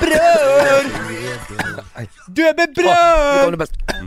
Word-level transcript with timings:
Bror! 0.00 0.82
Du 2.28 2.48
är 2.48 2.54
med 2.56 2.74
bror! 2.74 3.56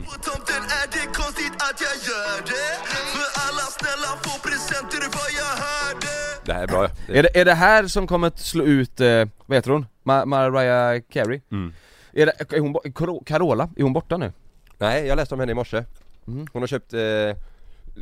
På 0.04 0.12
tomten 0.22 0.62
är 0.64 0.86
det 0.92 1.06
konstigt 1.14 1.52
att 1.56 1.80
jag 1.80 1.96
gör 2.08 2.40
det 2.46 2.70
För 3.12 3.26
alla 3.48 3.62
snälla 3.78 4.10
får 4.22 4.48
presenter 4.48 4.98
vad 5.12 5.30
jag 5.40 5.54
hörde 5.64 6.06
Det 6.44 6.52
här 6.52 6.62
är 6.62 6.66
bra 6.66 6.88
Är 7.08 7.22
det, 7.22 7.40
är 7.40 7.44
det 7.44 7.54
här 7.54 7.86
som 7.86 8.06
kommer 8.06 8.26
att 8.26 8.38
slå 8.40 8.64
ut, 8.64 9.00
eh, 9.00 9.24
vad 9.46 9.56
heter 9.58 9.70
hon? 9.70 9.86
Ma- 10.04 10.24
Mariah 10.26 11.00
Carey? 11.12 11.40
Mm. 11.52 11.74
Är, 12.12 12.26
det, 12.26 12.52
är 12.56 12.60
hon, 12.60 13.22
Carola, 13.24 13.68
är 13.76 13.82
hon 13.82 13.92
borta 13.92 14.16
nu? 14.16 14.32
Nej, 14.78 15.06
jag 15.06 15.16
läste 15.16 15.34
om 15.34 15.40
henne 15.40 15.52
i 15.52 15.54
morse 15.54 15.84
Mm. 16.26 16.46
Hon 16.52 16.62
har 16.62 16.66
köpt, 16.66 16.92
eh, 16.92 17.00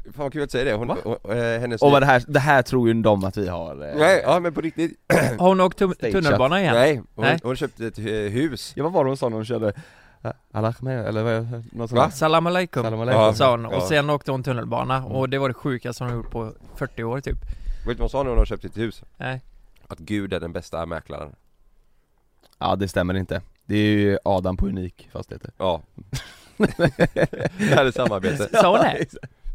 fan 0.04 0.12
vad 0.16 0.32
kul 0.32 0.42
att 0.42 0.50
säga 0.50 0.64
det, 0.64 0.72
hon, 0.72 0.88
Va? 0.88 0.96
hon, 1.04 1.16
eh, 1.38 1.60
hennes 1.60 1.82
Och 1.82 1.90
vad 1.90 2.02
det 2.02 2.06
här, 2.06 2.22
det 2.28 2.40
här 2.40 2.62
tror 2.62 2.88
ju 2.88 2.94
de 3.02 3.24
att 3.24 3.36
vi 3.36 3.48
har 3.48 3.88
eh, 3.88 3.94
Nej, 3.98 4.22
ja 4.24 4.40
men 4.40 4.54
på 4.54 4.60
riktigt 4.60 4.98
Har 5.38 5.48
hon 5.48 5.60
åkt 5.60 5.78
tunnelbana 5.78 6.60
igen? 6.60 6.74
Nej, 6.74 6.96
hon, 7.14 7.24
Nej. 7.24 7.38
hon 7.42 7.56
köpte 7.56 7.86
ett 7.86 7.98
eh, 7.98 8.04
hus 8.04 8.72
Ja 8.76 8.82
vad 8.84 8.92
var 8.92 9.04
det 9.04 9.10
hon 9.10 9.16
sa 9.16 9.28
när 9.28 9.36
hon 9.36 9.44
körde? 9.44 9.72
eh, 10.22 10.30
Allah 10.52 10.74
med, 10.82 11.06
eller 11.06 11.22
vad, 11.22 11.52
något 11.52 11.90
sånt 11.90 11.92
Va? 11.92 12.10
Salam 12.10 12.46
aleikum, 12.46 12.82
Salam 12.82 13.00
aleikum. 13.00 13.22
Ja. 13.22 13.34
sa 13.34 13.50
hon, 13.50 13.66
och 13.66 13.72
Ja. 13.74 13.88
sen 13.88 14.10
åkte 14.10 14.30
hon 14.30 14.42
tunnelbana 14.42 15.04
och 15.04 15.28
det 15.28 15.38
var 15.38 15.48
det 15.48 15.54
sjukaste 15.54 16.04
hon 16.04 16.12
gjort 16.12 16.30
på 16.30 16.52
40 16.76 17.04
år 17.04 17.20
typ 17.20 17.38
Vet 17.38 17.44
du 17.86 17.88
vad 17.94 17.98
hon 18.00 18.08
sa 18.08 18.22
när 18.22 18.30
hon 18.30 18.38
har 18.38 18.44
köpt 18.46 18.64
ett 18.64 18.76
hus? 18.76 19.02
Nej 19.16 19.40
Att 19.88 19.98
Gud 19.98 20.32
är 20.32 20.40
den 20.40 20.52
bästa 20.52 20.86
mäklaren 20.86 21.34
Ja 22.58 22.76
det 22.76 22.88
stämmer 22.88 23.14
inte 23.14 23.40
Det 23.66 23.76
är 23.76 23.90
ju 23.92 24.18
Adam 24.24 24.56
på 24.56 24.66
Unik 24.66 25.08
Fastigheter 25.12 25.50
Ja 25.58 25.80
Det 26.56 27.74
här 27.74 27.84
är 27.86 27.90
samarbete 27.90 28.48
Sa 28.52 28.70
hon 28.70 28.80
det? 28.80 29.06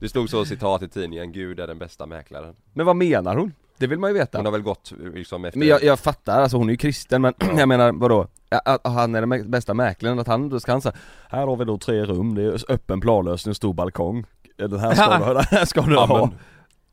Det 0.04 0.10
stod 0.10 0.30
så 0.30 0.46
citat 0.46 0.82
i 0.84 0.88
tidningen, 0.90 1.32
Gud 1.32 1.60
är 1.60 1.68
den 1.68 1.78
bästa 1.80 2.06
mäklaren. 2.06 2.56
Men 2.74 2.86
vad 2.86 2.96
menar 2.96 3.36
hon? 3.36 3.54
Det 3.78 3.88
vill 3.88 4.00
man 4.00 4.10
ju 4.10 4.14
veta. 4.14 4.38
Hon 4.38 4.46
har 4.46 4.52
väl 4.52 4.62
gått 4.62 4.94
liksom 5.14 5.46
efter 5.46 5.60
Men 5.60 5.68
jag, 5.68 5.84
jag 5.84 6.00
fattar, 6.00 6.42
alltså 6.42 6.58
hon 6.58 6.68
är 6.70 6.74
ju 6.74 6.78
kristen 6.78 7.22
men 7.22 7.34
jag 7.58 7.68
menar 7.68 7.92
vadå? 7.92 8.28
Att 8.50 8.68
att 8.86 8.94
han 8.94 9.16
är 9.16 9.22
den 9.26 9.52
bästa 9.52 9.74
mäklaren, 9.74 10.20
att 10.20 10.28
han 10.28 10.50
då 10.50 10.60
ska 10.60 10.72
han 10.72 10.82
säga 10.82 10.96
Här 11.30 11.48
har 11.48 11.56
vi 11.58 11.66
då 11.66 11.78
tre 11.78 12.06
rum, 12.06 12.36
det 12.36 12.44
är 12.44 12.72
öppen 12.72 13.02
planlösning, 13.02 13.52
en 13.52 13.56
stor 13.56 13.74
balkong. 13.74 14.26
Den 14.58 14.80
här 14.80 14.94
ska 14.96 15.18
du, 15.28 15.34
den 15.34 15.44
här 15.44 15.66
ska 15.66 15.82
du 15.82 15.94
Ja, 15.94 16.06
ha. 16.06 16.26
men- 16.26 16.36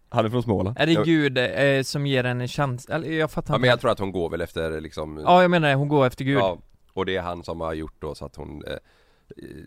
Han 0.09 0.25
är 0.25 0.29
från 0.31 0.43
Småland. 0.43 0.77
Är 0.81 0.87
det 0.87 1.05
Gud 1.05 1.39
eh, 1.39 1.83
som 1.83 2.07
ger 2.07 2.25
henne 2.25 2.45
en 2.45 2.49
chans? 2.49 2.87
Eller 2.89 3.13
jag 3.13 3.31
fattar 3.31 3.53
Ja 3.53 3.57
inte. 3.57 3.61
men 3.61 3.71
jag 3.71 3.81
tror 3.81 3.91
att 3.91 3.99
hon 3.99 4.13
går 4.13 4.31
väl 4.31 4.41
efter 4.41 4.81
liksom 4.81 5.21
Ja 5.25 5.43
jag 5.43 5.51
menar 5.51 5.69
det, 5.69 5.75
hon 5.75 5.89
går 5.89 6.07
efter 6.07 6.25
Gud. 6.25 6.39
Ja, 6.39 6.59
och 6.93 7.07
det 7.07 7.17
är 7.17 7.23
han 7.23 7.45
som 7.45 7.61
har 7.61 7.75
gjort 7.75 7.95
då 7.99 8.15
så 8.15 8.25
att 8.25 8.37
hon 8.37 8.65
eh, 8.67 8.73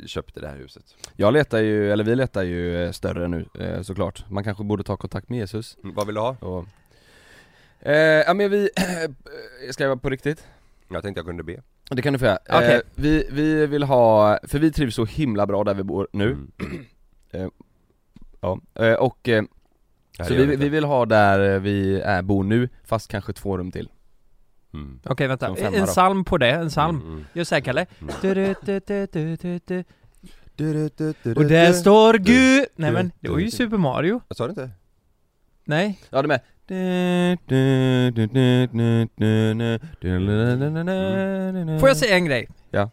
köpte 0.07 0.39
det 0.39 0.47
här 0.47 0.57
huset 0.57 0.83
Jag 1.15 1.33
letar 1.33 1.59
ju, 1.59 1.91
eller 1.91 2.03
vi 2.03 2.15
letar 2.15 2.43
ju 2.43 2.83
eh, 2.83 2.91
större 2.91 3.27
nu 3.27 3.45
eh, 3.59 3.81
såklart 3.81 4.29
Man 4.29 4.43
kanske 4.43 4.63
borde 4.63 4.83
ta 4.83 4.97
kontakt 4.97 5.29
med 5.29 5.39
Jesus 5.39 5.77
mm, 5.83 5.95
Vad 5.95 6.05
vill 6.05 6.15
du 6.15 6.21
ha? 6.21 6.35
och 6.39 6.65
eh, 7.87 8.23
Ja 8.27 8.33
men 8.33 8.51
vi, 8.51 8.69
ska 9.71 9.83
jag 9.83 9.89
vara 9.89 9.99
på 9.99 10.09
riktigt? 10.09 10.47
Jag 10.87 11.03
tänkte 11.03 11.19
jag 11.19 11.25
kunde 11.25 11.43
be 11.43 11.61
Det 11.89 12.01
kan 12.01 12.13
du 12.13 12.19
få 12.19 12.25
göra. 12.25 12.39
Okej. 12.49 12.75
Eh, 12.75 12.81
vi, 12.95 13.27
vi 13.31 13.65
vill 13.67 13.83
ha, 13.83 14.39
för 14.43 14.59
vi 14.59 14.71
trivs 14.71 14.95
så 14.95 15.05
himla 15.05 15.45
bra 15.45 15.63
där 15.63 15.73
vi 15.73 15.83
bor 15.83 16.07
nu 16.11 16.31
Mm. 16.31 16.51
Ja, 18.41 18.59
eh, 18.75 18.93
och 18.93 19.29
eh, 19.29 19.43
Nej, 20.19 20.27
så 20.27 20.33
vi, 20.33 20.55
vi 20.55 20.69
vill 20.69 20.83
ha 20.83 21.05
där 21.05 21.59
vi 21.59 22.01
är, 22.01 22.21
bor 22.21 22.43
nu, 22.43 22.69
fast 22.83 23.07
kanske 23.07 23.33
två 23.33 23.57
rum 23.57 23.71
till 23.71 23.89
mm. 24.73 24.99
Okej 25.05 25.27
vänta, 25.27 25.47
en 25.47 25.85
psalm 25.85 26.25
på 26.25 26.37
det, 26.37 26.51
en 26.51 26.69
psalm 26.69 26.99
Mm, 26.99 27.11
mm. 27.11 27.25
Gör 27.33 27.43
såhär 27.43 27.61
Kalle. 27.61 27.85
Och 31.35 31.45
där 31.45 31.73
står 31.73 32.13
Gud! 32.13 32.65
Nej 32.75 32.91
men, 32.91 33.11
det 33.19 33.29
var 33.29 33.39
ju 33.39 33.51
Super 33.51 33.77
Mario 33.77 34.21
Jag 34.27 34.37
sa 34.37 34.47
det 34.47 34.49
inte? 34.49 34.69
Nej 35.65 35.99
Ja 36.09 36.21
det 36.21 36.27
med 36.27 36.39
Får 41.79 41.89
jag 41.89 41.97
säga 41.97 42.15
en 42.15 42.25
grej? 42.25 42.47
Ja. 42.71 42.89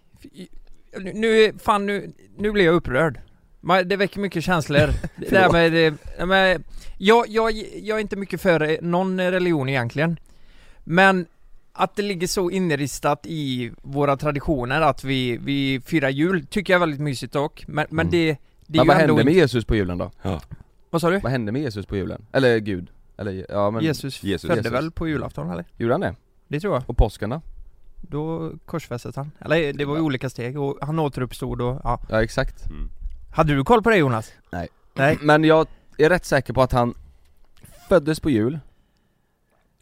Nu, 1.15 1.53
fan 1.59 1.87
nu, 1.87 2.13
nu 2.39 2.53
blir 2.53 2.65
jag 2.65 2.75
upprörd 2.75 3.21
Det 3.87 3.97
väcker 3.97 4.21
mycket 4.21 4.45
känslor 4.45 4.91
Det 5.17 5.31
där 5.31 5.53
med, 5.53 5.95
men, 6.29 6.65
jag, 6.99 7.29
jag, 7.29 7.53
jag 7.83 7.97
är 7.97 8.01
inte 8.01 8.17
mycket 8.17 8.41
för 8.41 8.83
någon 8.83 9.21
religion 9.21 9.69
egentligen 9.69 10.21
Men 10.85 11.27
att 11.83 11.97
det 11.97 12.03
ligger 12.03 12.27
så 12.27 12.51
inristat 12.51 13.27
i 13.27 13.73
våra 13.83 14.17
traditioner 14.17 14.81
att 14.81 15.05
vi, 15.05 15.37
vi 15.37 15.81
firar 15.87 16.09
jul 16.09 16.47
tycker 16.47 16.73
jag 16.73 16.79
är 16.79 16.81
väldigt 16.87 17.01
mysigt 17.01 17.33
dock 17.33 17.65
Men, 17.69 17.87
men 17.91 18.07
Mm. 18.07 18.11
det, 18.11 18.37
det 18.67 18.79
Men 18.79 18.87
vad 18.87 18.97
hände 18.97 19.15
med 19.15 19.21
inte- 19.21 19.33
Jesus 19.33 19.65
på 19.65 19.77
julen 19.77 19.99
då? 19.99 20.11
Vad 20.91 21.01
sa 21.01 21.11
du? 21.11 21.19
Vad 21.19 21.33
hände 21.33 21.53
med 21.53 21.63
Jesus 21.63 21.87
på 21.87 21.97
julen? 21.97 22.27
Eller 22.33 22.59
Gud? 22.59 22.91
Eller 23.17 23.47
ja 23.49 23.71
men, 23.71 23.83
Jesus, 23.85 24.23
Jesus. 24.23 24.49
födde 24.49 24.59
Jesus. 24.61 24.73
väl 24.73 24.91
på 24.91 25.09
julafton 25.09 25.51
eller? 25.51 25.65
gjorde 25.77 25.95
han 25.95 26.01
det? 26.01 26.15
Det 26.49 26.61
tror 26.61 26.75
jag 26.75 26.83
Och 26.87 26.97
påsken 26.97 27.31
då? 27.31 27.41
Då 28.01 28.53
korsfästes 28.67 29.17
han. 29.17 29.31
Eller 29.41 29.73
det 29.73 29.85
var 29.85 29.97
ju 29.97 30.03
olika 30.03 30.31
steg 30.31 30.59
och 30.61 30.79
han 30.83 30.99
återuppstod 30.99 31.61
och 31.61 31.81
ja. 31.85 32.01
Ja 32.09 32.23
exakt 32.23 32.67
Mm. 32.67 32.89
Hade 33.33 33.55
du 33.55 33.65
koll 33.65 33.83
på 33.83 33.91
det 33.91 33.97
Jonas? 33.97 34.33
Nej. 34.51 34.69
Nej. 34.95 35.19
Men 35.23 35.45
jag 35.45 35.67
är 35.99 36.09
rätt 36.09 36.25
säker 36.25 36.53
på 36.53 36.63
att 36.63 36.73
han 36.73 36.95
föddes 37.89 38.21
på 38.21 38.31
jul, 38.31 38.59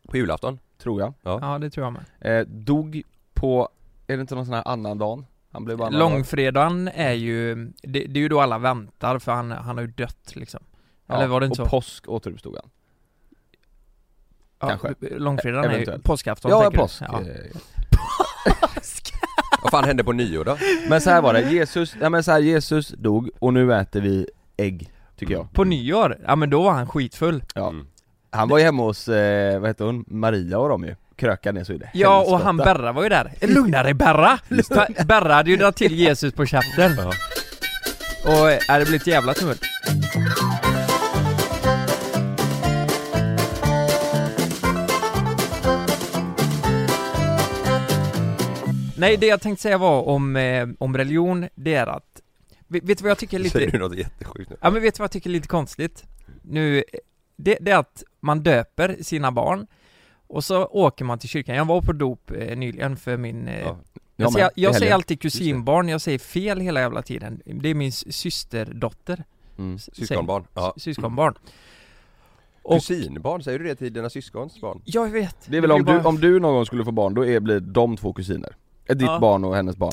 På 0.08 0.16
julafton? 0.16 0.58
Tror 0.82 1.00
jag 1.00 1.14
Ja 1.22 1.58
det 1.58 1.70
tror 1.70 1.86
jag 1.86 1.92
med. 1.92 2.40
eh, 2.40 2.46
Dog 2.46 3.02
på, 3.34 3.68
är 4.06 4.16
det 4.16 4.20
inte 4.20 4.34
någon 4.34 4.44
sån 4.46 4.54
här 4.54 4.68
annan 4.68 4.98
dag? 4.98 5.24
Han 5.52 5.64
blev 5.64 5.78
bara 5.78 5.90
Långfredagen 5.90 6.88
är 6.88 7.12
ju, 7.12 7.54
det, 7.82 8.00
det 8.06 8.18
är 8.18 8.22
ju 8.22 8.28
då 8.28 8.40
alla 8.40 8.58
väntar 8.58 9.18
för 9.18 9.32
han, 9.32 9.50
han 9.50 9.76
har 9.76 9.82
ju 9.82 9.90
dött 9.90 10.36
liksom. 10.36 10.60
Eller 11.08 11.26
var 11.26 11.40
det 11.40 11.46
inte 11.46 11.62
och 11.62 11.68
så? 11.68 11.70
påsk 11.76 12.08
återuppstod 12.08 12.56
han 12.62 12.70
Ja, 14.60 14.68
kanske. 14.68 14.94
Långfredagen 15.18 15.64
är 15.64 15.68
ju 15.68 15.74
Eventuellt. 15.74 16.04
påskafton 16.04 16.50
Ja, 16.50 16.60
tänker 16.62 16.76
du? 16.78 16.82
påsk 16.82 17.02
Ja. 17.02 17.20
eh, 17.20 17.26
Vad 19.62 19.70
fan 19.70 19.84
hände 19.84 20.04
på 20.04 20.12
nyår 20.12 20.44
då? 20.44 20.56
Men 20.88 21.00
så 21.00 21.10
här 21.10 21.22
var 21.22 21.32
det, 21.34 21.50
Jesus, 21.50 21.96
ja 22.00 22.08
men 22.10 22.24
så 22.24 22.32
här, 22.32 22.38
Jesus 22.38 22.88
dog 22.88 23.30
och 23.38 23.54
nu 23.54 23.74
äter 23.74 24.00
vi 24.00 24.26
ägg, 24.56 24.92
tycker 25.16 25.34
jag 25.34 25.52
På 25.52 25.64
nyår, 25.64 26.18
ja 26.26 26.36
men 26.36 26.50
då 26.50 26.62
var 26.62 26.72
han 26.72 26.86
skitfull. 26.88 27.44
Ja. 27.54 27.68
Mm. 27.68 27.86
Han 28.30 28.48
var 28.48 28.58
ju 28.58 28.64
hemma 28.64 28.82
hos, 28.82 29.08
eh, 29.08 29.60
vad 29.60 29.70
heter 29.70 29.84
hon, 29.84 30.04
Maria 30.08 30.58
och 30.58 30.68
dem 30.68 30.84
ju, 30.84 30.94
krökade 31.16 31.58
ner 31.58 31.64
så 31.64 31.72
i 31.72 31.78
det 31.78 31.90
Ja 31.92 32.08
och 32.08 32.16
helskotta. 32.16 32.44
han 32.44 32.56
Berra 32.56 32.92
var 32.92 33.02
ju 33.02 33.08
där. 33.08 33.32
Lugna 33.40 33.82
dig 33.82 33.94
Berra! 33.94 34.38
Berra 35.04 35.34
hade 35.34 35.50
ju 35.50 35.56
dragit 35.56 35.76
till 35.76 35.94
Jesus 35.94 36.34
på 36.34 36.46
käften. 36.46 36.92
Ja. 36.98 37.12
Och 38.24 38.50
äh, 38.50 38.78
det 38.78 38.84
blev 38.84 39.00
ett 39.00 39.06
jävla 39.06 39.34
tumult. 39.34 39.60
Nej, 48.96 49.16
det 49.16 49.26
jag 49.26 49.40
tänkte 49.40 49.62
säga 49.62 49.78
var 49.78 50.02
om, 50.08 50.36
eh, 50.36 50.68
om 50.78 50.96
religion, 50.96 51.48
det 51.54 51.74
är 51.74 51.86
att 51.86 52.20
Vet 52.70 52.98
du 52.98 53.02
vad 53.02 53.10
jag 53.10 53.18
tycker 53.18 53.40
är 53.40 53.48
Säger 53.48 53.66
lite... 53.66 53.78
du 53.78 53.84
något 53.84 53.96
jättesjukt 53.96 54.50
nu? 54.50 54.56
Ja 54.60 54.70
men 54.70 54.82
vet 54.82 54.94
du 54.94 54.98
vad 54.98 55.04
jag 55.04 55.10
tycker 55.10 55.30
är 55.30 55.32
lite 55.32 55.48
konstigt? 55.48 56.04
Nu, 56.42 56.84
det, 57.38 57.58
det 57.60 57.70
är 57.70 57.78
att 57.78 58.02
man 58.20 58.42
döper 58.42 58.96
sina 59.02 59.32
barn 59.32 59.66
Och 60.26 60.44
så 60.44 60.64
åker 60.66 61.04
man 61.04 61.18
till 61.18 61.28
kyrkan, 61.28 61.56
jag 61.56 61.64
var 61.64 61.82
på 61.82 61.92
dop 61.92 62.30
eh, 62.30 62.56
nyligen 62.56 62.96
för 62.96 63.16
min 63.16 63.48
eh, 63.48 63.60
Ja. 63.60 63.76
Jag, 64.16 64.26
Jag 64.26 64.32
säger, 64.32 64.50
jag 64.54 64.76
säger 64.76 64.94
alltid 64.94 65.20
kusinbarn, 65.20 65.88
jag 65.88 66.00
säger 66.00 66.18
fel 66.18 66.60
hela 66.60 66.80
jävla 66.80 67.02
tiden 67.02 67.40
Det 67.44 67.68
är 67.68 67.74
min 67.74 67.92
systerdotter 67.92 69.24
mm. 69.58 69.78
Syskonbarn? 69.78 70.44
Ja. 70.54 70.74
Syskonbarn 70.76 71.34
Och, 72.62 72.74
Kusinbarn, 72.76 73.42
säger 73.42 73.58
du 73.58 73.64
det 73.64 73.74
till 73.74 73.92
dina 73.92 74.10
syskons 74.10 74.60
barn? 74.60 74.82
jag 74.84 75.08
vet 75.10 75.36
Det 75.46 75.56
är 75.56 75.60
väl 75.60 75.72
om 75.72 75.82
blir 75.82 75.94
du, 75.94 75.98
bara- 76.00 76.08
om 76.08 76.20
du 76.20 76.40
någon 76.40 76.54
gång 76.54 76.66
skulle 76.66 76.84
få 76.84 76.92
barn, 76.92 77.14
då 77.14 77.26
är, 77.26 77.40
blir 77.40 77.60
de 77.60 77.96
två 77.96 78.12
kusiner 78.12 78.56
Ditt 78.88 79.00
Ja. 79.02 79.18
barn 79.20 79.44
och 79.44 79.54
hennes 79.56 79.76
barn 79.76 79.92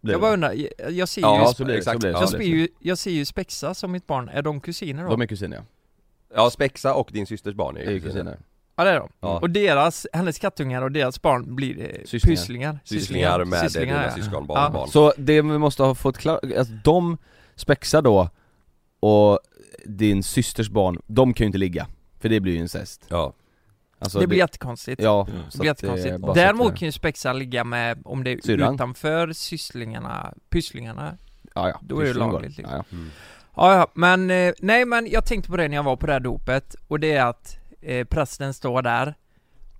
Blir 0.00 0.12
Jag 0.14 0.20
det. 0.20 0.22
bara 0.22 0.32
undrar, 0.32 0.52
jag, 0.52 0.92
jag 0.92 1.08
ser 1.08 1.20
ju 1.20 1.26
Ja, 1.26 1.38
Ja, 1.38 1.52
så 1.54 1.64
blir 1.64 1.76
det, 1.76 1.82
så 1.82 1.90
blir 1.98 2.00
det, 2.00 2.08
Ja, 2.08 2.20
jag, 2.20 2.28
så 2.28 2.30
ser 2.32 2.38
blir 2.38 2.50
det. 2.50 2.56
ju, 2.56 2.68
jag 2.78 2.98
ser 2.98 3.10
ju 3.10 3.24
Spexa 3.24 3.74
som 3.74 3.92
mitt 3.92 4.06
barn, 4.06 4.28
är 4.28 4.42
de 4.42 4.60
kusiner 4.60 5.04
då? 5.04 5.10
De 5.10 5.20
är 5.20 5.26
kusiner 5.26 5.56
ja, 5.56 5.62
Ja, 6.34 6.50
Spexa 6.50 6.94
och 6.94 7.08
din 7.12 7.26
systers 7.26 7.54
barn 7.54 7.76
är 7.76 7.90
ju 7.90 8.00
kusiner 8.00 8.38
Ja 8.76 8.84
det 8.84 8.90
är 8.90 8.98
de. 9.00 9.08
Ja. 9.20 9.38
Och 9.38 9.50
deras, 9.50 10.06
hennes 10.12 10.38
kattungar 10.38 10.82
och 10.82 10.92
deras 10.92 11.22
barn 11.22 11.54
blir 11.56 11.80
eh, 11.82 12.04
Sysslingar. 12.04 12.36
pysslingar 12.36 12.78
Sysslingar 12.84 13.44
med 13.44 13.58
Sysslingar, 13.60 13.86
dina 13.98 14.06
ja. 14.06 14.22
syskonbarn 14.22 14.62
Ja. 14.62 14.70
barn 14.70 14.88
Så 14.88 15.12
det 15.16 15.42
vi 15.42 15.58
måste 15.58 15.82
ha 15.82 15.94
fått 15.94 16.18
klart, 16.18 16.40
alltså 16.58 16.74
de 16.84 17.18
Spexa 17.56 18.00
då 18.02 18.28
och 19.00 19.38
din 19.84 20.22
systers 20.22 20.68
barn, 20.70 20.98
de 21.06 21.34
kan 21.34 21.44
ju 21.44 21.46
inte 21.46 21.58
ligga 21.58 21.86
För 22.20 22.28
det 22.28 22.40
blir 22.40 22.52
ju 22.52 22.58
incest 22.58 23.04
Ja, 23.08 23.32
Alltså, 24.02 24.18
det 24.20 24.26
blir 24.26 24.38
jättekonstigt. 24.38 25.02
Ja, 25.02 25.26
Det 25.52 25.58
blir 25.58 25.70
att 25.70 25.78
det 25.78 25.86
är 25.86 25.90
jättekonstigt. 25.96 26.28
att 26.28 26.34
Däremot 26.34 26.72
det- 26.72 26.78
kan 26.78 26.86
ju 26.86 26.92
Spexa 26.92 27.32
ligga 27.32 27.64
med, 27.64 27.98
om 28.04 28.24
det 28.24 28.30
är 28.32 28.40
Syrran. 28.44 28.74
utanför 28.74 29.32
sysslingarna, 29.32 30.34
pysslingarna 30.48 31.16
Ja, 31.54 31.68
ja. 31.68 31.80
Då 31.82 32.00
är 32.00 32.04
det 32.04 32.14
lagligt, 32.14 32.56
liksom. 32.56 32.76
Ja, 32.76 32.84
ja. 32.90 32.96
Ja, 33.60 33.74
ja, 33.74 33.86
men 33.94 34.30
eh, 34.30 34.52
nej 34.58 34.84
men 34.84 35.10
jag 35.10 35.24
tänkte 35.24 35.50
på 35.50 35.56
det 35.56 35.68
när 35.68 35.76
jag 35.76 35.82
var 35.82 35.96
på 35.96 36.06
det 36.06 36.12
här 36.12 36.20
dopet 36.20 36.76
och 36.88 37.00
det 37.00 37.12
är 37.12 37.24
att 37.24 37.56
eh, 37.80 38.06
prästen 38.06 38.54
står 38.54 38.82
där 38.82 39.14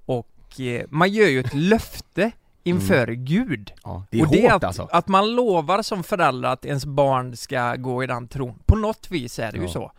och 0.06 0.60
eh, 0.60 0.86
man 0.88 1.12
gör 1.12 1.28
ju 1.28 1.40
ett 1.40 1.54
löfte 1.54 2.30
inför 2.62 3.06
Gud. 3.06 3.72
Ja, 3.84 4.04
det 4.10 4.18
är 4.20 4.24
och 4.26 4.32
det 4.32 4.38
är 4.38 4.42
hårt 4.42 4.52
att, 4.52 4.64
alltså. 4.64 4.88
att 4.92 5.08
man 5.08 5.34
lovar 5.34 5.82
som 5.82 6.02
förälder 6.04 6.48
att 6.48 6.64
ens 6.64 6.86
barn 6.86 7.36
ska 7.36 7.76
gå 7.76 8.04
i 8.04 8.06
den 8.06 8.28
tron. 8.28 8.58
På 8.66 8.76
något 8.76 9.10
vis 9.10 9.38
är 9.38 9.52
det 9.52 9.58
ju 9.58 9.64
Ja. 9.64 9.68
så. 9.68 9.92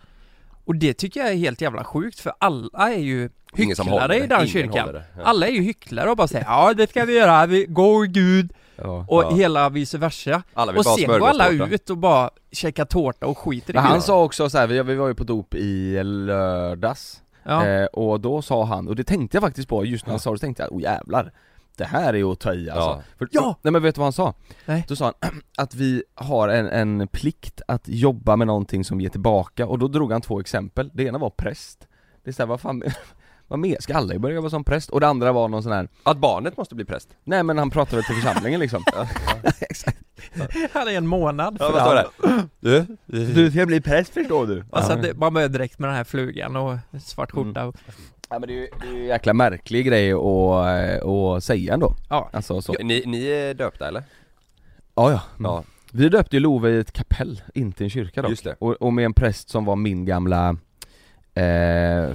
Och 0.65 0.75
det 0.75 0.93
tycker 0.93 1.19
jag 1.19 1.29
är 1.29 1.35
helt 1.35 1.61
jävla 1.61 1.83
sjukt 1.83 2.19
för 2.19 2.33
alla 2.37 2.91
är 2.93 2.99
ju 2.99 3.29
hycklare 3.53 4.17
i 4.17 4.27
den 4.27 4.37
Ingen 4.37 4.47
kyrkan. 4.47 4.89
Ja. 4.93 5.23
Alla 5.23 5.47
är 5.47 5.51
ju 5.51 5.61
hycklare 5.61 6.09
och 6.09 6.17
bara 6.17 6.27
säger 6.27 6.45
ja 6.45 6.73
det 6.73 6.89
ska 6.89 7.05
vi 7.05 7.17
göra, 7.17 7.45
vi, 7.45 7.65
gå 7.65 8.01
Gud 8.01 8.53
Ja. 8.83 9.05
och 9.07 9.23
Ja. 9.23 9.29
hela 9.35 9.69
vice 9.69 9.97
versa. 9.97 10.43
Alla 10.53 10.71
Och 10.77 10.85
sen 10.85 11.07
går 11.07 11.27
alla 11.27 11.49
ut 11.49 11.89
och 11.89 11.97
bara 11.97 12.29
käkar 12.51 12.85
tårta 12.85 13.27
och 13.27 13.37
skiter 13.37 13.73
i 13.73 13.75
Men 13.75 13.83
han 13.83 14.01
sa 14.01 14.23
också 14.23 14.49
så 14.49 14.57
här, 14.57 14.67
vi, 14.67 14.83
vi 14.83 14.95
var 14.95 15.07
ju 15.07 15.15
på 15.15 15.23
dop 15.23 15.55
i 15.55 16.03
lördags 16.03 17.21
Ja. 17.43 17.67
eh, 17.67 17.85
Och 17.85 18.19
då 18.21 18.41
sa 18.41 18.65
han, 18.65 18.87
och 18.87 18.95
det 18.95 19.03
tänkte 19.03 19.37
jag 19.37 19.41
faktiskt 19.43 19.67
på, 19.69 19.85
just 19.85 20.05
när 20.05 20.11
han 20.13 20.19
sa 20.19 20.31
det 20.31 20.37
så 20.37 20.41
tänkte 20.41 20.63
jag, 20.63 20.71
oh 20.73 20.81
jävlar 20.81 21.31
Det 21.77 21.85
här 21.85 22.13
är 22.13 22.17
ju 22.17 22.31
att 22.31 22.39
ta 22.39 22.53
i 22.53 22.69
alltså 22.69 22.89
Ja. 22.89 23.01
För, 23.17 23.27
Ja! 23.31 23.55
Nej 23.61 23.71
men 23.71 23.81
vet 23.83 23.95
du 23.95 23.99
vad 23.99 24.05
han 24.05 24.13
sa? 24.13 24.33
Nej. 24.65 24.85
Då 24.87 24.95
sa 24.95 25.05
han 25.21 25.31
att 25.57 25.75
vi 25.75 26.03
har 26.15 26.47
en, 26.49 26.67
en 26.67 27.07
plikt 27.07 27.61
att 27.67 27.83
jobba 27.87 28.35
med 28.35 28.47
någonting 28.47 28.83
som 28.85 29.01
ger 29.01 29.09
tillbaka 29.09 29.67
och 29.67 29.79
då 29.79 29.87
drog 29.87 30.11
han 30.11 30.21
två 30.21 30.39
exempel, 30.39 30.89
det 30.93 31.03
ena 31.03 31.17
var 31.17 31.29
präst 31.29 31.87
Det 32.23 32.29
är 32.29 32.33
såhär, 32.33 32.47
vad 32.47 32.61
fan, 32.61 32.83
vad 33.51 33.59
mer? 33.59 33.77
Ska 33.79 33.95
alla 33.95 34.19
börja 34.19 34.35
jobba 34.35 34.49
som 34.49 34.63
präst? 34.63 34.89
Och 34.89 34.99
det 34.99 35.07
andra 35.07 35.31
var 35.31 35.47
någon 35.47 35.63
sån 35.63 35.71
här 35.71 35.87
Att 36.03 36.17
barnet 36.17 36.57
måste 36.57 36.75
bli 36.75 36.85
präst. 36.85 37.09
Nej 37.23 37.43
men 37.43 37.57
han 37.57 37.69
pratade 37.69 38.03
till 38.03 38.15
församlingen 38.15 38.59
liksom 38.59 38.83
Exakt 39.59 39.97
Han 40.73 40.87
är 40.87 40.91
en 40.97 41.07
månad 41.07 41.57
Ja, 41.59 41.65
för 41.65 41.73
vad 41.73 41.81
står 41.81 41.95
det? 41.95 42.47
Du? 42.59 42.97
Du 43.33 43.51
ska 43.51 43.65
bli 43.65 43.81
präst 43.81 44.13
förstår 44.13 44.47
du 44.47 44.63
Alltså 44.71 44.95
det, 44.95 45.13
man 45.17 45.33
börjar 45.33 45.49
direkt 45.49 45.79
med 45.79 45.89
den 45.89 45.95
här 45.97 46.03
flugan 46.03 46.55
och 46.55 46.77
svart 47.03 47.33
Mm. 47.33 47.45
skjorta 47.45 47.65
och, 47.65 47.75
Ja 48.29 48.39
men 48.39 48.47
det 48.49 48.53
är 48.53 48.55
ju 48.55 48.67
det 48.81 48.87
är 48.87 48.91
ju 48.93 49.01
en 49.01 49.07
jäkla 49.07 49.33
märklig 49.33 49.85
grej 49.85 50.11
att, 50.13 51.05
att 51.05 51.43
säga 51.43 51.73
ändå 51.73 51.95
Ja. 52.09 52.29
Alltså 52.33 52.61
så 52.61 52.73
Ni, 52.83 53.03
ni 53.05 53.25
är 53.27 53.53
döpta 53.53 53.87
eller? 53.87 54.03
Ja 54.95 55.11
ja, 55.11 55.21
Ja. 55.39 55.63
Vi 55.91 56.09
döpte 56.09 56.35
ju 56.35 56.39
Love 56.39 56.69
i 56.69 56.79
ett 56.79 56.91
kapell, 56.91 57.41
inte 57.53 57.83
i 57.83 57.85
en 57.85 57.89
kyrka 57.89 58.21
dock 58.21 58.29
Just 58.31 58.43
det. 58.43 58.55
Och, 58.59 58.71
och 58.73 58.93
med 58.93 59.05
en 59.05 59.13
präst 59.13 59.49
som 59.49 59.65
var 59.65 59.75
min 59.75 60.05
gamla 60.05 60.49
eh, 61.33 62.09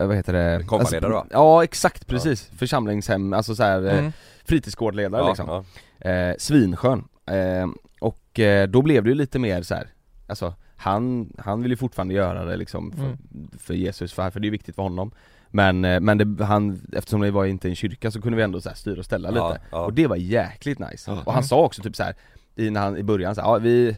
vad 0.00 0.16
heter 0.16 0.32
det? 0.32 0.64
Konfaledare, 0.66 1.12
va? 1.12 1.26
Ja 1.30 1.64
exakt, 1.64 2.06
precis, 2.06 2.50
församlingshem, 2.58 3.32
alltså 3.32 3.54
så 3.54 3.62
här, 3.62 3.86
eh, 3.86 3.98
mm. 3.98 4.12
fritidsgårdledare 4.44 5.22
Ja, 5.22 5.28
liksom 5.28 5.64
ja. 5.98 6.10
eh, 6.10 6.34
Svinskön 6.38 7.04
eh, 7.26 7.66
Och 8.00 8.40
eh, 8.40 8.68
då 8.68 8.82
blev 8.82 9.04
det 9.04 9.08
ju 9.10 9.14
lite 9.14 9.38
mer 9.38 9.62
så 9.62 9.74
här. 9.74 9.86
Alltså 10.26 10.54
han, 10.76 11.32
han 11.38 11.62
vill 11.62 11.70
ju 11.70 11.76
fortfarande 11.76 12.14
göra 12.14 12.44
det 12.44 12.56
liksom 12.56 12.92
för, 12.92 13.04
Mm. 13.04 13.18
för 13.58 13.74
Jesus, 13.74 14.12
för, 14.12 14.30
för 14.30 14.40
det 14.40 14.48
är 14.48 14.50
viktigt 14.50 14.74
för 14.74 14.82
honom 14.82 15.10
Men, 15.50 15.84
eh, 15.84 16.00
men 16.00 16.18
det, 16.18 16.44
han, 16.44 16.80
eftersom 16.92 17.20
det 17.20 17.30
var 17.30 17.44
inte 17.44 17.68
en 17.68 17.74
kyrka 17.74 18.10
så 18.10 18.20
kunde 18.20 18.36
vi 18.36 18.42
ändå 18.42 18.60
så 18.60 18.68
här 18.68 18.76
styra 18.76 18.98
och 18.98 19.04
ställa 19.04 19.32
Ja, 19.34 19.48
lite 19.48 19.60
ja. 19.70 19.84
Och 19.84 19.92
det 19.92 20.06
var 20.06 20.16
jäkligt 20.16 20.78
nice, 20.78 21.10
Ja. 21.10 21.22
och 21.24 21.32
han 21.32 21.44
sa 21.44 21.64
också 21.64 21.82
typ 21.82 21.96
så 21.96 22.02
här 22.02 22.14
i, 22.56 22.70
när 22.70 22.80
han, 22.80 22.96
i 22.96 23.02
början 23.02 23.34
så 23.34 23.40
här, 23.40 23.48
ja 23.48 23.58
vi 23.58 23.96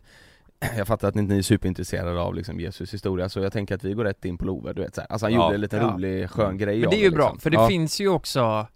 jag 0.77 0.87
fattar 0.87 1.09
att 1.09 1.15
ni 1.15 1.23
inte 1.23 1.35
är 1.35 1.43
superintresserade 1.43 2.21
av 2.21 2.35
liksom 2.35 2.61
Jesus 2.61 2.95
historia 2.95 3.29
så 3.29 3.41
jag 3.41 3.53
tänker 3.53 3.75
att 3.75 3.85
vi 3.85 3.93
går 3.95 4.05
rätt 4.05 4.25
in 4.25 4.39
på 4.39 4.45
Love, 4.45 4.73
du 4.73 4.83
vet 4.83 4.95
så 4.95 5.01
här. 5.01 5.13
Alltså 5.13 5.27
han 5.27 5.33
Ja. 5.33 5.43
gjorde 5.45 5.55
en 5.55 5.61
liten 5.61 5.81
Ja. 5.83 5.89
rolig 5.95 6.31
skön 6.31 6.59
grej 6.59 6.81
Men 6.81 6.91
det 6.91 6.97
är 6.97 7.01
ju 7.05 7.11
bra, 7.11 7.25
liksom. 7.25 7.39
för 7.41 7.51
det 7.51 7.57
ja. 7.57 7.69
finns 7.69 8.01
ju 8.01 8.09
också 8.09 8.67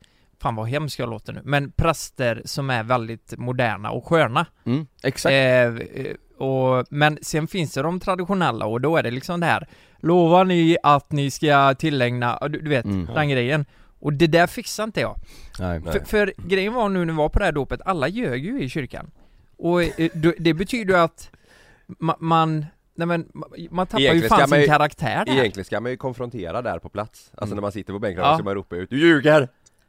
Fan 0.40 0.54
vad 0.54 0.66
hemskt 0.68 0.98
jag 0.98 1.08
låter 1.10 1.32
nu, 1.32 1.40
men 1.44 1.70
präster 1.72 2.42
som 2.44 2.70
är 2.70 2.82
väldigt 2.82 3.34
moderna 3.38 3.90
och 3.90 4.06
sköna 4.06 4.46
mm, 4.66 4.86
Exakt, 5.02 5.32
eh, 5.32 6.46
och, 6.46 6.84
Men 6.90 7.18
sen 7.22 7.46
finns 7.46 7.74
det 7.74 7.82
de 7.82 8.00
traditionella 8.00 8.66
och 8.66 8.80
då 8.80 8.96
är 8.96 9.02
det 9.02 9.10
liksom 9.10 9.40
det 9.40 9.46
här 9.46 9.68
Lovar 10.00 10.44
ni 10.44 10.76
att 10.82 11.12
ni 11.12 11.30
ska 11.30 11.74
tillägna, 11.74 12.38
du, 12.48 12.48
du 12.60 12.68
vet, 12.70 12.84
Mm. 12.84 13.06
den 13.14 13.28
grejen 13.28 13.64
Och 14.00 14.12
det 14.12 14.26
där 14.26 14.46
fixar 14.46 14.84
inte 14.84 15.00
jag 15.00 15.16
nej. 15.58 15.80
Nej. 15.80 15.92
För, 15.92 16.00
för 16.04 16.32
grejen 16.36 16.72
var 16.72 16.88
nu 16.88 16.98
när 17.04 17.12
vi 17.12 17.18
var 17.18 17.28
på 17.28 17.38
det 17.38 17.44
här 17.44 17.52
dopet, 17.52 17.80
alla 17.84 18.08
ljög 18.08 18.44
ju 18.44 18.62
i 18.62 18.68
kyrkan 18.68 19.10
Och 19.58 19.82
eh, 19.82 20.10
då- 20.14 20.34
det 20.38 20.54
betyder 20.54 20.94
ju 20.94 21.00
att 21.00 21.30
ma, 21.98 22.16
man, 22.20 22.66
nej 22.94 23.06
men, 23.06 23.24
ma- 23.26 23.68
man 23.70 23.86
tappar 23.86 24.00
ju 24.00 24.06
Egentligen 24.06 24.28
fan 24.28 24.38
ska 24.38 24.46
man 24.46 24.56
sin 24.56 24.60
ju- 24.60 24.66
karaktär 24.66 25.24
där 25.24 25.32
Egentligen 25.32 25.64
ska 25.64 25.80
man 25.80 25.90
ju 25.90 25.96
konfrontera 25.96 26.62
där 26.62 26.78
på 26.78 26.88
plats, 26.88 27.30
alltså 27.34 27.44
Mm. 27.52 27.56
när 27.56 27.62
man 27.62 27.72
sitter 27.72 27.92
på 27.92 27.98
bänken 27.98 28.22
Ja. 28.24 28.30
så 28.30 28.36
ska 28.36 28.44
man 28.44 28.54
ropa 28.54 28.76
ut 28.76 28.90
'Du 28.90 28.98
ljuger!' 28.98 29.48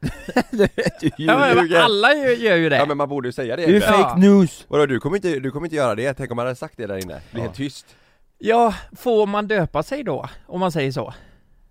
Ja 1.16 1.38
men 1.38 1.56
ljuger. 1.64 1.80
alla 1.80 2.14
gör, 2.14 2.56
ju 2.56 2.68
det 2.68 2.76
Ja 2.76 2.86
men 2.86 2.96
man 2.96 3.08
borde 3.08 3.28
ju 3.28 3.32
säga 3.32 3.56
det 3.56 3.66
Det 3.66 3.76
är. 3.76 3.80
Ja. 3.92 3.98
fake 4.08 4.20
news! 4.20 4.64
Vadå 4.68 4.86
du 4.86 5.00
kommer 5.00 5.16
inte, 5.16 5.38
du 5.38 5.50
kommer 5.50 5.66
inte 5.66 5.76
göra 5.76 5.94
det, 5.94 6.14
tänk 6.14 6.30
om 6.30 6.36
man 6.36 6.46
hade 6.46 6.56
sagt 6.56 6.76
det 6.76 6.86
där 6.86 6.96
inne, 6.96 7.20
bli 7.30 7.40
Ja. 7.40 7.42
helt 7.42 7.54
tyst 7.56 7.96
Ja, 8.38 8.74
får 8.96 9.26
man 9.26 9.46
döpa 9.46 9.82
sig 9.82 10.04
då? 10.04 10.28
Om 10.46 10.60
man 10.60 10.72
säger 10.72 10.92
så? 10.92 11.14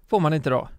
Får 0.09 0.19
man 0.19 0.33
inte 0.33 0.49
då? 0.49 0.69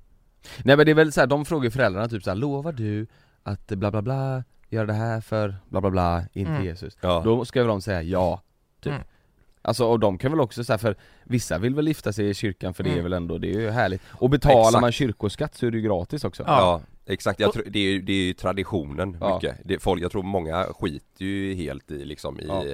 Nej 0.65 0.77
men 0.77 0.87
det 0.87 0.93
är 0.93 0.95
väl 0.95 1.13
så 1.13 1.21
här, 1.21 1.27
de 1.27 1.45
frågar 1.45 1.65
ju 1.65 1.71
föräldrarna 1.71 2.09
typ 2.09 2.23
såhär, 2.23 2.37
lovar 2.37 2.73
du 2.73 3.07
att 3.43 3.67
bla 3.67 3.91
bla 3.91 4.03
bla, 4.03 4.45
göra 4.69 4.87
det 4.87 4.93
här 4.93 5.21
för 5.21 5.55
bla 5.69 5.81
bla 5.81 5.91
bla, 5.91 6.23
inte 6.33 6.51
Mm. 6.53 6.65
Jesus? 6.65 6.97
Ja, 7.01 7.23
Då 7.25 7.45
ska 7.45 7.61
väl 7.61 7.69
de 7.69 7.83
säga 7.83 8.03
ja, 8.03 8.43
typ 8.83 8.93
Mm. 8.93 9.05
Alltså 9.65 9.85
och 9.87 10.01
de 10.01 10.19
kan 10.19 10.31
väl 10.31 10.41
också 10.41 10.65
säga 10.65 10.79
för 10.79 10.97
vissa 11.25 11.59
vill 11.59 11.75
väl 11.75 11.89
gifta 11.89 12.13
sig 12.13 12.29
i 12.31 12.35
kyrkan 12.35 12.75
för 12.75 12.83
det 12.85 12.91
är 12.91 12.93
Mm. 12.93 13.05
väl 13.05 13.13
ändå, 13.13 13.39
det 13.39 13.49
är 13.55 13.61
ju 13.61 13.71
härligt 13.71 14.03
Och 14.11 14.31
betalar 14.31 14.61
Exakt. 14.69 14.81
man 14.81 14.93
kyrkoskatt 14.93 15.55
så 15.55 15.67
är 15.67 15.71
det 15.71 15.77
ju 15.77 15.83
gratis 15.83 16.25
också 16.25 16.43
Ja. 16.47 16.59
ja. 17.07 17.13
exakt, 17.13 17.41
jag 17.41 17.53
tror, 17.53 17.65
det, 17.67 17.79
är 17.79 17.83
ju, 17.93 18.03
det 18.03 18.13
är 18.13 18.25
ju 18.27 18.33
traditionen 18.35 19.17
Ja. 19.21 19.35
mycket 19.35 19.57
det, 19.65 19.79
folk, 19.79 20.03
Jag 20.03 20.13
tror 20.13 20.23
många 20.23 20.65
skiter 20.65 21.25
ju 21.25 21.55
helt 21.55 21.91
i 21.91 22.05
liksom 22.05 22.41
i, 22.41 22.47
Ja. 22.49 22.65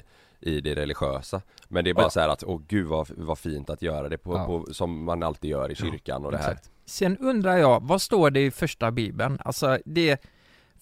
i 0.40 0.60
det 0.60 0.74
religiösa 0.74 1.42
Men 1.68 1.84
det 1.84 1.90
är 1.90 1.94
bara 1.94 2.04
Ja. 2.06 2.10
så 2.10 2.20
här 2.20 2.28
att, 2.28 2.44
åh 2.44 2.60
gud 2.68 2.86
vad, 2.86 3.08
vad 3.16 3.38
fint 3.38 3.70
att 3.70 3.82
göra 3.82 4.08
det 4.08 4.18
på, 4.18 4.32
Ja. 4.36 4.46
på, 4.46 4.66
som 4.74 5.04
man 5.04 5.22
alltid 5.22 5.50
gör 5.50 5.70
i 5.70 5.74
kyrkan 5.74 6.24
och 6.24 6.30
det 6.32 6.38
här 6.38 6.50
Exakt. 6.52 6.70
Sen 6.86 7.18
undrar 7.18 7.56
jag, 7.56 7.80
vad 7.82 8.02
står 8.02 8.30
det 8.30 8.40
i 8.46 8.50
första 8.50 8.90
bibeln? 8.90 9.38
Alltså, 9.44 9.78
det 9.84 10.20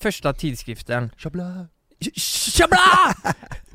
första 0.01 0.33
tidskriften 0.33 1.11
Chabla. 1.17 1.67
Tjabla! 2.17 2.79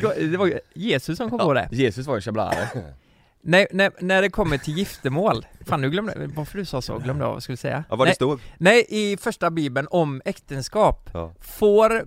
Tänk, 0.00 0.30
det 0.32 0.36
var 0.36 0.46
ju 0.46 0.60
Jesus 0.74 1.18
som 1.18 1.30
kom 1.30 1.38
på 1.38 1.52
det 1.54 1.68
Jesus 1.72 2.06
var 2.06 2.14
ju 2.14 2.20
chablare 2.20 2.68
Nej, 3.44 3.66
när, 3.70 3.92
när 4.00 4.22
det 4.22 4.30
kommer 4.30 4.58
till 4.58 4.78
giftermål 4.78 5.46
Fan 5.66 5.80
nu 5.80 5.90
glömde 5.90 6.30
varför 6.34 6.58
du 6.58 6.64
sa 6.64 6.82
så, 6.82 6.98
glömde 6.98 7.22
jag 7.24 7.28
vad 7.28 7.36
jag 7.36 7.42
skulle 7.42 7.56
säga 7.56 7.84
Ja 7.90 7.96
vad 7.96 8.08
det 8.08 8.14
stod? 8.14 8.40
nej, 8.58 8.86
i 8.88 9.16
första 9.16 9.50
bibeln 9.50 9.86
om 9.90 10.22
äktenskap 10.24 11.10
Ja. 11.14 11.34
Får, 11.40 12.06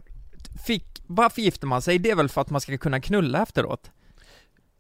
fick, 0.66 1.04
varför 1.08 1.42
gifter 1.42 1.68
man 1.68 1.82
sig? 1.82 2.00
Det 2.00 2.12
är 2.12 2.16
väl 2.16 2.30
för 2.30 2.42
att 2.42 2.50
man 2.50 2.62
ska 2.62 2.78
kunna 2.78 3.02
knulla 3.02 3.42
efteråt? 3.42 3.92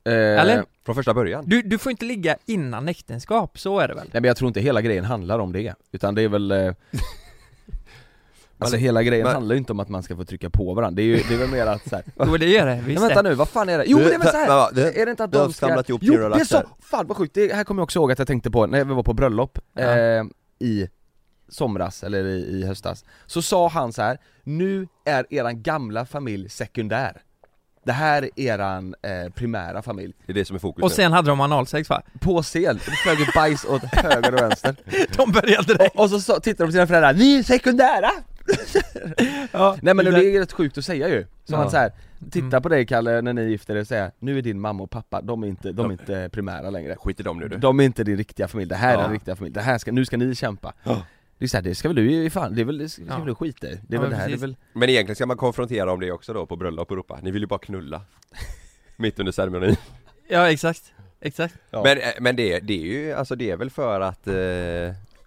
eh, 0.06 0.14
Eller? 0.14 0.64
Från 0.86 0.96
första 0.96 1.14
början? 1.14 1.44
Du, 1.48 1.62
du 1.62 1.78
får 1.78 1.92
inte 1.92 2.06
ligga 2.06 2.38
innan 2.46 2.88
äktenskap, 2.88 3.60
så 3.60 3.80
är 3.80 3.88
det 3.88 3.94
väl? 3.94 4.04
Nej 4.14 4.22
men 4.22 4.28
jag 4.28 4.38
tror 4.38 4.48
inte 4.48 4.62
hela 4.62 4.82
grejen 4.82 5.06
handlar 5.06 5.40
om 5.40 5.52
det, 5.52 5.76
utan 5.92 6.16
det 6.16 6.22
är 6.22 6.30
väl 6.30 6.52
eh, 6.52 6.74
Alltså 8.58 8.78
hela 8.78 9.04
grejen 9.04 9.24
men- 9.24 9.34
handlar 9.34 9.56
ju 9.56 9.60
inte 9.60 9.72
om 9.74 9.80
att 9.80 9.90
man 9.90 10.04
ska 10.04 10.16
få 10.16 10.26
trycka 10.26 10.50
på 10.50 10.74
varandra, 10.74 10.96
det 10.96 11.02
är 11.02 11.06
ju, 11.06 11.24
det 11.30 11.34
är 11.34 11.38
väl 11.38 11.50
mer 11.50 11.66
att 11.68 11.90
så 11.90 11.96
här, 11.96 12.06
Jo 12.26 12.38
det 12.38 12.46
gör 12.46 12.66
det, 12.66 12.76
Men 12.76 12.86
visst 12.86 13.04
vänta 13.04 13.22
det. 13.24 13.30
nu, 13.30 13.36
vad 13.36 13.50
fan 13.50 13.70
är 13.70 13.78
det? 13.78 13.84
Jo 13.88 13.98
det 13.98 14.14
är 14.14 14.20
väl 14.20 14.28
så 14.28 14.38
här. 14.38 14.48
va- 14.48 14.70
det- 14.74 15.02
är 15.02 15.06
det 15.06 15.12
inte 15.12 15.24
att 15.24 15.32
du 15.32 15.38
har 15.38 15.46
de 15.46 15.54
ska... 15.54 15.68
ihop 15.88 16.02
Jo 16.04 16.30
det 16.30 16.40
är 16.40 16.44
så! 16.46 16.62
Fan 16.80 17.08
vad 17.08 17.18
sjukt, 17.18 17.34
det 17.36 17.54
här 17.54 17.64
kommer 17.64 17.80
jag 17.80 17.84
också 17.84 18.00
ihåg 18.00 18.12
att 18.12 18.20
jag 18.20 18.28
tänkte 18.28 18.52
på 18.52 18.66
när 18.68 18.84
vi 18.86 18.94
var 18.94 19.04
på 19.04 19.14
bröllop 19.14 19.60
Ja. 19.74 19.82
eh, 19.98 20.24
i 20.60 20.88
somras, 21.50 22.04
eller 22.04 22.26
i, 22.26 22.40
i 22.62 22.66
höstas 22.66 23.06
Så 23.26 23.42
sa 23.42 23.68
han 23.68 23.94
så 23.94 24.02
här: 24.02 24.18
nu 24.44 24.88
är 25.06 25.26
eran 25.34 25.62
gamla 25.64 26.06
familj 26.06 26.50
sekundär 26.50 27.22
Det 27.86 27.92
här 27.92 28.30
är 28.36 28.40
eran 28.40 28.96
eh, 29.02 29.34
primära 29.34 29.82
familj 29.82 30.14
Det 30.26 30.32
är 30.32 30.34
det 30.34 30.46
som 30.46 30.56
är 30.56 30.60
fokus 30.60 30.84
Och 30.84 30.90
nu. 30.90 30.96
sen 30.96 31.12
hade 31.12 31.30
de 31.30 31.42
analsex 31.42 31.90
va? 31.90 32.02
På 32.22 32.42
scen, 32.44 32.80
det 32.86 32.92
flög 32.92 33.18
bajs 33.36 33.66
åt 33.66 33.84
höger 33.84 34.34
och 34.34 34.42
vänster 34.42 34.76
De 35.18 35.32
började 35.32 35.74
direkt 35.74 35.96
Och, 35.96 36.04
och 36.04 36.10
så 36.10 36.20
sa- 36.20 36.40
tittade 36.40 36.64
de 36.64 36.68
på 36.68 36.72
sina 36.72 36.88
föräldrar, 36.88 37.14
ni 37.14 37.36
är 37.40 37.44
sekundära! 37.44 38.12
Ja, 39.52 39.78
Nej 39.82 39.94
men 39.94 40.06
det- 40.06 40.12
det 40.12 40.36
är 40.36 40.40
rätt 40.40 40.52
sjukt 40.52 40.78
att 40.78 40.86
säga 40.86 41.10
ju, 41.10 41.26
som 41.44 41.60
Ja. 41.60 41.66
att 41.66 41.72
så 41.72 41.78
här, 41.78 41.92
titta 42.32 42.46
Mm. 42.48 42.62
på 42.62 42.70
dig 42.70 42.86
Kalle 42.86 43.22
när 43.22 43.34
ni 43.34 43.42
gifter 43.44 43.76
er 43.76 43.80
och 43.82 43.88
säga 43.88 44.12
nu 44.20 44.38
är 44.38 44.42
din 44.42 44.60
mamma 44.60 44.84
och 44.84 44.90
pappa, 44.92 45.22
de 45.22 45.44
är 45.44 45.48
inte, 45.48 45.72
de 45.72 45.86
är 45.86 45.90
De- 45.90 45.92
inte 45.92 46.30
primära 46.32 46.70
längre 46.70 46.96
Skit 46.96 47.20
i 47.20 47.24
dem 47.24 47.40
nu 47.40 47.48
du 47.48 47.58
De 47.58 47.80
är 47.80 47.84
inte 47.84 48.04
din 48.04 48.18
riktiga 48.18 48.48
familj, 48.48 48.70
det 48.70 48.76
här 48.76 48.90
är 48.94 48.98
Ja. 48.98 49.02
den 49.02 49.12
riktiga 49.12 49.36
familj, 49.36 49.54
det 49.54 49.62
här 49.62 49.78
ska, 49.78 49.92
nu 49.92 50.06
ska 50.06 50.18
ni 50.18 50.36
kämpa 50.36 50.74
Ja. 50.84 51.02
Det 51.38 51.46
är 51.46 51.50
så 51.50 51.58
här, 51.58 51.62
det 51.64 51.76
ska 51.76 51.90
väl 51.90 51.96
du 51.96 52.30
fan, 52.30 52.56
det 52.56 52.62
är 52.62 52.66
väl, 52.66 52.78
det 52.78 52.90
ska 52.90 53.02
Ja. 53.08 53.18
väl 53.18 53.26
du 53.28 53.36
skita 53.36 53.68
i? 53.68 53.80
Det 53.88 53.96
är 53.96 54.00
väl 54.00 54.10
men 54.10 54.10
det 54.10 54.16
här, 54.16 54.28
det 54.28 54.34
är 54.34 54.38
väl 54.38 54.56
Men 54.74 54.90
egentligen 54.90 55.16
ska 55.16 55.26
man 55.26 55.38
konfrontera 55.38 55.92
om 55.92 56.00
det 56.00 56.12
också 56.12 56.34
då 56.34 56.46
på 56.46 56.56
bröllop 56.56 56.92
och 56.92 56.98
ropa 56.98 57.20
Ni 57.24 57.32
vill 57.32 57.42
ju 57.42 57.48
bara 57.48 57.60
knulla 57.60 58.02
Mitt 58.98 59.20
under 59.20 59.32
ceremonin 59.32 59.76
Ja 60.28 60.52
exakt, 60.52 60.94
exakt. 61.22 61.56
Men, 61.72 61.86
eh, 61.98 62.04
men 62.20 62.36
det, 62.36 62.60
det 62.60 62.74
är 62.74 62.86
ju, 62.86 63.14
alltså 63.14 63.36
det 63.36 63.52
är 63.52 63.58
väl 63.58 63.70
för 63.70 64.02
att 64.02 64.28
eh, 64.28 64.34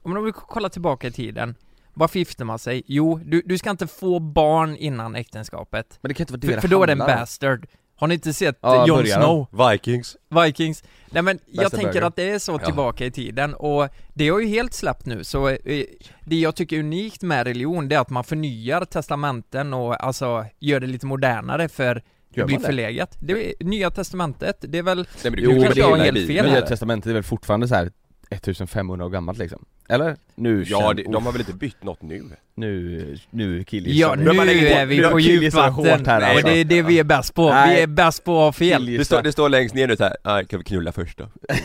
Om 0.03 0.25
vi 0.25 0.33
kollar 0.33 0.69
tillbaka 0.69 1.07
i 1.07 1.11
tiden 1.11 1.55
Varför 1.99 2.19
gifter 2.19 2.45
man 2.45 2.59
sig? 2.59 2.83
Jo, 2.87 3.21
du, 3.25 3.43
du 3.45 3.59
ska 3.59 3.71
inte 3.71 3.87
få 3.87 4.19
barn 4.19 4.77
innan 4.77 5.15
äktenskapet 5.17 5.99
Men 6.01 6.09
det 6.09 6.15
kan 6.15 6.23
inte 6.25 6.33
vara 6.33 6.41
det 6.41 6.47
För, 6.47 6.55
det 6.55 6.61
för 6.61 6.69
då 6.69 6.83
är 6.83 6.87
det 6.87 6.93
en 6.93 7.01
handlar 7.01 7.17
om. 7.17 7.21
bastard 7.21 7.67
Har 7.97 8.07
ni 8.07 8.15
inte 8.15 8.33
sett 8.33 8.59
Ja, 8.61 8.87
Jon 8.87 8.97
börjar 8.99 9.21
Snow? 9.21 9.71
Vikings 9.71 10.17
Vikings? 10.45 10.85
Nej 11.11 11.23
men 11.23 11.39
jag 11.47 11.65
Bästa 11.65 11.77
tänker 11.77 11.93
burger. 11.93 12.07
att 12.07 12.17
det 12.17 12.31
är 12.31 12.39
så 12.39 12.53
Ja. 12.53 12.59
tillbaka 12.59 13.07
i 13.07 13.11
tiden 13.11 13.55
och 13.55 13.89
det 14.15 14.29
har 14.29 14.41
ju 14.41 14.47
helt 14.47 14.75
släppt 14.75 15.07
nu 15.07 15.25
så 15.25 15.49
eh, 15.49 15.85
det 16.25 16.37
jag 16.37 16.55
tycker 16.55 16.77
är 16.77 16.81
unikt 16.81 17.23
med 17.23 17.47
religion 17.47 17.89
det 17.89 17.95
är 17.97 18.01
att 18.01 18.11
man 18.11 18.25
förnyar 18.25 18.85
testamenten 18.85 19.75
och 19.75 20.05
alltså 20.05 20.45
gör 20.59 20.81
det 20.81 20.87
lite 20.87 21.07
modernare 21.07 21.69
för 21.69 21.95
det 21.95 22.03
Gör 22.41 22.47
blir 22.47 22.57
man 22.57 22.63
det? 22.63 22.67
förlegat. 22.67 23.17
Det 23.21 23.33
är, 23.33 23.65
nya 23.65 23.91
testamentet, 23.91 24.57
det 24.69 24.79
är 24.79 24.83
väl 24.83 24.97
Nej 24.99 25.07
men 25.23 25.33
du 25.33 25.41
Jo, 25.43 25.51
kan 25.51 25.55
ju 25.55 25.61
men 25.61 25.63
kanske 25.65 25.81
inte 25.81 25.91
jag 25.91 25.97
har 25.97 26.05
helt 26.05 26.27
fel 26.27 26.51
Nya 26.53 26.63
testamentet 26.67 27.11
är 27.11 27.15
väl 27.15 27.23
fortfarande 27.23 27.69
så 27.69 27.75
här 27.75 27.91
1500 28.31 29.05
år 29.07 29.11
gammalt 29.11 29.39
liksom? 29.39 29.65
Eller? 29.89 30.17
Nu 30.35 30.65
Ja, 30.67 30.81
känn- 30.81 30.97
det, 30.97 31.13
de 31.13 31.27
har 31.27 31.33
väl 31.33 31.41
inte 31.41 31.53
bytt 31.53 31.83
något 31.83 32.03
nu? 32.03 32.25
Nu, 32.55 33.17
nu 33.31 33.65
killgissar 33.65 34.09
Ja, 34.09 34.15
nu 34.15 34.33
man 34.33 34.47
lägger 34.47 34.77
är 34.77 34.87
vi 34.87 34.97
nu 34.97 35.09
på 35.09 35.19
killgissar 35.19 35.63
vi 35.63 35.67
djupvatten 35.67 35.99
hårt 35.99 36.07
här, 36.07 36.21
och 36.21 36.27
alltså. 36.27 36.47
det 36.47 36.61
är 36.61 36.65
det 36.65 36.83
vi 36.83 36.99
är 36.99 37.05
bäst 37.05 37.35
på. 37.35 37.47
Vi 37.47 37.53
Nej. 37.53 37.83
är 37.83 37.87
bäst 37.87 38.25
på 38.25 38.33
att 38.33 38.45
ha 38.45 38.53
fel. 38.53 38.87
Det 38.87 39.05
står, 39.05 39.23
det 39.23 39.33
står 39.33 39.49
längst 39.49 39.75
ner 39.75 39.87
nu 39.87 39.97
såhär, 39.97 40.17
ah, 40.23 40.43
kan 40.43 40.59
vi 40.59 40.65
knulla 40.65 40.93
först 40.93 41.19
då? 41.19 41.29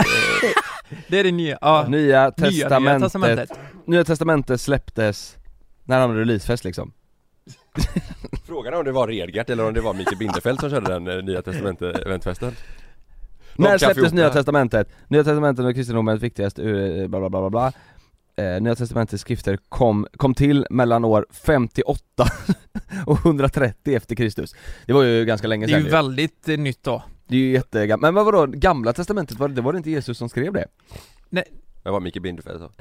Det 1.08 1.20
är 1.20 1.24
det 1.24 1.32
nya, 1.32 1.58
ja. 1.62 1.86
Nya 1.88 2.00
Nya, 2.00 2.32
nya 2.80 3.00
testamentet. 3.00 3.52
Nya 3.86 4.04
testamentet 4.04 4.62
släpptes 4.62 5.38
när 5.84 6.00
han 6.00 6.10
hade 6.10 6.22
releasefest 6.22 6.64
liksom 6.64 6.94
Frågan 8.48 8.74
är 8.74 8.78
om 8.78 8.86
det 8.86 8.92
var 8.92 9.08
Redgert 9.08 9.50
eller 9.50 9.68
om 9.68 9.74
det 9.74 9.82
var 9.82 9.94
Mikael 9.94 10.18
Bindefeld 10.18 10.60
som 10.60 10.70
körde 10.70 10.94
den 10.94 11.08
eh, 11.08 11.24
Nya 11.24 11.42
Testamentet-eventfesten 11.42 12.52
När 13.56 13.78
släpptes. 13.78 14.14
Nya 14.14 14.30
Testamentet? 14.30 14.90
Nya 15.08 15.24
Testamentet 15.24 15.66
var 15.66 15.74
kristendomens 15.74 16.22
viktigaste, 16.22 16.62
uh, 16.62 17.08
bla 17.08 17.20
bla 17.20 17.30
bla 17.30 17.40
bla 17.40 17.50
bla 17.50 17.72
eh, 18.36 18.62
Nya 18.62 18.76
Testamentets 18.76 19.22
skrifter 19.22 19.58
kom, 19.70 20.08
kom 20.18 20.34
till 20.34 20.66
mellan 20.70 21.06
år 21.06 21.26
58 21.32 22.00
och 23.06 23.26
130 23.26 23.96
efter 23.96 24.16
Kristus 24.16 24.56
Det 24.86 24.94
var 24.94 25.04
ju 25.04 25.26
ganska 25.26 25.48
länge 25.48 25.66
Det 25.66 25.72
är 25.72 25.78
sedan 25.78 25.86
ju 25.86 25.92
väldigt 25.92 26.50
eh, 26.50 26.58
nytt 26.58 26.84
då. 26.84 27.04
Det 27.28 27.36
är 27.36 27.40
ju 27.40 27.52
jättegammalt, 27.52 28.02
men 28.02 28.14
vad 28.14 28.26
vadå, 28.26 28.46
gamla 28.46 28.94
testamentet, 28.94 29.40
var 29.40 29.48
det, 29.48 29.62
var 29.62 29.74
det 29.74 29.78
inte 29.78 29.92
Jesus 29.92 30.18
som 30.18 30.30
skrev 30.30 30.54
det? 30.54 30.66
Det 31.30 31.90
var 31.92 32.00
Mikael 32.00 32.22
Bindefeld 32.24 32.60
så 32.60 32.72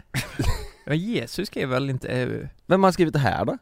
Men 0.86 0.98
Jesus 0.98 1.46
skrev 1.46 1.68
väl 1.68 1.90
inte... 1.90 2.08
eh, 2.08 2.28
Vem 2.66 2.82
har 2.84 2.92
skrivit 2.92 3.12
det 3.12 3.18
här 3.18 3.44
då? 3.44 3.58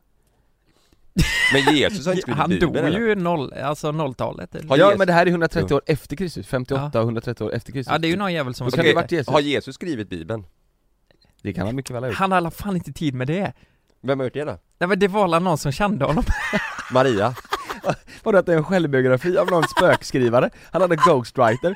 Men 1.52 1.74
Jesus 1.76 2.06
har 2.06 2.12
inte 2.12 2.22
skrivit 2.22 2.38
Han 2.38 2.50
Bibeln 2.50 2.72
dog 2.74 2.84
eller? 2.84 3.00
ju 3.00 3.14
noll, 3.14 3.52
alltså 3.52 3.92
nolltalet 3.92 4.54
eller? 4.54 4.68
Har 4.68 4.76
ja 4.78 4.84
Jesus- 4.86 4.98
men 4.98 5.06
det 5.06 5.12
här 5.12 5.26
är 5.26 5.30
130 5.30 5.66
Jo. 5.70 5.76
år 5.76 5.82
efter 5.86 6.16
Kristus, 6.16 6.46
58 6.46 6.98
och 7.00 7.04
130 7.04 7.44
år 7.44 7.54
efter 7.54 7.72
Kristus 7.72 7.92
Ja 7.92 7.98
det 7.98 8.08
är 8.08 8.10
ju 8.10 8.16
någon 8.16 8.32
jävel 8.32 8.54
som 8.54 8.64
har 8.64 8.70
Då 8.70 8.76
det 8.76 8.82
skrivit 8.82 8.96
varit 8.96 9.08
det. 9.10 9.16
Jesus 9.16 9.32
Har 9.34 9.40
Jesus 9.40 9.74
skrivit 9.74 10.08
Bibeln? 10.10 10.44
Det 11.42 11.52
kan 11.52 11.66
han 11.66 11.76
mycket 11.76 11.96
väl 11.96 12.02
ha 12.02 12.08
gjort 12.08 12.18
Han 12.18 12.32
har 12.32 12.36
i 12.36 12.40
alla 12.40 12.50
fall 12.50 12.76
inte 12.76 12.92
tid 12.92 13.14
med 13.14 13.26
det. 13.26 13.52
Vem 14.02 14.18
har 14.18 14.24
gjort 14.26 14.34
det 14.34 14.44
då? 14.44 14.58
Nej 14.78 14.88
men 14.88 14.98
det 14.98 15.08
var 15.08 15.24
alla 15.24 15.38
någon 15.38 15.58
som 15.58 15.72
kände 15.72 16.04
honom. 16.04 16.24
Maria? 16.92 17.34
Vadå 18.22 18.38
att 18.38 18.46
det 18.46 18.52
är 18.52 18.56
en 18.56 18.64
självbiografi 18.64 19.38
av 19.38 19.50
någon 19.50 19.64
spökskrivare? 19.68 20.50
Han 20.72 20.82
hade 20.82 20.96
Ghostwriter 20.96 21.74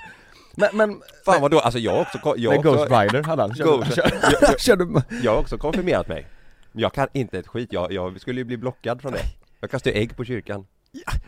Men, 0.57 0.69
men, 0.73 1.01
Fan 1.25 1.41
vadå, 1.43 1.59
alltså 1.61 1.79
jag 1.79 2.01
också, 2.01 2.19
jag 2.37 2.57
också, 2.59 2.73
Ghost 2.73 2.91
Rider 2.91 3.23
hade 3.23 3.43
han, 3.43 3.55
körde, 3.55 3.71
Ghost- 3.71 3.95
körde, 3.95 4.59
körde, 4.59 5.03
jag 5.23 5.33
har 5.33 5.39
också 5.41 5.59
konfirmerat 5.59 6.09
mig 6.09 6.27
Jag 6.73 6.93
kan 6.93 7.09
inte 7.13 7.39
ett 7.39 7.47
skit, 7.49 7.69
jag, 7.73 7.93
jag 7.93 8.21
skulle 8.21 8.41
ju 8.41 8.45
bli 8.45 8.57
blockad 8.57 9.03
från 9.03 9.13
det 9.13 9.23
Jag 9.61 9.71
kastade 9.71 9.97
ägg 9.97 10.17
på 10.17 10.25
kyrkan 10.25 10.67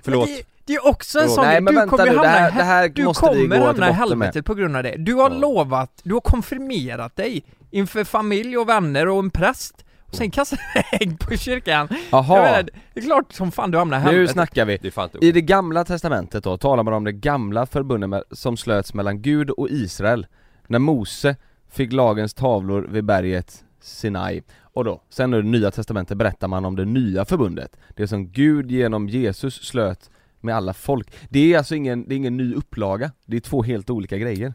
Förlåt 0.02 0.28
Men 0.28 0.36
Det, 0.36 0.42
det 0.64 0.74
är 0.74 0.86
också 0.86 1.18
en 1.18 1.22
Förlåt. 1.22 1.34
sån 1.34 1.44
Nej, 1.44 1.52
grej, 1.54 1.60
men 1.62 1.74
du 1.74 1.80
vänta 1.80 1.96
kommer 1.96 2.04
nu, 2.06 2.10
det 2.12 2.16
hamna 2.28 2.30
här- 2.38 2.50
i, 2.50 2.56
det 2.56 2.62
här 2.62 2.88
du 2.88 3.04
måste 3.04 3.26
vi 3.34 3.42
kommer 3.42 3.58
gå 3.58 3.64
hamna 3.66 3.86
i 3.86 3.90
med. 3.90 3.96
helvetet 3.98 4.44
på 4.46 4.54
grund 4.54 4.76
av 4.76 4.82
det. 4.82 4.94
Du 4.98 5.14
har 5.14 5.30
Ja. 5.30 5.36
lovat, 5.38 5.90
du 6.02 6.12
har 6.14 6.20
konfirmerat 6.20 7.16
dig 7.16 7.44
inför 7.76 8.04
familj 8.04 8.58
och 8.58 8.68
vänner 8.68 9.08
och 9.08 9.18
en 9.18 9.30
präst. 9.30 9.84
Och 10.04 10.14
sen 10.14 10.30
kastar 10.30 10.58
du 10.74 10.96
ägg 11.00 11.18
på 11.18 11.36
kyrkan. 11.36 11.88
Jag 11.90 11.98
Jaha, 12.10 12.42
menar, 12.42 12.68
det 12.94 13.00
är 13.00 13.04
klart 13.04 13.32
som 13.32 13.52
fan 13.52 13.70
du 13.70 13.78
hamnar 13.78 13.98
i 13.98 14.00
nu 14.00 14.06
helvetet. 14.06 14.32
snackar 14.32 14.64
vi. 14.64 14.78
Det 14.82 15.26
I 15.26 15.32
det 15.32 15.40
gamla 15.40 15.84
testamentet 15.84 16.44
då 16.44 16.56
talar 16.56 16.82
man 16.82 16.94
om 16.94 17.04
det 17.04 17.12
gamla 17.12 17.66
förbundet 17.66 18.10
med, 18.10 18.22
som 18.30 18.56
slöts 18.56 18.94
mellan 18.94 19.22
Gud 19.22 19.50
och 19.50 19.70
Israel. 19.70 20.26
När 20.66 20.78
Mose 20.78 21.36
fick 21.70 21.92
lagens 21.92 22.34
tavlor 22.34 22.86
vid 22.90 23.04
berget 23.04 23.64
Sinai. 23.80 24.42
Och 24.60 24.84
då, 24.84 25.02
sen 25.08 25.34
i 25.34 25.36
det 25.36 25.42
nya 25.42 25.70
testamentet 25.70 26.16
berättar 26.16 26.48
man 26.48 26.64
om 26.64 26.76
det 26.76 26.84
nya 26.84 27.24
förbundet. 27.24 27.76
Det 27.96 28.08
som 28.08 28.28
Gud 28.32 28.70
genom 28.70 29.08
Jesus 29.08 29.54
slöt 29.54 30.10
med 30.40 30.56
alla 30.56 30.74
folk. 30.74 31.14
Det 31.28 31.52
är 31.54 31.58
alltså 31.58 31.74
ingen, 31.74 32.08
det 32.08 32.14
är 32.14 32.16
ingen 32.16 32.36
ny 32.36 32.54
upplaga. 32.54 33.10
Det 33.26 33.36
är 33.36 33.40
två 33.40 33.62
helt 33.62 33.90
olika 33.90 34.18
grejer. 34.18 34.54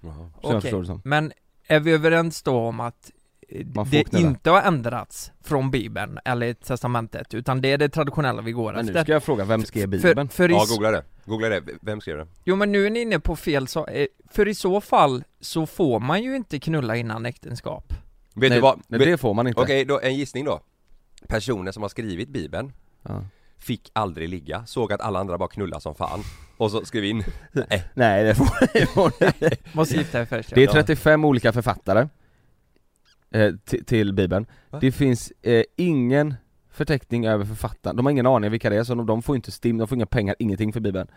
Jag 0.00 0.30
Okej, 0.42 0.86
som. 0.86 1.00
Men 1.04 1.32
är 1.70 1.80
vi 1.80 1.92
överens 1.92 2.42
då 2.42 2.56
om 2.56 2.80
att 2.80 3.10
eh, 3.48 3.66
det 3.90 4.12
inte 4.14 4.50
har 4.50 4.62
ändrats 4.62 5.32
från 5.42 5.70
bibeln 5.70 6.18
eller 6.24 6.54
testamentet 6.54 7.34
utan 7.34 7.60
det 7.60 7.72
är 7.72 7.78
det 7.78 7.88
traditionella 7.88 8.42
vi 8.42 8.52
går 8.52 8.72
Men 8.72 8.84
nu 8.86 8.90
efter? 8.90 9.04
ska 9.04 9.12
jag 9.12 9.22
fråga, 9.22 9.44
vem 9.44 9.64
skrev 9.64 9.82
För, 10.00 10.08
bibeln? 10.08 10.28
för 10.28 10.48
i, 10.50 10.52
Ja, 10.52 10.64
googla 10.68 10.90
det, 10.90 11.04
googla 11.24 11.48
det, 11.48 11.62
vem 11.80 12.00
skrev 12.00 12.16
det? 12.18 12.26
jo 12.44 12.56
men 12.56 12.72
nu 12.72 12.86
är 12.86 12.90
ni 12.90 13.00
inne 13.00 13.20
på 13.20 13.36
fel 13.36 13.68
så, 13.68 13.86
eh, 13.86 14.06
för 14.30 14.48
i 14.48 14.54
så 14.54 14.80
fall 14.80 15.24
så 15.40 15.66
får 15.66 16.00
man 16.00 16.22
ju 16.22 16.36
inte 16.36 16.58
knulla 16.60 16.96
innan 16.96 17.26
äktenskap 17.26 17.92
Vet 18.34 18.50
nej, 18.50 18.58
du 18.58 18.60
vad? 18.62 18.80
nej, 18.88 19.00
det 19.00 19.18
får 19.18 19.34
man 19.34 19.46
inte 19.46 19.60
Okej, 19.60 19.84
då 19.84 20.00
en 20.00 20.14
gissning 20.16 20.44
då 20.44 20.60
Personen 21.28 21.72
som 21.72 21.82
har 21.82 21.88
skrivit 21.88 22.28
bibeln 22.28 22.72
ja. 23.02 23.24
Fick 23.60 23.90
aldrig 23.92 24.28
ligga, 24.28 24.66
såg 24.66 24.92
att 24.92 25.00
alla 25.00 25.18
andra 25.18 25.38
bara 25.38 25.48
knulla 25.48 25.80
som 25.80 25.94
fan. 25.94 26.20
Och 26.56 26.70
så 26.70 26.84
skrev 26.84 27.04
in 27.04 27.24
Nej. 27.94 28.24
Det 28.24 28.34
får, 28.34 28.72
det 28.72 28.86
får 28.86 29.12
Måste 29.76 29.96
gifta 29.96 30.18
dig 30.18 30.26
först 30.26 30.54
Det 30.54 30.62
är 30.62 30.66
ja. 30.66 30.72
35 30.72 31.24
olika 31.24 31.52
författare 31.52 32.08
eh, 33.30 33.54
till, 33.86 34.12
bibeln. 34.12 34.46
Va? 34.70 34.78
Det 34.80 34.92
finns 34.92 35.32
eh, 35.42 35.64
ingen 35.76 36.34
förteckning 36.70 37.26
över 37.26 37.44
författaren, 37.44 37.96
de 37.96 38.06
har 38.06 38.10
ingen 38.10 38.26
aning 38.26 38.50
vilka 38.50 38.70
det 38.70 38.76
är 38.76 38.84
så 38.84 38.94
de, 38.94 39.06
de 39.06 39.22
får 39.22 39.36
inte 39.36 39.50
stim, 39.50 39.78
de 39.78 39.88
får 39.88 39.96
inga 39.96 40.06
pengar, 40.06 40.36
ingenting 40.38 40.72
för 40.72 40.80
bibeln. 40.80 41.08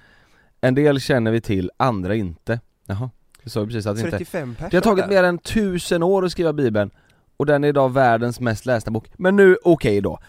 En 0.62 0.76
del 0.76 1.00
känner 1.00 1.32
vi 1.32 1.42
till, 1.42 1.72
andra 1.78 2.16
inte. 2.16 2.60
Jaha, 2.86 3.10
du 3.44 3.50
sa 3.50 3.60
ju 3.60 3.66
precis 3.66 3.86
att 3.86 3.96
det 3.96 4.02
inte 4.02 4.12
35 4.18 4.56
personer. 4.56 4.72
Det 4.72 4.78
har 4.78 4.82
tagit 4.82 5.08
mer 5.08 5.24
än 5.24 5.38
tusen 5.38 6.04
år 6.04 6.26
att 6.26 6.32
skriva 6.32 6.54
bibeln 6.54 6.92
Och 7.38 7.46
den 7.46 7.64
är 7.64 7.68
idag 7.68 7.94
världens 7.94 8.40
mest 8.40 8.66
lästa 8.66 8.92
bok. 8.92 9.08
Men 9.18 9.36
nu, 9.36 9.58
okej 9.64 10.02
då 10.02 10.20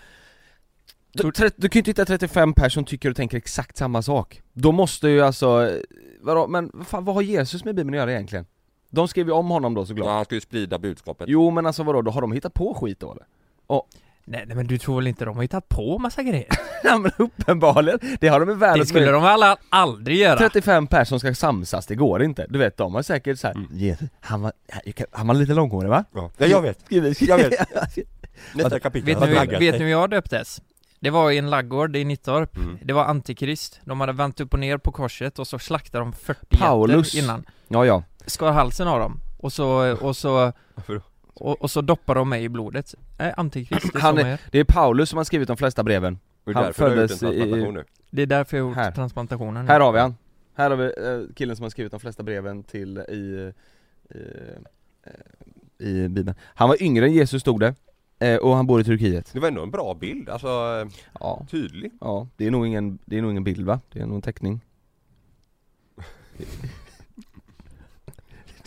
du, 1.14 1.50
du 1.56 1.68
kan 1.68 1.78
ju 1.78 1.80
inte 1.80 1.90
hitta 1.90 2.04
35 2.04 2.52
personer 2.54 2.68
som 2.68 2.85
tycker 2.85 3.11
och 3.11 3.16
tänker 3.16 3.37
exakt 3.37 3.76
samma 3.76 4.02
sak 4.02 4.42
Då 4.52 4.73
måste 4.73 5.09
ju 5.09 5.21
alltså, 5.23 5.66
eh, 5.68 5.80
vadå, 6.21 6.47
men 6.47 6.85
fan, 6.87 7.04
vad 7.04 7.14
har 7.14 7.23
Jesus 7.23 7.64
med 7.64 7.75
bibeln 7.75 7.94
att 7.94 7.99
göra 7.99 8.12
egentligen? 8.12 8.47
De 8.90 9.09
skrev 9.09 9.26
ju 9.26 9.33
om 9.33 9.50
honom 9.50 9.75
då 9.75 9.87
såklart 9.87 10.06
Ja, 10.06 10.12
han 10.12 10.25
ska 10.25 10.35
ju 10.35 10.40
sprida 10.40 10.78
budskapet 10.78 11.28
Jo 11.28 11.50
men 11.50 11.66
alltså 11.66 11.83
vadå, 11.83 12.02
då 12.02 12.11
har 12.11 12.21
de 12.21 12.33
hittat 12.33 12.54
på 12.54 12.75
skit 12.75 13.00
då 13.00 13.12
eller? 13.12 13.25
Nej, 14.26 14.44
nej 14.47 14.56
men 14.56 14.66
du 14.66 14.78
tror 14.78 14.97
väl 14.97 15.06
inte 15.06 15.25
de 15.25 15.37
har 15.37 15.42
hittat 15.42 15.68
på 15.68 15.99
massa 15.99 16.23
grejer? 16.23 16.49
Ja 16.87 16.99
men 16.99 17.12
uppenbarligen, 17.18 17.99
det 18.21 18.28
har 18.28 18.40
de 18.40 18.50
i 18.50 18.78
Det 18.78 18.87
skulle 18.87 19.11
de 19.11 19.25
alla 19.25 19.56
aldrig 19.68 20.18
göra 20.18 20.38
35 20.38 20.87
personer 20.87 21.04
som 21.04 21.21
ska 21.21 21.35
samsas, 21.35 21.87
det 21.87 21.94
går 21.94 22.23
inte. 22.23 22.47
Du 22.49 22.59
vet, 22.59 22.76
de 22.76 22.94
har 22.94 23.02
säkert 23.02 23.38
såhär, 23.38 23.54
Mm. 23.54 23.97
Han 24.21 24.42
var, 24.42 24.52
han 25.11 25.26
var 25.26 25.35
lite 25.35 25.54
långhårig 25.54 25.90
va? 25.90 26.04
Ja, 26.14 26.30
ja 26.37 26.47
jag 26.47 26.62
vet, 26.62 26.78
jag 27.21 27.38
vet 27.38 27.68
Nästa 28.54 28.80
kapitel 28.80 29.16
Vet 29.59 29.75
ni 29.75 29.78
hur 29.78 29.90
jag 29.90 30.11
döptes? 30.11 30.61
Det 31.04 31.11
var 31.11 31.30
i 31.30 31.38
en 31.38 31.50
laggård 31.50 31.96
i 31.96 32.04
Nittorp. 32.04 32.56
Mm. 32.56 32.78
Det 32.82 32.92
var 32.92 33.04
antikrist, 33.04 33.80
de 33.84 34.00
hade 34.00 34.12
vänt 34.12 34.40
upp 34.40 34.52
och 34.54 34.61
ner 34.61 34.78
på 34.78 34.92
korset 34.92 35.38
och 35.38 35.46
så 35.46 35.58
slaktade 35.58 36.04
de 36.04 36.12
40 36.12 36.56
Paulus. 36.58 37.14
innan. 37.14 37.44
Ja 37.68 37.87
ja, 37.87 38.02
Skar 38.26 38.52
halsen 38.52 38.88
av 38.88 38.99
dem 39.00 39.20
och 39.38 39.52
så, 39.52 39.96
och 39.96 40.16
så, 40.16 40.52
och, 41.34 41.62
och 41.62 41.70
så 41.70 41.80
doppade 41.80 42.20
de 42.20 42.28
mig 42.28 42.44
i 42.44 42.49
blodet. 42.49 42.94
Nej, 43.18 43.34
antikrist, 43.37 43.92
det 43.92 43.99
är 43.99 44.00
Han 44.02 44.18
är- 44.18 44.40
det 44.50 44.58
är 44.61 44.64
Paulus 44.64 45.08
som 45.11 45.16
har 45.16 45.25
skrivit 45.25 45.49
de 45.49 45.56
flesta 45.56 45.82
breven. 45.82 46.14
Och 46.14 46.20
det 46.44 46.50
är 46.52 46.54
Han 46.54 46.64
därför 46.64 46.84
du 46.90 46.96
har 46.96 47.02
gjort 47.02 47.11
en 47.11 47.18
föddes 47.18 47.23
i- 47.23 47.38
transplantation 47.38 47.75
nu. 47.75 47.84
Det 48.11 48.23
är 48.23 48.26
därför 48.26 48.56
jag 48.56 48.64
har 48.64 48.75
Här. 48.75 48.87
gjort 48.87 48.94
transplantationen 48.94 49.68
Här 49.68 49.80
har 49.80 49.92
vi 49.92 49.99
han. 50.00 50.14
Här 50.56 50.70
har 50.70 50.76
vi 50.76 50.84
eh, 50.84 51.34
killen 51.34 51.56
som 51.56 51.62
har 51.62 51.70
skrivit 51.70 51.90
de 51.90 52.00
flesta 52.00 52.23
breven 52.23 52.62
till 52.64 52.99
i, 52.99 53.02
i, 53.12 53.52
eh, 55.80 55.87
i 55.88 56.08
bibeln. 56.08 56.37
Han 56.54 56.68
var 56.68 56.82
yngre 56.82 57.04
än 57.06 57.12
Jesus 57.12 57.40
stod 57.42 57.61
det, 57.61 57.75
eh, 58.18 58.37
och 58.37 58.56
han 58.56 58.66
bor 58.66 58.80
i 58.80 58.85
Turkiet. 58.85 59.30
Det 59.33 59.40
var 59.40 59.49
ändå 59.49 59.62
en 59.62 59.71
bra 59.71 59.94
bild, 59.94 60.28
alltså 60.28 60.49
Ja, 61.21 61.47
tydlig. 61.50 61.92
Ja, 62.00 62.26
det 62.37 62.47
är 62.47 62.50
nog 62.50 62.66
ingen, 62.66 62.99
det 63.04 63.18
är 63.18 63.23
nog 63.23 63.30
ingen 63.30 63.44
bild 63.44 63.66
va? 63.66 63.80
Det 63.92 64.00
är 64.00 64.06
nog 64.06 64.14
en 64.16 64.23
teckning. 64.23 64.61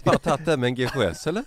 Bara 0.03 0.17
tagit 0.17 0.45
det 0.45 0.57
med 0.57 0.67
en 0.67 0.75
GHS 0.75 1.27
eller? 1.27 1.43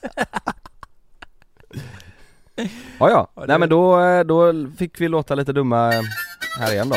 Ja 2.54 3.11
ja, 3.11 3.28
Ja, 3.35 3.40
det- 3.40 3.47
nej 3.47 3.59
men 3.59 3.69
då, 3.69 4.00
eh, 4.00 4.25
då 4.25 4.52
fick 4.78 5.00
vi 5.00 5.09
låta 5.09 5.35
lite 5.35 5.52
dumma 5.52 5.90
här 6.59 6.73
igen 6.73 6.88
då. 6.88 6.97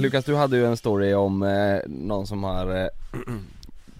Lukas 0.00 0.24
du 0.24 0.34
hade 0.36 0.56
ju 0.56 0.66
en 0.66 0.76
story 0.76 1.14
om 1.14 1.42
eh, 1.42 1.78
någon 1.86 2.26
som 2.26 2.44
har, 2.44 2.76
eh, 2.82 2.86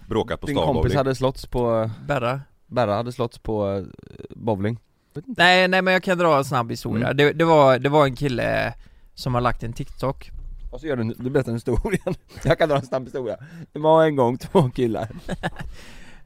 Bråkat 0.07 0.41
på 0.41 0.47
din 0.47 0.55
stan 0.55 0.65
kompis 0.65 0.81
bowling. 0.83 0.97
hade 0.97 1.15
slåtts 1.15 1.45
på, 1.45 1.89
Berra 2.07 2.41
Berra 2.69 2.95
hade 2.95 3.11
slåtts 3.11 3.39
på 3.39 3.75
eh, 3.77 3.83
bowling. 4.29 4.79
Nej, 5.25 5.67
nej 5.67 5.81
men 5.81 5.93
jag 5.93 6.03
kan 6.03 6.17
dra 6.17 6.37
en 6.37 6.45
snabb 6.45 6.71
historia. 6.71 7.05
Mm. 7.05 7.17
Det, 7.17 7.33
det, 7.33 7.45
var, 7.45 7.79
det 7.79 7.89
var 7.89 8.05
en 8.05 8.15
kille 8.15 8.73
som 9.15 9.33
har 9.33 9.41
lagt 9.41 9.63
en 9.63 9.73
TikTok. 9.73 10.31
Och 10.71 10.79
så 10.79 10.87
gör 10.87 10.95
du, 10.95 11.03
du 11.03 11.29
berättar 11.29 11.49
en 11.49 11.55
historia 11.55 11.99
Jag 12.43 12.57
kan 12.57 12.69
dra 12.69 12.75
en 12.75 12.85
snabb 12.85 13.03
historia. 13.03 13.37
Det 13.73 13.79
var 13.79 14.03
en 14.03 14.15
gång 14.15 14.37
två 14.37 14.69
killar. 14.69 15.09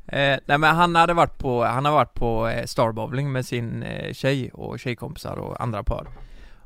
Eh, 0.07 0.39
Nej 0.45 0.57
men 0.57 0.75
han 0.75 0.95
hade 0.95 1.13
varit 1.13 1.38
på, 1.38 1.63
han 1.63 1.85
har 1.85 1.91
varit 1.91 2.13
på 2.13 2.47
eh, 2.47 2.65
Starbowling 2.65 3.31
med 3.31 3.45
sin 3.45 3.83
eh, 3.83 4.13
tjej 4.13 4.51
och 4.53 4.79
tjejkompisar 4.79 5.35
och 5.35 5.62
andra 5.62 5.83
par. 5.83 6.07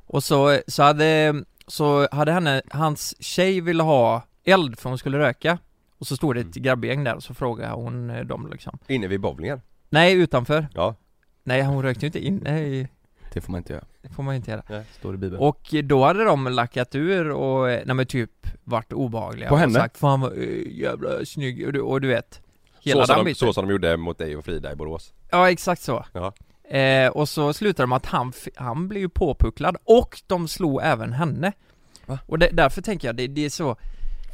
Och 0.08 0.24
så, 0.24 0.60
så 0.68 0.84
hade, 0.84 1.44
Så 1.68 2.08
hade 2.12 2.32
henne, 2.32 2.62
hans 2.70 3.24
tjej 3.24 3.62
ville 3.62 3.84
ha 3.84 4.22
eld 4.44 4.80
för 4.80 4.90
hon 4.90 4.98
skulle 4.98 5.20
röka 5.20 5.58
Och 6.00 6.08
så 6.08 6.16
stod 6.16 6.36
det 6.36 6.42
ett 6.42 6.56
grabbgäng 6.56 7.04
där 7.04 7.16
och 7.16 7.24
så 7.24 7.34
frågade 7.34 7.74
hon 7.74 8.10
eh, 8.10 8.24
dem 8.26 8.50
liksom. 8.52 8.78
Inne 8.88 9.08
vid 9.08 9.20
bowlingen? 9.22 9.62
Nej 9.90 10.14
utanför. 10.14 10.68
Ja. 10.74 10.96
Nej 11.44 11.62
hon 11.64 11.84
rökte 11.84 12.06
ju 12.06 12.08
inte 12.08 12.26
inne 12.26 12.60
i, 12.62 12.88
Det 13.34 13.42
får 13.42 13.52
man 13.52 13.58
inte 13.58 13.74
göra, 13.74 13.84
det 14.02 14.10
får 14.10 14.24
man 14.24 14.36
inte 14.36 14.52
göra. 14.52 14.84
Står 15.00 15.14
i 15.14 15.18
bibeln. 15.18 15.42
Och 15.44 15.74
då 15.84 16.04
hade 16.06 16.24
de 16.24 16.48
lackat 16.48 16.96
ur 16.96 17.30
och, 17.32 17.70
eh, 17.70 17.82
nej 17.86 17.96
men 17.96 18.06
typ 18.06 18.32
varit 18.64 18.94
obehagliga 18.94 19.50
På 19.50 19.54
och 19.56 19.60
henne? 19.60 19.74
sagt 19.74 19.98
'Fan 19.98 20.22
vad 20.22 20.38
eh, 20.38 20.44
jävla 20.72 21.10
snygg' 21.26 21.66
och 21.66 21.74
du, 21.74 21.82
och 21.82 22.02
du 22.02 22.08
vet 22.08 22.42
Hela 22.82 23.06
Så 23.06 23.14
den 23.14 23.20
de, 23.20 23.26
biten 23.26 23.48
så 23.48 23.54
som 23.54 23.66
de 23.68 23.72
gjorde 23.72 23.98
mot 23.98 24.18
dig 24.18 24.38
och 24.38 24.46
Frida 24.46 24.72
i 24.72 24.76
Borås. 24.76 25.14
Ja 25.32 25.52
exakt 25.52 25.82
så. 25.82 26.06
Ja. 26.14 26.34
eh, 26.78 27.10
Och 27.10 27.30
så 27.30 27.54
slutar 27.54 27.84
de 27.84 27.90
med 27.90 27.98
att 27.98 28.06
han, 28.06 28.34
han 28.56 28.88
blir 28.88 29.02
ju 29.02 29.10
påpucklad 29.10 29.78
och 29.84 30.22
de 30.28 30.48
slog 30.48 30.80
även 30.84 31.14
henne. 31.14 31.52
Va? 32.06 32.20
Och 32.26 32.40
det, 32.40 32.50
därför 32.54 32.82
tänker 32.82 33.08
jag, 33.08 33.16
det, 33.16 33.28
det 33.28 33.46
är 33.46 33.50
så, 33.50 33.76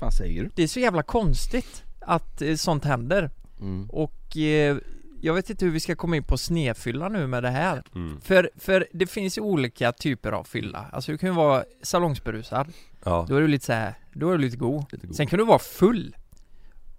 fan 0.04 0.12
säger 0.12 0.44
du? 0.44 0.50
det 0.56 0.64
är 0.64 0.68
så 0.68 0.80
jävla 0.80 1.04
konstigt 1.04 1.84
att 2.00 2.42
eh, 2.42 2.56
sånt 2.56 2.86
händer 2.86 3.30
Mm. 3.62 3.90
Och 3.90 4.38
eh, 4.38 4.78
jag 5.22 5.34
vet 5.34 5.50
inte 5.50 5.66
hur 5.66 5.72
vi 5.72 5.80
ska 5.80 5.96
komma 5.96 6.16
in 6.16 6.24
på 6.24 6.38
snefylla 6.38 7.10
nu 7.10 7.28
med 7.28 7.44
det 7.44 7.50
här 7.50 7.84
mm. 7.96 8.22
för, 8.22 8.50
för 8.56 8.88
det 8.94 9.08
finns 9.08 9.38
ju 9.38 9.42
olika 9.42 9.92
typer 9.92 10.32
av 10.32 10.44
fylla, 10.44 10.86
alltså 10.92 11.12
du 11.12 11.18
kan 11.18 11.30
ju 11.30 11.36
vara 11.36 11.64
salongsberusad 11.82 12.68
Ja, 13.04 13.26
Då 13.30 13.36
är 13.36 13.42
du 13.42 13.48
lite 13.48 13.66
så 13.66 13.74
här, 13.74 13.94
då 14.14 14.30
är 14.30 14.32
du 14.32 14.38
lite 14.38 14.58
god 14.58 14.86
Lite 14.92 15.08
god. 15.08 15.16
Sen 15.16 15.28
kan 15.28 15.40
du 15.40 15.46
vara 15.46 15.60
full 15.60 16.16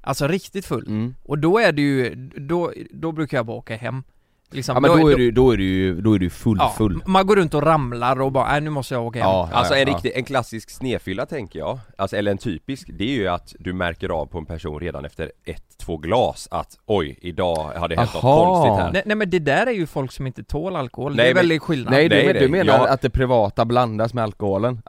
Alltså 0.00 0.28
riktigt 0.28 0.66
full 0.66 0.86
Mm. 0.86 1.14
Och 1.22 1.38
då 1.38 1.58
är 1.58 1.72
det 1.72 1.82
ju, 1.82 2.14
då, 2.36 2.72
då 2.90 3.12
brukar 3.12 3.38
jag 3.38 3.46
bara 3.46 3.56
åka 3.56 3.76
hem 3.76 4.02
liksom, 4.50 4.74
Ja 4.76 4.80
men 4.80 4.90
då 5.00 5.10
är 5.10 5.16
du, 5.16 5.30
då 5.30 5.50
är 5.50 5.56
du 5.56 6.00
då 6.00 6.14
är 6.14 6.18
du 6.18 6.30
full 6.30 6.56
ja, 6.60 6.74
full. 6.78 7.02
Man 7.06 7.26
går 7.26 7.36
runt 7.36 7.54
och 7.54 7.62
ramlar 7.62 8.20
och 8.20 8.32
bara, 8.32 8.50
nej 8.52 8.60
nu 8.60 8.70
måste 8.70 8.94
jag 8.94 9.04
åka 9.06 9.18
hem. 9.18 9.28
Ja, 9.28 9.48
Alltså 9.52 9.74
en, 9.74 9.80
ja. 9.88 9.94
riktig, 9.94 10.12
en 10.14 10.24
klassisk 10.24 10.70
snefylla 10.70 11.26
tänker 11.26 11.58
jag, 11.58 11.78
alltså, 11.98 12.16
eller 12.16 12.30
en 12.30 12.38
typisk, 12.38 12.88
det 12.98 13.04
är 13.04 13.14
ju 13.14 13.28
att 13.28 13.54
du 13.58 13.72
märker 13.72 14.08
av 14.08 14.26
på 14.26 14.38
en 14.38 14.46
person 14.46 14.80
redan 14.80 15.04
efter 15.04 15.32
ett, 15.44 15.78
två 15.78 15.96
glas 15.96 16.48
att 16.50 16.78
oj, 16.86 17.18
idag 17.22 17.56
har 17.76 17.88
det 17.88 17.96
hänt 17.96 18.14
något 18.14 18.22
konstigt 18.22 18.84
här. 18.84 18.92
Nej, 18.92 19.02
nej 19.06 19.16
men 19.16 19.30
det 19.30 19.38
där 19.38 19.66
är 19.66 19.72
ju 19.72 19.86
folk 19.86 20.12
som 20.12 20.26
inte 20.26 20.44
tål 20.44 20.76
alkohol, 20.76 21.16
Nej, 21.16 21.24
det 21.24 21.30
är 21.30 21.34
väldigt 21.34 21.62
skillnad. 21.62 21.92
Nej 21.92 22.08
du, 22.08 22.16
Nej, 22.16 22.26
men, 22.26 22.36
du 22.42 22.48
menar 22.48 22.78
jag- 22.78 22.88
att 22.88 23.00
det 23.00 23.10
privata 23.10 23.64
blandas 23.64 24.14
med 24.14 24.24
alkoholen? 24.24 24.82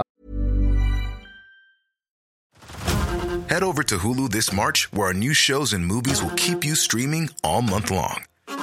Head 3.47 3.63
over 3.63 3.83
to 3.83 3.95
Hulu 3.95 4.27
this 4.29 4.51
March, 4.51 4.89
where 4.91 5.07
our 5.07 5.13
new 5.13 5.33
shows 5.33 5.73
and 5.73 5.85
movies 5.85 6.23
will 6.23 6.35
keep 6.37 6.65
you 6.65 6.75
streaming 6.75 7.29
all 7.43 7.61
month 7.61 7.91
long. 7.91 8.23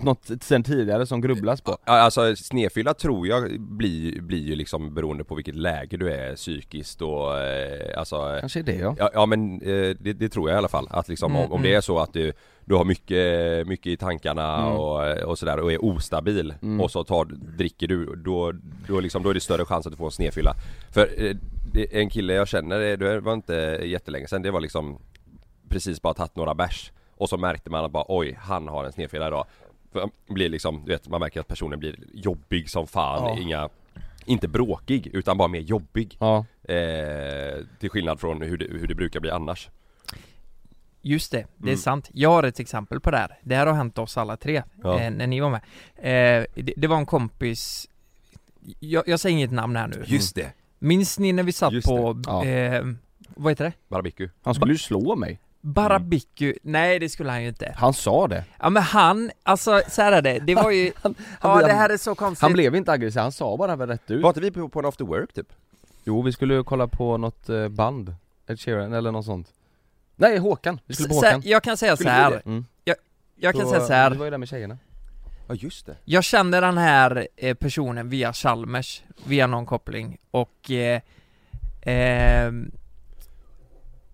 Något 0.00 0.30
sen 0.40 0.62
tidigare 0.62 1.06
som 1.06 1.20
grubblas 1.20 1.60
på? 1.60 1.76
Alltså 1.84 2.36
snefylla 2.36 2.94
tror 2.94 3.26
jag 3.26 3.60
blir, 3.60 4.20
blir 4.20 4.38
ju 4.42 4.54
liksom 4.54 4.94
beroende 4.94 5.24
på 5.24 5.34
vilket 5.34 5.54
läge 5.54 5.96
du 5.96 6.12
är 6.12 6.36
psykiskt 6.36 7.02
och 7.02 7.38
eh, 7.40 7.98
alltså 7.98 8.36
Kanske 8.40 8.58
är 8.58 8.62
det 8.62 8.74
ja 8.74 8.94
Ja, 8.98 9.10
ja 9.14 9.26
men 9.26 9.54
eh, 9.62 9.96
det, 10.00 10.12
det 10.12 10.28
tror 10.28 10.48
jag 10.50 10.56
i 10.56 10.58
alla 10.58 10.68
fall 10.68 10.86
att 10.90 11.08
liksom 11.08 11.32
Mm, 11.32 11.44
om, 11.44 11.52
om 11.52 11.62
det 11.62 11.74
är 11.74 11.80
så 11.80 11.98
att 11.98 12.12
du, 12.12 12.32
du 12.64 12.74
har 12.74 12.84
mycket, 12.84 13.66
mycket 13.66 13.86
i 13.86 13.96
tankarna 13.96 14.56
Mm. 14.58 14.72
och, 14.72 15.18
och 15.30 15.38
sådär 15.38 15.58
och 15.58 15.72
är 15.72 15.84
ostabil 15.84 16.54
Mm. 16.62 16.80
och 16.80 16.90
så 16.90 17.04
tar, 17.04 17.24
dricker 17.58 17.86
du 17.88 18.16
då, 18.16 18.52
då, 18.88 19.00
liksom, 19.00 19.22
då 19.22 19.30
är 19.30 19.34
det 19.34 19.40
större 19.40 19.64
chans 19.64 19.86
att 19.86 19.92
du 19.92 19.96
får 19.96 20.04
en 20.06 20.10
snefylla 20.10 20.54
För 20.90 21.24
eh, 21.24 21.36
det, 21.72 22.00
en 22.00 22.10
kille 22.10 22.32
jag 22.34 22.48
känner, 22.48 22.80
eh, 22.80 22.98
det 22.98 23.20
var 23.20 23.32
inte 23.34 23.80
jättelänge 23.84 24.26
sedan, 24.28 24.42
det 24.42 24.50
var 24.50 24.60
liksom 24.60 24.98
precis 25.68 26.02
bara 26.02 26.14
tagit 26.14 26.36
några 26.36 26.54
bärs 26.54 26.92
och 27.16 27.28
så 27.28 27.36
märkte 27.36 27.70
man 27.70 27.84
att 27.84 27.90
bara 27.92 28.04
oj, 28.08 28.38
han 28.40 28.68
har 28.68 28.84
en 28.84 28.92
snedfylla 28.92 29.26
idag 29.26 29.44
blir 30.28 30.48
liksom, 30.48 30.82
du 30.86 30.92
vet, 30.92 31.08
man 31.08 31.20
märker 31.20 31.40
att 31.40 31.48
personen 31.48 31.78
blir 31.78 31.96
jobbig 32.14 32.70
som 32.70 32.86
fan, 32.86 33.24
Ja. 33.24 33.38
inga 33.42 33.68
Inte 34.24 34.48
bråkig, 34.48 35.06
utan 35.12 35.38
bara 35.38 35.48
mer 35.48 35.60
jobbig 35.60 36.16
Ja, 36.20 36.44
eh, 36.62 37.64
Till 37.78 37.90
skillnad 37.90 38.20
från 38.20 38.42
hur 38.42 38.56
det, 38.58 38.66
hur 38.70 38.86
det 38.86 38.94
brukar 38.94 39.20
bli 39.20 39.30
annars 39.30 39.68
Just 41.04 41.32
det, 41.32 41.46
det 41.56 41.64
är 41.68 41.72
Mm. 41.72 41.76
sant. 41.78 42.10
Jag 42.12 42.30
har 42.30 42.42
ett 42.42 42.60
exempel 42.60 43.00
på 43.00 43.10
det 43.10 43.16
här. 43.16 43.38
Det 43.42 43.54
här 43.56 43.66
har 43.66 43.74
hänt 43.74 43.98
oss 43.98 44.16
alla 44.16 44.36
tre, 44.36 44.62
Ja. 44.82 45.00
eh, 45.00 45.10
när 45.10 45.26
ni 45.26 45.40
var 45.40 45.50
med. 45.50 45.60
Eh, 45.96 46.46
det, 46.54 46.74
det 46.76 46.86
var 46.86 46.96
en 46.96 47.06
kompis, 47.06 47.88
jag, 48.80 49.08
jag 49.08 49.20
säger 49.20 49.36
inget 49.36 49.52
namn 49.52 49.76
här 49.76 49.86
nu. 49.88 50.02
Just 50.06 50.34
det, 50.34 50.52
Minns 50.78 51.18
ni 51.18 51.32
när 51.32 51.42
vi 51.42 51.52
satt 51.52 51.72
Just 51.72 51.86
på, 51.88 52.22
Ja. 52.26 52.44
eh, 52.44 52.84
vad 53.36 53.50
heter 53.52 53.64
det? 53.64 53.72
barbecue 53.88 54.30
han 54.42 54.54
skulle 54.54 54.72
ju 54.72 54.78
slå 54.78 55.16
mig 55.16 55.40
Barabiku, 55.64 56.54
nej 56.62 56.98
det 56.98 57.08
skulle 57.08 57.30
han 57.30 57.42
ju 57.42 57.48
inte. 57.48 57.74
Han 57.76 57.94
sa 57.94 58.28
det 58.28 58.44
Ja 58.60 58.70
men 58.70 58.82
han, 58.82 59.30
alltså 59.42 59.82
så 59.88 60.02
här 60.02 60.12
är 60.12 60.22
det, 60.22 60.38
det 60.38 60.54
var 60.54 60.70
ju, 60.70 60.92
ja 61.02 61.10
han- 61.40 61.62
det 61.62 61.72
här 61.72 61.90
är 61.90 61.96
så 61.96 62.14
konstigt. 62.14 62.42
Han 62.42 62.52
blev 62.52 62.74
inte 62.76 62.92
aggressiv, 62.92 63.22
han 63.22 63.32
sa 63.32 63.56
bara 63.56 63.86
rätt 63.86 64.10
ut 64.10 64.22
Var 64.22 64.30
inte 64.30 64.40
vi 64.40 64.50
på, 64.50 64.68
på 64.68 64.78
en 64.78 64.84
after 64.86 65.04
work 65.04 65.32
typ? 65.32 65.52
Jo 66.04 66.22
vi 66.22 66.32
skulle 66.32 66.54
ju 66.54 66.64
kolla 66.64 66.86
på 66.86 67.16
något 67.16 67.48
eh, 67.48 67.68
band 67.68 68.14
Ed 68.46 68.60
Sheeran 68.60 68.92
eller 68.92 69.12
något 69.12 69.24
sånt 69.24 69.48
Nej 70.16 70.38
Håkan, 70.38 70.80
vi 70.86 70.94
skulle 70.94 71.08
på 71.08 71.14
Så 71.14 71.26
Håkan 71.26 71.42
jag 71.44 71.62
kan 71.62 71.76
säga 71.76 71.92
så 71.92 71.96
Skulle 71.96 72.10
här. 72.10 72.30
vi 72.30 72.36
det? 72.36 72.42
mm. 72.46 72.64
jag 73.36 73.54
kan 73.54 73.64
Då- 73.64 73.70
säga 73.70 73.80
så 73.80 73.86
Vi 73.88 73.94
här. 73.94 74.10
var 74.10 74.24
ju 74.24 74.30
där 74.30 74.38
med 74.38 74.48
tjejerna 74.48 74.78
Ja 75.48 75.54
just 75.54 75.86
det 75.86 75.96
Jag 76.04 76.24
känner 76.24 76.60
den 76.60 76.78
här 76.78 77.28
eh, 77.36 77.54
personen 77.54 78.08
via 78.08 78.32
Chalmers, 78.32 79.02
via 79.26 79.46
någon 79.46 79.66
koppling 79.66 80.18
och 80.30 80.70
eh, 80.70 81.00
ehm, 81.82 82.70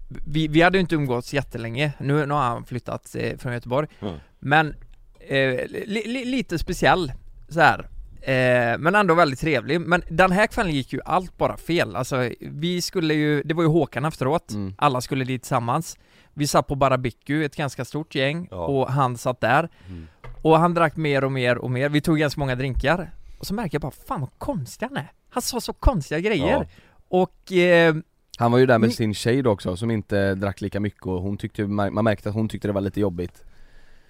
vi, 0.09 0.49
vi 0.49 0.63
hade 0.63 0.79
ju 0.79 0.81
inte 0.81 0.95
umgåtts 0.95 1.35
jättelänge, 1.35 1.93
nu, 1.99 2.27
nu 2.27 2.35
har 2.35 2.41
han 2.41 2.65
flyttat 2.65 3.15
eh, 3.19 3.37
från 3.39 3.53
Göteborg 3.53 3.89
Mm. 4.01 4.15
Men 4.39 4.75
eh, 5.21 5.67
li, 5.69 6.03
li, 6.07 6.25
lite 6.25 6.59
speciell 6.59 7.13
så 7.49 7.61
här. 7.61 7.89
Eh, 8.23 8.79
men 8.79 8.95
ändå 8.95 9.15
väldigt 9.15 9.41
trevlig, 9.41 9.81
men 9.81 10.03
den 10.11 10.33
här 10.33 10.47
kvällen 10.47 10.73
gick 10.75 10.93
ju 10.93 11.01
allt 11.05 11.39
bara 11.39 11.57
fel, 11.57 11.97
alltså 11.97 12.31
vi 12.41 12.83
skulle 12.83 13.15
ju, 13.15 13.43
det 13.43 13.55
var 13.55 13.63
ju 13.63 13.69
Håkan 13.69 14.05
efteråt, 14.05 14.51
Mm. 14.51 14.75
alla 14.79 15.01
skulle 15.01 15.25
dit 15.25 15.43
tillsammans 15.43 15.97
Vi 16.35 16.47
satt 16.47 16.67
på 16.67 16.75
Barabiku, 16.75 17.45
ett 17.45 17.57
ganska 17.57 17.85
stort 17.85 18.15
gäng, 18.15 18.49
Ja. 18.51 18.57
och 18.67 18.89
han 18.93 19.17
satt 19.19 19.41
där 19.41 19.69
Mm. 19.89 20.07
och 20.43 20.59
han 20.59 20.75
drack 20.75 20.97
mer 20.97 21.25
och 21.25 21.33
mer 21.33 21.59
och 21.59 21.71
mer, 21.71 21.89
vi 21.89 22.01
tog 22.01 22.19
ganska 22.19 22.41
många 22.41 22.55
drinkar 22.55 23.11
Och 23.39 23.47
så 23.47 23.55
märker 23.55 23.75
jag 23.75 23.83
bara, 23.83 23.93
fan 24.09 24.21
vad 24.21 24.31
konstig 24.39 24.87
han 24.87 24.97
är 24.97 25.13
Han 25.31 25.43
sa 25.43 25.61
så 25.61 25.73
konstiga 25.73 26.21
grejer 26.21 26.47
Ja. 26.47 26.65
Och, 27.09 27.53
eh, 27.53 27.95
Han 28.39 28.53
var 28.53 28.59
ju 28.59 28.67
där 28.67 28.79
med 28.79 28.87
Mm. 28.87 28.95
sin 28.97 29.15
tjej 29.15 29.43
då 29.43 29.51
också 29.51 29.77
som 29.77 29.91
inte 29.91 30.35
drack 30.35 30.61
lika 30.61 30.81
mycket 30.81 31.07
och 31.07 31.23
hon 31.23 31.37
tyckte, 31.37 31.65
man 31.67 32.05
märkte 32.05 32.29
att 32.29 32.35
hon 32.35 32.49
tyckte 32.49 32.69
det 32.69 32.73
var 32.73 32.81
lite 32.81 33.01
jobbigt. 33.01 33.45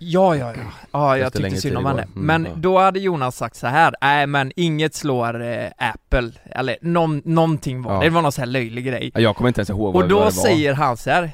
Ja 0.01 0.37
ja 0.37 0.53
ja, 0.57 0.63
ja 0.93 1.19
jag 1.19 1.33
tyckte 1.33 1.57
synd 1.57 1.77
om 1.77 1.87
henne. 1.87 2.03
Mm, 2.03 2.27
Men 2.27 2.45
ja. 2.45 2.51
då 2.57 2.79
hade 2.79 3.01
Jonas 3.01 3.37
sagt 3.37 3.57
så 3.57 3.67
här, 3.67 3.95
nej 4.01 4.27
men 4.27 4.53
inget 4.57 4.95
slår 4.95 5.43
eh, 5.43 5.67
Apple, 5.79 6.31
eller 6.51 6.77
någon, 6.83 7.23
någonting 7.25 7.83
var 7.83 7.95
Ja. 7.95 8.01
det, 8.01 8.11
var 8.11 8.23
någon 8.23 8.33
sån 8.33 8.43
här 8.43 8.47
löjlig 8.47 8.85
grej. 8.87 9.11
Ja, 9.15 9.21
Jag 9.21 9.37
kommer 9.37 9.49
inte 9.49 9.61
ens 9.61 9.71
ihåg 9.71 9.95
vad, 9.95 10.03
Och 10.03 10.09
då 10.09 10.19
det 10.19 10.25
var. 10.25 10.31
säger 10.31 10.75
han 10.75 10.97
så 10.97 11.11
här 11.11 11.23
"Eh, 11.23 11.31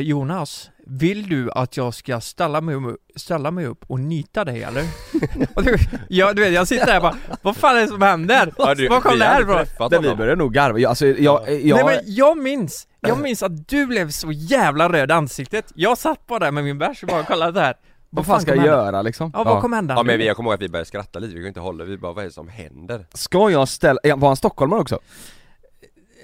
Jonas, 0.00 0.70
vill 0.86 1.28
du 1.28 1.50
att 1.50 1.76
jag 1.76 1.94
ska 1.94 2.20
ställa 2.20 2.60
mig, 2.60 2.74
upp- 2.74 3.00
ställa 3.16 3.50
mig 3.50 3.66
upp 3.66 3.84
och 3.86 4.00
nyta 4.00 4.44
dig 4.44 4.62
eller? 4.62 4.84
och 5.54 5.62
du, 5.62 5.76
jag, 6.08 6.36
du 6.36 6.42
vet, 6.42 6.52
jag 6.52 6.68
sitter 6.68 6.86
där 6.86 6.96
och 6.96 7.02
bara, 7.02 7.16
vad 7.42 7.56
fan 7.56 7.76
är 7.76 7.80
det 7.80 7.88
som 7.88 8.02
händer? 8.02 8.52
Ja, 8.58 8.74
du, 8.74 8.88
Var 8.88 9.00
kom 9.00 9.18
det 9.18 9.24
här 9.24 9.40
ifrån? 9.42 9.90
Det 9.90 9.98
vi 9.98 10.14
började 10.14 10.36
nog 10.36 10.52
garva, 10.54 10.78
jag, 10.78 10.88
alltså 10.88 11.06
jag, 11.06 11.50
jag, 11.62 11.76
Nej 11.76 11.84
men 11.84 12.14
jag 12.14 12.38
minns, 12.38 12.88
jag 13.00 13.20
minns 13.20 13.42
att 13.42 13.68
du 13.68 13.86
blev 13.86 14.10
så 14.10 14.32
jävla 14.32 14.88
röd 14.92 15.10
i 15.10 15.12
ansiktet 15.12 15.72
Jag 15.74 15.98
satt 15.98 16.26
bara 16.26 16.38
där 16.38 16.50
med 16.50 16.64
min 16.64 16.78
bärs 16.78 17.02
och 17.02 17.08
bara 17.08 17.22
kollade 17.24 17.60
där 17.60 17.74
vad 18.10 18.26
fan 18.26 18.40
ska 18.40 18.54
jag 18.54 18.66
göra 18.66 19.02
liksom? 19.02 19.30
Ja 19.34 19.44
vad 19.44 19.60
kommer 19.60 19.76
hända 19.76 19.94
Ja 19.94 20.02
men 20.02 20.18
vi, 20.18 20.26
jag 20.26 20.36
kommer 20.36 20.50
ihåg 20.50 20.54
att 20.54 20.62
vi 20.62 20.68
började 20.68 20.88
skratta 20.88 21.18
lite, 21.18 21.28
vi 21.28 21.34
kunde 21.34 21.48
inte 21.48 21.60
hålla 21.60 21.84
vi 21.84 21.98
bara 21.98 22.12
vad 22.12 22.22
är 22.24 22.28
det 22.28 22.34
som 22.34 22.48
händer? 22.48 23.06
Ska 23.14 23.50
jag 23.50 23.68
ställa, 23.68 24.00
ja, 24.02 24.16
var 24.16 24.28
han 24.28 24.36
stockholmare 24.36 24.80
också? 24.80 24.98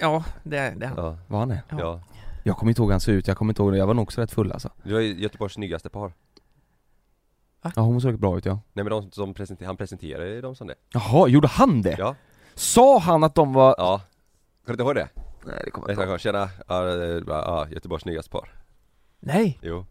Ja, 0.00 0.24
det, 0.42 0.56
är- 0.58 0.74
det 0.74 0.84
är 0.86 0.88
han. 0.88 1.04
Ja, 1.04 1.18
Var 1.26 1.38
han 1.38 1.48
det? 1.48 1.62
Ja. 1.70 2.00
Ja. 2.48 2.50
Jag 2.50 2.56
kommer 2.58 2.70
inte 2.70 2.80
ihåg 2.82 2.88
hur 2.88 2.92
han 2.92 3.00
såg 3.00 3.14
ut, 3.14 3.28
jag 3.28 3.36
kommer 3.36 3.50
inte 3.52 3.62
ihåg 3.62 3.72
det, 3.72 3.78
jag 3.78 3.86
var 3.86 3.94
nog 3.94 4.02
också 4.02 4.20
rätt 4.20 4.32
full 4.32 4.52
alltså 4.52 4.70
Du 4.82 4.92
var 4.92 5.00
ju 5.00 5.20
Göteborgs 5.20 5.54
snyggaste 5.54 5.88
par 5.88 6.12
Ja 7.74 7.82
hon 7.82 8.00
såg 8.00 8.18
bra 8.18 8.38
ut 8.38 8.44
ja 8.44 8.60
Nej 8.72 8.84
men 8.84 8.90
de 8.90 9.10
som 9.10 9.34
presenter, 9.34 9.66
han 9.66 9.76
presenterade 9.76 10.28
ju 10.30 10.40
dem 10.40 10.54
som 10.54 10.66
det 10.66 10.74
Jaha, 10.92 11.28
gjorde 11.28 11.48
han 11.48 11.82
det? 11.82 11.96
Ja, 11.98 12.14
Sa 12.54 12.98
han 12.98 13.24
att 13.24 13.34
de 13.34 13.52
var... 13.52 13.74
ja 13.78 14.00
Kommer 14.64 14.66
du 14.66 14.72
inte 14.72 14.82
ihåg 14.82 14.94
det? 14.94 15.08
Nej 15.46 15.62
det 15.64 15.70
kommer 15.70 15.88
Jag 15.88 16.08
sa, 16.08 16.18
tjena, 16.18 16.48
ja, 16.68 16.84
ja, 17.26 17.68
Göteborgs 17.70 18.02
snyggaste 18.02 18.30
par 18.30 18.50
Nej! 19.20 19.58
Jo. 19.62 19.86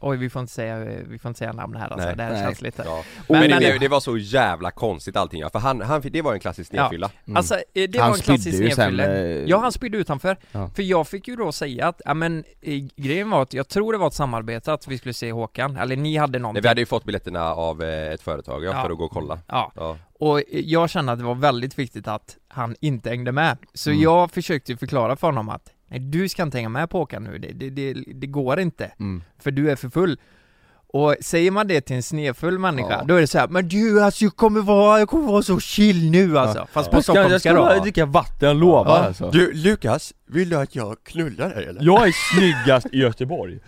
Oj 0.00 0.16
vi 0.16 0.30
får 0.30 0.40
inte 0.40 0.52
säga, 0.52 0.78
vi 1.08 1.18
får 1.18 1.28
inte 1.28 1.38
säga 1.38 1.52
namn 1.52 1.76
här 1.76 1.88
alltså, 1.92 2.06
Nej. 2.08 2.16
det 2.16 2.22
här 2.22 2.32
Nej. 2.32 2.42
känns 2.42 2.62
lite 2.62 2.82
Ja. 2.86 3.04
Men- 3.28 3.40
Men, 3.40 3.50
men 3.50 3.60
det, 3.62 3.78
det- 3.78 3.88
var 3.88 4.00
så 4.00 4.16
jävla 4.18 4.70
konstigt 4.70 5.16
allting 5.16 5.40
ja. 5.40 5.50
för 5.50 5.58
han, 5.58 5.80
han, 5.80 6.00
det 6.04 6.22
var 6.22 6.34
en 6.34 6.40
klassisk 6.40 6.70
Ja. 6.74 6.76
snedfylla 6.88 7.10
Alltså 7.34 7.54
eh, 7.54 7.60
det 7.88 7.98
Han 7.98 8.10
var 8.10 8.16
en 8.16 8.22
klassisk 8.22 8.60
ju 8.62 8.70
sen, 8.70 9.44
Ja 9.48 9.58
han 9.58 9.72
spydde 9.72 9.98
utanför 9.98 10.36
Ja. 10.52 10.70
För 10.74 10.82
jag 10.82 11.08
fick 11.08 11.28
ju 11.28 11.36
då 11.36 11.52
säga 11.52 11.88
att, 11.88 12.00
ja 12.04 12.14
men 12.14 12.44
eh, 12.60 12.84
grejen 12.96 13.30
var 13.30 13.42
att 13.42 13.54
jag 13.54 13.68
tror 13.68 13.92
det 13.92 13.98
var 13.98 14.06
ett 14.06 14.14
samarbete 14.14 14.72
att 14.72 14.88
vi 14.88 14.98
skulle 14.98 15.14
se 15.14 15.32
Håkan, 15.32 15.76
eller 15.76 15.96
ni 15.96 16.16
hade 16.16 16.32
Nej, 16.32 16.40
någonting 16.40 16.62
vi 16.62 16.68
hade 16.68 16.80
ju 16.80 16.86
fått 16.86 17.04
biljetterna 17.04 17.54
av 17.54 17.82
eh, 17.82 18.12
ett 18.12 18.22
företag 18.22 18.64
ja, 18.64 18.70
Ja. 18.74 18.82
för 18.82 18.90
att 18.90 18.98
gå 18.98 19.04
och 19.04 19.10
kolla 19.10 19.38
Ja, 19.48 19.72
Ja, 19.76 19.96
och 20.20 20.42
jag 20.50 20.90
kände 20.90 21.12
att 21.12 21.18
det 21.18 21.24
var 21.24 21.34
väldigt 21.34 21.78
viktigt 21.78 22.08
att 22.08 22.36
han 22.48 22.76
inte 22.80 23.10
hängde 23.10 23.32
med 23.32 23.56
Så 23.74 23.90
Mm. 23.90 24.02
jag 24.02 24.30
försökte 24.30 24.76
förklara 24.76 25.16
för 25.16 25.26
honom 25.26 25.48
att 25.48 25.62
Nej 25.90 26.00
du 26.00 26.28
ska 26.28 26.42
inte 26.42 26.58
hänga 26.58 26.68
med 26.68 26.90
på 26.90 26.98
Håkan 26.98 27.24
nu, 27.24 27.38
det, 27.38 27.52
det, 27.52 27.70
det, 27.70 27.92
det 28.06 28.26
går 28.26 28.60
inte. 28.60 28.92
Mm. 28.98 29.22
För 29.38 29.50
du 29.50 29.70
är 29.70 29.76
för 29.76 29.88
full 29.88 30.18
och 30.92 31.14
säger 31.20 31.50
man 31.50 31.66
det 31.66 31.80
till 31.80 31.96
en 31.96 32.02
snedfull 32.02 32.58
människa, 32.58 32.92
Ja. 32.98 33.04
då 33.04 33.14
är 33.14 33.20
det 33.20 33.26
så 33.26 33.38
här, 33.38 33.48
Men 33.48 33.68
du 33.68 34.02
alltså 34.02 34.24
jag 34.24 34.36
kommer 34.36 34.60
vara, 34.60 34.98
jag 34.98 35.08
kommer 35.08 35.32
vara 35.32 35.42
så 35.42 35.60
chill 35.60 36.10
nu 36.10 36.38
alltså 36.38 36.66
Fast 36.72 36.90
på 36.90 36.96
Jag 36.96 37.04
ska, 37.04 37.12
jag 37.14 37.22
stockholmska 37.22 37.38
ska 37.38 37.52
då 37.52 37.62
bara 37.62 37.78
dricka 37.78 38.06
vatten, 38.06 38.48
jag 38.48 38.56
lovar 38.56 38.98
Ja. 38.98 39.04
alltså. 39.04 39.30
Du 39.30 39.52
Lukas, 39.52 40.12
vill 40.26 40.48
du 40.50 40.56
att 40.56 40.74
jag 40.76 40.96
knullar 41.04 41.54
dig 41.54 41.64
eller? 41.66 41.82
Jag 41.84 42.08
är 42.08 42.12
snyggast 42.34 42.86
i 42.92 42.98
Göteborg. 42.98 43.58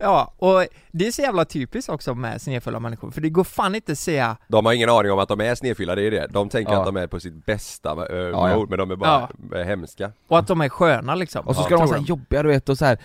Ja, 0.00 0.32
och 0.38 0.64
det 0.92 1.06
är 1.06 1.10
så 1.12 1.22
jävla 1.22 1.44
typiskt 1.44 1.90
också 1.90 2.14
med 2.14 2.42
snedfulla 2.42 2.80
människor, 2.80 3.10
för 3.10 3.20
det 3.20 3.28
går 3.30 3.44
fan 3.44 3.74
inte 3.74 3.92
att 3.92 3.98
säga 3.98 4.36
De 4.48 4.66
har 4.66 4.72
ingen 4.72 4.90
aning 4.90 5.12
om 5.12 5.18
att 5.18 5.28
de 5.28 5.40
är 5.40 5.54
snedfyllda, 5.54 5.94
det 5.94 6.06
är 6.06 6.10
det. 6.10 6.26
De 6.30 6.48
tänker 6.48 6.72
Ja. 6.72 6.78
att 6.78 6.86
de 6.86 6.96
är 6.96 7.06
på 7.06 7.20
sitt 7.20 7.46
bästa 7.46 7.94
uh, 7.94 8.16
Ja, 8.18 8.48
ja. 8.50 8.56
mode, 8.56 8.70
men 8.70 8.78
de 8.78 8.90
är 8.90 8.96
bara 8.96 9.28
ja. 9.52 9.62
hemska 9.64 10.12
Och 10.28 10.38
att 10.38 10.46
de 10.46 10.60
är 10.60 10.68
sköna 10.68 11.14
liksom 11.14 11.46
Och 11.46 11.54
så 11.56 11.60
Ja, 11.60 11.64
ska 11.64 11.74
de 11.74 11.78
vara 11.78 11.88
såhär 11.88 12.00
jobbiga 12.08 12.42
du 12.42 12.48
vet 12.48 12.68
och 12.68 12.78
så 12.78 12.84
här 12.84 12.98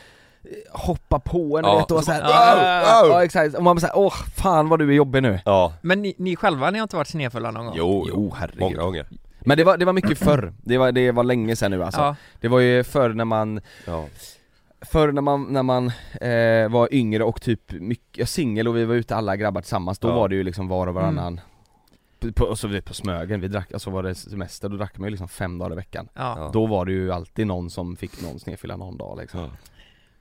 hoppa 0.72 1.20
på 1.20 1.58
en 1.58 1.66
Ja, 1.66 1.78
vet 1.78 1.92
och 1.92 1.98
så 2.00 2.04
såhär 2.06 2.22
"Au, 2.22 3.06
au." 3.06 3.10
Ja 3.12 3.24
exakt, 3.24 3.56
och 3.56 3.64
man 3.64 3.76
bara 3.76 3.80
såhär 3.82 3.98
åh 3.98 4.14
fan 4.36 4.70
vad 4.70 4.80
du 4.80 4.90
är 4.90 4.94
jobbig 4.94 5.24
nu 5.24 5.40
Ja, 5.46 5.74
Men 5.82 6.02
ni, 6.02 6.16
ni 6.18 6.36
själva, 6.36 6.72
ni 6.72 6.78
har 6.80 6.84
inte 6.84 6.96
varit 6.96 7.08
snedfulla 7.08 7.52
någon 7.52 7.66
gång? 7.66 7.76
jo, 7.78 8.06
Jo, 8.10 8.34
herregud. 8.38 8.60
många 8.62 8.78
gånger 8.78 9.06
Men 9.40 9.58
det 9.58 9.64
var, 9.64 9.78
det 9.78 9.86
var 9.86 9.94
mycket 9.94 10.18
förr, 10.18 10.54
det 10.64 10.78
var, 10.78 10.92
det 10.92 11.12
var 11.12 11.24
länge 11.24 11.56
sedan 11.56 11.72
nu 11.72 11.84
alltså 11.84 12.02
Ja, 12.02 12.16
Det 12.40 12.48
var 12.48 12.60
ju 12.60 12.84
förr 12.84 13.10
när 13.10 13.26
man, 13.26 13.62
Ja, 13.88 14.06
förr 14.82 15.12
när 15.12 15.22
man, 15.22 15.44
när 15.44 15.64
man 15.64 15.88
eh, 16.22 16.70
var 16.72 16.94
yngre 16.94 17.24
och 17.24 17.42
typ 17.42 17.72
mycket, 17.72 18.30
singel 18.30 18.68
och 18.68 18.76
vi 18.78 18.86
var 18.86 18.96
ute 18.96 19.16
alla 19.16 19.36
grabbar 19.36 19.62
tillsammans, 19.62 20.00
då 20.00 20.08
Ja. 20.08 20.16
var 20.16 20.30
det 20.30 20.36
ju 20.36 20.44
liksom 20.44 20.68
var 20.68 20.88
och 20.88 20.94
varannan 20.94 21.42
Mm. 22.24 22.34
på, 22.34 22.46
och 22.46 22.60
så 22.60 22.68
vi 22.68 22.82
på 22.82 22.94
Smögen, 22.94 23.42
vi 23.42 23.48
drack, 23.48 23.74
alltså 23.74 23.90
var 23.90 24.04
det 24.04 24.16
semester, 24.16 24.70
då 24.70 24.78
drack 24.78 24.98
man 24.98 25.06
ju 25.08 25.10
liksom 25.12 25.28
fem 25.28 25.58
dagar 25.58 25.72
i 25.74 25.76
veckan 25.76 26.10
ja. 26.14 26.36
Ja. 26.38 26.50
Då 26.54 26.66
var 26.66 26.86
det 26.86 26.92
ju 26.92 27.12
alltid 27.12 27.48
någon 27.48 27.70
som 27.70 27.96
fick 27.96 28.22
någon 28.22 28.40
snedfylla 28.40 28.78
någon 28.78 28.98
dag 28.98 29.18
liksom 29.18 29.50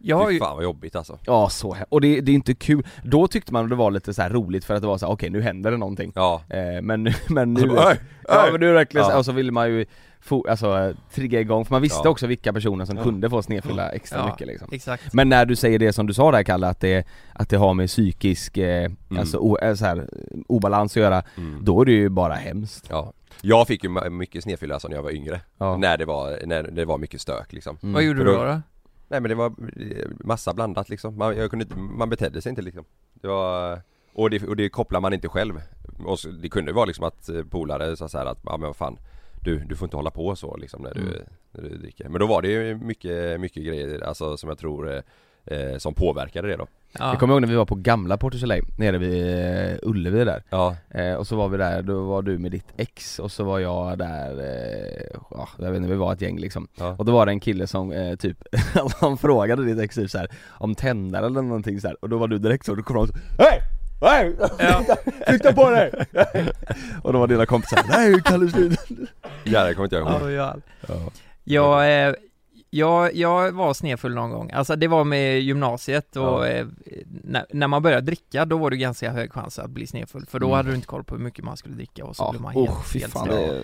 Jag 0.02 0.16
har 0.16 0.26
Fy 0.26 0.32
ju, 0.32 0.38
fan 0.38 0.54
vad 0.56 0.64
jobbigt 0.64 0.96
alltså 0.96 1.18
Ja 1.24 1.48
så 1.48 1.76
och 1.88 2.00
det, 2.00 2.20
det 2.20 2.32
är 2.32 2.34
inte 2.34 2.54
kul, 2.54 2.86
då 3.04 3.26
tyckte 3.28 3.52
man 3.52 3.68
det 3.68 3.74
var 3.74 3.90
lite 3.90 4.14
så 4.14 4.22
här 4.22 4.30
roligt 4.30 4.64
för 4.64 4.74
att 4.74 4.80
det 4.82 4.86
var 4.88 4.98
så 4.98 5.06
här, 5.06 5.12
okej 5.12 5.30
nu 5.30 5.42
händer 5.42 5.70
det 5.70 5.76
någonting 5.76 6.12
Ja, 6.14 6.42
eh, 6.48 6.82
Men, 6.82 7.02
nu- 7.04 7.12
men 7.28 7.54
nu, 7.54 7.60
Alltså, 7.70 7.88
"Oj, 7.88 7.96
ja 8.28 8.44
oj." 8.46 8.52
men 8.52 8.60
nu 8.60 8.66
är 8.66 8.70
det 8.70 8.76
verkligen 8.78 9.04
så, 9.06 9.12
Ja. 9.12 9.18
och 9.18 9.24
så 9.24 9.32
ville 9.32 9.52
man 9.52 9.68
ju 9.70 9.86
få, 10.20 10.46
alltså 10.48 10.94
trigga 11.14 11.40
igång, 11.40 11.64
för 11.64 11.74
man 11.74 11.82
visste 11.82 12.00
Ja. 12.04 12.10
också 12.10 12.26
vilka 12.26 12.52
personer 12.52 12.84
som 12.84 12.96
Ja. 12.96 13.02
kunde 13.02 13.30
få 13.30 13.42
snedfylla 13.42 13.90
extra 13.90 14.18
Ja. 14.18 14.26
mycket 14.26 14.46
liksom 14.46 14.68
exakt 14.72 15.12
Men 15.14 15.28
när 15.28 15.46
du 15.46 15.56
säger 15.56 15.78
det 15.78 15.92
som 15.92 16.06
du 16.06 16.14
sa 16.14 16.30
där 16.32 16.42
Kalle, 16.42 16.66
att 16.68 16.80
det, 16.80 17.06
att 17.32 17.48
det 17.48 17.56
har 17.56 17.74
med 17.74 17.88
psykisk, 17.88 18.56
eh, 18.56 18.90
alltså 19.18 19.38
o, 19.38 19.58
eh, 19.58 19.74
så 19.74 19.84
här, 19.84 20.08
obalans 20.48 20.92
att 20.92 20.96
göra, 21.02 21.22
mm. 21.36 21.64
då 21.64 21.80
är 21.80 21.84
det 21.84 21.92
ju 21.92 22.08
bara 22.08 22.34
hemskt 22.34 22.86
ja 22.90 23.12
Jag 23.42 23.66
fick 23.66 23.84
ju 23.84 24.10
mycket 24.10 24.42
snedfylla 24.42 24.74
alltså 24.74 24.88
när 24.88 24.96
jag 24.96 25.02
var 25.02 25.10
yngre 25.10 25.40
Ja. 25.58 25.76
När 25.76 25.98
det 25.98 26.04
var, 26.04 26.46
när 26.46 26.62
det 26.62 26.84
var 26.84 26.98
mycket 26.98 27.20
stök 27.20 27.52
liksom 27.52 27.78
Mm. 27.82 27.92
Vad 27.92 28.02
gjorde 28.02 28.18
För 28.18 28.24
du 28.26 28.32
då- 28.32 28.44
då? 28.44 28.60
Nej 29.10 29.20
men 29.20 29.28
det 29.28 29.34
var 29.34 29.46
eh, 29.76 30.08
massa 30.24 30.54
blandat 30.54 30.88
liksom, 30.88 31.16
man, 31.18 31.36
jag 31.36 31.50
kunde 31.50 31.62
inte, 31.62 31.76
man 31.78 32.10
betedde 32.10 32.42
sig 32.42 32.50
inte 32.50 32.62
liksom. 32.62 32.84
Det 33.14 33.28
var, 33.28 33.80
och 34.12 34.30
det, 34.30 34.42
och 34.48 34.56
det 34.56 34.68
kopplar 34.68 35.00
man 35.00 35.12
inte 35.12 35.28
själv. 35.28 35.60
Och 36.04 36.18
så, 36.20 36.28
Det 36.28 36.48
kunde 36.48 36.72
vara 36.72 36.84
liksom 36.84 37.04
att 37.04 37.28
eh, 37.28 37.42
polare 37.44 37.96
sa 37.96 38.08
så 38.08 38.18
här 38.18 38.26
att, 38.26 38.38
ja 38.44 38.56
men 38.56 38.66
vad 38.66 38.76
fan 38.76 38.98
du, 39.44 39.58
du 39.58 39.76
får 39.76 39.86
inte 39.86 39.96
hålla 39.96 40.10
på 40.10 40.36
så 40.36 40.56
liksom 40.56 40.82
när 40.82 40.94
du, 40.94 41.00
Mm. 41.00 41.14
när 41.52 41.62
du 41.62 41.76
dricker. 41.78 42.08
Men 42.08 42.20
då 42.20 42.26
var 42.26 42.42
det 42.42 42.48
ju 42.48 42.74
mycket, 42.76 43.40
mycket 43.40 43.64
grejer 43.64 44.00
alltså 44.00 44.36
som 44.36 44.48
jag 44.48 44.58
tror 44.58 44.92
eh, 44.94 45.02
eh, 45.56 45.78
som 45.78 45.94
påverkade 45.94 46.48
det 46.48 46.56
då 46.56 46.66
Ja. 46.98 47.08
Jag 47.08 47.18
kommer 47.18 47.34
ihåg 47.34 47.40
när 47.40 47.48
vi 47.48 47.54
var 47.54 47.64
på 47.64 47.74
gamla 47.74 48.16
Port 48.16 48.34
Soleil, 48.34 48.64
nere 48.76 48.98
vid 48.98 49.26
eh, 49.72 49.78
Ullevi 49.82 50.24
där 50.24 50.42
Ja, 50.50 50.76
eh, 50.90 51.14
Och 51.14 51.26
så 51.26 51.36
var 51.36 51.48
vi 51.48 51.56
där, 51.58 51.82
då 51.82 52.02
var 52.04 52.22
du 52.22 52.38
med 52.38 52.50
ditt 52.50 52.66
ex 52.76 53.18
och 53.18 53.32
så 53.32 53.44
var 53.44 53.58
jag 53.58 53.98
där, 53.98 54.38
eh, 54.38 55.18
ja, 55.30 55.48
jag 55.58 55.70
vet 55.70 55.76
inte, 55.76 55.88
vi 55.88 55.96
var 55.96 56.12
ett 56.12 56.20
gäng 56.20 56.38
liksom 56.38 56.68
ja, 56.78 56.94
Och 56.98 57.04
då 57.04 57.12
var 57.12 57.26
det 57.26 57.32
en 57.32 57.40
kille 57.40 57.66
som 57.66 57.92
eh, 57.92 58.16
typ, 58.16 58.36
han 59.00 59.18
frågade 59.18 59.64
ditt 59.64 59.78
ex 59.78 59.94
typ 59.94 60.10
så 60.10 60.18
här, 60.18 60.28
om 60.48 60.74
tändare 60.74 61.26
eller 61.26 61.42
någonting 61.42 61.80
så 61.80 61.88
här. 61.88 61.96
och 62.00 62.08
då 62.08 62.18
var 62.18 62.28
du 62.28 62.38
direkt 62.38 62.66
så, 62.66 62.74
då 62.74 62.82
kom 62.82 62.96
han 62.96 63.06
så 63.08 63.14
Hej! 63.38 63.60
Hej! 64.02 64.36
Flytta, 64.36 64.96
flytta 65.26 65.52
på 65.52 65.70
dig! 65.70 65.92
och 67.02 67.12
då 67.12 67.18
var 67.18 67.26
dina 67.26 67.46
kompisar 67.46 67.80
Nej 67.88 68.20
Kalle 68.24 68.50
slut! 68.50 68.78
ja 69.44 69.64
det 69.64 69.74
kommer 69.74 69.84
inte 69.84 69.96
jag 69.96 70.10
ihåg 70.22 70.30
Ja, 70.30 70.30
ja. 70.30 70.56
Ja. 70.88 70.94
Jag, 71.44 72.08
eh, 72.08 72.14
jag, 72.70 73.14
jag 73.16 73.52
var 73.52 73.74
snedfull 73.74 74.14
någon 74.14 74.30
gång, 74.30 74.50
alltså 74.50 74.76
det 74.76 74.88
var 74.88 75.04
med 75.04 75.40
gymnasiet 75.40 76.16
och 76.16 76.22
Ja. 76.22 76.46
eh, 76.46 76.66
när, 77.24 77.46
när 77.52 77.68
man 77.68 77.82
började 77.82 78.06
dricka 78.06 78.44
då 78.44 78.58
var 78.58 78.70
det 78.70 78.76
ganska 78.76 79.10
hög 79.10 79.32
chans 79.32 79.58
att 79.58 79.70
bli 79.70 79.86
snedfull 79.86 80.26
för 80.26 80.38
då 80.38 80.46
Mm. 80.46 80.56
hade 80.56 80.68
du 80.70 80.74
inte 80.74 80.86
koll 80.86 81.04
på 81.04 81.14
hur 81.16 81.22
mycket 81.24 81.44
man 81.44 81.56
skulle 81.56 81.74
dricka 81.74 82.04
och 82.04 82.16
så 82.16 82.22
Ja, 82.22 82.30
blev 82.30 82.42
man 82.42 82.52
helt, 82.54 82.68
oh, 82.68 82.82
fy 82.92 82.98
helt 82.98 83.12
fan 83.12 83.28
det, 83.28 83.62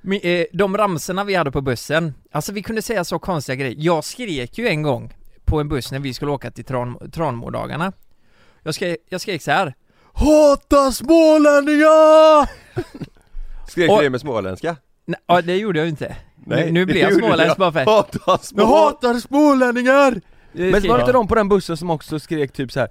Men, 0.00 0.18
eh, 0.22 0.44
De 0.52 0.76
ramserna 0.76 1.24
vi 1.24 1.34
hade 1.34 1.50
på 1.50 1.60
bussen, 1.60 2.14
alltså 2.32 2.52
vi 2.52 2.62
kunde 2.62 2.82
säga 2.82 3.04
så 3.04 3.18
konstiga 3.18 3.56
grejer. 3.56 3.74
Jag 3.78 4.04
skrek 4.04 4.58
ju 4.58 4.68
en 4.68 4.82
gång 4.82 5.12
på 5.44 5.60
en 5.60 5.68
buss 5.68 5.92
när 5.92 5.98
vi 5.98 6.14
skulle 6.14 6.30
åka 6.30 6.50
till 6.50 6.64
Tran, 6.64 7.10
Tranmodagarna. 7.12 7.92
Jag 8.62 8.74
skrek, 8.74 8.98
jag 9.08 9.20
skrek 9.20 9.42
så 9.42 9.50
här. 9.50 9.74
Hata 10.12 10.92
smålänningar! 10.92 12.50
Skrek 13.68 13.90
du 13.90 14.02
det 14.02 14.10
med 14.10 14.20
småländska? 14.20 14.76
Nej, 15.06 15.20
ja, 15.26 15.42
det 15.42 15.56
gjorde 15.56 15.78
jag 15.78 15.88
inte. 15.88 16.16
Nej, 16.46 16.64
nu, 16.66 16.72
nu 16.72 16.86
blev 16.86 16.96
jag 16.96 17.12
småländsk 17.18 17.48
jag. 17.48 17.56
bara 17.58 17.72
för 17.72 17.84
Hata 17.84 18.38
små... 18.38 18.64
hatar 18.64 19.14
smålänningar! 19.14 20.20
Men 20.52 20.72
var 20.72 20.80
det 20.80 21.00
inte 21.00 21.12
de 21.12 21.28
på 21.28 21.34
den 21.34 21.48
bussen 21.48 21.76
som 21.76 21.90
också 21.90 22.18
skrek 22.20 22.52
typ 22.52 22.72
så 22.72 22.80
här 22.80 22.88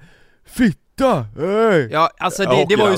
Fitta! 0.47 1.25
Hej! 1.37 1.89
Ja, 1.91 2.09
alltså 2.19 2.43
det, 2.43 2.65
det 2.69 2.75
var 2.75 2.85
ju 2.89 2.91
hockeydanser. 2.93 2.97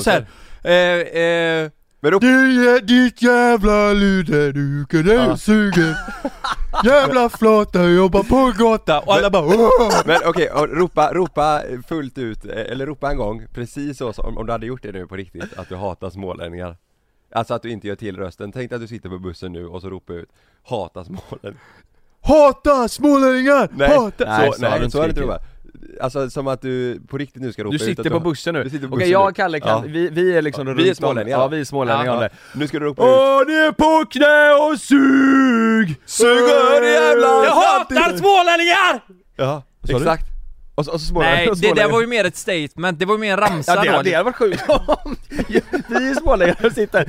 så 0.62 0.68
här. 0.68 1.04
Eh, 1.14 1.22
eh, 1.64 1.70
Men 2.00 2.12
då, 2.12 2.18
Du, 2.18 2.80
ditt 2.80 3.22
jävla 3.22 3.92
luderduke, 3.92 5.02
det 5.02 5.14
Ja. 5.14 5.36
suger 5.36 5.96
Jävla 6.84 7.28
flata, 7.28 7.84
jobbar 7.84 8.22
på 8.22 8.52
gata 8.64 9.00
och 9.00 9.14
alla 9.14 9.30
bara 9.30 9.46
Åh! 9.46 9.92
men 10.06 10.16
okej, 10.26 10.50
och 10.50 10.68
ropa, 10.68 11.12
ropa 11.12 11.60
fullt 11.88 12.18
ut, 12.18 12.44
eh, 12.44 12.50
eller 12.72 12.86
ropa 12.86 13.10
en 13.10 13.16
gång, 13.16 13.46
precis 13.54 13.98
så 13.98 14.12
som, 14.12 14.38
om 14.38 14.46
du 14.46 14.52
hade 14.52 14.66
gjort 14.66 14.82
det 14.82 14.92
nu 14.92 15.06
på 15.06 15.16
riktigt, 15.16 15.58
att 15.58 15.68
du 15.68 15.76
hatar 15.76 16.10
smålänningar 16.10 16.76
Alltså 17.32 17.54
att 17.54 17.62
du 17.62 17.70
inte 17.70 17.88
gör 17.88 17.96
till 17.96 18.16
rösten, 18.16 18.52
tänk 18.52 18.70
dig 18.70 18.76
att 18.76 18.82
du 18.82 18.88
sitter 18.88 19.08
på 19.08 19.18
bussen 19.18 19.52
nu 19.52 19.66
och 19.66 19.80
så 19.80 19.90
ropar 19.90 20.14
ut 20.14 20.28
Hata 20.62 21.04
smålänningar 21.04 21.54
Hata 22.24 22.88
smålänningar! 22.88 23.68
Nej, 23.72 23.88
Hata! 23.96 24.24
så, 24.24 24.30
har 24.30 24.70
nej, 24.70 24.80
du 24.80 24.90
så 24.90 24.98
har 24.98 25.08
du 25.08 25.10
inte 25.22 25.38
Alltså 26.00 26.30
som 26.30 26.48
att 26.48 26.60
du 26.62 27.00
på 27.08 27.18
riktigt 27.18 27.42
nu 27.42 27.52
ska 27.52 27.62
ropa 27.64 27.70
Du 27.70 27.76
ut 27.76 27.82
sitter 27.82 28.10
på 28.10 28.18
du- 28.18 28.24
bussen 28.24 28.54
nu? 28.54 28.64
Du 28.64 28.70
sitter 28.70 28.88
på 28.88 28.94
Okej 28.94 29.04
bussen 29.04 29.12
jag 29.12 29.24
nu. 29.24 29.28
och 29.30 29.36
Kalle, 29.36 29.60
kan, 29.60 29.68
Ja. 29.68 29.84
vi, 29.86 30.08
vi 30.08 30.36
är 30.36 30.42
liksom 30.42 30.68
Ja, 30.68 30.74
vi 30.74 30.90
är 30.90 30.94
smålänningar. 30.94 31.38
Ja 31.38 31.48
vi 31.48 31.60
är 31.60 31.64
smålänningar 31.64 32.14
Ja, 32.14 32.22
ja. 32.22 32.28
Nu 32.54 32.66
ska 32.68 32.78
du 32.78 32.84
ropa 32.86 33.02
ut 33.02 33.08
Åh 33.08 33.42
ni 33.46 33.54
är 33.54 33.72
på 33.72 34.06
knä 34.10 34.52
och 34.72 34.78
sug! 34.80 36.00
Suger 36.06 36.82
jävla 36.82 37.26
jag 37.26 37.54
hatar 37.54 38.16
smålänningar! 38.16 39.00
Ja, 39.36 39.62
du? 39.80 39.96
exakt 39.96 40.31
Och 40.74 40.84
så, 40.84 40.92
och 40.92 41.00
så 41.00 41.18
Nej, 41.18 41.48
och 41.48 41.56
det 41.58 41.72
där 41.74 41.88
var 41.88 42.00
ju 42.00 42.06
mer 42.06 42.24
ett 42.24 42.36
statement, 42.36 42.98
det 42.98 43.04
var 43.06 43.14
ju 43.14 43.20
mer 43.20 43.32
en 43.32 43.36
ramsa 43.36 43.74
Ja 43.74 43.82
det, 43.82 43.90
då. 43.96 44.02
det 44.02 44.12
hade 44.12 44.24
varit 44.24 44.36
sjukt. 44.36 44.62
Om 44.68 45.16
vi 45.88 46.14
smålänningar 46.14 46.70
sitter 46.70 47.04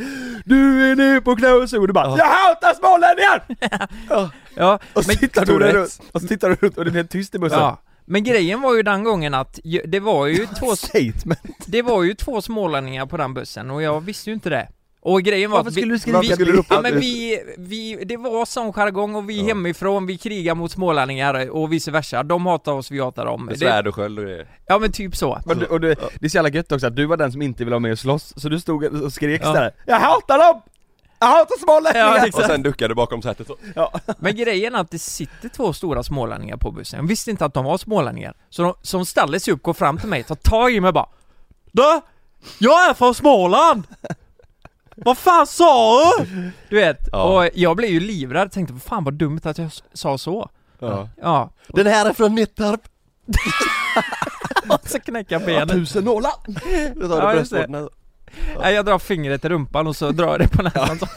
Du 0.45 0.91
är 0.91 0.95
ner 0.95 1.19
på 1.19 1.35
knä 1.35 1.51
och 1.51 1.87
du 1.87 1.93
bara 1.93 2.05
Ja. 2.07 2.17
Jag 2.17 2.25
hatar 2.25 2.73
smålänningar! 2.73 3.43
Ja, 4.55 4.79
Och 4.93 5.03
så 5.03 5.07
men, 5.09 5.17
tittar 5.17 5.45
du 5.45 5.59
runt, 5.59 6.01
och 6.11 6.21
så 6.21 6.27
tittar 6.27 6.49
du 6.49 6.55
runt 6.55 6.77
och 6.77 6.85
det 6.85 6.91
är 6.91 6.93
helt 6.93 7.11
tyst 7.11 7.35
i 7.35 7.39
bussen. 7.39 7.59
Ja. 7.59 7.81
men 8.05 8.23
grejen 8.23 8.61
var 8.61 8.75
ju 8.75 8.83
den 8.83 9.03
gången 9.03 9.33
att 9.33 9.59
det 9.85 9.99
var 9.99 10.25
ju 10.27 10.47
två, 10.59 10.75
Statement. 10.75 11.39
det 11.65 11.81
var 11.81 12.03
ju 12.03 12.13
två 12.13 12.41
smålänningar 12.41 13.05
på 13.05 13.17
den 13.17 13.33
bussen 13.33 13.71
och 13.71 13.81
jag 13.81 14.01
visste 14.01 14.29
ju 14.29 14.33
inte 14.33 14.49
det 14.49 14.67
Och 15.05 15.21
grejen 15.21 15.51
var 15.51 15.57
Varför 15.57 15.69
att 15.69 15.77
vi, 15.77 15.81
skulle 15.81 15.93
du 15.93 15.99
skrika 15.99 16.17
Varför 16.17 16.33
skulle 16.33 16.51
det? 16.51 16.57
du 16.57 16.63
Ja 16.69 16.81
men 16.81 16.99
vi, 16.99 17.43
vi, 17.57 18.03
det 18.05 18.17
var 18.17 18.45
sån 18.45 18.73
jargong 18.73 19.15
och 19.15 19.29
vi 19.29 19.37
Ja. 19.39 19.45
hemifrån, 19.47 20.05
vi 20.05 20.17
krigar 20.17 20.55
mot 20.55 20.71
smålänningar 20.71 21.49
och 21.49 21.73
vice 21.73 21.91
versa. 21.91 22.23
De 22.23 22.45
hatar 22.45 22.71
oss, 22.71 22.91
vi 22.91 22.99
hatar 22.99 23.25
dem. 23.25 23.45
Med 23.45 23.53
Det, 23.55 23.59
svärd 23.59 23.87
och 23.87 23.95
sköld 23.95 24.19
och 24.19 24.25
grejer 24.25 24.47
ja 24.67 24.79
men 24.79 24.91
typ 24.91 25.15
så. 25.15 25.39
Men 25.45 25.59
du, 25.59 25.65
och 25.65 25.79
du, 25.81 25.95
det 26.19 26.25
är 26.25 26.29
så 26.29 26.37
jävla 26.37 26.49
gött 26.49 26.71
också 26.71 26.87
att 26.87 26.95
du 26.95 27.05
var 27.05 27.17
den 27.17 27.31
som 27.31 27.41
inte 27.41 27.63
ville 27.63 27.71
vara 27.73 27.79
med 27.79 27.91
och 27.91 27.99
slåss, 27.99 28.33
så 28.37 28.49
du 28.49 28.59
stod 28.59 28.83
och 29.03 29.13
skrek 29.13 29.41
Ja. 29.43 29.47
sådär 29.47 29.71
Jag 29.85 29.99
hatar 29.99 30.37
dem! 30.37 30.61
Jag 31.19 31.27
hatar 31.27 31.59
smålänningar! 31.59 32.27
Ja, 32.33 32.39
Och 32.39 32.49
sen 32.49 32.63
duckade 32.63 32.87
du 32.91 32.95
bakom 32.95 33.21
sätet 33.21 33.47
så 33.47 33.57
Men 34.19 34.35
grejen 34.35 34.75
är 34.75 34.79
att 34.79 34.91
det 34.91 34.99
sitter 34.99 35.49
två 35.49 35.73
stora 35.73 36.03
smålänningar 36.03 36.57
på 36.57 36.71
bussen. 36.71 36.99
Jag 36.99 37.07
visste 37.07 37.31
inte 37.31 37.45
att 37.45 37.53
de 37.53 37.65
var 37.65 37.77
smålänningar. 37.77 38.33
Så 38.49 38.61
de, 38.63 38.73
som 38.81 39.05
ställer 39.05 39.39
sig 39.39 39.53
upp, 39.53 39.63
går 39.63 39.73
fram 39.73 39.97
till 39.97 40.09
mig, 40.09 40.23
tar 40.23 40.35
tag 40.35 40.73
i 40.73 40.79
mig 40.79 40.91
bara 40.91 41.07
Du! 41.71 42.01
Jag 42.59 42.89
är 42.89 42.93
från 42.93 43.15
Småland! 43.15 43.83
Vad 44.95 45.17
fan 45.17 45.47
sa 45.47 46.01
du? 46.19 46.51
Du 46.69 46.75
vet, 46.75 47.09
Ja. 47.11 47.23
och 47.23 47.49
jag 47.53 47.77
blev 47.77 47.89
ju 47.89 47.99
livrädd, 47.99 48.51
tänkte 48.51 48.75
fan 48.75 49.03
vad 49.03 49.13
dumt 49.13 49.39
att 49.43 49.57
jag 49.57 49.71
sa 49.93 50.17
så. 50.17 50.49
Ja. 50.79 51.09
Ja, 51.21 51.49
Den 51.67 51.87
här 51.87 52.09
är 52.09 52.13
från 52.13 52.35
Nittarp 52.35 52.81
och 54.69 54.89
så 54.89 54.99
knäcka 54.99 55.39
benen. 55.39 55.69
Tusen 55.69 56.03
nålar! 56.03 56.31
Då 56.95 57.07
tar 57.07 57.17
Ja, 57.21 57.29
du 57.29 57.35
bröstvårtorna 57.37 57.89
Nej, 58.59 58.73
jag 58.75 58.85
drar 58.85 58.99
fingret 58.99 59.45
i 59.45 59.49
rumpan 59.49 59.87
och 59.87 59.95
så 59.95 60.11
drar 60.11 60.27
jag 60.27 60.39
det 60.39 60.47
på 60.47 60.63
näsan 60.63 60.99
så. 60.99 61.05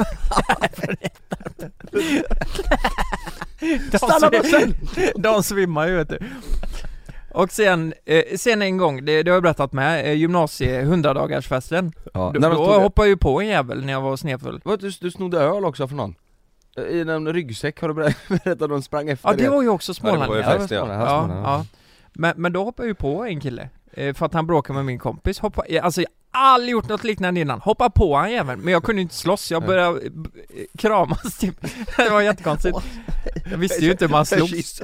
de, 3.91 3.99
Stanna 3.99 4.31
bussen! 4.31 4.75
de 5.17 5.43
svimmar 5.43 5.87
ju 5.89 5.97
vet 5.97 6.09
du. 6.09 6.19
Och 7.37 7.53
sen, 7.53 7.95
eh, 8.05 8.23
sen 8.37 8.63
en 8.63 8.77
gång, 8.77 9.05
det, 9.05 9.23
det 9.23 9.31
har 9.31 9.37
jag 9.37 9.43
berättat 9.43 9.73
med, 9.73 10.07
eh, 10.07 10.13
gymnasie 10.13 10.85
100-dagarsfesten. 10.85 11.93
Ja, 12.15 12.33
Då, 12.35 12.41
då 12.41 12.55
tog, 12.55 12.67
hoppade 12.67 13.09
jag 13.09 13.11
ju 13.11 13.17
på 13.17 13.41
en 13.41 13.47
jävel 13.47 13.85
när 13.85 13.93
jag 13.93 14.01
var 14.01 14.17
snedfull. 14.17 14.61
Vad, 14.65 14.81
du, 14.81 14.91
du 15.01 15.11
snodde 15.11 15.39
öl 15.39 15.65
också 15.65 15.89
från 15.89 15.97
någon? 15.97 16.15
I 16.91 17.01
en 17.01 17.33
ryggsäck 17.33 17.81
har 17.81 17.89
du 17.89 17.95
berättat 18.29 18.63
att 18.63 18.69
de 18.69 18.83
sprang 18.83 19.09
efter 19.09 19.29
Ja 19.29 19.35
det 19.37 19.49
var 19.49 19.63
ju 19.63 19.69
också 19.69 19.93
Ja, 20.03 20.13
det 20.13 20.19
var 20.19 20.27
smålänningar. 20.27 20.59
fest, 20.59 20.71
ja. 20.71 20.87
Ja, 20.93 21.29
ja. 21.45 21.67
Men, 22.13 22.33
men 22.37 22.53
då 22.53 22.65
hoppade 22.65 22.89
jag 22.89 22.91
ju 22.91 22.95
på 22.95 23.25
en 23.25 23.41
kille, 23.41 23.69
eh, 23.93 24.15
för 24.15 24.27
att 24.27 24.35
han 24.35 24.47
bråkade 24.47 24.77
med 24.77 24.85
min 24.85 24.99
kompis, 24.99 25.39
hoppa, 25.39 25.67
eh, 25.67 25.85
alltså 25.85 26.03
aldrig 26.37 26.73
gjort 26.73 26.89
något 26.89 27.05
liknande 27.05 27.41
innan, 27.41 27.61
hoppa 27.61 27.91
på 27.91 28.17
han 28.17 28.33
jäveln, 28.33 28.61
men 28.61 28.73
jag 28.73 28.83
kunde 28.85 29.03
inte 29.03 29.15
slåss, 29.15 29.51
jag 29.51 29.67
började 29.67 30.01
eh, 30.01 30.07
eh, 30.07 30.65
kramas 30.79 31.39
typ. 31.39 31.61
Det 31.97 32.11
var 32.11 32.21
jättekonstigt. 32.21 32.79
Jag 33.51 33.59
visste 33.59 33.85
ju 33.85 33.91
inte 33.91 34.05
hur 34.05 34.13
man 34.13 34.27
slogs. 34.27 34.83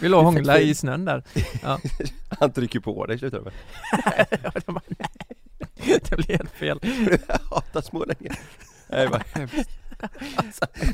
Vi 0.00 0.08
låg 0.08 0.18
och 0.18 0.24
hånglade 0.24 0.60
i 0.60 0.74
snön 0.74 1.04
där. 1.04 1.22
Han 2.40 2.52
trycker 2.52 2.80
på 2.80 3.06
dig, 3.06 3.18
slutar 3.18 3.40
med? 3.40 3.52
Det. 6.08 6.16
Blev 6.16 6.38
helt 6.38 6.50
fel. 6.50 6.78
Jag 7.28 7.38
hatar 7.50 7.80
smålänningar 7.80 8.38
Nej 8.88 9.06
vad 9.06 9.22
hemskt 9.32 9.70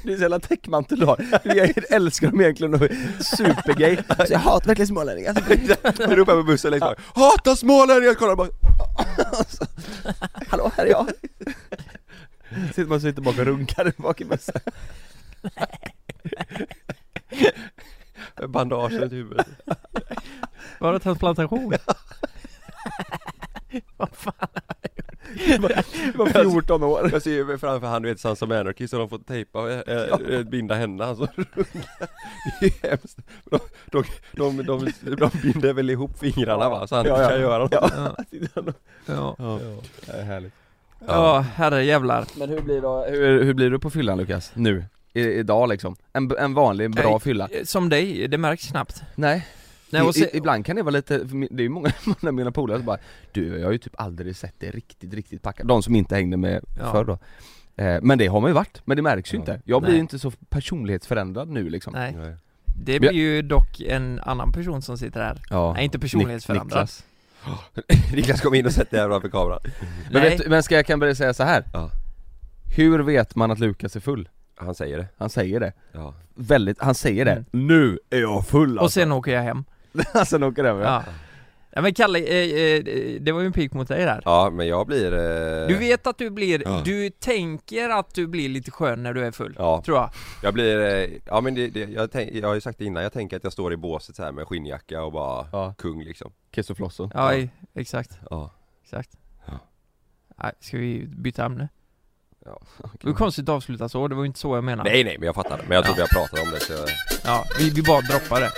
Det 0.05 0.12
är 0.12 0.16
så 0.16 0.23
jävla 0.23 0.40
täckmantel 0.40 0.99
du 1.01 1.07
har, 1.07 1.16
du 1.42 1.57
jag 1.57 1.92
älskar 1.92 2.31
dem 2.31 2.40
egentligen 2.40 2.75
och 2.75 2.83
är 2.83 3.23
supergay. 3.37 3.96
Så 4.27 4.33
jag 4.33 4.38
hatar 4.38 4.66
verkligen 4.66 4.87
smålänningar. 4.87 5.35
Jag 5.99 6.18
ropar 6.18 6.35
på 6.35 6.42
bussen 6.42 6.70
längst 6.70 6.87
bak 6.87 6.99
Hatar 7.14 7.55
smålänningar! 7.55 8.14
Kolla 8.14 8.37
bara. 8.37 8.49
Hallå, 10.49 10.70
här 10.77 10.87
är 10.87 10.90
jag! 10.90 11.07
Sitter 12.66 12.85
man 12.85 13.01
sitter 13.01 13.23
bak 13.23 13.38
och 13.38 13.44
runkar 13.44 13.92
bak 13.96 14.20
i 14.20 14.25
bussen. 14.25 14.61
Bandage 18.49 18.92
runt 18.92 19.12
huvudet. 19.12 19.46
Var 20.79 20.92
det 20.92 20.99
transplantation? 20.99 21.75
Vad 23.96 24.09
fan 24.12 24.49
Det 25.47 25.59
var 26.19 26.51
14 26.51 26.83
år 26.83 27.09
Jag 27.12 27.23
ser 27.23 27.31
ju 27.31 27.59
framför 27.59 27.87
han 27.87 28.03
du 28.03 28.09
vet 28.09 28.21
Sons 28.21 28.43
of 28.43 28.51
Anarchy 28.51 28.88
så 28.88 28.99
de 28.99 29.09
får 29.09 29.19
tejpa, 29.19 29.73
äh, 29.73 30.37
äh, 30.38 30.43
binda 30.43 30.75
händerna 30.75 31.07
han 31.07 31.16
så 31.16 31.27
Det 32.61 32.66
är 32.85 32.88
hemskt 32.90 33.19
de, 33.51 33.59
de, 33.90 34.05
de, 34.33 34.62
de, 34.62 34.93
de 35.16 35.31
binder 35.43 35.73
väl 35.73 35.90
ihop 35.90 36.19
fingrarna 36.19 36.69
va, 36.69 36.87
så 36.87 36.97
han 36.97 37.07
Ja, 37.07 37.23
ja. 37.23 37.29
kan 37.29 37.40
göra 37.40 37.59
något 37.59 37.73
Ja, 37.73 37.90
Ja, 39.07 39.37
ja. 39.38 39.59
det 40.07 40.12
är 40.12 40.23
härligt 40.25 40.53
ja 41.07 41.38
herre 41.40 41.85
jävlar 41.85 42.25
Men 42.38 42.49
hur 42.49 42.61
blir, 42.61 42.81
då, 42.81 43.05
hur, 43.09 43.45
hur 43.45 43.55
blir 43.55 43.71
du 43.71 43.79
på 43.79 43.90
fyllan 43.90 44.19
Lukas? 44.19 44.53
Nu? 44.55 44.85
I, 45.12 45.21
idag 45.23 45.69
liksom? 45.69 45.97
En, 46.12 46.33
en 46.38 46.55
vanlig, 46.55 46.90
bra 46.90 47.11
Nej. 47.11 47.21
fylla? 47.21 47.49
Som 47.64 47.88
dig, 47.88 48.29
det 48.29 48.38
märks 48.38 48.69
knappt 48.69 49.03
Nej 49.14 49.47
Nej, 49.90 50.03
och 50.03 50.11
I, 50.11 50.12
se, 50.12 50.24
i, 50.24 50.37
ibland 50.37 50.66
kan 50.66 50.76
det 50.76 50.83
vara 50.83 50.90
lite, 50.90 51.18
det 51.50 51.62
är 51.62 51.62
ju 51.62 51.68
många 51.79 51.92
av 52.22 52.35
mina 52.35 52.53
polare 52.53 52.79
som 52.79 52.87
bara 52.87 52.98
Du, 53.33 53.59
jag 53.59 53.66
har 53.66 53.72
ju 53.72 53.79
typ 53.79 54.00
aldrig 54.00 54.37
sett 54.37 54.55
det 54.59 54.70
riktigt, 54.70 55.14
riktigt 55.14 55.42
packad 55.42 55.66
De 55.66 55.83
som 55.83 55.96
inte 55.96 56.14
hängde 56.14 56.37
med 56.37 56.64
Ja. 56.79 56.92
förr 56.92 57.05
då 57.05 57.18
eh, 57.85 57.98
Men 58.03 58.18
det 58.18 58.26
har 58.26 58.40
man 58.40 58.50
ju 58.50 58.55
varit, 58.55 58.83
men 58.85 58.96
det 58.96 59.03
märks 59.03 59.35
ju 59.35 59.37
Ja. 59.37 59.40
inte 59.40 59.61
Jag 59.64 59.83
blir 59.83 59.92
ju 59.94 60.00
inte 60.00 60.18
så 60.18 60.31
personlighetsförändrad 60.48 61.48
nu 61.48 61.70
liksom 61.70 61.92
nej. 61.92 62.16
Det 62.85 63.00
blir 63.00 63.12
ju 63.12 63.42
dock 63.42 63.81
en 63.81 64.20
annan 64.20 64.53
person 64.53 64.83
som 64.83 64.98
sitter 64.98 65.20
här 65.20 65.42
ja. 65.50 65.72
Nej 65.72 65.85
inte 65.85 65.98
personlighetsförändrad 65.98 66.66
Niklas. 66.66 67.05
Niklas 68.14 68.40
kom 68.40 68.55
in 68.55 68.66
och 68.66 68.72
sätter 68.72 68.90
dig 68.90 69.00
här 69.00 69.09
framför 69.09 69.29
kameran 69.29 69.61
Men, 70.12 70.22
vet, 70.22 70.48
men 70.48 70.62
ska 70.62 70.74
jag 70.74 70.87
kan 70.87 71.00
börja 71.00 71.14
säga 71.14 71.35
så 71.35 71.42
här. 71.42 71.64
Ja. 71.72 71.90
Hur 72.76 72.98
vet 72.98 73.37
man 73.37 73.50
att 73.50 73.59
Lukas 73.59 73.96
är 73.96 74.00
full? 74.00 74.29
Han 74.57 74.74
säger 74.74 74.98
det 74.98 75.07
Han 75.16 75.31
säger 75.31 75.61
det, 75.61 75.72
Ja 75.92 76.14
väldigt, 76.40 76.81
han 76.81 76.94
säger 76.94 77.24
det 77.24 77.33
Mm. 77.33 77.44
Nu 77.53 77.98
är 78.11 78.20
jag 78.20 78.46
full 78.46 78.79
Och 78.79 78.92
sen 78.92 79.12
åker 79.12 79.33
jag 79.33 79.42
hem 79.42 79.64
Sen 80.26 80.42
åker 80.42 80.64
över. 80.64 80.85
Ja, 80.85 81.05
ja 81.70 81.81
men 81.83 81.94
Kalle, 81.94 82.18
eh, 82.18 82.61
eh, 82.76 82.83
det 83.20 83.33
var 83.33 83.40
ju 83.40 83.46
en 83.46 83.53
pik 83.53 83.72
mot 83.72 83.88
dig 83.88 84.05
där. 84.05 84.22
Ja 84.24 84.50
men 84.50 84.68
jag 84.68 84.87
blir 84.87 85.12
eh, 85.12 85.68
Du 85.68 85.74
vet 85.79 86.07
att 86.07 86.18
du 86.18 86.31
blir, 86.31 86.62
Ja. 86.64 86.83
du 86.85 87.11
tänker 87.11 87.88
att 87.88 88.14
du 88.14 88.26
blir 88.26 88.48
lite 88.48 88.70
skön 88.70 89.03
när 89.03 89.14
du 89.14 89.24
är 89.26 89.31
full, 89.33 89.55
Ja, 89.59 89.83
tror 89.85 89.96
jag. 89.98 90.11
Jag 90.42 90.55
blir, 90.55 90.81
eh, 90.81 91.11
ja 91.26 91.40
men 91.40 91.55
det, 91.55 91.68
det, 91.68 91.81
jag, 91.81 92.11
tänk, 92.12 92.35
jag 92.35 92.48
har 92.48 92.55
ju 92.55 92.61
sagt 92.61 92.79
det 92.79 92.85
innan, 92.85 93.03
jag 93.03 93.12
tänker 93.12 93.37
att 93.37 93.44
jag 93.44 93.53
står 93.53 93.72
i 93.72 93.76
båset 93.76 94.16
så 94.16 94.22
här 94.22 94.33
med 94.33 94.46
skinnjacka 94.48 95.03
och 95.03 95.12
bara 95.12 95.46
Ja. 95.53 95.74
kung 95.79 96.05
liksom. 96.05 96.33
Kiss 96.50 96.70
och 96.70 96.76
Flosso 96.76 97.11
Ja, 97.14 97.35
i- 97.35 97.50
exakt, 97.74 98.18
Ja. 98.31 98.50
Exakt. 98.85 99.11
Ja. 99.46 99.53
Nej, 100.42 100.53
ska 100.61 100.76
vi 100.79 101.07
byta 101.07 101.44
ämne? 101.44 101.68
Ja, 102.44 102.61
Det 103.00 103.07
var 103.07 103.14
konstigt 103.14 103.42
att 103.48 103.48
avsluta 103.55 103.88
så, 103.88 104.09
det 104.09 104.14
var 104.14 104.22
ju 104.22 104.26
inte 104.26 104.38
så 104.38 104.57
jag 104.57 104.64
menade. 104.64 104.90
Nej 104.90 105.05
nej 105.05 105.16
men 105.18 105.26
jag 105.26 105.35
fattar. 105.35 105.57
Det, 105.59 105.62
men 105.68 105.74
jag 105.76 105.85
tror 105.85 105.94
vi 105.94 106.00
har 106.00 106.09
pratat 106.09 106.40
om 106.46 106.50
det 106.50 106.61
så 106.61 106.72
jag, 106.72 106.88
Ja, 107.24 107.44
vi, 107.59 107.70
vi 107.70 107.83
bara 107.83 108.00
droppar 108.00 108.40
det 108.40 108.50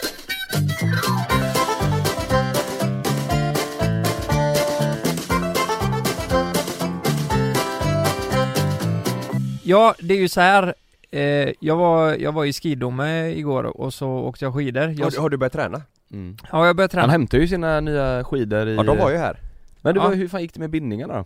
Ja, 9.64 9.94
det 10.01 10.14
är 10.14 10.18
ju 10.18 10.29
så 10.29 10.40
här. 10.40 10.75
Eh, 11.11 11.53
jag, 11.61 11.77
var, 11.77 12.14
jag 12.14 12.33
var 12.33 12.44
i 12.44 12.53
Skidome 12.53 13.29
igår 13.31 13.64
och 13.64 13.94
så 13.94 14.09
åkte 14.09 14.44
jag 14.44 14.55
skidor 14.55 14.83
jag, 14.90 15.05
har, 15.07 15.20
har 15.20 15.31
du 15.31 15.37
börjat 15.37 15.53
träna? 15.53 15.83
mm. 16.12 16.37
Ja, 16.53 16.66
jag 16.66 16.77
började 16.77 16.96
Han 16.96 17.03
träna 17.03 17.12
hämtar 17.12 17.38
ju 17.38 17.48
sina 17.48 17.81
nya 17.81 18.25
skidor 18.25 18.68
i 18.68 18.75
Ja 18.75 18.83
de 18.83 18.98
var 18.98 19.11
ju 19.11 19.16
här 19.16 19.37
Men 19.83 19.94
det 19.94 20.01
var, 20.01 20.11
Ja. 20.11 20.14
hur 20.14 20.29
fan 20.29 20.40
gick 20.42 20.55
det 20.55 20.61
med 20.61 20.70
bindningarna 20.70 21.14
då? 21.14 21.25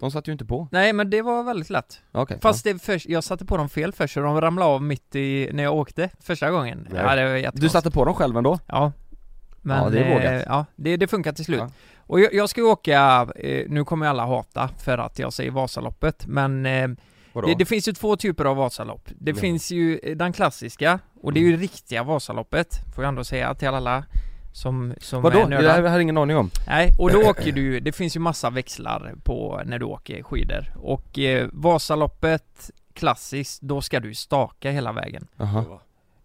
De 0.00 0.10
satt 0.10 0.28
ju 0.28 0.32
inte 0.32 0.44
på 0.44 0.68
Nej 0.72 0.92
men 0.92 1.10
det 1.10 1.22
var 1.22 1.42
väldigt 1.42 1.70
lätt 1.70 2.00
Okej 2.12 2.38
Fast 2.42 2.64
det 2.64 2.82
först, 2.82 3.06
jag 3.08 3.24
satte 3.24 3.44
på 3.44 3.56
dem 3.56 3.68
fel 3.68 3.92
först 3.92 4.14
så 4.14 4.20
de 4.20 4.40
ramlade 4.40 4.70
av 4.70 4.82
mitt 4.82 5.14
i, 5.16 5.50
när 5.52 5.62
jag 5.62 5.74
åkte 5.74 6.10
första 6.20 6.50
gången 6.50 6.86
Nej. 6.90 7.02
Ja 7.04 7.14
det 7.16 7.22
var 7.24 7.30
ja. 7.30 7.36
jättekonstigt 7.36 7.62
Du 7.62 7.68
satte 7.68 7.90
på 7.90 8.04
dem 8.04 8.14
själv 8.14 8.36
ändå? 8.36 8.58
Ja 8.66 8.92
men, 9.62 9.82
Ja, 9.84 9.90
det 9.90 9.98
är 10.00 10.10
eh, 10.10 10.14
vågat. 10.14 10.44
Ja, 10.46 10.64
det, 10.76 10.96
det 10.96 11.06
funkar 11.08 11.32
till 11.32 11.44
slut 11.44 11.60
Ja. 11.60 11.70
Och 11.96 12.20
jag, 12.20 12.34
jag 12.34 12.48
ska 12.48 12.62
åka, 12.62 13.28
eh, 13.36 13.64
nu 13.68 13.84
kommer 13.84 14.06
alla 14.06 14.26
hata 14.26 14.68
för 14.78 14.98
att 14.98 15.18
jag 15.18 15.32
säger 15.32 15.50
Vasaloppet 15.50 16.26
men 16.26 16.66
eh, 16.66 16.88
det, 17.34 17.54
det 17.58 17.64
finns 17.64 17.88
ju 17.88 17.92
två 17.92 18.16
typer 18.16 18.44
av 18.44 18.56
Vasalopp 18.56 19.08
Det 19.18 19.30
Ja. 19.30 19.36
finns 19.36 19.70
ju 19.70 19.98
eh, 20.02 20.16
den 20.16 20.32
klassiska 20.32 20.98
och 21.22 21.32
det 21.32 21.40
är 21.40 21.44
ju 21.44 21.56
riktiga 21.56 22.02
Vasaloppet 22.02 22.80
Får 22.94 23.04
jag 23.04 23.08
ändå 23.08 23.24
säga 23.24 23.54
till 23.54 23.68
alla 23.68 24.04
som, 24.52 24.94
som 25.00 25.22
Vadå? 25.22 25.38
är 25.38 25.48
Det 25.48 25.56
här 25.72 25.82
har 25.82 25.88
jag 25.88 26.02
ingen 26.02 26.18
aning 26.18 26.36
om. 26.36 26.50
Nej, 26.66 26.90
och 26.98 27.10
då 27.12 27.18
åker 27.30 27.52
du, 27.52 27.80
det 27.80 27.92
finns 27.92 28.16
ju 28.16 28.20
massa 28.20 28.50
växlar 28.50 29.14
på 29.24 29.62
när 29.64 29.78
du 29.78 29.84
åker 29.84 30.22
skidor. 30.22 30.72
Och 30.76 31.18
eh, 31.18 31.48
Vasaloppet 31.52 32.70
klassiskt, 32.94 33.60
då 33.62 33.80
ska 33.80 34.00
du 34.00 34.14
staka 34.14 34.70
hela 34.70 34.92
vägen. 34.92 35.26
Jaha. 35.36 35.64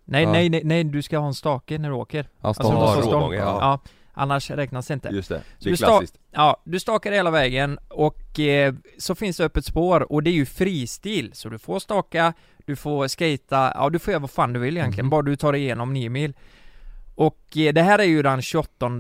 Nej, 0.06 0.24
Ja. 0.24 0.32
nej, 0.32 0.50
nej, 0.50 0.62
nej, 0.64 0.84
du 0.84 1.02
ska 1.02 1.18
ha 1.18 1.28
en 1.28 1.34
stake 1.34 1.78
när 1.78 1.90
du 1.90 1.96
åker. 1.96 2.28
Ja, 2.42 2.48
Alltså, 2.48 2.64
Ja, 2.64 2.96
stå- 3.02 3.12
rågång, 3.12 3.34
ja. 3.34 3.40
ja, 3.62 3.80
annars 4.14 4.52
räknas 4.52 4.88
det 4.88 4.94
inte. 4.94 5.10
Just 5.10 5.30
det, 5.30 5.38
Så 5.58 5.64
det 5.64 5.70
är 5.70 5.72
du 5.72 5.76
sta- 5.76 5.86
klassiskt. 5.86 6.18
Ja, 6.32 6.62
du 6.64 6.80
stakar 6.80 7.12
hela 7.12 7.32
vägen 7.32 7.80
och 7.88 8.40
eh, 8.40 8.74
så 8.98 9.16
finns 9.16 9.38
det 9.38 9.46
öppet 9.46 9.66
spår 9.66 10.12
och 10.12 10.24
det 10.24 10.30
är 10.30 10.34
ju 10.34 10.46
fristil. 10.46 11.30
Så 11.34 11.50
du 11.50 11.58
får 11.60 11.80
staka, 11.80 12.34
du 12.66 12.76
får 12.76 13.08
skata, 13.08 13.72
ja 13.76 13.90
du 13.90 14.00
får 14.00 14.12
göra 14.12 14.22
vad 14.22 14.32
fan 14.32 14.54
du 14.54 14.60
vill 14.60 14.78
egentligen, 14.78 15.06
Mhm. 15.06 15.10
bara 15.10 15.22
du 15.22 15.36
tar 15.36 15.52
dig 15.52 15.62
igenom 15.62 15.94
9 15.94 16.10
mil 16.10 16.34
Och 17.16 17.58
eh, 17.58 17.74
det 17.74 17.82
här 17.82 18.00
är 18.00 18.04
ju 18.04 18.22
den 18.22 18.42
28, 18.42 18.92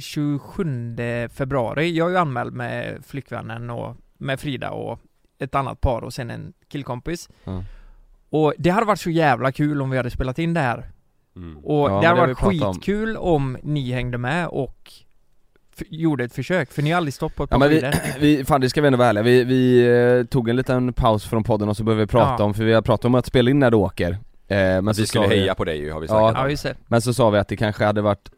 27 0.00 0.96
februari, 1.32 1.90
jag 1.96 2.06
är 2.06 2.10
ju 2.10 2.18
anmäld 2.18 2.52
med 2.54 3.04
flickvännen 3.06 3.70
och 3.70 3.96
med 4.18 4.40
Frida 4.40 4.70
och 4.70 5.00
ett 5.38 5.54
annat 5.54 5.80
par 5.80 6.02
och 6.02 6.12
sen 6.14 6.30
en 6.30 6.52
killkompis 6.68 7.28
Ja. 7.44 7.64
Och 8.30 8.54
det 8.58 8.70
hade 8.70 8.86
varit 8.86 9.00
så 9.00 9.10
jävla 9.10 9.52
kul 9.52 9.82
om 9.82 9.90
vi 9.90 9.96
hade 9.96 10.10
spelat 10.10 10.38
in 10.38 10.54
det 10.54 10.60
här 10.60 10.90
mm. 11.36 11.58
och 11.58 11.90
Ja, 11.90 12.00
det 12.00 12.06
hade 12.06 12.20
varit 12.20 12.38
pratat 12.38 12.62
om. 12.62 12.74
skitkul 12.74 13.16
om 13.16 13.58
ni 13.62 13.92
hängde 13.92 14.18
med 14.18 14.46
och 14.48 14.92
gjorde 15.88 16.24
ett 16.24 16.34
försök, 16.34 16.72
för 16.72 16.82
ni 16.82 16.90
har 16.90 16.96
aldrig 16.96 17.14
stått 17.14 17.36
på 17.36 17.44
ett 17.44 17.50
Ja 17.50 17.58
par 17.58 17.68
men 17.68 17.70
vi, 17.70 17.92
vi, 18.36 18.44
fan 18.44 18.60
det 18.60 18.70
ska 18.70 18.80
vi 18.80 18.86
ändå 18.86 18.96
vara 18.98 19.08
ärliga, 19.08 19.22
vi, 19.22 19.44
vi 19.44 19.86
eh, 20.20 20.26
tog 20.26 20.48
en 20.48 20.56
liten 20.56 20.92
paus 20.92 21.24
från 21.24 21.44
podden 21.44 21.68
och 21.68 21.76
så 21.76 21.84
började 21.84 22.02
vi 22.02 22.06
prata 22.06 22.36
Ja. 22.38 22.44
om, 22.44 22.54
för 22.54 22.64
vi 22.64 22.72
har 22.72 22.82
pratat 22.82 23.04
om 23.04 23.14
att 23.14 23.26
spela 23.26 23.50
in 23.50 23.58
när 23.58 23.70
du 23.70 23.76
åker 23.76 24.18
men 24.48 24.88
Att 24.88 24.96
så 24.96 25.02
vi 25.02 25.06
skulle 25.06 25.24
sa 25.24 25.28
vi- 25.30 25.36
heja 25.38 25.54
på 25.54 25.64
dig 25.64 25.78
ju 25.78 25.92
har 25.92 26.00
vi 26.00 26.06
Ja. 26.06 26.10
snackat 26.12 26.36
Ja 26.38 26.44
om 26.44 26.50
just 26.50 26.62
det, 26.62 26.74
Men 26.86 27.02
så 27.02 27.14
sa 27.14 27.30
vi 27.30 27.38
att 27.38 27.48
det 27.48 27.56
kanske 27.56 27.84
hade 27.84 28.02
varit 28.02 28.30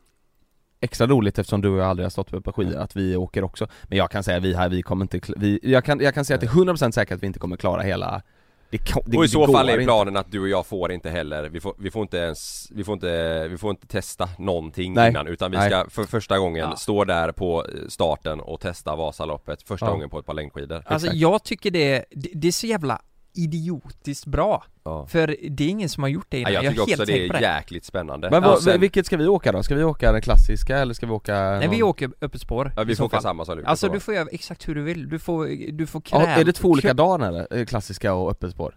extra 0.80 1.06
roligt 1.06 1.38
eftersom 1.38 1.60
du 1.62 1.68
och 1.68 1.78
jag 1.78 1.86
aldrig 1.86 2.04
har 2.04 2.10
stått 2.10 2.30
på 2.30 2.36
ett 2.36 2.44
par 2.44 2.52
skidor, 2.52 2.76
att 2.78 2.96
vi 2.96 3.16
åker 3.16 3.44
också 3.44 3.66
Men 3.88 3.98
jag 3.98 4.10
kan 4.10 4.22
säga 4.22 4.38
vi 4.40 4.54
här, 4.54 4.68
vi 4.68 4.82
kommer 4.82 5.04
inte, 5.04 5.18
kl- 5.18 5.34
vi, 5.36 5.60
jag, 5.62 5.84
kan, 5.84 6.00
jag 6.00 6.14
kan 6.14 6.24
säga 6.24 6.34
att 6.34 6.40
det 6.40 6.46
är 6.46 6.50
100% 6.50 6.90
säkert 6.92 7.14
att 7.16 7.22
vi 7.22 7.26
inte 7.26 7.38
kommer 7.38 7.56
klara 7.56 7.82
hela 7.82 8.22
Det, 8.70 8.78
det, 9.06 9.16
Och 9.18 9.24
i 9.24 9.28
så 9.28 9.46
fall 9.52 9.68
är 9.68 9.72
inte. 9.72 9.84
planen 9.84 10.16
att 10.16 10.30
du 10.32 10.40
och 10.40 10.48
jag 10.48 10.66
får 10.66 10.92
inte 10.92 11.10
heller, 11.10 11.48
vi 11.48 11.60
får, 11.60 11.74
vi 11.78 11.90
får 11.90 12.02
inte 12.02 12.16
ens, 12.18 12.68
vi 12.74 12.84
får 12.84 12.92
inte, 12.94 13.48
vi 13.48 13.58
får 13.58 13.70
inte 13.70 13.86
testa 13.86 14.28
någonting 14.38 14.94
Nej. 14.94 15.10
innan 15.10 15.26
utan 15.26 15.50
vi 15.50 15.56
Nej. 15.56 15.70
ska 15.70 15.90
för 15.90 16.04
första 16.04 16.38
gången 16.38 16.68
Ja. 16.70 16.76
stå 16.76 17.04
där 17.04 17.32
på 17.32 17.64
eh, 17.64 17.88
starten 17.88 18.40
och 18.40 18.60
testa 18.60 18.96
Vasaloppet 18.96 19.62
första 19.62 19.86
Ja. 19.86 19.92
gången 19.92 20.10
på 20.10 20.18
ett 20.18 20.26
par 20.26 20.34
längdskidor 20.34 20.76
alltså 20.86 21.06
Exakt. 21.06 21.14
jag 21.20 21.44
tycker 21.44 21.70
det, 21.70 22.04
det, 22.10 22.30
det 22.34 22.48
är 22.48 22.52
så 22.52 22.66
jävla 22.66 23.02
idiotiskt 23.38 24.26
bra. 24.26 24.64
Ja. 24.84 25.06
För 25.06 25.36
det 25.50 25.64
är 25.64 25.68
ingen 25.68 25.88
som 25.88 26.02
har 26.02 26.10
gjort 26.10 26.26
det 26.28 26.38
innan, 26.38 26.52
Ja, 26.52 26.62
jag 26.62 26.64
jag, 26.64 26.72
tycker 26.86 26.92
är 26.92 26.94
också 27.02 27.04
det 27.04 27.26
är 27.26 27.32
det. 27.32 27.40
jäkligt 27.40 27.84
spännande 27.84 28.30
Men 28.30 28.42
Ja, 28.42 28.48
vad, 28.48 28.62
sen- 28.62 28.80
vilket 28.80 29.06
ska 29.06 29.16
vi 29.16 29.26
åka 29.26 29.52
då? 29.52 29.62
Ska 29.62 29.74
vi 29.74 29.84
åka 29.84 30.12
den 30.12 30.20
klassiska 30.22 30.78
eller 30.78 30.94
ska 30.94 31.06
vi 31.06 31.12
åka 31.12 31.34
Nej 31.34 31.68
vi 31.68 31.82
åker 31.82 32.10
öppet 32.20 32.40
spår 32.40 32.72
Ja 32.76 32.82
vi 32.84 32.96
får 32.96 33.04
åka 33.04 33.16
fall. 33.16 33.22
samma 33.22 33.44
som 33.44 33.56
Lukas 33.56 33.70
Alltså 33.70 33.88
du 33.88 34.00
får 34.00 34.14
göra 34.14 34.28
exakt 34.32 34.68
hur 34.68 34.74
du 34.74 34.82
vill, 34.82 35.08
du 35.08 35.18
får, 35.18 35.72
du 35.72 35.86
får 35.86 36.02
Ja, 36.10 36.18
kräva 36.20 36.32
är 36.40 36.44
det 36.44 36.52
två 36.52 36.68
olika 36.68 36.94
dagar 36.94 37.28
eller? 37.28 37.64
Klassiska 37.64 38.14
och 38.14 38.30
öppet 38.30 38.50
spår? 38.52 38.74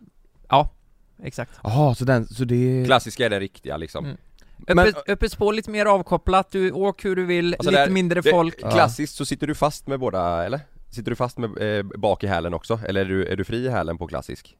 Ja, 0.49 0.69
exakt 1.23 1.51
Jaha, 1.63 1.95
så 1.95 2.05
den, 2.05 2.27
så 2.27 2.43
det... 2.45 2.83
Klassiska 2.85 3.25
är 3.25 3.29
den 3.29 3.39
riktiga 3.39 3.77
liksom 3.77 4.05
Mm. 4.05 4.17
Men- 4.75 4.87
Öppet, 4.87 5.09
öppet 5.09 5.31
spår 5.31 5.53
lite 5.53 5.69
mer 5.71 5.85
avkopplat, 5.85 6.51
du 6.51 6.71
åk 6.71 7.05
hur 7.05 7.15
du 7.15 7.25
vill, 7.25 7.53
Alltså 7.53 7.69
lite 7.71 7.85
där- 7.85 7.91
mindre 7.91 8.21
det- 8.21 8.29
folk 8.31 8.55
Ja. 8.61 8.71
Klassiskt 8.71 9.15
så 9.15 9.25
sitter 9.25 9.47
du 9.47 9.55
fast 9.55 9.87
med 9.87 9.99
båda, 9.99 10.45
eller? 10.45 10.59
Sitter 10.89 11.09
du 11.11 11.15
fast 11.15 11.37
med 11.37 11.77
eh, 11.77 11.83
bak 11.83 12.23
i 12.23 12.27
hälen 12.27 12.53
också? 12.53 12.79
Eller 12.87 13.01
är 13.01 13.05
du, 13.05 13.25
är 13.25 13.35
du 13.35 13.43
fri 13.43 13.57
i 13.65 13.69
hälen 13.69 13.97
på 13.97 14.07
klassisk? 14.07 14.57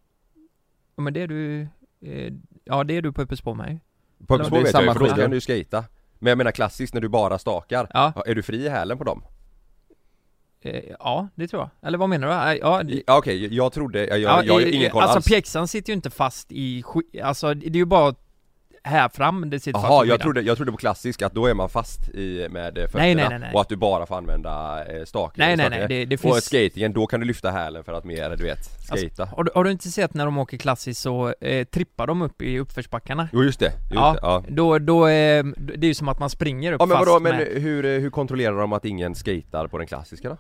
Ja 0.96 1.02
men 1.04 1.14
det 1.14 1.22
är 1.22 1.28
du, 1.28 1.62
eh, 2.02 2.34
ja 2.64 2.84
det 2.84 2.94
är 2.98 3.02
du 3.02 3.12
på 3.12 3.22
öppet 3.22 3.40
spår 3.40 3.56
med 3.56 3.80
På 4.28 4.36
Öppet 4.36 4.48
är 4.48 4.64
vet 4.64 4.74
jag 4.74 4.94
för 4.94 5.00
då 5.00 5.06
kan 5.16 5.30
du 5.30 5.38
ju 5.38 5.42
skata 5.42 5.84
Men 6.20 6.30
jag 6.32 6.38
menar 6.38 6.52
klassiskt 6.52 6.94
när 6.94 7.02
du 7.02 7.10
bara 7.10 7.40
stakar, 7.40 7.88
Ja, 7.94 8.24
är 8.26 8.36
du 8.36 8.44
fri 8.44 8.66
i 8.66 8.70
hälen 8.70 8.98
på 8.98 9.04
dem? 9.04 9.24
eh, 10.62 10.84
ja 11.00 11.28
det 11.36 11.48
tror 11.48 11.62
jag. 11.62 11.88
Eller 11.88 11.98
vad 11.98 12.10
menar 12.10 12.28
du? 12.28 12.52
Eh, 12.52 12.58
Ja, 12.62 12.84
det- 12.84 13.04
Ja, 13.08 13.18
Okej, 13.18 13.56
jag 13.56 13.72
trodde, 13.74 14.00
jag, 14.08 14.20
jag, 14.20 14.32
ja, 14.32 14.44
jag 14.44 14.62
i- 14.62 14.72
ingen 14.76 14.92
koll 14.92 15.02
Alltså 15.02 15.18
alls 15.18 15.26
pjäxan 15.28 15.68
sitter 15.68 15.90
ju 15.90 15.96
inte 15.96 16.10
fast 16.10 16.52
i 16.52 16.84
alltså 17.24 17.54
det 17.54 17.68
är 17.68 17.76
ju 17.76 17.86
bara 17.86 18.16
här 18.84 19.10
fram 19.10 19.50
det 19.50 19.60
sitter 19.60 19.80
Jaha, 19.80 20.06
jag 20.06 20.20
trodde, 20.22 20.42
jag 20.42 20.58
trodde 20.58 20.72
på 20.72 20.78
klassisk 20.78 21.22
att 21.22 21.34
då 21.34 21.46
är 21.46 21.54
man 21.54 21.70
fast 21.70 22.10
i, 22.10 22.48
med 22.50 22.78
eh, 22.78 22.84
fötterna 22.86 23.04
Nej, 23.04 23.16
nej, 23.16 23.40
nej, 23.40 23.52
och 23.54 23.62
att 23.62 23.70
du 23.70 23.76
bara 23.76 24.06
får 24.06 24.18
använda 24.18 24.86
eh, 24.86 25.06
staken 25.06 25.34
Nej 25.38 25.58
nej 25.58 25.70
nej, 25.70 25.88
det, 25.88 26.06
det 26.06 26.16
Och 26.16 26.22
finns 26.22 26.46
skatingen, 26.46 26.94
då 26.94 27.08
kan 27.08 27.20
du 27.20 27.26
lyfta 27.26 27.52
hälen 27.52 27.84
för 27.84 27.94
att 27.94 28.04
mer, 28.04 28.36
du 28.38 28.44
vet, 28.44 28.60
skata 28.82 29.26
har, 29.36 29.44
du, 29.44 29.52
har 29.56 29.64
du 29.64 29.72
inte 29.72 29.90
sett 29.90 30.14
när 30.14 30.26
de 30.26 30.38
åker 30.38 30.58
klassiskt 30.58 31.02
så 31.02 31.34
eh, 31.42 31.66
trippar 31.66 32.08
de 32.08 32.22
upp 32.22 32.42
i 32.42 32.60
uppförsbackarna? 32.60 33.30
Jo 33.34 33.44
just 33.44 33.60
det, 33.60 33.66
just 33.66 33.76
Ja. 33.92 34.14
det, 34.14 34.20
ja 34.22 34.44
Då, 34.50 34.80
då 34.80 35.08
eh, 35.08 35.44
det 35.58 35.86
är 35.86 35.88
ju 35.88 35.94
som 35.94 36.08
att 36.08 36.20
man 36.20 36.30
springer 36.30 36.74
upp 36.74 36.82
Ja 36.82 36.86
men 36.86 36.98
fast 36.98 37.08
vadå, 37.10 37.20
men 37.20 37.36
med 37.36 37.48
hur, 37.48 37.86
eh, 37.86 37.92
hur 38.00 38.10
kontrollerar 38.10 38.60
de 38.60 38.74
att 38.74 38.86
ingen 38.86 39.16
skatar 39.16 39.68
på 39.68 39.78
den 39.78 39.88
klassiska 39.88 40.30
då? 40.30 40.38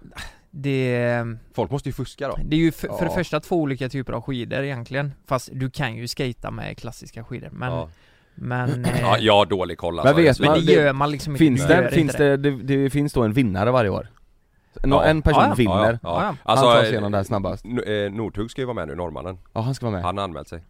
det, 0.51 1.25
Folk 1.53 1.71
måste 1.71 1.89
ju 1.89 1.93
fuska 1.93 2.27
då 2.27 2.39
det 2.45 2.55
är 2.55 2.59
ju 2.59 2.71
för, 2.71 2.87
för 2.87 2.99
det 3.05 3.11
Ja. 3.11 3.15
första 3.15 3.39
två 3.39 3.55
olika 3.55 3.89
typer 3.89 4.13
av 4.13 4.21
skidor 4.21 4.63
egentligen 4.63 5.11
Fast 5.27 5.49
du 5.53 5.69
kan 5.69 5.95
ju 5.95 6.07
skata 6.07 6.51
med 6.51 6.77
klassiska 6.77 7.23
skidor 7.23 7.49
men, 7.51 7.71
ja. 7.71 7.89
Men, 8.35 8.85
eh, 8.85 9.01
ja, 9.01 9.17
jag 9.17 9.33
har 9.33 9.45
dålig 9.45 9.77
koll 9.77 9.99
alltså. 9.99 10.15
Men 10.15 10.23
vet 10.23 10.39
men 10.39 10.49
man- 10.49 10.59
det 10.59 10.65
det- 10.65 10.71
gör 10.73 10.93
man 10.93 11.11
liksom 11.11 11.35
Finns 11.35 11.61
inte, 11.61 11.81
det, 11.81 11.89
finns 11.91 12.11
inte 12.13 12.37
det, 12.37 12.51
det, 12.51 12.77
det 12.83 12.89
finns 12.89 13.13
då 13.13 13.23
en 13.23 13.33
vinnare 13.33 13.71
varje 13.71 13.89
år? 13.89 14.07
Nå- 14.83 14.95
Ja. 14.95 15.03
En 15.03 15.21
person 15.21 15.41
Ja, 15.43 15.47
ja. 15.49 15.53
vinner, 15.55 15.91
Ja, 15.91 15.99
ja. 16.03 16.21
Ja, 16.23 16.35
Alltså, 16.43 16.65
han 16.65 16.75
tar 16.75 16.81
sig 16.81 16.87
eh, 16.89 16.93
igenom 16.93 17.11
det 17.11 17.17
här 17.17 17.23
snabbast 17.23 17.65
eh, 17.65 18.11
Nordtug 18.11 18.51
ska 18.51 18.61
ju 18.61 18.65
vara 18.65 18.75
med 18.75 18.87
nu, 18.87 18.95
norrmannen 18.95 19.37
Ja 19.53 19.61
han 19.61 19.75
ska 19.75 19.85
vara 19.85 19.95
med, 19.95 20.03
Han 20.03 20.17
har 20.17 20.23
anmält 20.23 20.47
sig 20.47 20.63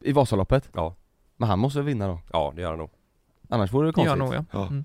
i 0.00 0.12
Vasaloppet? 0.12 0.68
Ja. 0.74 0.94
Men 1.36 1.48
han 1.48 1.58
måste 1.58 1.82
vinna 1.82 2.08
då, 2.08 2.20
Ja, 2.32 2.52
det 2.56 2.62
gör 2.62 2.68
han 2.70 2.78
nog 2.78 2.90
annars 3.48 3.72
vore 3.72 3.86
det 3.86 3.92
Det 3.92 4.02
gör 4.02 4.16
konstigt 4.16 4.38
nog 4.38 4.44
ja. 4.52 4.60
Ja. 4.60 4.66
Mm. 4.66 4.84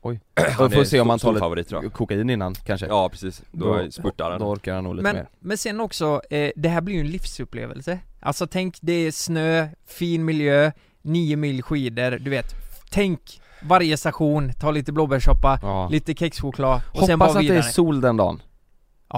Och 0.00 0.12
får 0.72 0.80
är 0.80 0.84
se 0.84 1.00
om 1.00 1.06
stor- 1.06 1.10
han 1.10 1.18
tar 1.18 1.32
lite 1.32 1.40
favorit 1.74 1.92
kokain 1.92 2.30
innan 2.30 2.54
kanske 2.54 2.86
Ja 2.86 3.08
precis, 3.08 3.42
då, 3.52 3.90
spurtar 3.90 4.30
han 4.30 4.40
Då 4.40 4.46
orkar 4.46 4.74
han 4.74 4.84
nog 4.84 4.94
lite 4.94 5.02
Men, 5.02 5.16
mer 5.16 5.28
men 5.40 5.58
sen 5.58 5.80
också, 5.80 6.20
eh, 6.30 6.50
det 6.56 6.68
här 6.68 6.80
blir 6.80 6.94
ju 6.94 7.00
en 7.00 7.06
livsupplevelse 7.10 7.98
Alltså 8.20 8.46
tänk, 8.46 8.78
det 8.80 8.92
är 8.92 9.10
snö, 9.12 9.68
fin 9.86 10.24
miljö, 10.24 10.72
nio 11.06 11.36
mil 11.36 11.62
skidor, 11.62 12.18
du 12.18 12.30
vet. 12.30 12.54
Tänk 12.90 13.20
varje 13.62 13.96
station, 13.96 14.52
ta 14.60 14.70
lite 14.70 14.92
blåbärssoppa, 14.92 15.58
ja. 15.62 15.88
lite 15.88 16.14
kexchoklad 16.14 16.80
och 16.92 17.06
sen 17.06 17.10
Hoppas 17.10 17.18
bara 17.18 17.28
att 17.28 17.34
det 17.34 17.40
vidare. 17.40 17.58
är 17.58 17.62
sol 17.62 18.00
den 18.00 18.16
dagen, 18.16 18.42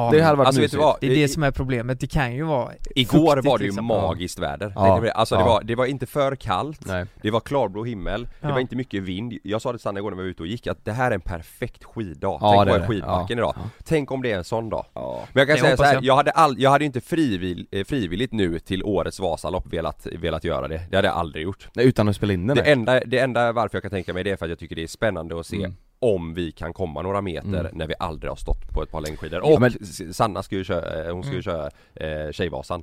ja, 0.04 0.10
det 0.12 0.20
hade 0.22 0.36
varit 0.36 0.46
Alltså 0.46 0.60
vet 0.60 0.64
mysigt 0.64 0.80
du 0.80 0.84
vad? 0.86 0.96
det 1.00 1.06
är 1.06 1.14
det 1.14 1.28
som 1.28 1.42
är 1.42 1.50
problemet, 1.50 2.00
det 2.00 2.06
kan 2.06 2.34
ju 2.34 2.42
vara 2.42 2.72
Igår 2.94 3.26
fuktigt, 3.36 3.46
var 3.50 3.58
det 3.58 3.64
ju 3.64 3.68
liksom. 3.70 3.84
magiskt 3.84 4.38
väder, 4.38 4.72
Ja. 4.76 4.96
På 4.96 5.04
det? 5.04 5.12
Alltså 5.12 5.34
det, 5.34 5.40
Ja. 5.40 5.46
var, 5.46 5.62
det 5.62 5.74
var 5.74 5.86
inte 5.86 6.06
för 6.06 6.36
kallt 6.36 6.86
Nej 6.86 7.06
Det 7.22 7.30
var 7.30 7.40
klarblå 7.40 7.84
himmel, 7.84 8.22
det 8.24 8.30
Ja. 8.48 8.52
var 8.52 8.60
inte 8.60 8.76
mycket 8.76 9.02
vind 9.02 9.38
Jag 9.42 9.62
sa 9.62 9.72
det 9.72 9.78
till 9.78 9.82
Sanna 9.82 9.98
igår 10.00 10.10
när 10.10 10.16
vi 10.16 10.22
var 10.22 10.30
ute 10.30 10.42
och 10.42 10.46
gick 10.46 10.66
att 10.66 10.84
det 10.84 10.92
här 10.92 11.10
är 11.10 11.14
en 11.14 11.20
perfekt 11.20 11.84
skiddag 11.84 12.16
Ja, 12.20 12.38
Tänk 12.40 12.52
det 12.52 12.56
vara 12.56 12.74
är 12.76 12.80
det. 12.80 12.86
skidbacken 12.86 13.38
Ja. 13.38 13.42
idag 13.44 13.54
Ja. 13.56 13.70
Tänk 13.84 14.10
om 14.10 14.22
det 14.22 14.32
är 14.32 14.36
en 14.36 14.44
sån 14.44 14.68
dag 14.68 14.84
Ja. 14.94 15.20
Men 15.32 15.40
jag 15.40 15.48
kan 15.48 15.54
Det 15.56 15.62
säga 15.62 15.76
så 15.76 15.82
här, 15.82 15.94
jag. 15.94 16.04
jag 16.04 16.16
hade, 16.16 16.30
all, 16.30 16.54
jag 16.58 16.70
hade 16.70 16.84
inte 16.84 17.00
frivill, 17.00 17.66
eh, 17.70 17.84
frivilligt 17.84 18.32
nu 18.32 18.58
till 18.58 18.82
årets 18.84 19.20
Vasalopp 19.20 19.66
velat, 19.72 20.06
velat 20.18 20.44
göra 20.44 20.68
det 20.68 20.80
Det 20.90 20.96
hade 20.96 21.08
jag 21.08 21.16
aldrig 21.16 21.44
gjort 21.44 21.68
Nej, 21.74 21.86
utan 21.86 22.08
att 22.08 22.16
spela 22.16 22.32
in 22.32 22.46
den 22.46 22.56
det 22.56 22.62
enda, 22.62 23.00
det 23.00 23.18
enda 23.18 23.52
varför 23.52 23.76
jag 23.76 23.82
kan 23.82 23.90
tänka 23.90 24.12
mig 24.14 24.24
det 24.24 24.30
är 24.30 24.36
för 24.36 24.46
att 24.46 24.50
jag 24.50 24.58
tycker 24.58 24.76
det 24.76 24.82
är 24.82 24.86
spännande 24.86 25.40
att 25.40 25.46
se 25.46 25.56
Mm. 25.56 25.76
Om 25.98 26.34
vi 26.34 26.52
kan 26.52 26.72
komma 26.72 27.02
några 27.02 27.20
meter 27.20 27.48
Mm. 27.60 27.72
när 27.72 27.86
vi 27.86 27.94
aldrig 27.98 28.30
har 28.30 28.36
stått 28.36 28.72
på 28.74 28.82
ett 28.82 28.90
par 28.90 29.00
längdskidor. 29.00 29.40
Ja, 29.44 29.54
Och 29.54 29.60
men- 29.60 29.72
S- 29.80 30.16
Sanna 30.16 30.42
ska 30.42 30.56
ju 30.56 30.64
köra, 30.64 31.04
eh, 31.06 31.12
hon 31.14 31.22
ska 31.22 31.32
ju 31.32 31.42
Mm. 31.48 31.70
köra 31.94 32.26
eh, 32.26 32.32
Tjejvasan. 32.32 32.82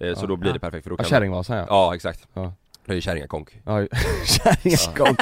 Eh, 0.00 0.14
så 0.14 0.24
Ja. 0.24 0.26
då 0.26 0.36
blir 0.36 0.50
Ja. 0.50 0.54
det 0.54 0.60
perfekt 0.60 0.82
för 0.84 0.90
då 0.90 0.94
Ja, 0.94 1.02
kan 1.02 1.10
Kärringvasan 1.10 1.56
ja 1.56 1.66
Ja 1.68 1.94
exakt. 1.94 2.28
Ja. 2.34 2.52
Det 2.86 2.92
är 2.92 2.94
ju 2.94 3.00
kärringakonk. 3.00 3.60
Ja, 3.64 3.86
Kärringakonk 4.26 5.18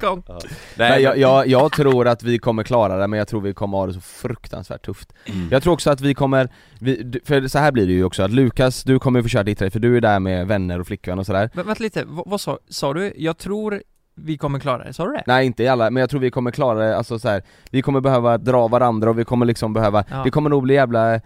Gång. 0.00 0.22
Nej, 0.28 0.38
Nej 0.76 1.02
jag, 1.02 1.18
jag, 1.18 1.46
jag 1.46 1.72
tror 1.72 2.08
att 2.08 2.22
vi 2.22 2.38
kommer 2.38 2.62
klara 2.62 2.96
det 2.96 3.06
men 3.06 3.18
jag 3.18 3.28
tror 3.28 3.40
vi 3.40 3.54
kommer 3.54 3.78
ha 3.78 3.86
det 3.86 3.92
så 3.92 4.00
fruktansvärt 4.00 4.84
tufft 4.86 5.12
Mm. 5.26 5.48
Jag 5.50 5.62
tror 5.62 5.72
också 5.72 5.90
att 5.90 6.00
vi 6.00 6.14
kommer, 6.14 6.48
vi, 6.80 7.20
för 7.24 7.48
så 7.48 7.58
här 7.58 7.72
blir 7.72 7.86
det 7.86 7.92
ju 7.92 8.04
också 8.04 8.22
att 8.22 8.30
Lukas, 8.30 8.82
du 8.82 8.98
kommer 8.98 9.22
få 9.22 9.28
köra 9.28 9.42
ditt 9.42 9.62
race 9.62 9.70
för 9.70 9.80
du 9.80 9.96
är 9.96 10.00
där 10.00 10.20
med 10.20 10.46
vänner 10.46 10.80
och 10.80 10.86
flickvän 10.86 11.18
och 11.18 11.26
sådär 11.26 11.50
Men 11.54 11.66
vänta 11.66 11.82
lite, 11.82 12.04
vad, 12.06 12.28
vad 12.30 12.40
sa, 12.40 12.58
sa 12.68 12.94
du? 12.94 13.12
Jag 13.16 13.38
tror 13.38 13.82
vi 14.14 14.36
kommer 14.38 14.58
klara 14.58 14.84
det, 14.84 14.92
sa 14.92 15.04
du 15.06 15.12
det? 15.12 15.22
Nej 15.26 15.46
inte 15.46 15.62
i 15.62 15.68
alla, 15.68 15.90
men 15.90 16.00
jag 16.00 16.10
tror 16.10 16.20
vi 16.20 16.30
kommer 16.30 16.50
klara 16.50 16.78
det, 16.78 16.96
alltså 16.96 17.18
så 17.18 17.28
här, 17.28 17.42
vi 17.70 17.82
kommer 17.82 18.00
behöva 18.00 18.38
dra 18.38 18.68
varandra 18.68 19.10
och 19.10 19.18
vi 19.18 19.24
kommer 19.24 19.46
liksom 19.46 19.72
behöva, 19.72 20.04
Ja. 20.10 20.20
det 20.24 20.30
kommer 20.30 20.50
nog 20.50 20.62
bli 20.62 20.74
jävla 20.74 21.20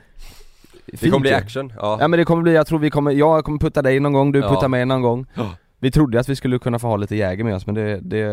det 0.87 1.11
kommer 1.11 1.19
bli 1.21 1.35
action, 1.35 1.73
ja. 1.77 1.97
Ja 2.01 2.09
men 2.09 2.19
det 2.19 2.25
kommer 2.25 2.43
bli, 2.43 2.55
jag 2.55 2.67
tror 2.67 2.79
vi 2.79 2.91
kommer, 2.91 3.11
jag 3.13 3.45
kommer 3.45 3.59
putta 3.59 3.83
dig 3.83 4.01
någon 4.01 4.13
gång, 4.13 4.33
du 4.33 4.39
Ja. 4.39 4.49
puttar 4.49 4.69
mig 4.69 4.85
någon 4.85 5.03
gång 5.03 5.27
Ja. 5.35 5.51
Vi 5.79 5.91
trodde 5.91 6.21
att 6.21 6.29
vi 6.29 6.37
skulle 6.37 6.59
kunna 6.59 6.79
få 6.79 6.87
ha 6.87 6.97
lite 6.97 7.17
jäger 7.17 7.45
med 7.45 7.55
oss 7.55 7.67
men 7.67 7.75
det, 7.75 8.01
det, 8.01 8.25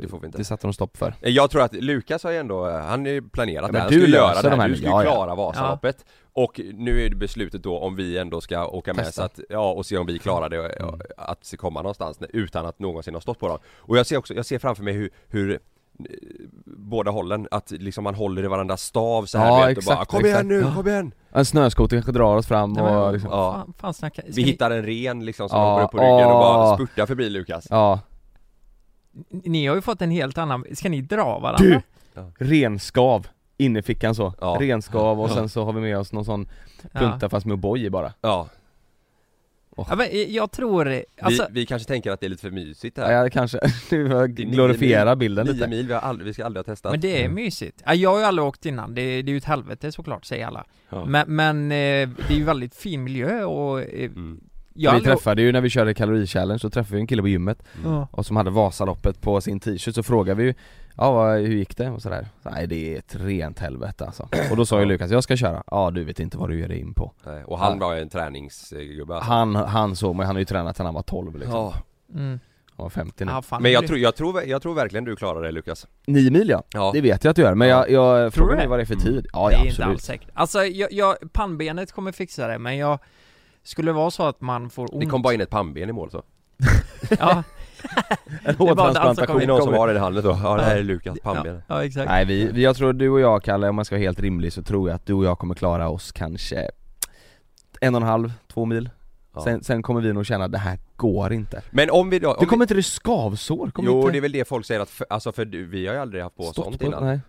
Det 0.00 0.08
får 0.08 0.20
vi 0.20 0.26
inte. 0.26 0.38
det 0.38 0.44
satte 0.44 0.66
de 0.66 0.72
stopp 0.72 0.96
för 0.96 1.14
Jag 1.20 1.50
tror 1.50 1.62
att 1.62 1.74
Lukas 1.74 2.24
har 2.24 2.30
ju 2.30 2.36
ändå, 2.38 2.70
han 2.70 3.06
är 3.06 3.10
ju 3.10 3.22
planerat 3.28 3.62
Ja, 3.62 3.66
det 3.66 3.72
men 3.72 3.80
här, 3.82 3.88
du 3.90 3.96
han 4.00 4.06
ska 4.08 4.16
göra 4.16 4.34
det 4.42 4.42
de 4.42 4.48
här 4.50 4.56
här, 4.62 4.68
du 4.68 4.76
ska 4.76 4.86
ju 4.86 4.90
Ja, 4.90 5.04
ja. 5.04 5.10
klara 5.12 5.34
Vasaloppet 5.34 6.04
Och 6.32 6.60
nu 6.74 7.04
är 7.04 7.08
det 7.08 7.16
beslutet 7.16 7.62
då 7.62 7.78
om 7.78 7.96
vi 7.96 8.18
ändå 8.18 8.40
ska 8.40 8.66
åka 8.66 8.94
med 8.94 9.04
Testa. 9.04 9.20
så 9.20 9.26
att, 9.26 9.40
ja 9.48 9.70
och 9.72 9.86
se 9.86 9.98
om 9.98 10.06
vi 10.06 10.18
klarar 10.18 10.48
det, 10.48 10.56
Mm. 10.56 11.00
att 11.16 11.54
komma 11.58 11.82
någonstans 11.82 12.18
utan 12.28 12.66
att 12.66 12.78
någonsin 12.78 13.14
ha 13.14 13.20
stått 13.20 13.38
på 13.38 13.48
dem 13.48 13.58
Och 13.76 13.98
jag 13.98 14.06
ser 14.06 14.16
också, 14.16 14.34
jag 14.34 14.46
ser 14.46 14.58
framför 14.58 14.82
mig 14.82 14.92
hur, 14.94 15.10
hur 15.28 15.50
eh, 15.52 15.56
Båda 16.66 17.10
hållen, 17.10 17.48
att 17.50 17.70
liksom 17.70 18.04
man 18.04 18.14
håller 18.14 18.44
i 18.44 18.46
varandras 18.46 18.82
stav 18.82 19.24
så 19.26 19.38
här 19.38 19.46
Ja, 19.60 19.66
vet, 19.66 19.78
och 19.78 19.84
bara 19.84 19.92
exakt, 19.94 20.10
Kom 20.10 20.20
igen 20.20 20.30
exakt. 20.36 20.46
nu, 20.48 20.60
Ja. 20.60 20.74
kom 20.74 20.88
igen! 20.88 21.12
En 21.30 21.44
snöskoter 21.44 21.96
kanske 21.96 22.12
drar 22.12 22.36
oss 22.36 22.46
fram 22.46 22.74
Ja, 22.76 23.06
och 23.06 23.12
liksom, 23.12 23.30
Ja. 23.30 23.52
Fan, 23.52 23.74
fan 23.78 23.94
snacka, 23.94 24.22
Vi 24.26 24.42
hittar 24.42 24.70
en 24.70 24.82
ren 24.82 25.24
liksom 25.24 25.48
som 25.48 25.58
Ja, 25.58 25.70
hoppar 25.70 25.84
upp 25.84 25.90
på 25.90 25.96
ryggen 25.98 26.30
och 26.30 26.38
bara 26.38 26.74
spurtar 26.76 27.06
förbi 27.06 27.30
Lukas 27.30 27.66
ja, 27.70 28.00
ni 29.30 29.66
har 29.66 29.74
ju 29.74 29.80
fått 29.82 30.02
en 30.02 30.10
helt 30.10 30.38
annan, 30.38 30.64
ska 30.72 30.88
ni 30.88 31.00
dra 31.00 31.38
varandra? 31.38 31.82
Du! 32.14 32.44
renskav 32.46 33.26
inne 33.56 33.78
i 33.78 33.82
fickan 33.82 34.14
så, 34.14 34.34
Ja. 34.40 34.56
renskav 34.60 35.20
och 35.20 35.30
Ja. 35.30 35.34
sen 35.34 35.48
så 35.48 35.64
har 35.64 35.72
vi 35.72 35.80
med 35.80 35.98
oss 35.98 36.12
någon 36.12 36.24
sån 36.24 36.48
Ja. 36.92 37.00
punta 37.00 37.28
fast 37.28 37.46
med 37.46 37.56
O'boy 37.58 37.78
i 37.78 37.90
bara 37.90 38.12
Ja, 38.20 38.48
Ja, 39.76 39.96
men 39.96 40.06
jag 40.32 40.50
tror, 40.50 41.02
alltså, 41.20 41.46
vi, 41.50 41.60
vi 41.60 41.66
kanske 41.66 41.88
tänker 41.88 42.10
att 42.10 42.20
det 42.20 42.26
är 42.26 42.30
lite 42.30 42.42
för 42.42 42.50
mysigt 42.50 42.98
Ja, 42.98 43.04
här 43.04 43.12
jag 43.12 43.32
kanske, 43.32 43.58
nio 43.90 44.26
glorifiera 44.26 45.16
bilden 45.16 45.46
lite 45.46 45.68
mil, 45.68 45.86
vi, 45.86 45.92
har 45.92 46.00
aldrig, 46.00 46.26
vi 46.26 46.34
ska 46.34 46.44
aldrig 46.44 46.66
ha 46.66 46.72
testat 46.74 46.92
men 46.92 47.00
det 47.00 47.16
är 47.20 47.24
Mm. 47.24 47.34
mysigt. 47.34 47.82
Ja, 47.86 47.94
jag 47.94 48.10
har 48.10 48.18
ju 48.18 48.24
aldrig 48.24 48.46
åkt 48.46 48.66
innan, 48.66 48.94
det, 48.94 49.22
det 49.22 49.30
är 49.30 49.32
ju 49.32 49.36
ett 49.38 49.44
helvete 49.44 49.92
såklart 49.92 50.24
säger 50.24 50.46
alla. 50.46 50.64
Ja. 50.90 51.04
Men, 51.04 51.36
men 51.36 51.64
eh, 51.72 52.08
det 52.28 52.34
är 52.34 52.36
ju 52.36 52.44
väldigt 52.44 52.74
fin 52.74 53.04
miljö 53.04 53.44
och 53.44 53.80
eh, 53.80 54.04
Mm. 54.04 54.40
Vi 54.76 54.86
aldrig- 54.86 55.04
träffade 55.04 55.42
ju 55.42 55.52
när 55.52 55.60
vi 55.60 55.70
körde 55.70 55.94
kalorichallenge, 55.94 56.58
så 56.58 56.70
träffade 56.70 56.94
vi 56.94 57.00
en 57.00 57.06
kille 57.06 57.22
på 57.22 57.28
gymmet 57.28 57.62
Ja. 57.84 58.08
och 58.12 58.26
som 58.26 58.36
hade 58.36 58.50
Vasaloppet 58.50 59.20
på 59.20 59.40
sin 59.40 59.60
t-shirt 59.60 59.94
så 59.94 60.02
frågade 60.02 60.42
vi 60.42 60.44
ju 60.48 60.54
Ja 60.96 61.32
hur 61.32 61.54
gick 61.54 61.76
det? 61.76 61.90
och 61.90 62.02
sådär 62.02 62.28
Nej 62.42 62.66
det 62.66 62.94
är 62.94 62.98
ett 62.98 63.16
rent 63.16 63.58
helvete 63.58 64.04
alltså 64.06 64.28
Och 64.50 64.56
då 64.56 64.66
sa 64.66 64.80
ju. 64.80 64.84
Lukas, 64.86 65.10
jag 65.10 65.22
ska 65.22 65.36
köra 65.36 65.62
Ja 65.70 65.90
du 65.90 66.04
vet 66.04 66.20
inte 66.20 66.38
vad 66.38 66.48
du 66.50 66.58
ger 66.58 66.68
dig 66.68 66.78
in 66.80 66.94
på 66.94 67.12
Nej, 67.26 67.44
Och 67.44 67.58
han 67.58 67.78
Ja. 67.80 67.86
var 67.86 67.94
ju 67.94 68.00
en 68.00 68.08
träningsgubbe 68.08 69.14
alltså. 69.14 69.30
Han, 69.30 69.54
han 69.56 69.96
såg 69.96 70.16
mig, 70.16 70.26
han 70.26 70.34
har 70.36 70.40
ju 70.40 70.44
tränat 70.44 70.76
sedan 70.76 70.86
han 70.86 70.94
var 70.94 71.02
12 71.02 71.34
liksom 71.38 71.54
Ja. 71.54 71.74
Mm. 72.14 72.40
Han 72.76 72.84
var 72.84 72.90
50 72.90 73.24
nu 73.24 73.32
Ja, 73.32 73.42
fan, 73.42 73.62
Men 73.62 73.72
jag 73.72 73.86
tror, 73.86 73.98
jag, 73.98 74.16
tror, 74.16 74.42
jag 74.44 74.62
tror 74.62 74.74
verkligen 74.74 75.04
du 75.04 75.16
klarar 75.16 75.42
det 75.42 75.52
Lukas 75.52 75.86
9 76.06 76.30
mil 76.30 76.48
ja, 76.48 76.62
Ja, 76.72 76.90
det 76.94 77.00
vet 77.00 77.24
jag 77.24 77.30
att 77.30 77.36
du 77.36 77.42
gör 77.42 77.54
men 77.54 77.68
Ja. 77.68 77.86
jag, 77.88 78.22
jag 78.24 78.32
Tror 78.34 78.56
mig 78.56 78.66
vad 78.66 78.78
det 78.78 78.82
är 78.82 78.86
för 78.86 78.94
Mm. 78.94 79.04
tid 79.06 79.26
Ja, 79.32 79.48
det 79.48 79.52
ja 79.54 79.58
är 79.58 79.62
inte 79.66 79.70
absolut 79.70 79.88
alls 79.94 80.02
säkert. 80.04 80.28
Alltså, 80.34 80.64
jag, 80.64 80.92
jag, 80.92 81.16
pannbenet 81.32 81.92
kommer 81.92 82.12
fixa 82.12 82.46
det, 82.48 82.58
men 82.58 82.76
jag 82.76 82.98
Skulle 83.62 83.88
det 83.88 83.92
vara 83.96 84.10
så 84.10 84.22
att 84.22 84.40
man 84.40 84.70
får 84.70 84.94
ont 84.94 85.00
det 85.04 85.06
kom 85.10 85.22
bara 85.22 85.34
in 85.34 85.40
ett 85.40 85.50
pannben 85.50 85.88
i 85.88 85.92
mål 85.92 86.10
så 86.10 86.22
Ja, 87.18 87.42
En 88.44 88.54
hårtransplantation 88.54 89.38
Det 89.38 89.44
är 89.44 89.46
någon 89.46 89.62
som 89.62 89.74
har 89.74 89.86
den 89.88 89.96
i 89.96 90.00
handen 90.00 90.24
då, 90.24 90.38
ja 90.42 90.56
det 90.56 90.62
här 90.62 90.76
är 90.76 90.82
Lukas 90.82 91.18
pannben. 91.22 91.62
Ja 91.66 91.84
exakt. 91.84 92.08
Nej 92.08 92.24
vi, 92.24 92.50
vi, 92.52 92.62
jag 92.62 92.76
tror 92.76 92.92
du 92.92 93.08
och 93.10 93.20
jag 93.20 93.42
Kalle, 93.42 93.68
om 93.68 93.76
man 93.76 93.84
ska 93.84 93.94
vara 93.94 94.02
helt 94.02 94.20
rimlig 94.20 94.52
så 94.52 94.62
tror 94.62 94.88
jag 94.88 94.96
att 94.96 95.06
du 95.06 95.12
och 95.12 95.24
jag 95.24 95.38
kommer 95.38 95.54
klara 95.54 95.88
oss 95.88 96.12
kanske 96.12 96.70
en 97.80 97.94
och 97.94 98.00
en 98.00 98.06
halv, 98.06 98.32
två 98.52 98.64
mil. 98.64 98.90
Ja. 99.34 99.44
sen, 99.44 99.64
sen 99.64 99.82
kommer 99.82 100.00
vi 100.00 100.12
nog 100.12 100.26
känna 100.26 100.44
att 100.44 100.52
det 100.52 100.58
här 100.58 100.78
går 100.96 101.32
inte. 101.32 101.62
Men 101.70 101.90
om 101.90 102.10
vi 102.10 102.18
då, 102.18 102.28
om 102.30 102.36
Det 102.40 102.46
kommer 102.46 102.60
vi, 102.60 102.64
inte 102.64 102.74
det 102.74 102.82
skavsår? 102.82 103.70
Kommer 103.70 103.90
Jo 103.90 103.98
inte 104.00 104.12
det 104.12 104.18
är 104.18 104.22
väl 104.22 104.32
det 104.32 104.48
folk 104.48 104.66
säger 104.66 104.80
att, 104.80 104.90
för, 104.90 105.06
alltså 105.10 105.32
för 105.32 105.44
du, 105.44 105.64
vi 105.66 105.86
har 105.86 105.94
ju 105.94 106.00
aldrig 106.00 106.22
haft 106.22 106.36
på 106.36 106.42
stått 106.42 106.64
sånt 106.64 106.78
på- 106.78 106.86
innan. 106.86 107.04
Nej. 107.06 107.20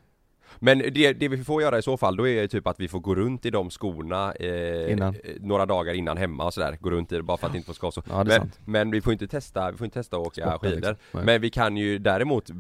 Men 0.60 0.78
det, 0.80 1.14
det 1.14 1.28
vi 1.28 1.43
får 1.43 1.62
göra 1.62 1.78
i 1.78 1.82
så 1.82 1.97
fall, 1.97 2.16
då 2.16 2.28
är 2.28 2.47
typ 2.47 2.68
att 2.68 2.80
vi 2.80 2.88
får 2.88 2.99
gå 2.99 3.16
runt 3.16 3.45
i 3.45 3.49
de 3.49 3.70
skorna 3.70 4.34
eh, 4.34 4.91
Innan. 4.91 5.16
Några 5.39 5.66
dagar 5.66 5.93
innan 5.93 6.18
hemma 6.18 6.45
och 6.45 6.53
sådär, 6.53 6.78
gå 6.82 6.89
runt 6.89 7.12
i 7.12 7.16
det 7.16 7.24
bara 7.24 7.38
för 7.38 7.47
att 7.47 7.56
inte 7.56 7.68
få 7.68 7.74
skavsår 7.74 8.03
Ja, 8.10 8.24
men, 8.24 8.51
men 8.66 8.91
vi 8.91 9.01
får 9.01 9.14
inte 9.14 9.28
testa, 9.28 9.72
vi 9.72 9.78
får 9.78 9.86
inte 9.86 9.99
testa 9.99 10.18
att 10.18 10.28
åka 10.28 10.41
Sporta, 10.41 10.60
skidor 10.60 10.76
liksom. 10.76 11.26
Men 11.26 11.41
vi 11.41 11.49
kan 11.49 11.78
ju 11.78 11.97
däremot 11.99 12.49
eh, 12.49 12.56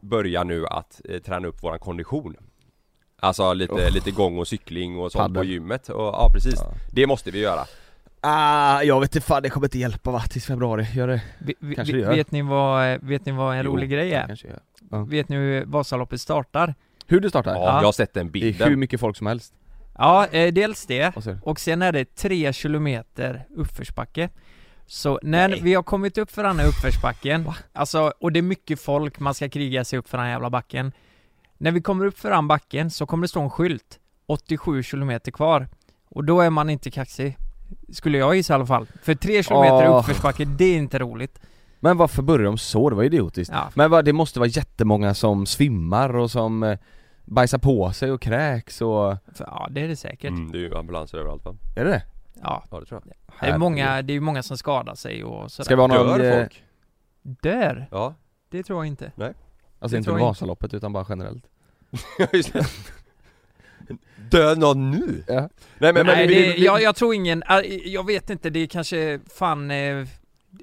börja 0.00 0.44
nu 0.44 0.66
att 0.66 1.00
eh, 1.08 1.18
träna 1.20 1.48
upp 1.48 1.62
våran 1.62 1.78
kondition 1.78 2.36
Alltså 3.20 3.52
lite, 3.54 3.90
lite 3.90 4.10
gång 4.10 4.38
och 4.38 4.48
cykling 4.48 4.98
och 4.98 5.12
sånt 5.12 5.28
på 5.28 5.34
Paddel. 5.34 5.50
gymmet 5.50 5.88
och, 5.88 6.00
ja 6.04 6.30
precis, 6.34 6.54
Ja. 6.60 6.72
det 6.92 7.06
måste 7.06 7.30
vi 7.30 7.38
göra 7.40 7.60
Ah, 8.26 8.82
jag 8.82 9.00
vet 9.00 9.14
inte 9.16 9.26
fan, 9.26 9.42
det 9.42 9.50
kommer 9.50 9.66
inte 9.66 9.78
hjälpa 9.78 10.10
va, 10.10 10.20
tills 10.20 10.46
februari, 10.46 10.86
gör 10.94 11.08
det? 11.08 11.22
Vi, 11.38 11.54
vi, 11.60 11.74
Kanske 11.74 11.94
vi, 11.94 12.00
det 12.00 12.04
gör. 12.08 12.14
vet, 12.16 12.30
ni 12.30 12.42
vad, 12.42 12.98
vet 13.02 13.26
ni 13.26 13.32
vad 13.32 13.56
en 13.56 13.64
Jo, 13.64 13.72
rolig 13.72 13.90
grej 13.90 14.12
är? 14.12 14.40
Ja. 14.90 15.04
Vet 15.04 15.28
ni 15.28 15.36
hur 15.36 15.64
Vasaloppet 15.64 16.20
startar? 16.20 16.74
Hur 17.06 17.20
det 17.20 17.28
startar? 17.28 17.54
Ja, 17.54 17.60
Ja. 17.60 17.78
jag 17.78 17.84
har 17.84 17.92
sett 17.92 18.14
den 18.14 18.30
Det 18.32 18.38
är 18.38 18.42
hur 18.42 18.50
bilden 18.52 18.78
mycket 18.78 19.00
folk 19.00 19.16
som 19.16 19.26
helst. 19.26 19.54
Ja, 19.98 20.26
eh, 20.26 20.52
dels 20.52 20.86
det, 20.86 21.16
Och 21.16 21.22
så, 21.24 21.38
och 21.42 21.60
sen 21.60 21.82
är 21.82 21.92
det 21.92 22.14
tre 22.14 22.52
kilometer 22.52 23.44
uppförsbacke 23.56 24.28
Så 24.86 25.20
när 25.22 25.48
Nej. 25.48 25.60
vi 25.62 25.74
har 25.74 25.82
kommit 25.82 26.18
upp 26.18 26.30
för 26.30 26.42
den 26.42 26.58
här 26.58 26.66
uppförsbacken, 26.68 27.50
alltså, 27.72 28.12
och 28.20 28.32
det 28.32 28.40
är 28.40 28.42
mycket 28.42 28.80
folk, 28.80 29.20
man 29.20 29.34
ska 29.34 29.48
kriga 29.48 29.84
sig 29.84 29.98
upp 29.98 30.08
för 30.08 30.18
den 30.18 30.24
här 30.26 30.32
jävla 30.32 30.50
backen 30.50 30.92
När 31.58 31.70
vi 31.72 31.80
kommer 31.82 32.04
upp 32.06 32.18
för 32.18 32.30
den 32.30 32.48
backen 32.48 32.90
så 32.90 33.06
kommer 33.06 33.22
det 33.22 33.28
stå 33.28 33.40
en 33.40 33.50
skylt 33.50 33.98
87 34.26 34.82
kilometer 34.82 35.30
kvar 35.32 35.68
Och 36.08 36.24
då 36.24 36.40
är 36.40 36.50
man 36.50 36.70
inte 36.70 36.90
kaxig 36.90 37.36
Skulle 37.92 38.18
jag 38.18 38.36
gissa 38.36 38.52
i 38.52 38.54
alla 38.54 38.66
fall 38.66 38.86
För 39.02 39.14
tre 39.14 39.42
kilometer 39.42 39.88
Åh. 39.88 39.98
uppförsbacke, 39.98 40.44
det 40.44 40.64
är 40.64 40.76
inte 40.76 40.98
roligt 40.98 41.38
Men 41.84 41.96
varför 41.96 42.22
börjar 42.22 42.44
de 42.44 42.58
så? 42.58 42.90
Det 42.90 42.96
var 42.96 43.04
idiotiskt. 43.04 43.52
Ja, 43.54 43.70
Men 43.74 43.90
vad, 43.90 44.04
det 44.04 44.12
måste 44.12 44.38
vara 44.38 44.48
jättemånga 44.48 45.14
som 45.14 45.46
svimmar 45.46 46.16
och 46.16 46.30
som 46.30 46.62
eh, 46.62 46.78
bajsar 47.24 47.58
på 47.58 47.92
sig 47.92 48.12
och 48.12 48.20
kräks 48.20 48.80
och... 48.80 49.16
ja 49.38 49.68
det 49.70 49.80
är 49.80 49.88
det 49.88 49.96
säkert 49.96 50.30
mm, 50.30 50.52
Det 50.52 50.58
är 50.58 50.60
ju 50.60 50.76
ambulanser 50.76 51.18
överallt 51.18 51.44
va? 51.44 51.56
Är 51.76 51.84
det 51.84 51.90
det? 51.90 52.02
Ja, 52.42 52.64
Ja 52.70 52.80
det 52.80 52.86
tror 52.86 53.02
jag 53.04 53.14
det 53.40 53.46
är 53.46 53.58
många, 53.58 54.02
det 54.02 54.12
är 54.12 54.14
ju 54.14 54.20
många 54.20 54.42
som 54.42 54.58
skadar 54.58 54.94
sig 54.94 55.24
och 55.24 55.52
sådär 55.52 55.64
Ska 55.64 55.76
vi 55.76 55.80
ha 55.80 55.88
någon... 55.88 56.18
Dör 56.18 56.32
eh, 56.32 56.40
folk? 56.40 56.64
Dör? 57.22 57.86
Ja, 57.90 58.14
Det 58.50 58.62
tror 58.62 58.78
jag 58.78 58.86
inte 58.86 59.12
Alltså 59.78 59.94
Det 59.94 59.98
inte 59.98 60.10
Vasaloppet 60.10 60.74
utan 60.74 60.92
bara 60.92 61.06
generellt. 61.08 61.44
just 62.32 62.52
det 62.52 62.66
Dör 64.30 64.56
någon 64.56 64.90
nu? 64.90 65.24
Ja. 65.28 65.48
Nej 65.78 65.92
men, 65.92 65.94
Nej, 65.94 66.04
men 66.04 66.28
vi, 66.28 66.34
det, 66.34 66.52
vi, 66.52 66.64
jag, 66.64 66.82
jag 66.82 66.96
tror 66.96 67.14
ingen, 67.14 67.42
äh, 67.42 67.56
jag 67.84 68.06
vet 68.06 68.30
inte, 68.30 68.50
det 68.50 68.58
är 68.58 68.66
kanske 68.66 69.20
fan 69.26 69.70
eh, 69.70 70.06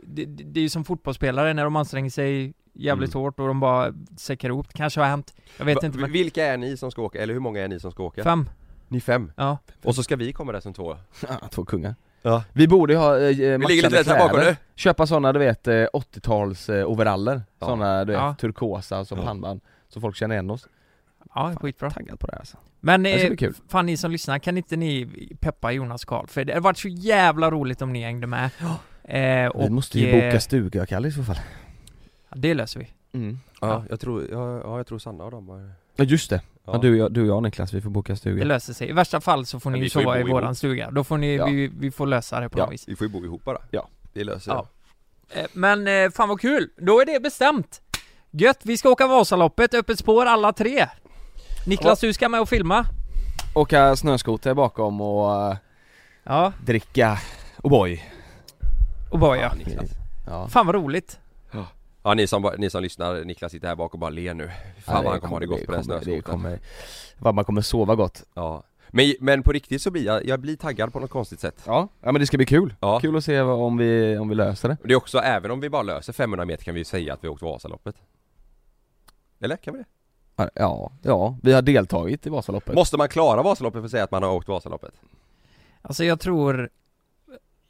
det, 0.04 0.26
det, 0.26 0.60
är 0.60 0.62
ju 0.64 0.70
som 0.70 0.84
fotbollsspelare 0.86 1.54
när 1.54 1.64
de 1.64 1.76
anstränger 1.76 2.10
sig 2.10 2.54
jävligt 2.74 3.14
Mm. 3.16 3.22
hårt 3.24 3.40
och 3.40 3.48
de 3.48 3.60
bara 3.60 3.94
säckar 4.18 4.50
ihop, 4.50 4.68
det 4.68 4.74
kanske 4.78 5.00
har 5.00 5.08
hänt 5.08 5.34
Jag 5.58 5.66
vet 5.66 5.76
Va- 5.76 5.86
inte 5.86 5.98
men, 5.98 6.12
Vilka 6.12 6.46
är 6.46 6.58
ni 6.58 6.78
som 6.78 6.92
ska 6.92 7.02
åka, 7.02 7.20
eller 7.24 7.34
hur 7.34 7.42
många 7.42 7.62
är 7.62 7.68
ni 7.68 7.80
som 7.80 7.92
ska 7.92 8.04
åka? 8.04 8.24
fem? 8.24 8.50
Ni 8.88 9.02
fem? 9.02 9.32
Ja 9.38 9.58
Och 9.84 9.96
så 9.96 10.04
ska 10.04 10.16
vi 10.16 10.34
komma 10.34 10.52
där 10.52 10.60
som 10.60 10.74
två? 10.74 10.98
Ja, 11.28 11.48
två 11.50 11.66
kungar. 11.66 11.96
Ja 12.22 12.44
Vi 12.54 12.68
borde 12.68 12.94
ju 12.94 13.00
ha 13.00 13.18
eh, 13.18 13.22
Vi 13.28 13.58
ligger 13.58 13.90
lite 13.90 14.12
här 14.12 14.20
bakom 14.20 14.30
kläder. 14.38 14.52
nu 14.52 14.58
Köpa 14.76 15.08
sådana 15.08 15.34
du 15.34 15.40
vet 15.40 15.68
eh, 15.68 15.74
80-tals 15.74 16.70
eh, 16.70 16.86
overaller. 16.90 17.42
Ja. 17.60 17.66
Sådana 17.68 18.06
du 18.06 18.12
vet, 18.12 18.22
Ja. 18.22 18.36
turkosa 18.40 19.06
som 19.06 19.18
Ja. 19.20 19.26
pannband. 19.26 19.62
Så 19.90 20.02
folk 20.02 20.16
känner 20.16 20.36
igen 20.36 20.50
oss. 20.52 20.68
Ja, 21.36 21.54
skitbra 21.62 21.90
Taggad 21.92 22.20
på 22.20 22.28
det 22.28 22.34
här, 22.34 22.40
alltså. 22.40 22.58
Men 22.80 23.04
Det 23.04 23.14
ska 23.14 23.22
eh, 23.24 23.28
bli 23.28 23.38
kul. 23.38 23.54
fan 23.68 23.86
ni 23.86 23.98
som 23.98 24.12
lyssnar, 24.12 24.40
kan 24.40 24.58
inte 24.58 24.76
ni 24.76 25.08
peppa 25.40 25.72
Jonas 25.72 26.06
Karl? 26.06 26.28
För 26.28 26.46
det 26.46 26.54
hade 26.54 26.64
varit 26.64 26.78
så 26.78 26.88
jävla 26.88 27.52
roligt 27.52 27.82
om 27.82 27.94
ni 27.94 28.04
hängde 28.04 28.28
med 28.28 28.50
eh, 29.04 29.48
och, 29.48 29.66
Vi 29.66 29.70
måste 29.70 30.00
ju 30.00 30.12
boka 30.12 30.26
eh, 30.32 30.40
stuga 30.40 30.86
Kalle 30.86 31.08
i 31.08 31.12
så 31.12 31.24
fall. 31.24 31.40
ja, 32.30 32.36
Det 32.38 32.54
löser 32.54 32.80
vi 32.80 32.88
Mm. 33.14 33.40
Ja, 33.62 33.68
Ja. 33.68 33.84
jag 33.90 34.00
tror, 34.00 34.28
ja, 34.32 34.58
ja 34.64 34.78
jag 34.78 34.88
tror 34.88 35.00
Sanna 35.00 35.24
och 35.24 35.32
dem 35.32 35.50
har 35.50 35.72
Ja 35.96 36.04
just 36.04 36.30
det. 36.30 36.42
Ja. 36.66 36.72
Ja. 36.74 36.78
du, 36.80 37.10
du 37.10 37.22
och 37.22 37.28
jag 37.28 37.44
Niklas, 37.44 37.74
vi 37.74 37.82
får 37.82 37.90
boka 37.90 38.14
Det 38.14 38.18
stuga. 38.18 38.46
löser 38.46 38.74
sig, 38.74 38.90
i 38.90 38.92
värsta 38.92 39.22
fall 39.22 39.46
så 39.46 39.60
får 39.60 39.70
ni 39.70 39.80
ju 39.80 39.90
sova 39.90 40.18
i 40.18 40.20
ihop. 40.20 40.32
våran 40.32 40.56
stuga, 40.56 40.92
då 40.92 41.04
får 41.04 41.18
ni, 41.18 41.36
Ja. 41.36 41.46
vi, 41.46 41.68
vi 41.80 41.92
får 41.92 42.08
lösa 42.08 42.40
det 42.40 42.50
på 42.50 42.60
Ja. 42.60 42.64
något 42.66 42.74
vis 42.74 42.88
Vi 42.88 42.96
får 42.96 43.08
ju 43.08 43.14
bo 43.14 43.26
ihop 43.26 43.44
bara 43.44 43.58
Ja. 43.72 43.88
Det 44.14 44.24
löser 44.24 44.52
Ja. 44.52 44.68
Eh, 45.34 45.46
Men 45.54 45.88
eh, 45.88 46.10
fan 46.10 46.30
vad 46.30 46.42
kul, 46.42 46.70
då 46.78 47.02
är 47.02 47.06
det 47.06 47.20
bestämt! 47.24 47.82
Gött, 48.32 48.60
vi 48.64 48.78
ska 48.78 48.90
åka 48.90 49.08
Vasaloppet, 49.08 49.74
öppet 49.74 50.00
spår 50.00 50.26
alla 50.26 50.54
tre! 50.54 50.88
Niklas 51.68 52.00
du 52.00 52.14
ska 52.14 52.30
med 52.30 52.42
och 52.42 52.50
filma 52.50 52.86
Åka 53.56 53.96
snöskoter 53.96 54.54
bakom 54.54 55.02
och 55.02 55.52
eh, 55.52 55.58
Ja, 56.24 56.54
dricka 56.66 57.20
O'boy. 57.58 58.00
Och 59.12 59.20
bara 59.20 59.38
ja. 59.38 59.50
Fan. 59.50 59.88
Ja. 60.28 60.64
Vad 60.64 60.76
roligt! 60.76 61.20
Ja 62.04 62.14
ni 62.14 62.28
som, 62.28 62.52
ni 62.58 62.70
som 62.70 62.84
lyssnar, 62.84 63.24
Niklas 63.24 63.52
sitter 63.52 63.68
här 63.68 63.76
bak 63.76 63.94
och 63.94 64.00
bara 64.00 64.10
ler 64.10 64.34
nu 64.34 64.48
Fan 64.48 64.96
Ja, 64.96 65.02
vad 65.02 65.12
han 65.12 65.20
kommer 65.22 65.34
ha 65.34 65.40
det 65.40 65.46
gott 65.46 65.66
på 65.66 65.72
den 65.72 65.84
snöskotern 65.84 66.22
kommer, 66.22 66.60
vad 67.20 67.36
man 67.36 67.46
kommer 67.46 67.62
sova 67.62 67.96
gott. 67.96 68.24
Ja 68.34 68.64
men, 68.94 69.14
men 69.20 69.44
på 69.44 69.52
riktigt 69.52 69.82
så 69.82 69.92
blir 69.92 70.06
jag, 70.06 70.26
jag 70.26 70.40
blir 70.40 70.56
taggad 70.56 70.94
på 70.94 71.00
något 71.00 71.10
konstigt 71.10 71.40
sätt 71.40 71.64
Ja, 71.66 71.88
ja 72.02 72.12
men 72.12 72.20
det 72.20 72.26
ska 72.28 72.38
bli 72.38 72.46
kul. 72.46 72.74
Ja. 72.80 73.00
Kul 73.00 73.18
att 73.18 73.24
se 73.26 73.42
vad- 73.42 73.60
om 73.60 73.78
vi, 73.78 74.18
om 74.18 74.30
vi 74.30 74.36
löser 74.36 74.70
det. 74.70 74.78
Det 74.84 74.94
är 74.94 74.98
också, 74.98 75.18
även 75.18 75.52
om 75.52 75.60
vi 75.60 75.70
bara 75.70 75.82
löser 75.82 76.14
500 76.14 76.46
meter 76.46 76.64
kan 76.64 76.74
vi 76.74 76.80
ju 76.80 76.86
säga 76.86 77.14
att 77.14 77.24
vi 77.24 77.28
åkt 77.28 77.42
Vasaloppet 77.42 77.96
Eller? 79.40 79.58
Kan 79.58 79.74
vi 79.74 79.80
det? 79.80 79.86
Ja, 80.56 80.92
ja, 81.02 81.38
vi 81.44 81.54
har 81.54 81.62
deltagit 81.62 82.28
i 82.28 82.30
Vasaloppet. 82.30 82.76
Måste 82.76 82.98
man 82.98 83.08
klara 83.10 83.44
Vasaloppet 83.44 83.82
för 83.82 83.86
att 83.86 83.92
säga 83.92 84.04
att 84.04 84.12
man 84.12 84.24
har 84.24 84.32
åkt 84.32 84.48
Vasaloppet? 84.48 84.94
Alltså 85.82 86.04
jag 86.04 86.20
tror... 86.20 86.70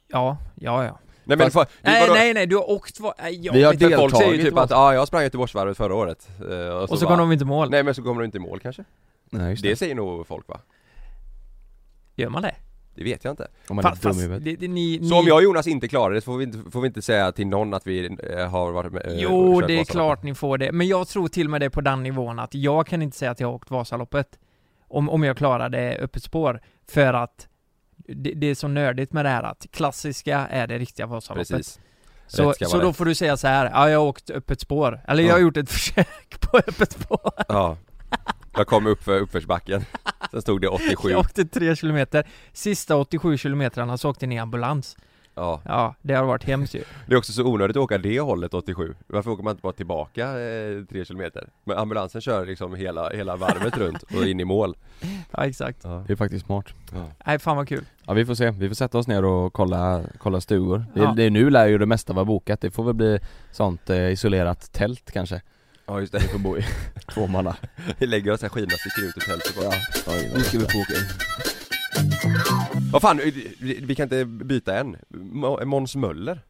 Ja, 0.08 0.36
ja 0.54 0.84
ja 0.84 0.98
Nej 1.24 1.36
men 1.38 1.50
Fast- 1.50 1.70
för, 1.72 1.78
Nej 1.90 2.00
vadå? 2.00 2.14
nej 2.14 2.34
nej, 2.34 2.46
du 2.46 2.56
har 2.56 2.70
åkt 2.70 3.00
va? 3.00 3.14
Nej, 3.22 3.38
jag 3.46 3.52
Vi 3.52 3.62
har 3.62 3.72
inte. 3.72 3.96
folk 3.96 4.16
säger 4.16 4.30
ju 4.30 4.36
deltagit 4.36 4.54
typ 4.54 4.58
att 4.58 4.70
ja, 4.70 4.94
jag 4.94 5.08
sprang 5.08 5.22
Göteborgsvarvet 5.22 5.76
förra 5.76 5.94
året 5.94 6.28
eh, 6.40 6.44
Och 6.46 6.88
så, 6.88 6.92
Och 6.92 6.98
så 6.98 7.04
bara, 7.04 7.08
kom 7.16 7.18
de 7.18 7.32
inte 7.32 7.42
i 7.44 7.46
mål, 7.46 7.70
Nej 7.70 7.82
men 7.82 7.94
så 7.94 8.02
kommer 8.02 8.18
du 8.20 8.24
inte 8.24 8.38
i 8.38 8.40
mål 8.40 8.60
kanske? 8.60 8.84
Nej 9.30 9.50
just 9.50 9.62
Det 9.62 9.68
det. 9.68 9.76
säger 9.76 9.94
nog 9.94 10.26
folk 10.26 10.48
va? 10.48 10.60
gör 12.16 12.28
man 12.28 12.42
det? 12.42 12.54
Det 12.94 13.04
vet 13.04 13.24
jag 13.24 13.32
inte 13.32 13.48
Om 13.68 13.76
man 13.76 13.84
är 13.84 13.88
Fast, 13.90 14.02
dum 14.02 14.12
i 14.12 14.28
fast 14.28 14.44
det, 14.44 14.56
det, 14.56 14.68
ni, 14.68 15.08
Så 15.08 15.16
om 15.18 15.24
ni... 15.24 15.28
jag 15.28 15.36
och 15.36 15.42
Jonas 15.42 15.66
inte 15.66 15.88
klarar 15.88 16.14
det 16.14 16.20
så 16.20 16.24
får 16.24 16.36
vi 16.36 16.44
inte, 16.44 16.70
får 16.70 16.80
vi 16.80 16.86
inte 16.86 17.02
säga 17.02 17.32
till 17.32 17.46
någon 17.46 17.74
att 17.74 17.86
vi 17.86 18.16
eh, 18.30 18.48
har 18.50 18.72
varit 18.72 18.92
med 18.92 19.06
eh, 19.06 19.12
Jo, 19.16 19.60
det 19.60 19.80
är 19.80 19.84
klart 19.84 20.22
ni 20.22 20.34
får 20.34 20.58
det, 20.58 20.72
men 20.72 20.88
jag 20.88 21.08
tror 21.08 21.28
till 21.28 21.46
och 21.46 21.50
med 21.50 21.60
det 21.60 21.70
på 21.70 21.80
den 21.80 22.02
nivån 22.02 22.38
att 22.38 22.54
jag 22.54 22.86
kan 22.86 23.02
inte 23.02 23.16
säga 23.16 23.30
att 23.30 23.40
jag 23.40 23.48
har 23.48 23.54
åkt 23.54 23.70
Vasaloppet 23.70 24.38
Om, 24.88 25.10
om 25.10 25.22
jag 25.24 25.36
klarar 25.36 25.68
det 25.68 25.96
öppet 25.96 26.22
spår, 26.22 26.60
för 26.88 27.14
att 27.14 27.48
det, 28.08 28.32
det 28.34 28.46
är 28.46 28.54
så 28.54 28.68
nördigt 28.68 29.12
med 29.12 29.24
det 29.24 29.28
här 29.28 29.42
att 29.42 29.66
klassiska 29.70 30.38
är 30.50 30.66
det 30.66 30.78
riktiga 30.78 31.06
Vasaloppet. 31.06 31.48
Precis. 31.48 31.80
Så, 32.26 32.54
så 32.60 32.78
då 32.80 32.88
rätt. 32.88 32.96
får 32.96 33.04
du 33.04 33.14
säga 33.14 33.36
så 33.36 33.48
här, 33.48 33.70
ja 33.74 33.90
jag 33.90 33.98
har 33.98 34.06
åkt 34.06 34.30
öppet 34.30 34.60
spår, 34.60 35.00
eller 35.08 35.22
jag 35.22 35.28
Ja. 35.30 35.34
har 35.34 35.40
gjort 35.40 35.56
ett 35.56 35.70
försök 35.72 36.40
på 36.40 36.58
öppet 36.58 36.92
spår. 36.92 37.32
Ja. 37.48 37.76
Jag 38.56 38.66
kom 38.66 38.86
upp 38.86 39.02
för 39.04 39.18
uppförsbacken. 39.20 39.84
Sen 40.30 40.42
stod 40.42 40.60
det 40.60 40.68
87. 40.68 41.10
Jag 41.10 41.20
åkte 41.20 41.44
tre 41.44 41.76
kilometer, 41.76 42.26
sista 42.52 42.96
87 42.96 43.36
kilometrarna 43.38 43.98
så 43.98 44.10
åkte 44.10 44.26
ni 44.26 44.34
i 44.34 44.38
ambulans 44.38 44.96
Ja 45.34 45.60
Ja, 45.64 45.94
det 46.02 46.14
har 46.14 46.24
varit 46.24 46.44
hemskt 46.44 46.74
ju 46.74 46.82
Det 47.06 47.12
är 47.14 47.18
också 47.18 47.32
så 47.32 47.44
onödigt 47.44 47.76
att 47.76 47.82
åka 47.82 47.98
det 47.98 48.20
hållet 48.20 48.54
87 48.54 48.94
Varför 49.06 49.30
åker 49.30 49.44
man 49.44 49.50
inte 49.50 49.62
bara 49.62 49.72
tillbaka 49.72 50.40
eh, 50.40 50.84
3 50.90 51.04
kilometer? 51.04 51.48
Men 51.64 51.78
ambulansen 51.78 52.20
kör 52.20 52.46
liksom 52.46 52.74
hela, 52.74 53.10
hela 53.10 53.36
varvet 53.36 53.76
runt 53.76 54.02
och 54.02 54.26
in 54.26 54.40
i 54.40 54.44
mål 54.44 54.76
Ja 55.30 55.46
exakt, 55.46 55.78
Ja, 55.82 56.04
Det 56.06 56.12
är 56.12 56.16
faktiskt 56.16 56.46
smart. 56.46 56.66
nej 57.26 57.38
fan 57.38 57.56
vad 57.56 57.68
kul 57.68 57.84
Ja 58.06 58.12
vi 58.12 58.26
får 58.26 58.34
se, 58.34 58.50
vi 58.50 58.68
får 58.68 58.74
sätta 58.74 58.98
oss 58.98 59.06
ner 59.08 59.24
och 59.24 59.52
kolla, 59.52 60.02
kolla 60.18 60.40
stugor. 60.40 60.84
Det, 60.94 61.00
Ja. 61.00 61.14
det, 61.16 61.30
nu 61.30 61.50
lär 61.50 61.66
ju 61.66 61.78
det 61.78 61.86
mesta 61.86 62.12
vara 62.12 62.24
bokat, 62.24 62.60
det 62.60 62.70
får 62.70 62.84
väl 62.84 62.94
bli 62.94 63.18
sånt 63.50 63.90
eh, 63.90 64.12
isolerat 64.12 64.72
tält 64.72 65.10
kanske. 65.12 65.40
ja 65.86 66.00
just 66.00 66.14
Vi 66.14 66.18
det 66.18 66.24
får 66.28 66.38
bo 66.38 66.58
i 66.58 66.64
två 67.14 67.26
manna. 67.26 67.56
Vi 67.98 68.06
lägger 68.06 68.32
oss 68.32 68.42
här 68.42 68.48
skidorna 68.48 68.76
sticker 68.76 69.08
ut 69.08 69.16
ur 69.16 69.20
tältet 69.20 69.56
bara 69.56 69.74
Ja, 70.16 70.28
nu 70.34 70.40
ska 70.40 70.58
vi 70.58 70.64
få 70.64 70.78
åka 70.78 70.92
in. 70.92 71.51
Vad 72.92 73.02
fan, 73.02 73.20
vi 73.60 73.94
kan 73.94 74.02
inte 74.04 74.24
byta 74.24 74.78
än 74.78 74.96
Måns 75.64 75.96
Möller 75.96 76.40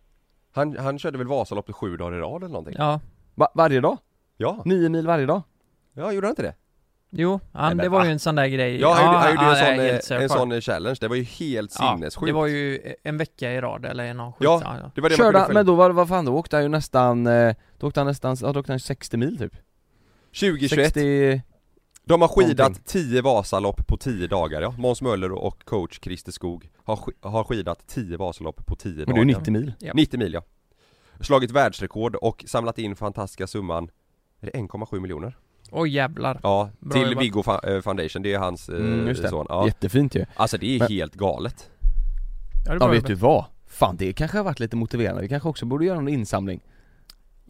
han, 0.54 0.76
han 0.76 0.98
körde 0.98 1.18
väl 1.18 1.26
Vasaloppet 1.26 1.74
sju 1.74 1.96
dagar 1.96 2.16
i 2.16 2.20
rad 2.20 2.42
eller 2.42 2.52
någonting? 2.52 2.74
Ja, 2.78 3.00
Va, 3.34 3.48
varje 3.54 3.80
dag? 3.80 3.98
Ja, 4.36 4.62
Nio 4.64 4.88
mil 4.88 5.06
varje 5.06 5.26
dag? 5.26 5.42
ja 5.94 6.12
gjorde 6.12 6.26
han 6.26 6.32
inte 6.32 6.42
det? 6.42 6.54
jo, 7.10 7.40
han, 7.52 7.66
Nej, 7.66 7.74
men 7.74 7.84
det 7.84 7.88
var 7.88 7.98
va? 7.98 8.06
ju 8.06 8.12
en 8.12 8.18
sån 8.18 8.34
där 8.34 8.46
grej 8.46 8.80
Ja, 8.80 8.92
han 8.94 9.14
han 9.14 9.30
gjorde 9.30 9.44
ja, 9.44 9.66
en, 9.66 10.02
sån, 10.02 10.16
en 10.16 10.28
sån 10.28 10.60
challenge, 10.60 10.96
det 11.00 11.08
var 11.08 11.16
ju 11.16 11.22
helt 11.22 11.76
Ja, 11.78 11.94
sinnessjukt 11.96 12.26
det 12.26 12.32
var 12.32 12.46
ju 12.46 12.94
en 13.02 13.18
vecka 13.18 13.52
i 13.52 13.60
rad 13.60 13.84
eller 13.84 14.14
någon 14.14 14.32
skit 14.32 14.44
Ja, 14.44 14.60
ja, 14.64 14.76
ja. 14.82 14.90
Det 14.94 15.00
var 15.00 15.08
det 15.10 15.18
man 15.18 15.26
Körde 15.26 15.38
följa. 15.38 15.54
men 15.54 15.66
då 15.66 15.74
var, 15.74 15.90
vad 15.90 16.08
fan, 16.08 16.24
då 16.24 16.34
åkte 16.36 16.56
han 16.56 16.62
ju 16.62 16.68
nästan, 16.68 17.26
eh, 17.26 17.54
då 17.78 17.86
åkte 17.86 18.00
han 18.00 18.06
nästan, 18.06 18.36
ja 18.40 18.52
då 18.52 18.60
åkte 18.60 18.72
han 18.72 18.80
60 18.80 19.16
mil 19.16 19.38
typ 19.38 19.52
2021 20.40 20.70
60, 20.86 21.42
De 22.04 22.20
har 22.20 22.28
skidat 22.28 22.58
Någonting. 22.58 22.82
10 22.86 23.22
Vasalopp 23.22 23.86
på 23.86 23.96
10 23.96 24.26
dagar 24.26 24.62
ja. 24.62 24.74
Måns 24.78 25.02
Möller 25.02 25.32
och 25.32 25.64
coach 25.64 25.98
Christer 26.02 26.32
Skog 26.32 26.68
har, 26.84 26.96
sk- 26.96 27.28
har 27.28 27.44
skidat 27.44 27.86
10 27.86 28.16
Vasalopp 28.16 28.66
på 28.66 28.76
10 28.76 28.92
men 28.96 29.04
dagar 29.06 29.14
det 29.14 29.20
är 29.20 29.34
ju 29.34 29.38
90 29.38 29.52
mil 29.52 29.72
Ja. 29.78 29.92
90 29.94 30.18
mil 30.18 30.32
ja 30.32 30.42
Slagit 31.20 31.50
världsrekord 31.50 32.16
och 32.16 32.44
samlat 32.46 32.78
in 32.78 32.96
fantastiska 32.96 33.46
summan 33.46 33.90
är 34.40 34.46
det 34.46 34.58
1,7 34.58 35.00
miljoner? 35.00 35.36
Oj 35.70 35.90
jävlar 35.90 36.40
Ja, 36.42 36.70
Bra 36.80 36.92
till 36.92 37.02
jobbat. 37.10 37.22
Viggo 37.24 37.42
eh, 37.64 37.80
Foundation, 37.80 38.22
det 38.22 38.32
är 38.32 38.38
hans 38.38 38.68
eh, 38.68 38.76
Mm, 38.76 39.08
just 39.08 39.22
det. 39.22 39.28
son 39.28 39.46
ja. 39.48 39.66
Jättefint 39.66 40.14
ju 40.14 40.24
Alltså 40.36 40.58
det 40.58 40.66
är 40.76 40.78
Men- 40.78 40.88
helt 40.88 41.14
galet 41.14 41.70
Ja, 42.66 42.76
Ja 42.80 42.86
vet 42.86 43.02
det. 43.02 43.08
du 43.08 43.14
vad? 43.14 43.44
Fan 43.66 43.96
det 43.96 44.12
kanske 44.12 44.36
har 44.38 44.44
varit 44.44 44.60
lite 44.60 44.76
motiverande, 44.76 45.22
vi 45.22 45.28
kanske 45.28 45.48
också 45.48 45.66
borde 45.66 45.84
göra 45.84 45.96
någon 45.96 46.08
insamling 46.08 46.60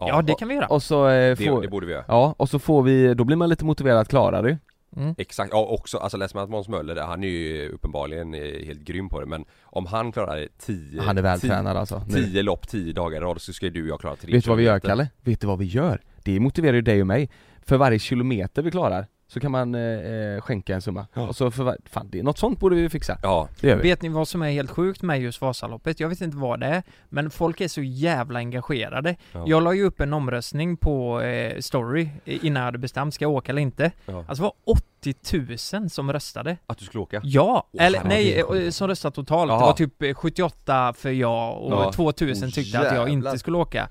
Ja 0.09 0.23
det 0.23 0.35
kan 0.35 0.49
vi 0.49 0.55
göra 0.55 0.67
Och 0.67 0.83
så 0.83 1.09
eh, 1.09 1.37
det, 1.39 1.45
får, 1.47 1.63
det 1.63 1.69
borde 1.69 1.87
vi 1.87 1.93
göra 1.93 2.05
ja 2.09 2.35
och 2.39 2.49
så 2.49 2.59
får 2.59 2.83
vi, 2.83 3.15
då 3.15 3.25
blir 3.25 3.37
man 3.37 3.49
lite 3.49 3.65
motiverad 3.65 3.99
att 3.99 4.09
klara 4.09 4.43
det 4.43 4.59
Mm. 4.97 5.15
Exakt, 5.19 5.53
ja 5.53 5.59
också, 5.67 5.99
alltså 5.99 6.17
läser 6.17 6.37
man 6.37 6.45
att 6.45 6.51
Måns 6.51 6.69
Möller, 6.69 6.97
han 6.97 7.25
är 7.25 7.29
ju 7.29 7.69
uppenbarligen 7.69 8.35
eh, 8.35 8.41
helt 8.41 8.81
grym 8.81 9.09
på 9.09 9.21
det 9.21 9.27
men 9.27 9.45
Om 9.63 9.87
han 9.87 10.13
klarar 10.13 10.49
10 10.59 11.01
Han 11.03 11.19
är 11.19 11.23
vältränad 11.23 11.77
alltså. 11.77 12.03
Nu. 12.09 12.15
10 12.25 12.43
lopp 12.43 12.69
10 12.69 12.93
dagar 12.93 13.17
i 13.17 13.21
rad 13.21 13.41
så 13.41 13.53
ska 13.53 13.67
ju 13.67 13.73
du 13.73 13.83
och 13.83 13.89
jag 13.89 14.01
klara 14.01 14.17
3 14.17 14.33
Vet 14.33 14.45
du 14.45 14.49
vad 14.51 14.59
vi 14.59 14.65
gör 14.65 14.81
Kalle? 14.81 15.09
Vet 15.21 15.41
du 15.41 15.47
vad 15.47 15.59
vi 15.59 15.65
gör? 15.65 16.01
Det 16.25 16.41
motiverar 16.41 16.75
ju 16.75 16.83
dig 16.83 17.01
och 17.01 17.07
mig. 17.07 17.31
För 17.63 17.77
varje 17.77 17.99
kilometer 17.99 18.63
vi 18.63 18.71
klarar 18.71 19.07
så 19.33 19.41
kan 19.41 19.51
man 19.51 19.75
eh, 19.75 20.41
skänka 20.41 20.75
en 20.75 20.83
summa. 20.83 21.07
Ja. 21.15 21.29
Och 21.29 21.37
så 21.37 21.51
för 21.51 21.77
fan, 21.91 22.09
det, 22.11 22.23
något 22.23 22.39
sånt 22.39 22.61
borde 22.61 22.77
vi 22.77 22.89
fixa. 22.89 23.19
Ja, 23.23 23.49
Det 23.61 23.69
gör 23.69 23.77
vi. 23.77 23.83
Vet 23.83 24.03
ni 24.03 24.09
vad 24.09 24.29
som 24.29 24.43
är 24.43 24.51
helt 24.51 24.71
sjukt 24.71 25.03
med 25.03 25.21
just 25.21 25.41
Vasaloppet? 25.41 26.01
Jag 26.01 26.09
vet 26.09 26.21
inte 26.21 26.37
vad 26.37 26.61
det 26.61 26.67
är, 26.67 26.83
men 27.09 27.31
folk 27.31 27.61
är 27.61 27.69
så 27.69 27.83
jävla 27.83 28.39
engagerade. 28.39 29.17
Ja. 29.33 29.45
Jag 29.47 29.63
la 29.63 29.75
ju 29.75 29.85
upp 29.85 30.01
en 30.01 30.13
omröstning 30.13 30.77
på 30.77 31.21
eh, 31.21 31.59
story 31.61 32.09
eh, 32.25 32.45
innan 32.45 32.61
jag 32.61 32.65
hade 32.65 32.79
bestämt, 32.79 33.15
ska 33.15 33.25
jag 33.25 33.33
åka 33.33 33.53
eller 33.53 33.63
inte? 33.63 33.91
ja. 34.07 34.19
Alltså 34.29 34.35
det 34.35 34.43
var 34.43 34.53
80 34.65 35.77
000 35.79 35.91
som 35.91 36.13
röstade. 36.13 36.57
Att 36.67 36.79
du 36.79 36.85
skulle 36.85 37.03
åka? 37.03 37.21
Ja, 37.25 37.69
Åh, 37.73 37.83
eller 37.85 38.05
nej, 38.05 38.45
det 38.51 38.65
eh, 38.65 38.71
som 38.71 38.89
röstade 38.89 39.15
totalt. 39.15 39.49
Det 39.49 39.55
Jaha. 39.55 39.67
var 39.67 39.73
typ 39.73 40.03
eh, 40.03 40.15
78 40.15 40.93
för 40.99 41.11
ja 41.11 41.51
och 41.53 41.73
Ja. 41.73 41.93
2000 41.93 42.49
Åh, 42.49 42.51
tyckte 42.55 42.79
att 42.79 42.97
jag 42.97 43.09
inte 43.09 43.39
skulle 43.39 43.57
åka. 43.57 43.89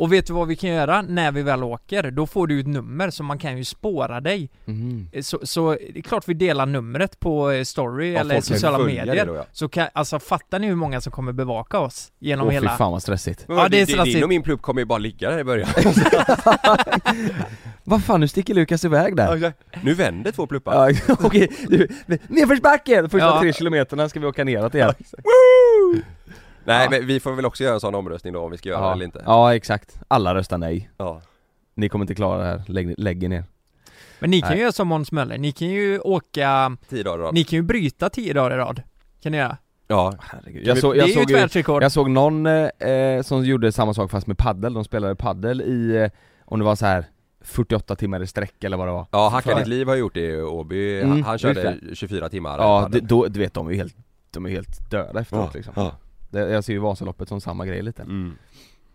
Och 0.00 0.12
vet 0.12 0.26
du 0.26 0.32
vad 0.32 0.48
vi 0.48 0.56
kan 0.56 0.70
göra 0.70 1.02
när 1.02 1.32
vi 1.32 1.42
väl 1.42 1.62
åker? 1.64 2.10
Då 2.10 2.26
får 2.26 2.46
du 2.46 2.60
ett 2.60 2.66
nummer 2.66 3.10
så 3.10 3.22
man 3.22 3.38
kan 3.38 3.58
ju 3.58 3.64
spåra 3.64 4.20
dig. 4.20 4.50
Eh, 5.12 5.22
Så, 5.22 5.38
så 5.42 5.70
det 5.92 5.98
är 5.98 6.02
klart 6.02 6.28
vi 6.28 6.34
delar 6.34 6.66
numret 6.66 7.20
på 7.20 7.50
eh, 7.50 7.62
story 7.64 8.12
Ja, 8.12 8.20
eller 8.20 8.40
sociala 8.40 8.78
medier. 8.78 9.26
då, 9.26 9.34
ja. 9.34 9.46
Så 9.52 9.68
kan, 9.68 9.88
alltså 9.92 10.18
fattar 10.18 10.58
ni 10.58 10.66
hur 10.66 10.74
många 10.74 11.00
som 11.00 11.12
kommer 11.12 11.32
bevaka 11.32 11.78
oss? 11.78 12.12
Genom 12.18 12.48
fy 12.48 12.54
hela... 12.54 12.76
fan 12.76 12.92
vad 12.92 13.02
stressigt. 13.02 13.44
Ja, 13.48 13.68
det 13.68 13.80
är 13.80 13.86
stressigt. 13.86 14.14
din 14.14 14.22
och 14.22 14.28
min 14.28 14.42
plupp 14.42 14.62
kommer 14.62 14.80
ju 14.80 14.84
bara 14.84 14.98
ligga 14.98 15.30
där 15.30 15.38
i 15.38 15.44
början 15.44 15.68
Vad 17.84 18.04
fan, 18.04 18.20
nu 18.20 18.28
sticker 18.28 18.54
Lukas 18.54 18.84
iväg 18.84 19.16
där. 19.16 19.52
Nu 19.82 19.94
vänder 19.94 20.32
två 20.32 20.46
pluppar 20.46 20.90
Ja, 20.90 20.96
okej, 21.24 21.50
du, 21.68 21.88
nedförsbacke! 22.28 23.02
Första 23.02 23.18
Ja. 23.18 23.40
tre 23.40 23.52
kilometerna 23.52 24.08
ska 24.08 24.20
vi 24.20 24.26
åka 24.26 24.44
neråt 24.44 24.74
igen. 24.74 24.94
Nej 26.64 26.84
Ja. 26.84 26.90
men 26.90 27.06
vi 27.06 27.20
får 27.20 27.32
väl 27.32 27.46
också 27.46 27.64
göra 27.64 27.74
en 27.74 27.80
sån 27.80 27.94
omröstning 27.94 28.32
då 28.32 28.40
om 28.40 28.50
vi 28.50 28.58
ska 28.58 28.68
göra 28.68 28.80
det 28.80 28.86
Ja. 28.86 28.92
eller 28.92 29.04
inte 29.04 29.22
ja 29.26 29.54
exakt, 29.54 30.00
alla 30.08 30.34
röstar 30.34 30.58
nej. 30.58 30.90
Ja, 30.96 31.20
Ni 31.74 31.88
kommer 31.88 32.02
inte 32.02 32.14
klara 32.14 32.38
det 32.38 32.44
här, 32.44 32.62
lägg, 32.66 32.94
lägg 32.98 33.24
er 33.24 33.28
ner. 33.28 33.44
Men 34.18 34.30
ni 34.30 34.40
kan 34.40 34.48
Nej. 34.48 34.56
ju 34.58 34.62
göra 34.62 34.72
som 34.72 34.88
Måns 34.88 35.12
Möller, 35.12 35.38
ni 35.38 35.52
kan 35.52 35.68
ju 35.68 35.98
åka, 35.98 36.76
10 36.88 37.02
dagar 37.02 37.18
i 37.18 37.22
rad 37.22 37.34
ni 37.34 37.44
kan 37.44 37.56
ju 37.56 37.62
bryta 37.62 38.08
10 38.10 38.32
dagar 38.34 38.50
i 38.50 38.56
rad. 38.58 38.82
Kan 39.22 39.32
ni 39.32 39.38
göra? 39.38 39.56
Ja, 39.86 40.14
Herregud. 40.20 40.66
Jag, 40.66 40.78
såg, 40.78 40.94
det 40.94 40.98
jag, 40.98 41.04
är 41.04 41.08
ju 41.08 41.14
såg 41.14 41.22
ett 41.22 41.54
ju, 41.56 41.62
jag 41.82 41.92
såg 41.92 42.10
någon 42.10 42.46
eh, 42.46 43.22
som 43.22 43.44
gjorde 43.44 43.72
samma 43.72 43.94
sak 43.94 44.10
fast 44.10 44.26
med 44.26 44.38
paddel, 44.38 44.74
de 44.74 44.84
spelade 44.84 45.14
paddel 45.14 45.60
i, 45.60 45.96
eh, 45.96 46.10
om 46.44 46.58
det 46.58 46.64
var 46.64 46.76
så 46.76 46.86
här 46.86 47.04
48 47.44 47.96
timmar 47.96 48.22
i 48.22 48.26
sträck 48.26 48.64
eller 48.64 48.76
vad 48.76 48.86
det 48.88 48.92
var 48.92 49.06
ja 49.12 49.28
Hacka 49.28 49.54
ditt 49.58 49.66
liv 49.66 49.88
har 49.88 49.96
gjort 49.96 50.14
det 50.14 50.20
i 50.20 50.42
Åby, 50.42 50.98
Mm, 51.00 51.10
han, 51.10 51.22
han 51.22 51.38
körde 51.38 51.78
just 51.82 51.98
24 52.00 52.28
timmar 52.28 52.58
Ja, 52.58 52.88
det, 52.92 53.00
då, 53.00 53.26
du 53.26 53.40
vet 53.40 53.54
de 53.54 53.66
är 53.66 53.70
ju 53.70 53.76
helt, 53.76 53.96
de 54.30 54.46
är 54.46 54.50
helt 54.50 54.90
döda 54.90 55.20
efteråt 55.20 55.50
ja, 55.52 55.58
liksom 55.58 55.72
ja. 55.76 55.92
Jag 56.30 56.64
ser 56.64 56.72
ju 56.72 56.78
Vasaloppet 56.78 57.28
som 57.28 57.40
samma 57.40 57.66
grej 57.66 57.82
lite 57.82 58.02
Mm. 58.02 58.36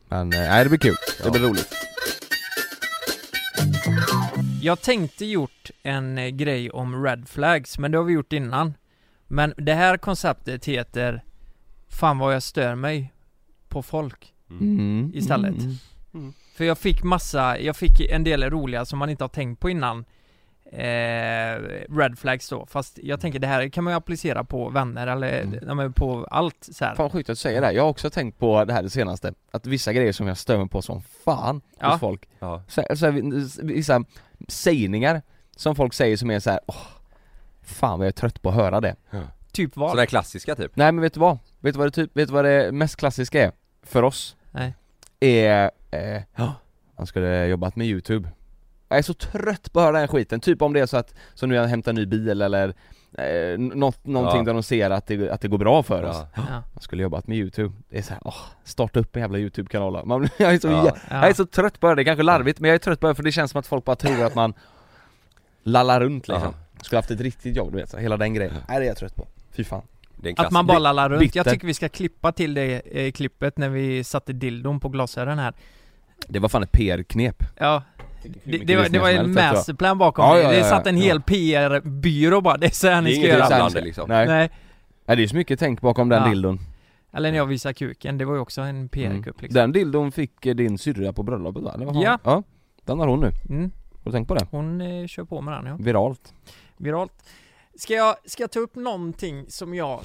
Men 0.09 0.33
eh, 0.33 0.39
nej 0.39 0.63
det 0.63 0.69
blir 0.69 0.79
kul, 0.79 0.95
det 1.19 1.25
Ja. 1.25 1.31
blir 1.31 1.41
roligt 1.41 1.73
Jag 4.61 4.81
tänkte 4.81 5.25
gjort 5.25 5.71
en 5.83 6.17
eh, 6.17 6.27
grej 6.29 6.69
om 6.71 7.03
red 7.03 7.27
flags, 7.29 7.77
men 7.79 7.91
det 7.91 7.97
har 7.97 8.05
vi 8.05 8.13
gjort 8.13 8.33
innan. 8.33 8.73
Men 9.27 9.53
det 9.57 9.73
här 9.73 9.97
konceptet 9.97 10.65
heter 10.65 11.23
Fan 11.89 12.17
vad 12.17 12.35
jag 12.35 12.43
stör 12.43 12.75
mig 12.75 13.13
på 13.69 13.83
folk. 13.83 14.33
mm. 14.49 15.11
Istället. 15.15 15.55
mm. 16.13 16.33
För 16.57 16.65
jag 16.65 16.77
fick 16.77 17.03
massa, 17.03 17.59
jag 17.59 17.75
fick 17.75 17.99
en 17.99 18.23
del 18.23 18.43
roliga 18.49 18.85
som 18.85 18.99
man 18.99 19.09
inte 19.09 19.23
har 19.23 19.29
tänkt 19.29 19.59
på 19.59 19.69
innan 19.69 20.05
eh, 20.71 21.61
Red 21.97 22.19
flags 22.19 22.49
då, 22.49 22.65
fast 22.65 22.99
jag 23.03 23.19
tänker 23.19 23.39
det 23.39 23.47
här 23.47 23.69
kan 23.69 23.83
man 23.83 23.93
ju 23.93 23.97
applicera 23.97 24.43
på 24.43 24.69
vänner 24.69 25.07
eller 25.07 25.41
Mm. 25.41 25.79
ja, 25.79 25.89
på 25.95 26.27
allt 26.31 26.67
så 26.71 26.85
här. 26.85 26.95
Fan 26.95 27.09
sjukt 27.09 27.29
att 27.29 27.35
du 27.35 27.39
säger 27.39 27.61
det, 27.61 27.67
här. 27.67 27.73
jag 27.73 27.83
har 27.83 27.89
också 27.89 28.09
tänkt 28.09 28.39
på 28.39 28.65
det 28.65 28.73
här 28.73 28.83
det 28.83 28.89
senaste 28.89 29.33
Att 29.51 29.65
vissa 29.67 29.93
grejer 29.93 30.11
som 30.11 30.27
jag 30.27 30.37
stör 30.37 30.57
mig 30.57 30.67
på 30.69 30.81
som 30.81 31.01
fan 31.01 31.61
Ja. 31.79 31.91
hos 31.91 31.99
folk 31.99 32.29
Ja. 32.39 32.63
så, 32.67 32.83
så 32.95 33.05
här, 33.05 33.63
Vissa 33.63 34.03
sägningar 34.47 35.21
som 35.55 35.75
folk 35.75 35.93
säger 35.93 36.17
som 36.17 36.31
är 36.31 36.39
så 36.39 36.49
här, 36.49 36.59
åh 36.67 36.75
Fan 37.61 37.99
vad 37.99 38.05
jag 38.05 38.11
är 38.11 38.15
trött 38.15 38.41
på 38.41 38.49
att 38.49 38.55
höra 38.55 38.81
det 38.81 38.95
Typ 39.51 39.75
vad? 39.77 39.89
Sådana 39.89 40.01
här 40.01 40.05
klassiska 40.05 40.55
typ 40.55 40.71
Nej 40.75 40.91
men 40.91 41.01
vet 41.01 41.13
du 41.13 41.19
vad? 41.19 41.37
Vet 41.59 41.73
du 41.73 41.77
vad 41.77 41.87
det, 41.87 41.91
typ, 41.91 42.17
vet 42.17 42.27
du 42.27 42.33
vad 42.33 42.45
det 42.45 42.71
mest 42.71 42.95
klassiska 42.95 43.43
är? 43.43 43.51
För 43.83 44.03
oss? 44.03 44.35
Nej. 44.51 44.73
Är, 45.19 45.71
eh, 45.91 46.21
ja, 46.35 46.53
han 46.95 47.07
skulle 47.07 47.45
jobbat 47.47 47.75
med 47.75 47.87
youtube 47.87 48.29
Jag 48.95 48.99
är 48.99 49.03
så 49.03 49.13
trött 49.13 49.73
på 49.73 49.79
att 49.79 49.83
höra 49.83 49.91
den 49.93 50.01
här 50.01 50.07
skiten, 50.07 50.39
typ 50.39 50.61
om 50.61 50.73
det 50.73 50.79
är 50.79 50.85
så 50.85 50.97
att, 50.97 51.13
så 51.33 51.45
nu 51.45 51.55
jag 51.55 51.67
hämtar 51.67 51.91
en 51.91 51.95
ny 51.95 52.05
bil 52.05 52.41
eller 52.41 52.73
eh, 53.17 53.57
något, 53.59 54.05
någonting 54.05 54.39
Ja. 54.39 54.45
där 54.45 54.53
de 54.53 54.63
ser 54.63 54.89
att 54.89 55.07
det, 55.07 55.29
att 55.29 55.41
det 55.41 55.47
går 55.47 55.57
bra 55.57 55.83
för 55.83 56.03
oss 56.03 56.17
ja. 56.35 56.43
Ja. 56.49 56.63
Jag 56.73 56.83
skulle 56.83 57.03
jobbat 57.03 57.27
med 57.27 57.37
youtube, 57.37 57.73
det 57.89 57.97
är 57.97 58.01
så 58.01 58.13
här, 58.13 58.21
åh, 58.25 58.35
starta 58.63 58.99
upp 58.99 59.15
en 59.15 59.21
jävla 59.21 59.37
youtube-kanal 59.37 60.05
man, 60.05 60.29
jag, 60.37 60.53
är 60.53 60.59
så, 60.59 60.67
Ja. 60.67 60.83
jä- 60.85 60.97
Ja. 61.09 61.15
jag 61.21 61.29
är 61.29 61.33
så 61.33 61.45
trött 61.45 61.79
på 61.79 61.87
det, 61.87 61.95
det 61.95 62.01
är 62.01 62.03
kanske 62.03 62.23
larvigt 62.23 62.59
men 62.59 62.67
jag 62.69 62.75
är 62.75 62.79
trött 62.79 62.99
på 62.99 63.07
det 63.07 63.15
för 63.15 63.23
det 63.23 63.31
känns 63.31 63.51
som 63.51 63.59
att 63.59 63.67
folk 63.67 63.85
bara 63.85 63.95
tror 63.95 64.23
att 64.25 64.35
man 64.35 64.53
lallar 65.63 65.99
runt 66.01 66.27
liksom 66.27 66.53
Skulle 66.81 66.97
haft 66.97 67.11
ett 67.11 67.21
riktigt 67.21 67.55
jobb 67.55 67.71
du 67.71 67.77
vet, 67.77 67.89
så, 67.89 67.97
hela 67.97 68.17
den 68.17 68.33
grejen, 68.33 68.53
nej 68.69 68.79
det 68.79 68.85
är 68.85 68.87
jag 68.87 68.97
trött 68.97 69.15
på, 69.15 69.27
fy 69.51 69.63
fan 69.63 69.81
Att 70.37 70.51
man 70.51 70.65
bara 70.67 70.79
lallar 70.79 71.09
runt. 71.09 71.19
bitter. 71.19 71.39
Jag 71.39 71.45
tycker 71.49 71.67
vi 71.67 71.73
ska 71.73 71.89
klippa 71.89 72.31
till 72.31 72.53
det 72.53 72.81
eh, 73.05 73.11
klippet 73.11 73.57
när 73.57 73.69
vi 73.69 74.03
satte 74.03 74.33
dildon 74.33 74.79
på 74.79 74.89
glasögonen 74.89 75.39
här. 75.39 75.53
Det 76.27 76.39
var 76.39 76.49
fan 76.49 76.63
ett 76.63 76.71
PR-knep 76.71 77.43
Ja. 77.57 77.83
Det, 78.43 78.57
det, 78.57 78.75
var, 78.75 78.89
det 78.89 78.99
var 78.99 79.09
en 79.09 79.33
masterplan 79.33 79.97
bakom 79.97 80.25
Ja, 80.25 80.35
det. 80.35 80.41
ja, 80.43 80.49
Det 80.49 80.57
ja, 80.57 80.63
satt 80.69 80.87
en 80.87 80.97
ja. 80.97 81.03
hel 81.03 81.21
PR-byrå 81.21 82.41
bara, 82.41 82.57
det 82.57 82.65
är 82.65 82.71
så 82.71 82.87
här 82.87 82.95
Det 82.95 83.01
ni 83.01 83.15
ska 83.15 83.27
göra. 83.27 83.43
rabblande 83.43 83.81
liksom 83.81 84.09
Nej. 84.09 84.27
Nej. 84.27 84.49
Nej 85.05 85.17
det 85.17 85.23
är 85.23 85.27
så 85.27 85.35
mycket 85.35 85.59
tänk 85.59 85.81
bakom 85.81 86.09
den 86.09 86.23
Ja. 86.23 86.29
dildon 86.29 86.59
Eller 87.13 87.31
när 87.31 87.37
jag 87.37 87.45
visade 87.45 87.73
kuken, 87.73 88.17
det 88.17 88.25
var 88.25 88.33
ju 88.33 88.39
också 88.39 88.61
en 88.61 88.89
PR-kupp 88.89 89.41
liksom. 89.41 89.55
Den 89.61 89.71
dildon 89.71 90.11
fick 90.11 90.45
eh, 90.45 90.55
din 90.55 90.77
syrra 90.77 91.13
på 91.13 91.23
bröllopet 91.23 91.63
va? 91.63 91.71
Eller 91.75 91.85
vad? 91.85 91.95
Ja. 91.95 92.19
ja 92.23 92.43
Den 92.85 92.99
har 92.99 93.07
hon 93.07 93.19
nu, 93.19 93.31
Mm. 93.49 93.71
har 93.93 94.01
du 94.03 94.11
tänkt 94.11 94.27
på 94.27 94.35
det? 94.35 94.47
Hon 94.51 94.81
eh, 94.81 95.07
kör 95.07 95.23
på 95.23 95.41
med 95.41 95.53
den 95.53 95.65
ja. 95.65 95.75
Viralt 95.79 96.33
Viralt. 96.77 97.11
Ska 97.77 97.93
jag, 97.93 98.15
ska 98.25 98.43
jag 98.43 98.51
ta 98.51 98.59
upp 98.59 98.75
någonting 98.75 99.45
som 99.49 99.73
jag... 99.73 99.99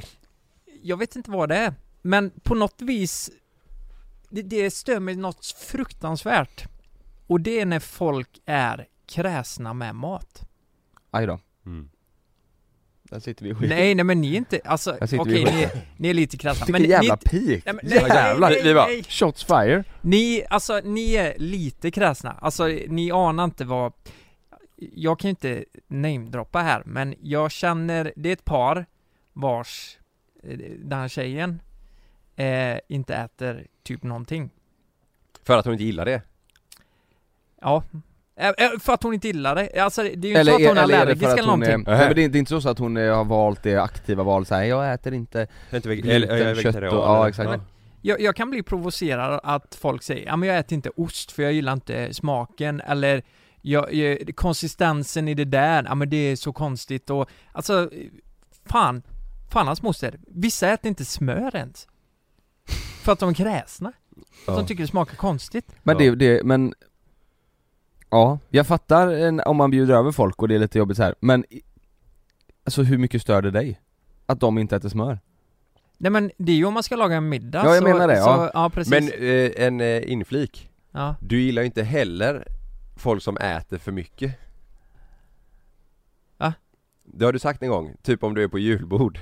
Jag 0.83 0.97
vet 0.97 1.16
inte 1.16 1.31
vad 1.31 1.49
det 1.49 1.57
är, 1.57 1.75
men 2.03 2.31
på 2.43 2.55
något 2.55 2.83
vis... 2.83 3.31
Det, 4.33 4.43
det 4.43 4.71
stör 4.71 5.01
mig 5.01 5.16
något 5.16 5.47
fruktansvärt. 5.47 6.64
Och 7.31 7.41
det 7.41 7.61
är 7.61 7.66
när 7.66 7.81
folk 7.81 8.41
är 8.47 8.89
kräsna 9.07 9.74
med 9.74 9.95
mat. 9.95 10.49
Aj 11.11 11.26
då, 11.26 11.39
mm. 11.66 11.91
där 13.03 13.20
sitter 13.20 13.45
vi 13.45 13.51
i 13.51 13.55
skit 13.55 13.68
Nej, 13.68 13.95
nej 13.95 14.05
men 14.05 14.20
ni 14.20 14.33
är 14.33 14.37
inte, 14.37 14.61
alltså 14.64 14.97
okej 15.01 15.18
vi 15.24 15.45
ni, 15.45 15.62
är- 15.62 15.70
ni 15.97 16.09
är 16.09 16.14
lite 16.14 16.37
kräsna. 16.37 16.66
Vilken 16.66 16.83
Men 16.83 16.91
jävla 16.91 17.18
ni, 17.24 17.31
pik! 17.31 17.66
nej, 17.66 17.74
nej, 17.83 17.93
jävlar. 18.09 18.51
nej, 18.51 18.74
bara- 18.74 18.87
nej. 18.87 19.03
Shots 19.09 19.45
fire! 19.45 19.85
Ni, 20.01 20.45
alltså 20.51 20.81
ni 20.85 21.14
är 21.14 21.35
lite 21.39 21.91
kräsna. 21.91 22.33
Alltså 22.41 22.64
ni 22.89 23.11
anar 23.12 23.45
inte 23.45 23.64
vad... 23.64 23.93
Jag 24.76 25.18
kan 25.18 25.28
ju 25.28 25.31
inte 25.31 25.64
namedroppa 25.89 26.59
här, 26.59 26.83
men 26.87 27.14
jag 27.20 27.51
känner, 27.51 28.12
det 28.16 28.28
är 28.28 28.33
ett 28.33 28.45
par 28.45 28.87
vars, 29.33 29.99
eh, 30.43 30.59
den 30.78 30.99
här 30.99 31.09
tjejen, 31.09 31.62
eh, 32.37 32.78
inte 32.89 33.14
äter 33.14 33.66
typ 33.83 34.03
någonting. 34.03 34.51
För 35.43 35.59
att 35.59 35.64
hon 35.64 35.74
inte 35.74 35.85
gillar 35.85 36.05
det 36.05 36.22
Ja. 37.61 37.83
För 38.81 38.93
att 38.93 39.03
hon 39.03 39.15
inte 39.15 39.27
gillar 39.27 39.55
det. 39.55 39.81
Alltså 39.81 40.03
det 40.03 40.09
är 40.09 40.17
ju 40.17 40.29
inte 40.29 40.45
så 40.45 40.55
att 40.55 40.61
hon 40.63 40.77
är 40.79 40.83
eller 40.83 41.01
allergisk 41.01 41.23
för 41.23 41.33
att 41.33 41.39
eller 41.39 41.51
hon 41.51 41.63
är, 41.63 41.67
någonting. 41.69 41.93
nej, 41.95 42.07
men 42.07 42.17
det 42.17 42.25
är, 42.25 42.29
det 42.29 42.37
är 42.37 42.41
inte 42.41 42.61
så 42.61 42.69
att 42.69 42.79
hon 42.79 42.97
har 42.97 43.25
valt 43.25 43.63
det 43.63 43.77
aktiva 43.77 44.23
valet 44.23 44.49
såhär, 44.49 44.65
jag 44.65 44.93
äter 44.93 45.15
inte 45.15 45.47
Jag 45.71 45.87
är 45.87 45.95
gluten, 45.95 46.39
jag 46.39 46.59
kött 46.63 46.75
och, 46.77 46.83
ja 46.83 47.29
exakt 47.29 47.63
Jag, 48.03 48.21
jag 48.21 48.37
kan 48.37 48.51
bli 48.51 48.63
provocerad 48.63 49.41
att 49.43 49.75
folk 49.75 50.03
säger 50.03 50.27
ja 50.27 50.37
men 50.37 50.49
jag 50.49 50.59
äter 50.59 50.75
inte 50.77 50.91
ost 50.97 51.33
för 51.33 51.43
jag 51.43 51.53
gillar 51.53 51.73
inte 51.73 52.15
smaken 52.15 52.81
eller 52.81 53.23
jag, 53.63 53.95
jag, 53.95 54.37
konsistensen 54.37 55.29
i 55.29 55.35
det 55.35 55.45
där, 55.45 55.85
ja 55.85 55.95
men 55.95 56.11
det 56.11 56.17
är 56.17 56.37
så 56.37 56.53
konstigt 56.53 57.11
och 57.11 57.29
alltså 57.53 57.91
fan, 58.67 59.03
fan 59.51 59.67
hans 59.67 59.83
moster, 59.83 60.19
vissa 60.29 60.69
äter 60.69 60.89
inte 60.89 61.05
smör 61.05 61.57
ens. 61.57 61.89
För 63.03 63.13
att 63.13 63.19
de 63.19 63.29
är 63.29 63.35
kräsna. 63.35 63.93
För 64.45 64.53
att 64.53 64.57
Ja. 64.57 64.63
de 64.63 64.67
tycker 64.67 64.83
det 64.83 64.89
smakar 64.89 65.17
konstigt. 65.17 65.67
Men 65.83 65.99
det, 65.99 66.15
det, 66.15 66.45
men 66.45 66.75
Ja, 68.11 68.39
jag 68.49 68.67
fattar 68.67 69.09
en, 69.09 69.41
om 69.41 69.57
man 69.57 69.71
bjuder 69.71 69.95
över 69.95 70.13
folk 70.13 70.43
och 70.43 70.49
det 70.49 70.55
är 70.55 70.59
lite 70.59 70.79
jobbigt 70.79 70.97
så 70.97 71.03
här. 71.03 71.15
men 71.21 71.45
Alltså 72.65 72.83
hur 72.83 72.99
mycket 72.99 73.23
stör 73.23 73.43
det 73.43 73.51
dig? 73.51 73.81
Att 74.27 74.41
de 74.41 74.59
inte 74.59 74.77
äter 74.77 74.89
smör? 74.89 75.19
Nej 75.99 76.11
men 76.11 76.31
det 76.37 76.53
är 76.53 76.57
ju 76.57 76.65
om 76.65 76.75
man 76.75 76.83
ska 76.83 76.97
laga 76.97 77.17
en 77.17 77.29
middag 77.29 77.63
Ja, 77.65 77.75
jag 77.75 77.79
så, 77.79 77.85
menar 77.85 78.09
det, 78.09 78.17
så, 78.17 78.29
ja. 78.29 78.51
ja 78.55 78.71
precis. 78.71 78.91
Men 78.91 79.09
eh, 79.09 79.67
en 79.67 79.81
eh, 79.81 80.13
inflik 80.13 80.71
ja. 80.91 81.15
Du 81.21 81.41
gillar 81.41 81.63
ju 81.63 81.67
inte 81.67 81.83
heller 81.83 82.49
folk 82.97 83.23
som 83.23 83.37
äter 83.37 83.79
för 83.79 83.93
mycket 83.93 84.39
Va? 86.37 86.55
Det 87.05 87.25
har 87.25 87.33
du 87.33 87.39
sagt 87.39 87.63
en 87.63 87.69
gång, 87.69 87.97
typ 88.03 88.25
om 88.25 88.35
du 88.35 88.43
är 88.43 88.49
på 88.49 88.59
julbord 88.59 89.19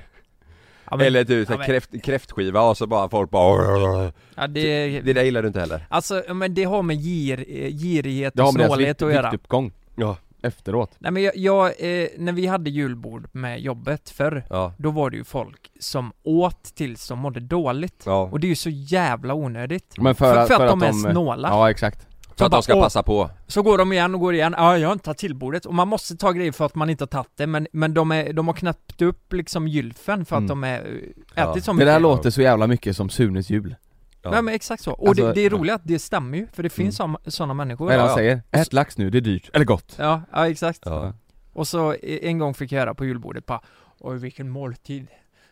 Ja, 0.91 0.97
men, 0.97 1.05
Eller 1.07 1.23
typ 1.23 1.49
ja, 1.49 1.57
men- 1.57 1.65
kräft, 1.65 2.03
kräftskiva 2.03 2.61
och 2.61 2.77
så 2.77 2.87
bara 2.87 3.09
folk 3.09 3.29
bara 3.31 4.11
ja, 4.35 4.47
det, 4.47 5.01
Det 5.01 5.13
där 5.13 5.23
gillar 5.23 5.41
du 5.41 5.47
inte 5.47 5.59
heller 5.59 5.85
alltså 5.89 6.23
men 6.33 6.53
det 6.53 6.63
har 6.63 6.81
med 6.83 6.95
gir, 6.95 7.37
girighet 7.71 8.33
Det 8.35 8.41
har 8.41 8.47
och 8.47 8.53
snålhet 8.53 9.01
att 9.01 9.13
göra. 9.13 9.31
viktuppgång 9.31 9.71
Ja 9.95 10.17
efteråt? 10.41 10.91
Nej 10.99 11.11
men 11.11 11.23
jag, 11.23 11.37
jag 11.37 11.65
eh, 11.67 12.07
när 12.17 12.31
vi 12.31 12.47
hade 12.47 12.69
julbord 12.69 13.27
med 13.31 13.59
jobbet 13.61 14.09
förr, 14.09 14.43
Ja, 14.49 14.73
då 14.77 14.91
var 14.91 15.09
det 15.09 15.17
ju 15.17 15.23
folk 15.23 15.71
som 15.79 16.11
åt 16.23 16.63
tills 16.63 17.07
de 17.07 17.19
mådde 17.19 17.39
dåligt. 17.39 18.03
ja. 18.05 18.29
Och 18.31 18.39
det 18.39 18.47
är 18.47 18.49
ju 18.49 18.55
så 18.55 18.69
jävla 18.69 19.33
onödigt. 19.33 19.93
Men 19.97 20.15
För, 20.15 20.45
för, 20.45 20.65
att, 20.65 20.79
de 20.79 20.81
är 20.83 20.91
snåla. 21.11 21.47
Ja 21.49 21.69
exakt 21.71 22.07
För 22.39 22.45
att 22.45 22.51
bara, 22.51 22.57
de 22.57 22.63
ska 22.63 22.81
passa 22.81 23.03
på. 23.03 23.29
Så 23.47 23.61
går 23.63 23.77
de 23.77 23.93
igen 23.93 24.13
och 24.15 24.21
går 24.21 24.33
igen, 24.33 24.55
ja 24.57 24.77
jag 24.77 24.87
har 24.89 24.93
inte 24.93 25.05
tagit 25.05 25.17
till 25.17 25.35
bordet. 25.35 25.65
Och 25.65 25.73
man 25.73 25.87
måste 25.87 26.15
ta 26.17 26.31
grejer 26.31 26.51
för 26.51 26.65
att 26.65 26.75
man 26.75 26.89
inte 26.89 27.01
har 27.03 27.07
tagit 27.07 27.31
det, 27.35 27.47
men, 27.47 27.67
men 27.71 27.93
de, 27.93 28.11
är, 28.11 28.33
de 28.33 28.47
har 28.47 28.53
knäppt 28.53 29.01
upp 29.01 29.33
liksom 29.33 29.67
gylfen 29.67 30.25
för 30.25 30.35
att 30.35 30.39
Mm. 30.39 30.47
de 30.47 30.63
är, 30.63 30.99
Ja. 31.35 31.51
ätit 31.51 31.63
så 31.65 31.71
Det 31.71 31.75
mycket. 31.75 31.87
där 31.87 31.99
låter 31.99 32.29
så 32.29 32.41
jävla 32.41 32.67
mycket 32.67 32.95
som 32.95 33.09
Sunes 33.09 33.49
jul 33.49 33.75
Ja. 34.21 34.35
Ja 34.35 34.41
men 34.41 34.53
exakt 34.53 34.83
så. 34.83 34.91
Och 34.91 35.07
Alltså, 35.07 35.27
det, 35.27 35.33
det 35.33 35.41
är 35.41 35.49
roligt 35.49 35.73
att 35.73 35.81
det 35.83 35.99
stämmer 35.99 36.37
ju, 36.37 36.47
för 36.53 36.63
det 36.63 36.69
finns 36.69 36.95
såna, 36.95 37.19
såna 37.27 37.53
människor. 37.53 37.85
Vad 37.85 37.93
är 37.93 37.97
det 37.97 38.03
han 38.03 38.15
säger? 38.15 38.41
Ät 38.51 38.73
lax 38.73 38.97
nu, 38.97 39.09
det 39.09 39.17
är 39.17 39.21
dyrt, 39.21 39.49
eller 39.53 39.65
gott 39.65 39.95
Ja, 39.97 40.21
ja 40.31 40.47
exakt. 40.49 40.79
Ja. 40.85 41.13
Och 41.53 41.67
så 41.67 41.95
en 42.01 42.37
gång 42.39 42.53
fick 42.53 42.71
jag 42.71 42.79
höra 42.79 42.93
på 42.93 43.05
julbordet 43.05 43.45
bara 43.45 43.61
Oj 43.99 44.17
vilken 44.17 44.49
måltid 44.49 45.07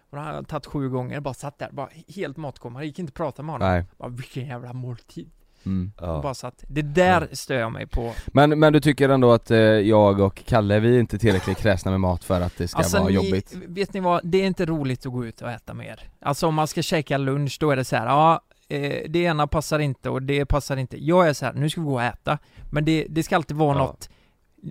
Och 0.10 0.18
då 0.18 0.24
hade 0.24 0.36
han 0.36 0.46
tagit 0.46 0.66
sju 0.66 0.90
gånger, 0.90 1.20
bara 1.20 1.34
satt 1.34 1.60
där, 1.60 1.70
bara 1.72 1.90
helt 2.16 2.38
matkomma, 2.38 2.80
det 2.80 2.86
gick 2.86 3.00
inte 3.00 3.10
att 3.10 3.14
prata 3.14 3.44
med 3.44 3.54
honom 3.56 3.68
Nej 3.68 3.86
bara, 3.98 4.10
Vilken 4.10 4.46
jävla 4.48 4.74
måltid 4.74 5.30
mm. 5.66 5.92
Bara 6.00 6.22
Ja. 6.24 6.34
satt, 6.34 6.64
det 6.68 6.82
där 6.82 7.28
stör 7.32 7.56
jag 7.56 7.72
mig 7.72 7.88
på 7.88 8.14
men, 8.28 8.60
men 8.60 8.74
du 8.74 8.80
tycker 8.80 9.10
ändå 9.10 9.32
att 9.32 9.52
eh, 9.52 9.58
jag 9.60 10.20
och 10.20 10.42
Kalle, 10.46 10.80
vi 10.80 10.96
är 10.96 11.00
inte 11.00 11.18
tillräckligt 11.20 11.58
kräsna 11.62 11.92
med 11.92 12.00
mat 12.00 12.24
för 12.24 12.42
att 12.42 12.58
det 12.58 12.68
ska 12.68 12.78
Alltså 12.78 12.98
vara 12.98 13.08
ni, 13.08 13.14
jobbigt? 13.14 13.54
vet 13.68 13.94
ni 13.94 14.00
vad, 14.00 14.22
det 14.24 14.38
är 14.42 14.46
inte 14.48 14.66
roligt 14.66 15.06
att 15.06 15.12
gå 15.14 15.26
ut 15.26 15.42
och 15.42 15.52
äta 15.52 15.74
mer 15.74 16.00
Alltså 16.22 16.48
om 16.48 16.56
man 16.56 16.68
ska 16.68 16.82
käka 16.82 17.18
lunch, 17.18 17.58
då 17.60 17.72
är 17.72 17.76
det 17.76 17.86
så 17.86 17.96
här, 17.96 18.06
ja 18.06 18.42
eh, 18.70 19.10
Det 19.10 19.20
ena 19.20 19.48
passar 19.48 19.80
inte 19.80 20.10
och 20.10 20.22
det 20.22 20.46
passar 20.46 20.78
inte 20.78 21.06
Jag 21.06 21.28
är 21.30 21.34
så 21.34 21.46
här, 21.46 21.54
nu 21.54 21.70
ska 21.70 21.82
vi 21.82 21.88
gå 21.88 21.94
och 21.94 22.04
äta 22.04 22.38
Men 22.70 22.86
det, 22.86 23.06
det 23.10 23.24
ska 23.24 23.36
alltid 23.36 23.58
vara 23.58 23.78
Ja. 23.78 23.84
något 23.86 24.10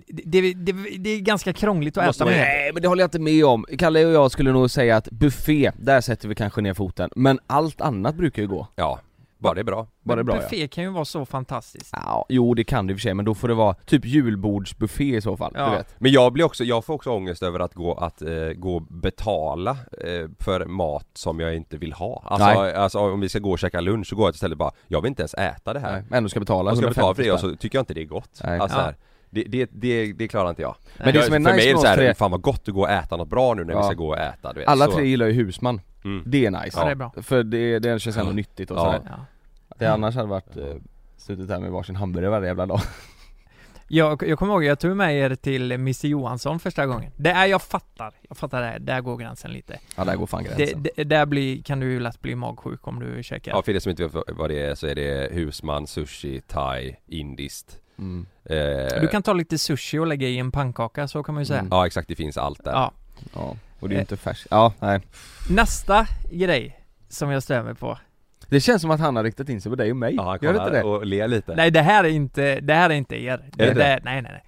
det, 0.07 0.41
det, 0.41 0.53
det, 0.53 0.73
det 0.97 1.09
är 1.09 1.19
ganska 1.19 1.53
krångligt 1.53 1.97
att 1.97 2.05
Måste 2.05 2.23
äta 2.23 2.31
med 2.31 2.39
Nej 2.39 2.71
men 2.73 2.81
det 2.81 2.87
håller 2.87 3.01
jag 3.03 3.07
inte 3.07 3.19
med 3.19 3.45
om. 3.45 3.65
Kalle 3.77 4.05
och 4.05 4.11
jag 4.11 4.31
skulle 4.31 4.51
nog 4.51 4.71
säga 4.71 4.97
att 4.97 5.09
buffé, 5.11 5.71
där 5.79 6.01
sätter 6.01 6.27
vi 6.27 6.35
kanske 6.35 6.61
ner 6.61 6.73
foten. 6.73 7.09
Men 7.15 7.39
allt 7.47 7.81
annat 7.81 8.15
brukar 8.15 8.41
ju 8.41 8.47
gå. 8.47 8.67
ja, 8.75 8.99
bara 9.37 9.53
det 9.53 9.61
är 9.61 9.63
bra. 9.63 9.87
Bara 10.03 10.15
det 10.15 10.21
är 10.21 10.23
bra 10.23 10.35
ja. 10.35 10.41
Buffé 10.41 10.67
kan 10.67 10.83
ju 10.83 10.89
vara 10.89 11.05
så 11.05 11.25
fantastiskt 11.25 11.89
ja. 11.93 12.25
Jo 12.29 12.53
det 12.53 12.63
kan 12.63 12.87
det 12.87 12.91
i 12.91 12.95
och 12.95 12.97
för 12.99 13.01
sig, 13.01 13.13
men 13.13 13.25
då 13.25 13.35
får 13.35 13.47
det 13.47 13.53
vara 13.53 13.73
typ 13.73 14.05
julbordsbuffé 14.05 15.15
i 15.15 15.21
så 15.21 15.37
fall, 15.37 15.51
Ja. 15.55 15.69
du 15.69 15.75
vet. 15.75 15.87
Men 15.97 16.11
jag 16.11 16.33
blir 16.33 16.45
också, 16.45 16.63
jag 16.63 16.85
får 16.85 16.93
också 16.93 17.09
ångest 17.11 17.43
över 17.43 17.59
att 17.59 17.73
gå, 17.73 17.93
att 17.93 18.21
eh, 18.21 18.29
gå 18.55 18.75
och 18.75 18.81
betala 18.81 19.71
eh, 19.71 20.29
för 20.39 20.65
mat 20.65 21.07
som 21.13 21.39
jag 21.39 21.55
inte 21.55 21.77
vill 21.77 21.93
ha. 21.93 22.23
Alltså, 22.25 22.61
Nej. 22.61 22.73
alltså 22.75 22.99
om 22.99 23.19
vi 23.19 23.29
ska 23.29 23.39
gå 23.39 23.51
och 23.51 23.59
käka 23.59 23.81
lunch 23.81 24.07
så 24.07 24.15
går 24.15 24.27
jag 24.27 24.33
istället 24.33 24.57
bara, 24.57 24.71
jag 24.87 25.01
vill 25.01 25.09
inte 25.09 25.21
ens 25.21 25.33
äta 25.33 25.73
det 25.73 25.79
här. 25.79 25.91
Nej, 25.91 26.03
men 26.09 26.17
ändå 26.17 26.29
ska 26.29 26.39
betala 26.39 26.69
Jag 26.71 26.77
ska 26.77 26.87
betala 26.87 27.07
150 27.07 27.23
för 27.23 27.29
det 27.29 27.31
och 27.33 27.39
så 27.39 27.61
tycker 27.61 27.77
jag 27.77 27.81
inte 27.81 27.93
det 27.93 28.01
är 28.01 28.05
gott. 28.05 28.41
Nej. 28.43 28.59
Alltså 28.59 28.77
Ja. 28.77 28.83
här, 28.83 28.95
det, 29.29 29.43
det, 29.43 29.69
det, 29.73 30.13
det 30.13 30.27
klarar 30.27 30.49
inte 30.49 30.61
jag. 30.61 30.75
Men 30.97 31.07
det 31.07 31.13
jag, 31.15 31.25
som 31.25 31.33
är 31.33 31.39
för 31.39 31.43
nice 31.53 31.55
mig 31.55 31.65
är 31.65 31.69
det 31.69 31.75
oss 31.75 31.81
så 31.81 31.87
här, 31.87 31.95
tre- 31.95 32.13
fan 32.13 32.31
vad 32.31 32.41
gott 32.41 32.67
att 32.67 32.73
gå 32.73 32.81
och 32.81 32.89
äta 32.89 33.17
något 33.17 33.27
bra 33.29 33.53
nu 33.53 33.63
när 33.63 33.73
vi 33.73 33.79
Ja. 33.79 33.83
ska 33.83 33.93
gå 33.93 34.07
och 34.07 34.17
äta 34.17 34.53
du 34.53 34.59
vet. 34.59 34.69
Alla 34.69 34.85
så, 34.85 34.91
tre 34.91 35.05
gillar 35.07 35.25
ju 35.25 35.31
husman, 35.33 35.81
mm. 36.07 36.23
det 36.25 36.45
är 36.45 36.51
nice. 36.51 36.79
Ja, 36.79 36.85
det 36.85 36.91
är 36.91 36.95
bra. 36.95 37.13
För 37.21 37.43
det, 37.43 37.79
det 37.79 37.99
känns 38.01 38.17
ändå 38.17 38.31
nyttigt 38.31 38.71
och 38.71 38.77
Ja. 38.77 38.81
sådär. 38.83 39.01
Ja. 39.09 39.25
Det 39.77 39.85
annars 39.85 40.15
hade 40.15 40.27
varit, 40.27 40.57
eh, 40.57 40.63
suttit 41.17 41.49
här 41.49 41.59
med 41.59 41.71
varsin 41.71 41.95
hamburgare 41.95 42.31
varje 42.31 42.47
jävla 42.47 42.65
dag. 42.65 42.79
Jag, 43.89 44.23
jag 44.27 44.39
kommer 44.39 44.53
ihåg, 44.53 44.63
jag 44.63 44.79
tog 44.79 44.95
med 44.97 45.15
er 45.17 45.35
till 45.35 45.71
Mr 45.71 46.05
Johansson 46.07 46.59
första 46.59 46.85
gången. 46.85 47.11
Det 47.17 47.29
är, 47.29 47.45
jag 47.45 47.61
fattar, 47.61 48.13
jag 48.29 48.37
fattar 48.37 48.61
det, 48.61 48.77
där 48.79 49.01
går 49.01 49.17
gränsen 49.17 49.51
lite. 49.51 49.79
Ja 49.95 50.05
där 50.05 50.15
går 50.15 50.27
fan 50.27 50.43
Det, 50.43 50.57
gränsen. 50.57 50.85
det, 50.95 51.03
där 51.03 51.25
blir, 51.25 51.61
kan 51.63 51.79
du 51.79 51.91
ju 51.91 51.99
lätt 51.99 52.21
bli 52.21 52.35
magsjuk 52.35 52.87
om 52.87 52.99
du 52.99 53.23
käkar. 53.23 53.51
Ja 53.51 53.61
för 53.61 53.71
er 53.75 53.79
som 53.79 53.89
inte 53.89 54.03
vet 54.07 54.13
vad 54.27 54.49
det 54.49 54.59
är 54.65 54.75
så 54.75 54.87
är 54.87 54.95
det 54.95 55.29
husman, 55.33 55.87
sushi, 55.87 56.41
thai, 56.47 56.95
indiskt. 57.05 57.79
Mm. 57.97 58.25
Eh, 58.45 59.01
Du 59.01 59.07
kan 59.07 59.23
ta 59.23 59.33
lite 59.33 59.57
sushi 59.57 59.97
och 59.99 60.07
lägga 60.07 60.27
i 60.27 60.37
en 60.37 60.51
pannkaka, 60.51 61.07
så 61.07 61.23
kan 61.23 61.35
man 61.35 61.41
ju 61.41 61.45
säga. 61.45 61.59
Mm. 61.59 61.69
Ja 61.71 61.85
exakt, 61.87 62.07
det 62.07 62.15
finns 62.15 62.37
allt 62.37 62.63
där. 62.63 62.71
Ja. 62.71 62.91
Ja, 63.33 63.55
och 63.79 63.89
det 63.89 63.93
är 63.95 63.97
ju 63.97 64.01
inte 64.01 64.17
färskt. 64.17 64.47
Ja, 64.51 64.73
nej. 64.79 65.01
Nästa 65.49 66.07
grej 66.31 66.79
som 67.09 67.31
jag 67.31 67.65
mig 67.65 67.75
på. 67.75 67.97
Det 68.49 68.59
känns 68.59 68.81
som 68.81 68.91
att 68.91 68.99
han 68.99 69.15
har 69.15 69.23
riktat 69.23 69.49
in 69.49 69.61
sig 69.61 69.69
på 69.69 69.75
dig 69.75 69.91
och 69.91 69.97
mig. 69.97 70.15
Ja, 70.15 70.23
han 70.23 70.39
Gör 70.41 70.53
det 70.53 70.59
inte 70.59 70.71
det? 70.71 70.83
och 70.83 71.05
ler 71.05 71.27
lite. 71.27 71.55
Nej 71.55 71.71
det 71.71 71.81
här 71.81 72.03
är 72.03 72.07
inte, 72.09 72.59
det 72.59 72.73
här 72.73 72.89
är 72.89 72.93
inte 72.93 73.15
er. 73.15 73.49
Det, 73.53 73.63
Är 73.63 73.67
det 73.67 73.73
det? 73.73 73.99
nej 74.03 74.21
nej 74.21 74.31
nej. 74.31 74.43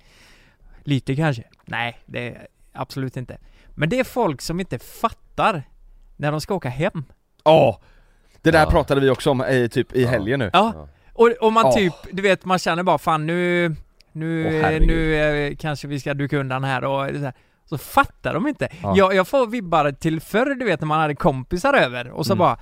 Lite 0.83 1.15
kanske. 1.15 1.43
Nej, 1.65 1.99
det 2.05 2.27
är 2.27 2.47
absolut 2.73 3.17
inte. 3.17 3.37
Men 3.75 3.89
det 3.89 3.99
är 3.99 4.03
folk 4.03 4.41
som 4.41 4.59
inte 4.59 4.79
fattar 4.79 5.63
när 6.17 6.31
de 6.31 6.41
ska 6.41 6.55
åka 6.55 6.69
hem. 6.69 7.03
Ja! 7.43 7.81
Det 8.41 8.51
där 8.51 8.59
Ja. 8.59 8.69
pratade 8.71 9.01
vi 9.01 9.09
också 9.09 9.31
om 9.31 9.41
i, 9.45 9.69
typ 9.69 9.95
i 9.95 10.03
Ja. 10.03 10.09
helgen 10.09 10.39
nu. 10.39 10.49
Ja, 10.53 10.87
och, 11.13 11.31
och 11.41 11.53
man 11.53 11.65
Åh. 11.65 11.75
typ, 11.75 11.93
du 12.11 12.21
vet 12.21 12.45
man 12.45 12.59
känner 12.59 12.83
bara 12.83 12.97
fan 12.97 13.25
nu, 13.27 13.75
nu, 14.11 14.61
herregud. 14.61 14.87
nu 14.87 15.15
eh, 15.15 15.55
kanske 15.55 15.87
vi 15.87 15.99
ska 15.99 16.13
duka 16.13 16.37
undan 16.37 16.63
här 16.63 16.83
och 16.83 17.07
det 17.07 17.19
så, 17.19 17.25
här. 17.25 17.33
Så 17.69 17.77
fattar 17.77 18.33
de 18.33 18.47
inte. 18.47 18.67
Ja. 18.83 18.93
Jag, 18.97 19.13
jag 19.15 19.27
får 19.27 19.47
vibbar 19.47 19.91
till 19.91 20.21
förr 20.21 20.55
du 20.55 20.65
vet 20.65 20.81
när 20.81 20.87
man 20.87 20.99
hade 20.99 21.15
kompisar 21.15 21.73
över 21.73 22.09
och 22.09 22.25
så 22.25 22.33
Mm. 22.33 22.39
bara 22.39 22.57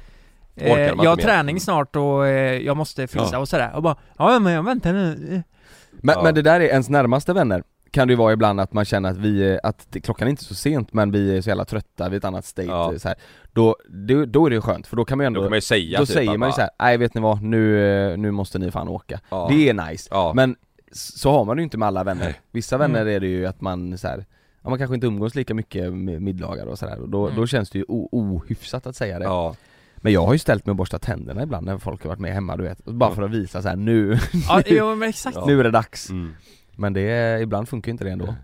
eh, 0.56 0.78
Jag 0.80 0.98
har 1.10 1.16
mer. 1.16 1.24
träning 1.24 1.54
Mm. 1.54 1.60
snart 1.60 1.96
och 1.96 2.28
eh, 2.28 2.58
jag 2.62 2.78
måste 2.78 3.08
fixa 3.08 3.30
Ja. 3.32 3.40
och 3.40 3.50
sådär 3.50 3.72
och 3.76 3.84
bara 3.84 3.96
Ja 4.18 4.40
men 4.40 4.54
jag 4.54 4.64
väntar 4.64 4.94
nu 4.94 5.44
Men, 5.92 6.16
Ja. 6.16 6.24
men 6.24 6.36
det 6.36 6.42
där 6.42 6.60
är 6.60 6.66
ens 6.66 6.90
närmaste 6.90 7.34
vänner 7.34 7.64
kan 7.92 8.08
det 8.08 8.12
ju 8.12 8.18
vara 8.18 8.34
ibland 8.34 8.60
att 8.62 8.74
man 8.74 8.86
känner 8.86 9.10
att 9.12 9.18
vi, 9.18 9.44
är- 9.52 9.60
att 9.64 9.88
det, 9.90 10.00
klockan 10.02 10.28
är 10.28 10.30
inte 10.30 10.44
så 10.44 10.56
sent 10.56 10.94
men 10.94 11.12
vi 11.12 11.38
är 11.38 11.42
så 11.42 11.50
jävla 11.50 11.66
trötta, 11.66 12.10
vi 12.10 12.16
är 12.16 12.18
ett 12.18 12.26
annat 12.26 12.46
state 12.46 12.68
Ja. 12.68 12.94
så 13.00 13.08
här. 13.08 13.18
Då, 13.54 13.76
då, 13.90 14.26
då 14.26 14.46
är 14.46 14.50
det 14.50 14.62
skönt 14.62 14.88
för 14.88 14.96
då 14.98 15.06
kan 15.06 15.18
man 15.18 15.24
ju 15.24 15.28
ändå 15.28 15.40
Då 15.40 15.46
kan 15.46 15.50
man 15.52 15.58
ju 15.58 15.62
säga 15.62 16.00
Då 16.00 16.06
typ 16.06 16.14
säger 16.16 16.38
man 16.38 16.50
ju 16.50 16.54
såhär, 16.54 16.70
nej 16.80 16.98
vet 16.98 17.14
ni 17.14 17.22
vad, 17.22 17.42
nu, 17.42 17.82
eh, 18.12 18.18
nu 18.18 18.32
måste 18.32 18.60
ni 18.60 18.72
fan 18.72 18.88
åka 18.88 19.20
Ja. 19.30 19.48
Det 19.52 19.70
är 19.70 19.74
nice, 19.74 20.08
Ja. 20.12 20.32
men 20.36 20.56
så 20.92 21.32
har 21.32 21.46
man 21.46 21.58
ju 21.58 21.64
inte 21.64 21.78
med 21.78 21.88
alla 21.88 22.04
vänner 22.04 22.24
Nej. 22.26 22.42
Vissa 22.52 22.78
vänner 22.78 23.06
är 23.06 23.20
det 23.20 23.28
ju 23.28 23.46
att 23.46 23.62
man 23.62 23.98
så 23.98 24.08
här, 24.08 24.26
ja, 24.64 24.70
man 24.70 24.78
kanske 24.78 24.96
inte 24.96 25.08
umgås 25.08 25.36
lika 25.36 25.54
mycket 25.54 25.94
med 25.94 26.22
middagar 26.22 26.66
och 26.66 26.80
sådär 26.80 27.00
och 27.00 27.10
då, 27.10 27.26
Mm. 27.26 27.36
då 27.40 27.48
känns 27.48 27.70
det 27.70 27.80
ju 27.80 27.86
ohyfsat 27.88 28.88
att 28.88 28.96
säga 28.96 29.20
det 29.20 29.26
Ja, 29.26 29.56
Men 29.96 30.14
jag 30.14 30.26
har 30.26 30.34
ju 30.34 30.40
ställt 30.40 30.66
mig 30.66 30.72
och 30.72 30.76
borstat 30.76 31.02
tänderna 31.02 31.44
ibland 31.44 31.66
när 31.66 31.78
folk 31.78 32.04
har 32.04 32.08
varit 32.10 32.20
med 32.20 32.34
hemma 32.34 32.58
du 32.58 32.64
vet, 32.64 32.86
bara 32.86 33.16
för 33.16 33.22
att 33.22 33.32
visa 33.32 33.62
så 33.62 33.68
här 33.70 33.76
nu, 33.76 34.18
Ja, 34.50 34.62
exakt 35.08 35.36
Ja. 35.38 35.46
nu 35.46 35.60
är 35.60 35.64
det 35.64 35.72
dags 35.72 36.10
mm. 36.10 36.34
Men 36.76 36.94
det, 36.94 37.40
ibland 37.42 37.70
funkar 37.70 37.92
inte 37.92 38.04
det 38.04 38.12
ändå 38.12 38.36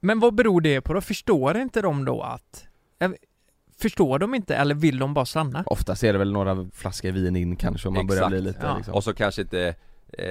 Men 0.00 0.20
vad 0.20 0.34
beror 0.34 0.60
det 0.60 0.80
på 0.80 0.92
då? 0.94 1.00
Förstår 1.00 1.56
inte 1.56 1.82
de 1.82 2.04
då 2.04 2.22
att 2.22 2.64
eh, 3.00 3.10
Förstår 3.80 4.18
de 4.18 4.34
inte 4.34 4.56
eller 4.56 4.74
vill 4.74 4.98
de 4.98 5.14
bara 5.14 5.24
stanna? 5.26 5.62
Oftast 5.66 6.04
är 6.04 6.12
det 6.12 6.18
väl 6.18 6.32
några 6.32 6.68
flaskor 6.74 7.12
vin 7.12 7.36
in 7.36 7.56
kanske 7.56 7.88
om 7.88 7.94
man 7.94 8.06
börjar 8.06 8.22
Exakt. 8.22 8.30
bli 8.30 8.40
lite 8.40 8.60
Ja. 8.62 8.76
liksom. 8.76 8.94
Och 8.94 9.04
så 9.04 9.14
kanske 9.14 9.42
inte 9.42 9.74
eh, 10.12 10.26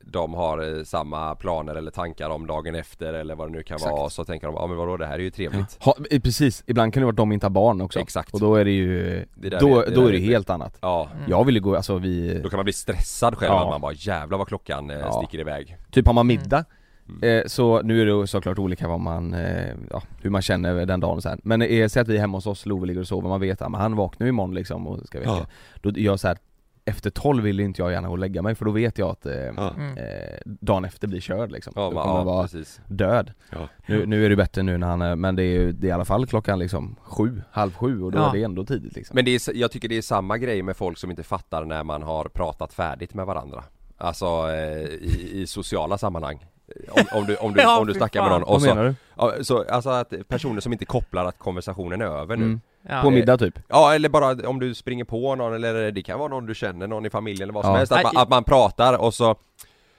de 0.00 0.34
har 0.34 0.78
eh, 0.78 0.84
samma 0.84 1.34
planer 1.34 1.74
eller 1.74 1.90
tankar 1.90 2.30
om 2.30 2.46
dagen 2.46 2.74
efter 2.74 3.12
eller 3.14 3.34
vad 3.34 3.48
det 3.48 3.52
nu 3.52 3.62
kan 3.62 3.74
Exakt. 3.74 3.92
vara 3.92 4.10
så 4.10 4.24
tänker 4.24 4.46
de, 4.46 4.56
ja 4.56 4.66
men 4.66 4.76
vadå 4.76 4.96
det 4.96 5.06
här 5.06 5.14
är 5.14 5.18
ju 5.18 5.30
trevligt 5.30 5.76
ha, 5.84 5.94
eh, 6.10 6.20
Precis, 6.20 6.64
ibland 6.66 6.92
kan 6.94 7.00
det 7.00 7.04
vara 7.04 7.10
att 7.12 7.16
de 7.16 7.32
inte 7.32 7.46
har 7.46 7.50
barn 7.50 7.80
också 7.80 7.98
Exakt 8.00 8.34
Och 8.34 8.40
då 8.40 8.54
är 8.54 8.64
det 8.64 8.70
ju, 8.70 9.24
Det 9.34 9.48
då, 9.48 9.80
är- 9.80 9.86
det 9.86 9.94
då 9.94 10.06
är 10.06 10.12
det 10.12 10.18
är- 10.18 10.20
helt 10.20 10.50
annat 10.50 10.78
Ja, 10.80 11.08
Mm. 11.16 11.30
Jag 11.30 11.44
vill 11.44 11.54
ju 11.54 11.60
gå, 11.60 11.76
alltså 11.76 11.98
vi, 11.98 12.40
då 12.42 12.48
kan 12.50 12.56
man 12.58 12.64
bli 12.64 12.72
stressad 12.72 13.34
själv 13.38 13.52
Ja. 13.52 13.62
att 13.64 13.68
man 13.70 13.80
bara 13.80 13.92
jävlar 13.92 14.38
vad 14.38 14.48
klockan 14.48 14.90
eh, 14.90 14.98
Ja. 14.98 15.12
sticker 15.12 15.38
iväg 15.40 15.76
typ 15.90 16.06
har 16.06 16.12
man 16.12 16.26
middag 16.26 16.64
Mm. 17.08 17.38
eh, 17.40 17.46
Så 17.46 17.82
nu 17.82 18.02
är 18.02 18.06
det 18.20 18.26
såklart 18.26 18.58
olika 18.58 18.88
vad 18.88 19.00
man, 19.00 19.34
eh, 19.34 19.74
ja, 19.90 20.02
hur 20.22 20.30
man 20.30 20.42
känner 20.42 20.86
den 20.86 21.00
dagen 21.00 21.20
här. 21.24 21.38
Men 21.42 21.62
eh, 21.62 21.88
säg 21.88 22.02
att 22.02 22.08
vi 22.08 22.16
är 22.16 22.20
hemma 22.20 22.36
hos 22.36 22.46
oss, 22.46 22.66
Love 22.66 22.86
ligger 22.86 23.00
och 23.00 23.06
sover, 23.06 23.28
man 23.28 23.40
vet 23.40 23.62
att 23.62 23.70
men 23.70 23.80
han 23.80 23.96
vaknar 23.96 24.26
imorgon 24.26 24.54
liksom 24.54 24.86
och 24.86 25.06
ska 25.06 25.18
väcka 25.18 25.30
Ja. 25.30 25.46
Då 25.80 25.90
gör 25.90 26.12
jag 26.12 26.20
så 26.20 26.28
här. 26.28 26.36
Efter 26.84 27.10
12 27.10 27.42
vill 27.44 27.60
inte 27.60 27.82
jag 27.82 27.92
gärna 27.92 28.08
gå 28.08 28.12
och 28.12 28.18
lägga 28.18 28.42
mig 28.42 28.54
för 28.54 28.64
då 28.64 28.70
vet 28.70 28.98
jag 28.98 29.10
att 29.10 29.26
eh, 29.26 29.34
Ja, 29.34 29.70
Mm. 29.76 29.98
eh, 29.98 30.04
dagen 30.44 30.84
efter 30.84 31.08
blir 31.08 31.20
körd 31.20 31.52
liksom. 31.52 31.72
Ja, 31.76 31.82
Då 31.82 31.90
man, 31.90 32.02
kommer 32.04 32.18
ja 32.18 32.24
vara 32.24 32.42
precis. 32.42 32.80
död. 32.86 33.32
Ja. 33.50 33.68
nu, 33.86 34.06
nu 34.06 34.24
är 34.24 34.30
det 34.30 34.36
bättre 34.36 34.62
nu 34.62 34.78
när 34.78 34.86
han 34.86 35.02
är, 35.02 35.16
men 35.16 35.36
det 35.36 35.42
är 35.42 35.52
ju 35.60 35.72
det 35.72 35.86
är 35.86 35.88
i 35.88 35.92
alla 35.92 36.04
fall 36.04 36.26
klockan 36.26 36.58
liksom 36.58 36.96
sju, 37.02 37.42
halv 37.50 37.72
sju 37.74 38.02
och 38.02 38.12
då 38.12 38.18
Ja. 38.18 38.28
är 38.28 38.32
det 38.32 38.42
ändå 38.44 38.64
tidigt 38.64 38.96
liksom. 38.96 39.14
Men 39.14 39.24
det 39.24 39.30
är, 39.48 39.56
jag 39.56 39.70
tycker 39.70 39.88
det 39.88 39.96
är 39.98 40.02
samma 40.02 40.38
grej 40.38 40.62
med 40.62 40.76
folk 40.76 40.98
som 40.98 41.10
inte 41.10 41.22
fattar 41.22 41.64
när 41.64 41.84
man 41.84 42.02
har 42.02 42.24
pratat 42.24 42.72
färdigt 42.72 43.14
med 43.14 43.26
varandra. 43.26 43.64
Alltså 43.96 44.26
eh, 44.26 44.82
i, 44.86 45.30
i 45.32 45.46
sociala 45.46 45.98
sammanhang 45.98 46.46
om, 46.90 47.04
om 47.18 47.26
du, 47.26 47.36
om 47.36 47.52
du, 47.54 47.60
Ja, 47.62 47.78
om 47.80 47.86
du 47.86 47.94
snackar 47.94 48.20
med 48.20 48.30
fan. 48.30 48.40
någon 48.40 48.48
och 48.48 48.52
Vad 48.52 48.62
så, 48.62 48.68
menar 48.74 48.84
du? 48.84 48.94
ja, 49.16 49.32
så 49.44 49.64
Alltså 49.70 49.90
att 49.90 50.12
personer 50.28 50.60
som 50.60 50.72
inte 50.72 50.84
kopplar 50.84 51.24
att 51.24 51.38
konversationen 51.38 52.00
är 52.00 52.06
över 52.06 52.36
nu 52.36 52.44
Mm. 52.44 52.60
Ja. 52.88 53.02
På 53.02 53.10
middag 53.10 53.38
typ? 53.38 53.58
Ja 53.68 53.94
eller 53.94 54.08
bara 54.08 54.48
om 54.48 54.60
du 54.60 54.74
springer 54.74 55.04
på 55.04 55.34
någon 55.34 55.54
eller 55.54 55.90
det 55.90 56.02
kan 56.02 56.18
vara 56.18 56.28
någon 56.28 56.46
du 56.46 56.54
känner, 56.54 56.86
någon 56.86 57.06
i 57.06 57.10
familjen 57.10 57.42
eller 57.42 57.52
vad 57.52 57.64
som 57.64 57.72
Ja. 57.72 57.78
helst 57.78 57.92
att 57.92 58.02
man, 58.02 58.16
att 58.16 58.28
man 58.28 58.44
pratar 58.44 59.00
och 59.00 59.14
så 59.14 59.36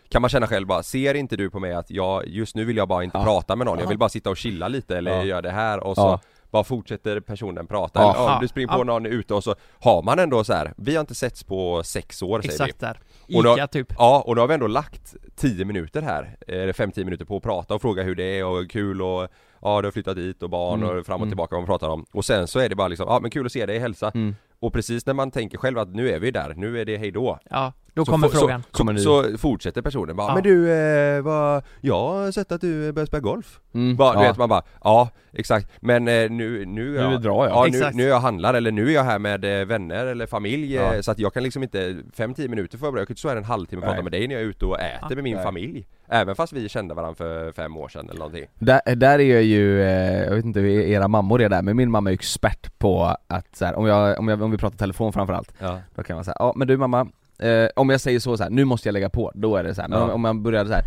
kan 0.10 0.22
man 0.22 0.30
känna 0.30 0.48
själv 0.48 0.68
bara, 0.68 0.84
ser 0.84 1.14
inte 1.14 1.36
du 1.36 1.50
på 1.50 1.60
mig 1.60 1.74
att 1.74 1.92
jag, 1.92 2.28
just 2.28 2.56
nu 2.56 2.66
vill 2.66 2.78
jag 2.78 2.88
bara 2.88 3.04
inte 3.04 3.18
Ja. 3.18 3.24
prata 3.24 3.56
med 3.56 3.66
någon, 3.68 3.80
jag 3.80 3.88
vill 3.88 3.98
bara 3.98 4.10
sitta 4.10 4.30
och 4.30 4.38
chilla 4.38 4.68
lite 4.68 4.98
eller 4.98 5.12
Ja. 5.18 5.24
göra 5.24 5.42
det 5.42 5.52
här 5.52 5.80
och 5.84 5.96
så 5.96 6.02
Ja. 6.02 6.20
Bara 6.54 6.64
fortsätter 6.64 7.20
personen 7.20 7.68
prata 7.68 8.02
Ja. 8.02 8.16
eller 8.16 8.24
ja, 8.34 8.38
du 8.42 8.48
springer 8.48 8.68
på 8.68 8.80
Ja. 8.80 8.84
någon 8.84 9.06
ute 9.06 9.34
och 9.34 9.44
så 9.44 9.56
har 9.80 10.02
man 10.04 10.20
ändå 10.20 10.44
så 10.44 10.54
här. 10.54 10.74
vi 10.78 10.96
har 10.96 11.02
inte 11.02 11.16
setts 11.16 11.44
på 11.44 11.82
sex 11.84 12.22
år 12.22 12.42
säger 12.42 12.50
vi 12.50 12.54
Exakt 12.64 12.80
där. 12.80 13.00
Och 13.38 13.44
då- 13.44 13.54
Ica 13.54 13.68
typ. 13.68 13.88
Ja, 13.98 14.24
och 14.28 14.36
då 14.36 14.42
har 14.42 14.48
vi 14.48 14.54
ändå 14.54 14.68
lagt 14.68 15.16
10 15.36 15.66
minuter 15.66 16.02
här, 16.02 16.38
eller 16.48 16.74
5-10 16.74 17.04
minuter 17.06 17.26
på 17.26 17.38
att 17.38 17.44
prata 17.44 17.76
och 17.76 17.82
fråga 17.82 18.04
hur 18.04 18.16
det 18.16 18.24
är 18.40 18.46
och 18.46 18.70
kul 18.72 19.02
och 19.02 19.28
Ja 19.62 19.82
du 19.82 19.88
har 19.88 19.92
flyttat 19.92 20.16
dit 20.16 20.44
och 20.44 20.50
barn 20.50 20.84
Mm, 20.84 20.98
och 21.00 21.06
fram 21.06 21.16
och 21.16 21.20
mm. 21.22 21.30
tillbaka 21.30 21.56
vad 21.56 21.62
man 21.62 21.68
pratar 21.68 21.90
om 21.90 22.06
Och 22.14 22.26
sen 22.26 22.48
så 22.48 22.60
är 22.60 22.70
det 22.70 22.76
bara 22.76 22.88
liksom, 22.88 23.06
ja 23.10 23.20
men 23.22 23.32
kul 23.32 23.46
att 23.46 23.52
se 23.52 23.66
dig, 23.66 23.80
hälsa 23.80 24.12
Mm. 24.16 24.36
Och 24.60 24.74
precis 24.74 25.06
när 25.06 25.14
man 25.14 25.32
tänker 25.32 25.58
själv 25.58 25.78
att 25.80 25.90
nu 25.96 26.10
är 26.10 26.20
vi 26.20 26.32
där, 26.32 26.54
nu 26.58 26.80
är 26.82 26.86
det 26.86 26.98
hejdå 26.98 27.40
Ja. 27.50 27.74
Då 27.96 28.06
Så 28.06 28.12
kommer 28.12 28.28
få- 28.28 28.38
frågan. 28.38 28.64
Så, 28.72 28.78
Kommer 28.78 28.98
så, 28.98 29.38
fortsätter 29.38 29.82
personen 29.82 30.16
bara 30.16 30.28
Ja. 30.28 30.34
Men 30.34 30.44
du, 30.44 30.72
eh, 30.74 31.22
vad, 31.22 31.64
jag 31.82 32.00
har 32.08 32.32
sett 32.32 32.52
att 32.52 32.62
du 32.62 32.92
börjar 32.92 33.06
spela 33.08 33.22
golf 33.22 33.60
Mm. 33.74 33.96
bara, 33.96 34.14
Du 34.14 34.20
ja. 34.26 34.28
vet 34.28 34.38
man 34.38 34.50
bara, 34.50 34.62
ja 34.84 35.10
exakt 35.32 35.68
Men 35.80 36.08
eh, 36.08 36.30
nu, 36.30 36.66
nu, 36.66 36.98
är 36.98 37.08
Nu 37.08 37.12
jag, 37.14 37.22
drar 37.22 37.46
jag. 37.48 37.50
Ja, 37.56 37.62
nu, 37.72 37.78
Exakt. 37.78 37.96
nu 37.96 38.04
är 38.04 38.08
jag 38.08 38.20
handlar 38.20 38.54
eller 38.54 38.72
nu 38.72 38.88
är 38.90 38.94
jag 38.94 39.04
här 39.04 39.20
med 39.20 39.62
eh, 39.62 39.66
vänner 39.66 40.06
eller 40.06 40.26
familj 40.26 40.78
eh. 40.78 41.02
Så 41.02 41.12
att 41.12 41.20
jag 41.20 41.34
kan 41.34 41.44
liksom 41.44 41.64
inte, 41.64 41.96
5-10 42.18 42.48
minuter 42.48 42.78
får 42.78 42.86
jag 42.86 42.94
börja, 42.94 43.02
jag 43.02 43.08
kan 43.08 43.12
inte 43.12 43.20
stå 43.20 43.30
här 43.30 43.36
en 43.36 43.44
halvtimme 43.44 43.82
och 43.82 43.88
prata 43.88 44.02
med 44.04 44.12
dig 44.12 44.28
när 44.28 44.36
jag 44.36 44.44
är 44.44 44.48
ute 44.48 44.66
och 44.66 44.80
äter 44.80 44.98
Ja. 45.10 45.16
med 45.16 45.24
min 45.24 45.36
Nej. 45.36 45.44
familj 45.44 45.88
Även 46.08 46.36
fast 46.36 46.54
vi 46.54 46.70
kände 46.70 46.94
varandra 46.94 47.16
för 47.16 47.52
fem 47.52 47.78
år 47.78 47.88
sedan 47.88 48.10
eller 48.10 48.20
någonting 48.20 48.46
Där, 48.60 48.96
där 48.96 49.20
är 49.20 49.34
jag 49.34 49.44
ju, 49.44 49.82
eh, 49.82 50.24
jag 50.24 50.36
vet 50.36 50.46
inte 50.46 50.60
hur 50.60 50.70
era 50.70 51.08
mammor 51.08 51.42
är 51.42 51.50
där, 51.50 51.62
men 51.62 51.76
min 51.78 51.92
mamma 51.92 52.10
är 52.10 52.14
expert 52.14 52.80
på 52.80 53.16
att 53.28 53.56
så 53.56 53.66
här, 53.66 53.76
om, 53.76 53.86
jag, 53.86 54.20
om, 54.20 54.28
jag, 54.28 54.42
om 54.42 54.52
vi 54.52 54.58
pratar 54.58 54.78
telefon 54.78 55.14
framförallt, 55.14 55.54
Ja, 55.60 55.80
då 55.96 56.04
kan 56.04 56.16
man 56.16 56.26
säga 56.26 56.36
ja 56.40 56.54
men 56.56 56.68
du 56.68 56.78
mamma, 56.78 57.08
eh, 57.44 57.70
om 57.76 57.90
jag 57.90 58.02
säger 58.02 58.20
så, 58.20 58.38
så 58.38 58.44
här, 58.44 58.50
nu 58.50 58.66
måste 58.66 58.88
jag 58.88 58.94
lägga 58.94 59.10
på, 59.10 59.32
då 59.36 59.56
är 59.56 59.64
det 59.64 59.76
så 59.76 59.82
här. 59.82 59.88
men 59.90 60.00
Ja. 60.00 60.04
om, 60.06 60.12
om 60.12 60.22
man 60.22 60.44
börjar 60.44 60.66
så 60.66 60.74
här. 60.74 60.84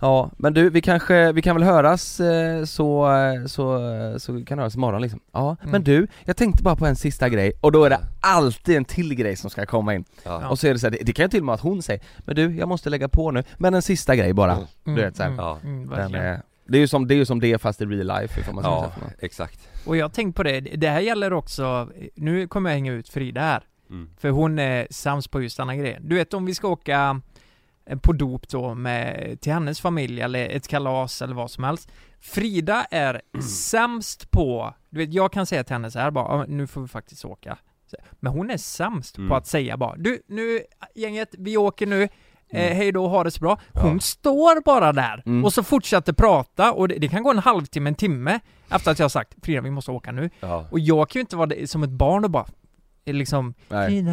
Ja, 0.00 0.30
men 0.36 0.54
du, 0.54 0.70
vi 0.70 0.80
kanske, 0.80 1.32
vi 1.32 1.42
kan 1.42 1.56
väl 1.56 1.64
höras 1.64 2.20
eh, 2.20 2.64
så, 2.64 3.12
eh, 3.16 3.44
så, 3.46 3.90
eh, 3.92 4.16
så 4.16 4.32
vi 4.32 4.44
kan 4.44 4.58
höras 4.58 4.74
imorgon 4.74 5.02
liksom 5.02 5.20
Ja, 5.32 5.56
Mm. 5.60 5.70
men 5.72 5.84
du, 5.84 6.06
jag 6.24 6.36
tänkte 6.36 6.62
bara 6.62 6.76
på 6.76 6.86
en 6.86 6.96
sista 6.96 7.28
grej, 7.28 7.52
och 7.60 7.72
då 7.72 7.84
är 7.84 7.90
det 7.90 8.00
alltid 8.20 8.76
en 8.76 8.84
till 8.84 9.14
grej 9.14 9.36
som 9.36 9.50
ska 9.50 9.66
komma 9.66 9.94
in 9.94 10.04
ja, 10.24 10.48
Och 10.48 10.58
så 10.58 10.66
är 10.66 10.72
det 10.72 10.78
så 10.78 10.86
här, 10.86 10.90
det, 10.90 10.98
det 11.04 11.12
kan 11.12 11.24
ju 11.24 11.28
till 11.28 11.40
och 11.40 11.46
med 11.46 11.54
att 11.54 11.60
hon 11.60 11.82
säger 11.82 12.02
Men 12.18 12.36
du, 12.36 12.56
jag 12.56 12.68
måste 12.68 12.90
lägga 12.90 13.08
på 13.08 13.30
nu, 13.30 13.42
men 13.56 13.74
en 13.74 13.82
sista 13.82 14.16
grej 14.16 14.32
bara 14.32 14.52
Mm. 14.52 14.66
Du 14.84 14.94
vet 14.94 15.16
så 15.16 15.22
här. 15.22 15.30
Mm, 15.30 15.44
Ja. 15.44 15.58
mm, 15.64 15.78
Den 15.88 15.88
verkligen. 15.98 16.24
är, 16.24 16.42
det 16.66 16.76
är 16.78 16.80
ju 16.80 16.86
som 16.88 17.06
det, 17.08 17.14
är 17.14 17.24
som 17.24 17.40
det 17.40 17.58
fast 17.58 17.80
i 17.80 17.84
real 17.84 18.20
life 18.20 18.40
ifall 18.40 18.54
man 18.54 18.64
ja 18.64 18.92
exakt 19.20 19.60
Och 19.86 19.96
jag 19.96 20.04
har 20.04 20.10
tänkt 20.10 20.36
på 20.36 20.42
det, 20.42 20.60
det 20.60 20.88
här 20.88 21.00
gäller 21.00 21.32
också, 21.32 21.88
nu 22.14 22.46
kommer 22.48 22.70
jag 22.70 22.74
hänga 22.74 22.92
ut 22.92 23.08
Frida 23.08 23.40
här. 23.40 23.62
Mm. 23.90 24.10
För 24.18 24.30
hon 24.30 24.58
är 24.58 24.86
sams 24.90 25.28
på 25.28 25.42
just 25.42 25.56
denna 25.56 25.76
grejen. 25.76 26.08
Du 26.08 26.14
vet 26.16 26.34
om 26.34 26.44
vi 26.46 26.54
ska 26.54 26.68
åka 26.68 27.20
eh, 27.86 27.98
på 27.98 28.12
dop 28.12 28.48
då 28.48 28.74
med, 28.74 29.38
till 29.40 29.52
hennes 29.52 29.80
familj 29.80 30.20
eller 30.20 30.48
ett 30.48 30.68
kalas 30.68 31.22
eller 31.22 31.34
vad 31.34 31.50
som 31.50 31.64
helst. 31.64 31.90
Frida 32.20 32.84
är 32.90 33.22
sämst 33.42 34.30
på, 34.30 34.74
du 34.90 34.98
vet 34.98 35.14
jag 35.14 35.32
kan 35.32 35.46
säga 35.46 35.64
till 35.64 35.72
henne 35.74 35.90
så 35.90 35.98
här 35.98 36.10
bara, 36.10 36.36
"Ja, 36.38 36.44
nu 36.48 36.66
får 36.66 36.80
vi 36.80 36.88
faktiskt 36.88 37.24
åka. 37.24 37.58
Men 38.20 38.32
hon 38.32 38.50
är 38.50 38.56
sämst 38.56 39.16
Mm. 39.18 39.28
på 39.28 39.34
att 39.36 39.46
säga 39.46 39.76
bara, 39.76 39.96
du 39.96 40.22
nu 40.28 40.60
gänget, 40.94 41.28
vi 41.38 41.56
åker 41.56 41.86
nu, 41.86 42.02
eh, 42.02 42.08
Mm. 42.64 42.76
hej 42.76 42.92
då, 42.92 43.08
ha 43.08 43.24
det 43.24 43.30
så 43.30 43.40
bra. 43.40 43.60
Hon 43.72 43.92
Ja. 43.92 44.00
står 44.00 44.62
bara 44.64 44.92
där 44.92 45.22
Mm. 45.26 45.44
och 45.44 45.52
så 45.52 45.62
fortsätter 45.62 46.12
prata 46.12 46.72
och 46.72 46.88
det, 46.88 46.94
det 46.98 47.08
kan 47.08 47.22
gå 47.22 47.30
en 47.30 47.38
halvtimme, 47.38 47.90
en 47.90 47.94
timme 47.94 48.40
efter 48.70 48.90
att 48.90 48.98
jag 48.98 49.04
har 49.04 49.08
sagt 49.08 49.34
Frida 49.42 49.60
vi 49.60 49.70
måste 49.70 49.90
åka 49.90 50.12
nu. 50.12 50.30
ja. 50.40 50.66
Och 50.70 50.78
jag 50.80 51.08
kan 51.08 51.20
ju 51.20 51.20
inte 51.20 51.36
vara 51.36 51.66
som 51.66 51.82
ett 51.82 51.90
barn 51.90 52.24
och 52.24 52.30
bara 52.30 52.42
eh, 52.44 52.48
liksom 53.12 53.54
Nej. 53.68 54.04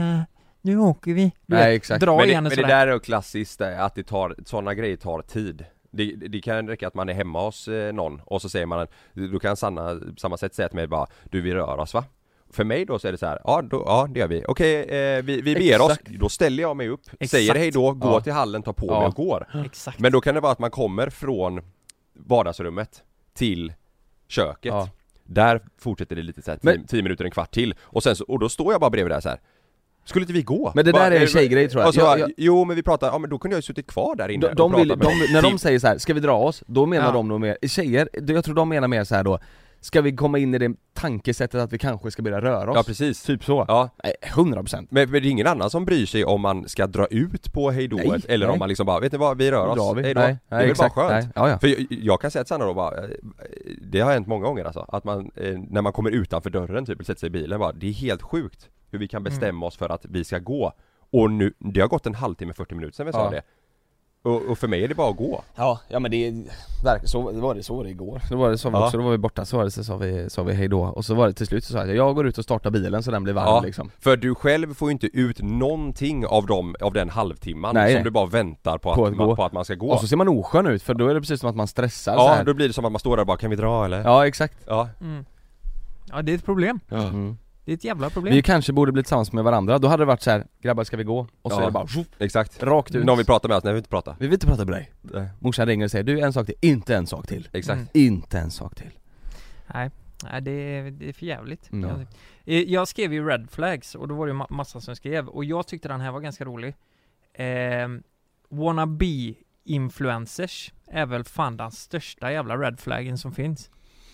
Nu 0.62 0.78
åker 0.80 1.14
vi. 1.14 1.24
Du 1.46 1.56
Nej, 1.56 1.72
vet, 1.72 1.78
exakt. 1.78 2.02
Dra 2.02 2.18
Men, 2.18 2.28
det, 2.28 2.42
men 2.42 2.50
det 2.50 2.68
där 2.68 2.88
är 2.88 3.00
klassiskt 3.00 3.62
att 3.62 3.96
det 3.96 4.04
tar, 4.04 4.36
sådana 4.46 4.74
grejer 4.74 4.98
tar 4.98 5.22
tid 5.22 5.66
det, 5.92 6.16
det 6.16 6.42
kan 6.42 6.68
räcka 6.68 6.88
att 6.88 6.94
man 6.94 7.10
är 7.10 7.14
hemma 7.14 7.46
hos 7.46 7.68
eh, 7.68 7.94
någon 7.94 8.22
och 8.26 8.42
så 8.42 8.50
säger 8.50 8.66
man 8.66 8.88
Då 9.14 9.40
kan 9.40 9.58
Sanna 9.58 9.96
på 9.96 10.20
samma 10.20 10.38
sätt 10.38 10.56
säga 10.56 10.68
till 10.70 10.76
mig 10.76 10.88
bara 10.88 11.08
Du 11.24 11.42
vi 11.42 11.54
rör 11.54 11.78
oss 11.78 11.94
va? 11.94 12.04
För 12.50 12.64
mig 12.64 12.86
då 12.86 13.00
så 13.00 13.08
är 13.08 13.12
det 13.12 13.18
så 13.18 13.26
här, 13.26 13.42
ja, 13.44 13.62
då, 13.62 13.84
ja 13.86 14.08
det 14.12 14.20
gör 14.20 14.28
vi. 14.28 14.44
Okej, 14.48 14.84
eh, 14.84 15.24
vi, 15.24 15.42
vi 15.42 15.56
beger 15.56 15.82
oss, 15.82 16.00
då 16.06 16.30
ställer 16.30 16.64
jag 16.64 16.78
mig 16.78 16.90
upp, 16.90 17.02
Exakt. 17.08 17.32
säger 17.32 17.56
hej 17.56 17.72
då, 17.72 17.94
går 17.94 18.12
Ja. 18.14 18.22
till 18.22 18.34
hallen, 18.34 18.64
tar 18.64 18.74
på 18.74 18.86
Ja. 18.88 19.00
mig 19.00 19.08
och 19.08 19.14
går. 19.16 19.48
Exakt. 19.66 20.00
Men 20.00 20.12
då 20.12 20.22
kan 20.22 20.36
det 20.36 20.42
vara 20.42 20.52
att 20.52 20.60
man 20.60 20.72
kommer 20.72 21.10
från 21.10 21.62
vardagsrummet 22.14 23.04
till 23.34 23.74
köket. 24.28 24.74
Ja. 24.74 24.90
Där 25.28 25.60
fortsätter 25.78 26.16
det 26.16 26.22
lite 26.22 26.42
så 26.42 26.52
här, 26.52 26.58
tio, 26.58 26.72
Men- 26.78 26.88
tio 26.88 27.04
minuter, 27.04 27.26
en 27.26 27.32
kvart 27.32 27.52
till. 27.54 27.74
Och 27.82 28.04
sen 28.04 28.16
så, 28.16 28.24
och 28.24 28.40
då 28.40 28.50
står 28.50 28.72
jag 28.74 28.82
bara 28.82 28.90
bredvid 28.90 29.12
där 29.12 29.20
så 29.22 29.30
här. 29.30 29.40
Skulle 30.06 30.24
inte 30.24 30.34
vi 30.34 30.42
gå? 30.42 30.72
Men 30.76 30.86
det 30.86 30.92
där 30.92 31.00
Bara, 31.00 31.06
är 31.08 31.12
en 31.16 31.22
eh, 31.22 31.28
tjejgrej, 31.28 31.70
tror 31.70 31.82
jag. 31.82 31.88
Och 31.88 31.94
så, 31.94 32.00
Jag- 32.00 32.20
jag- 32.20 32.32
Jo 32.38 32.66
men 32.66 32.76
vi 32.76 32.84
pratar, 32.84 33.08
ja 33.08 33.18
men 33.18 33.30
då 33.30 33.38
kunde 33.40 33.56
jag 33.56 33.58
ju 33.58 33.62
suttit 33.62 33.88
kvar 33.88 34.16
där 34.16 34.30
inne 34.30 34.48
De, 34.48 34.56
de 34.56 34.74
och 34.74 34.80
vill, 34.80 34.88
med 34.88 34.98
de, 34.98 35.34
när 35.34 35.42
de 35.42 35.52
Typ- 35.52 35.60
säger 35.62 35.80
så 35.80 35.88
här, 35.88 35.98
ska 35.98 36.14
vi 36.14 36.20
dra 36.20 36.34
oss? 36.38 36.64
Då 36.68 36.86
menar 36.86 37.06
Ja. 37.06 37.12
de 37.12 37.28
nog 37.28 37.42
mer, 37.42 37.58
tjejer, 37.68 38.10
jag 38.28 38.46
tror 38.46 38.56
de 38.56 38.70
menar 38.70 38.88
mer 38.88 39.04
så 39.04 39.16
här 39.16 39.24
då 39.24 39.40
Ska 39.86 40.02
vi 40.02 40.16
komma 40.16 40.38
in 40.38 40.54
i 40.56 40.58
det 40.58 40.74
tankesättet 40.94 41.62
att 41.62 41.74
vi 41.74 41.78
kanske 41.78 42.12
ska 42.12 42.22
börja 42.24 42.42
röra 42.42 42.72
oss? 42.72 42.76
Ja 42.78 42.84
precis. 42.84 43.24
Typ 43.24 43.44
så? 43.44 43.66
Ja, 43.68 43.90
Nej, 44.04 44.14
100% 44.22 44.88
men, 44.90 45.12
men 45.12 45.22
det 45.22 45.28
är 45.28 45.32
ingen 45.32 45.48
annan 45.48 45.70
som 45.70 45.86
bryr 45.86 46.06
sig 46.06 46.26
om 46.26 46.42
man 46.42 46.70
ska 46.70 46.88
dra 46.88 47.06
ut 47.08 47.54
på 47.54 47.72
hejdået 47.72 48.06
Nej, 48.08 48.22
eller 48.28 48.46
nej. 48.46 48.54
om 48.54 48.60
man 48.60 48.68
liksom 48.70 48.86
bara, 48.86 49.00
vet 49.00 49.12
ni 49.12 49.18
vad, 49.18 49.38
vi 49.38 49.52
rör 49.52 49.68
oss, 49.68 49.98
vi? 49.98 50.02
hejdå. 50.04 50.22
Nej, 50.22 50.38
det 50.50 50.56
är 50.56 50.68
väl 50.68 50.76
bara 50.76 50.90
skönt? 50.90 51.28
Ja, 51.36 51.50
ja. 51.50 51.60
För 51.60 51.68
jag, 51.68 51.86
jag 51.90 52.22
kan 52.22 52.32
säga 52.32 52.44
till 52.44 52.48
Sanna 52.50 52.66
då 52.66 52.74
bara, 52.74 52.98
eh, 53.04 53.10
det 53.82 54.00
har 54.00 54.12
hänt 54.14 54.28
många 54.28 54.46
gånger 54.46 54.66
alltså, 54.66 54.86
att 54.90 55.04
man, 55.04 55.32
eh, 55.36 55.60
när 55.70 55.82
man 55.82 55.94
kommer 55.94 56.12
utanför 56.12 56.50
dörren 56.50 56.86
typ, 56.86 57.00
och 57.00 57.06
sätter 57.06 57.20
sig 57.20 57.28
i 57.28 57.30
bilen 57.30 57.60
bara, 57.60 57.72
det 57.72 57.88
är 57.90 57.94
helt 57.94 58.22
sjukt 58.22 58.70
hur 58.92 59.00
vi 59.00 59.08
kan 59.08 59.22
Mm. 59.22 59.24
bestämma 59.32 59.66
oss 59.66 59.78
för 59.78 59.90
att 59.90 60.06
vi 60.10 60.24
ska 60.24 60.40
gå 60.40 60.74
Och 61.12 61.32
nu, 61.32 61.54
det 61.60 61.82
har 61.82 61.88
gått 61.88 62.06
en 62.06 62.16
halvtimme, 62.16 62.54
40 62.54 62.76
minuter 62.76 62.96
sedan 62.96 63.06
vi 63.06 63.12
sa 63.12 63.24
Ja. 63.24 63.30
det 63.30 63.42
och, 64.26 64.42
och 64.52 64.58
för 64.58 64.68
mig 64.68 64.84
är 64.84 64.88
det 64.88 64.96
bara 64.96 65.10
att 65.10 65.18
gå 65.18 65.44
Ja, 65.56 65.80
ja 65.88 66.00
men 66.00 66.12
det 66.12 66.28
är, 66.28 66.32
verkligen, 66.84 67.08
så 67.08 67.22
var 67.22 67.56
det, 67.56 67.64
så 67.64 67.76
var 67.76 67.84
det 67.84 67.90
igår. 67.90 68.22
Då 68.30 68.38
var 68.38 68.50
det 68.50 68.58
så 68.58 68.70
var 68.70 68.80
Ja. 68.80 68.86
också, 68.86 68.98
då 68.98 69.04
var 69.04 69.12
vi 69.12 69.18
borta, 69.18 69.46
så 69.46 69.58
var 69.58 69.64
det, 69.64 69.72
så 69.72 69.84
sa 69.84 69.98
vi, 69.98 70.30
sa 70.30 70.44
vi 70.44 70.54
hej 70.54 70.68
då 70.68 70.82
och 70.82 71.06
så 71.06 71.16
var 71.16 71.28
det 71.28 71.34
till 71.34 71.48
slut 71.48 71.64
så 71.64 71.74
sa 71.74 71.80
jag, 71.86 71.96
jag 71.96 72.16
går 72.16 72.28
ut 72.28 72.38
och 72.38 72.44
startar 72.44 72.70
bilen 72.72 73.04
så 73.04 73.12
den 73.12 73.24
blir 73.24 73.34
varm 73.34 73.46
Ja. 73.48 73.62
liksom 73.66 73.92
För 74.00 74.18
du 74.18 74.36
själv 74.36 74.74
får 74.74 74.88
ju 74.90 74.92
inte 74.92 75.08
ut 75.18 75.42
någonting 75.42 76.26
av, 76.26 76.46
dem, 76.46 76.76
av 76.82 76.94
den 76.94 77.10
halvtimman 77.10 77.76
Nej. 77.76 77.94
som 77.94 78.04
du 78.04 78.12
bara 78.12 78.26
väntar 78.26 78.78
på 78.78 78.90
att, 78.92 78.96
På 78.96 79.06
att 79.06 79.16
man, 79.16 79.28
gå. 79.28 79.36
på 79.36 79.44
att 79.46 79.54
man 79.54 79.66
ska 79.66 79.76
gå 79.76 79.88
Och 79.92 80.00
så 80.00 80.08
ser 80.08 80.18
man 80.18 80.28
oskön 80.28 80.68
ut 80.68 80.84
för 80.84 80.94
då 80.94 81.08
är 81.08 81.14
det 81.14 81.20
precis 81.22 81.40
som 81.40 81.50
att 81.50 81.56
man 81.56 81.68
stressar 81.68 82.14
så 82.14 82.20
Ja, 82.20 82.34
här. 82.34 82.44
då 82.44 82.54
blir 82.54 82.68
det 82.68 82.74
som 82.74 82.86
att 82.86 82.92
man 82.92 83.00
står 83.00 83.16
där 83.18 83.22
och 83.22 83.28
bara, 83.28 83.38
kan 83.38 83.50
vi 83.50 83.56
dra 83.56 83.86
eller? 83.86 84.04
Ja 84.04 84.28
exakt 84.28 84.58
Ja, 84.68 84.90
Mm. 85.02 85.26
Ja 86.12 86.22
det 86.22 86.32
är 86.32 86.36
ett 86.36 86.46
problem. 86.46 86.80
mm. 86.92 87.38
Det 87.66 87.72
är 87.72 87.76
ett 87.76 87.84
jävla 87.84 88.10
problem. 88.10 88.34
Vi 88.34 88.42
kanske 88.42 88.74
borde 88.74 88.92
bli 88.92 89.04
tillsammans 89.04 89.32
med 89.32 89.44
varandra, 89.44 89.78
då 89.78 89.88
hade 89.88 90.02
det 90.02 90.06
varit 90.08 90.22
så 90.22 90.32
här, 90.32 90.46
grabbar 90.62 90.84
ska 90.84 90.98
vi 90.98 91.04
gå? 91.04 91.28
Och 91.42 91.52
så 91.52 91.58
Ja. 91.58 91.62
är 91.62 91.66
det 91.66 91.72
bara 91.72 91.88
tjoff, 91.88 92.08
exakt 92.20 92.64
rakt 92.64 92.96
ut 92.96 93.06
Någon 93.06 93.18
vill 93.18 93.26
prata 93.26 93.48
med 93.48 93.58
oss, 93.58 93.64
nej 93.64 93.72
vi 93.72 93.76
vill 93.76 93.80
inte 93.80 93.90
prata 93.90 94.16
Vi 94.20 94.26
vill 94.28 94.34
inte 94.34 94.48
prata 94.48 94.66
med 94.66 94.74
dig 94.74 94.92
Morsan 95.40 95.66
ringer 95.68 95.86
och 95.86 95.92
säger 95.92 96.04
du 96.04 96.20
en 96.20 96.34
sak 96.34 96.46
till, 96.46 96.56
inte 96.62 96.96
en 96.96 97.08
sak 97.08 97.28
till 97.28 97.50
Exakt 97.54 97.76
Mm. 97.78 97.88
Inte 97.94 98.40
en 98.40 98.52
sak 98.52 98.76
till 98.76 98.90
Nej, 99.74 99.92
nej 100.24 100.42
det, 100.42 100.52
är, 100.52 100.92
det 100.92 101.10
är 101.10 101.14
för 101.14 101.26
jävligt. 101.26 101.70
Ja. 101.72 101.78
Jag- 101.88 102.06
Eh, 102.48 102.62
Jag 102.62 102.88
skrev 102.88 103.14
ju 103.14 103.28
red 103.28 103.48
flags 103.52 103.96
och 103.96 104.08
då 104.08 104.16
var 104.16 104.26
det 104.28 104.32
ju 104.34 104.38
ma- 104.40 104.52
massa 104.54 104.82
som 104.82 104.96
skrev 104.96 105.28
och 105.28 105.46
jag 105.46 105.68
tyckte 105.68 105.88
den 105.88 106.02
här 106.02 106.12
var 106.12 106.20
ganska 106.20 106.46
rolig. 106.46 106.76
Eh, 107.34 107.88
wannabe 108.50 109.34
influencers 109.64 110.72
är 110.88 111.06
väl 111.06 111.24
fan 111.24 111.58
den 111.58 111.72
största 111.72 112.32
jävla 112.32 112.58
red 112.58 112.80
flaggen 112.80 113.18
som 113.18 113.32
finns. 113.34 113.70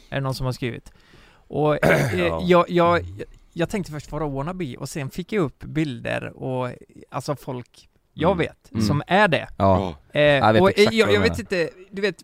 Är 0.09 0.15
det 0.15 0.21
någon 0.21 0.35
som 0.35 0.45
har 0.45 0.53
skrivit? 0.53 0.91
Och 1.31 1.85
eh, 1.85 2.15
Ja. 2.19 2.41
jag, 2.45 2.69
jag, 2.69 3.05
jag 3.53 3.69
tänkte 3.69 3.91
först 3.91 4.11
vara 4.11 4.27
wannabe 4.27 4.77
och 4.77 4.89
sen 4.89 5.09
fick 5.09 5.33
jag 5.33 5.43
upp 5.43 5.63
bilder 5.63 6.43
och 6.43 6.69
alltså 7.09 7.35
folk 7.35 7.87
jag 8.13 8.31
Mm. 8.31 8.37
vet 8.37 8.71
Mm. 8.71 8.83
som 8.83 9.03
är 9.07 9.27
det. 9.27 9.47
Ja, 9.57 9.95
Eh, 10.13 10.21
Jag 10.21 10.53
vet 10.53 10.61
och 10.61 10.69
exakt 10.69 10.91
eh, 10.93 10.97
jag, 10.99 11.05
vad 11.05 11.13
du 11.13 11.15
jag 11.15 11.21
vet 11.29 11.39
inte, 11.39 11.69
du 11.91 12.01
vet, 12.01 12.15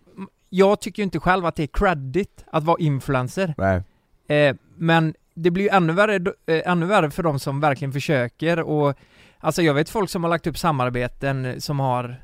jag 0.50 0.82
tycker 0.82 1.00
ju 1.02 1.04
inte 1.04 1.20
själv 1.20 1.46
att 1.46 1.56
det 1.56 1.64
är 1.64 1.68
credit 1.68 2.46
att 2.52 2.64
vara 2.64 2.78
influencer. 2.80 3.54
nej 3.58 3.82
Eh, 4.30 4.56
men 4.76 5.14
det 5.34 5.52
blir 5.52 5.64
ju 5.64 5.70
ännu 5.70 5.94
värre, 5.94 6.16
eh, 6.46 6.62
ännu 6.72 6.86
värre 6.86 7.12
för 7.12 7.24
de 7.24 7.40
som 7.40 7.60
verkligen 7.60 7.92
försöker 7.94 8.60
och 8.60 8.96
Alltså 9.40 9.62
jag 9.62 9.74
vet 9.74 9.90
folk 9.90 10.10
som 10.10 10.24
har 10.24 10.30
lagt 10.30 10.48
upp 10.48 10.58
samarbeten 10.58 11.62
som 11.62 11.80
har 11.80 12.16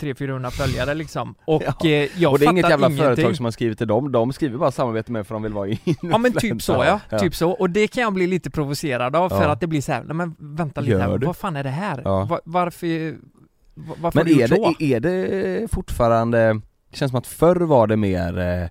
300-400 0.00 0.50
följare 0.50 0.94
liksom 0.94 1.34
och 1.44 1.62
Ja. 1.66 1.88
eh, 1.88 2.20
jag 2.20 2.32
Och 2.32 2.38
det 2.38 2.46
är 2.46 2.50
inget 2.50 2.68
jävla 2.70 2.86
ingenting. 2.86 3.04
företag 3.16 3.36
som 3.36 3.44
har 3.44 3.52
skrivit 3.52 3.78
till 3.78 3.86
dem, 3.86 4.12
de 4.12 4.32
skriver 4.32 4.58
bara 4.58 4.70
samarbete 4.70 5.12
med 5.12 5.26
för 5.26 5.34
de 5.34 5.42
vill 5.42 5.52
vara 5.52 5.68
i 5.68 5.80
Ja 6.02 6.18
men 6.18 6.32
typ 6.32 6.62
så 6.62 6.72
ja, 6.72 7.00
Ja. 7.10 7.18
typ 7.18 7.34
så. 7.34 7.50
Och 7.50 7.70
det 7.70 7.88
kan 7.88 8.02
jag 8.02 8.12
bli 8.12 8.26
lite 8.26 8.50
provocerad 8.50 9.16
av 9.16 9.28
för 9.28 9.48
att 9.48 9.60
det 9.60 9.66
blir 9.66 9.80
så 9.80 9.92
här, 9.92 10.02
nej 10.04 10.14
men 10.16 10.34
vänta 10.38 10.80
lite 10.80 10.92
Gör 10.92 11.00
här, 11.00 11.18
du? 11.18 11.26
vad 11.26 11.36
fan 11.36 11.56
är 11.56 11.64
det 11.64 11.70
här? 11.70 12.02
Ja. 12.04 12.24
Va- 12.24 12.40
varför, 12.44 13.10
va- 13.74 13.94
varför 14.00 14.18
har 14.18 14.24
Men 14.24 14.34
du 14.34 14.42
är 14.42 14.48
gjort 14.48 14.58
så? 14.58 14.74
det, 14.78 14.94
är 14.94 15.00
det 15.00 15.72
fortfarande, 15.72 16.60
det 16.90 16.96
känns 16.96 17.10
som 17.10 17.18
att 17.18 17.26
förr 17.26 17.56
var 17.60 17.86
det 17.86 17.96
mer 17.96 18.38
eh, 18.38 18.68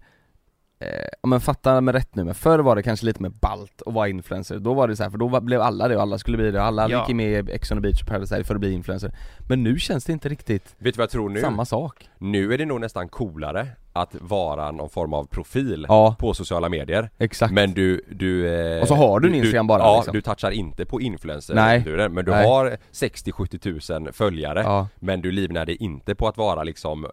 Eh, 0.82 0.88
ja 1.22 1.28
men 1.30 1.42
fatta 1.42 1.82
med 1.82 1.96
rätt 1.96 2.16
nu, 2.16 2.24
men 2.24 2.36
förr 2.36 2.60
var 2.60 2.76
det 2.76 2.84
kanske 2.84 3.06
lite 3.06 3.22
mer 3.22 3.30
balt 3.30 3.82
att 3.86 3.94
vara 3.94 4.08
influencer, 4.10 4.60
då 4.60 4.74
var 4.74 4.88
det 4.88 4.96
så 4.96 5.04
här, 5.04 5.10
för 5.10 5.18
då 5.18 5.40
blev 5.40 5.62
alla 5.62 5.88
det 5.88 5.96
och 5.96 6.02
alla 6.02 6.18
skulle 6.18 6.38
bli 6.38 6.52
det, 6.52 6.62
alla 6.64 6.90
Ja. 6.90 7.06
gick 7.08 7.16
med 7.16 7.50
i 7.50 7.52
Ex 7.52 7.72
on 7.72 7.78
the 7.78 7.82
beach 7.82 8.02
och 8.02 8.08
Paradise 8.08 8.44
för 8.44 8.54
att 8.56 8.60
bli 8.60 8.72
influencer. 8.74 9.12
Men 9.48 9.64
nu 9.64 9.80
känns 9.80 10.06
det 10.06 10.14
inte 10.14 10.30
riktigt 10.30 10.76
Vet 10.78 10.94
du 10.94 10.98
vad 10.98 11.04
jag 11.04 11.10
tror 11.10 11.30
nu? 11.30 11.42
samma 11.42 11.66
sak. 11.66 12.10
Nu 12.18 12.54
är 12.54 12.58
det 12.58 12.66
nog 12.66 12.82
nästan 12.82 13.10
coolare 13.10 13.68
att 14.02 14.16
vara 14.22 14.72
någon 14.72 14.90
form 14.90 15.14
av 15.14 15.26
profil 15.26 15.86
Ja, 15.90 16.16
på 16.20 16.34
sociala 16.34 16.70
medier 16.70 17.10
exakt 17.18 17.54
Men 17.54 17.74
du, 17.74 18.02
du 18.12 18.48
eh, 18.48 18.82
Och 18.82 18.88
så 18.88 18.96
har 18.96 19.20
du 19.20 19.28
en 19.28 19.32
du- 19.34 19.38
Instagram 19.40 19.68
bara, 19.68 19.80
Ja, 19.84 19.96
liksom. 19.98 20.14
du 20.14 20.22
touchar 20.22 20.52
inte 20.52 20.86
på 20.86 21.02
influencer 21.02 21.56
Nej. 21.56 21.80
du, 21.86 22.10
Men 22.10 22.26
du 22.26 22.32
Nej. 22.32 22.48
har 22.48 22.78
60-70 22.92 23.58
tusen 23.60 24.14
följare 24.14 24.62
Ja, 24.62 24.88
Men 24.96 25.22
du 25.22 25.32
livnär 25.32 25.66
dig 25.66 25.76
inte 25.76 26.16
på 26.16 26.28
att 26.28 26.38
vara 26.38 26.64
liksom 26.64 27.06
eh, 27.06 27.12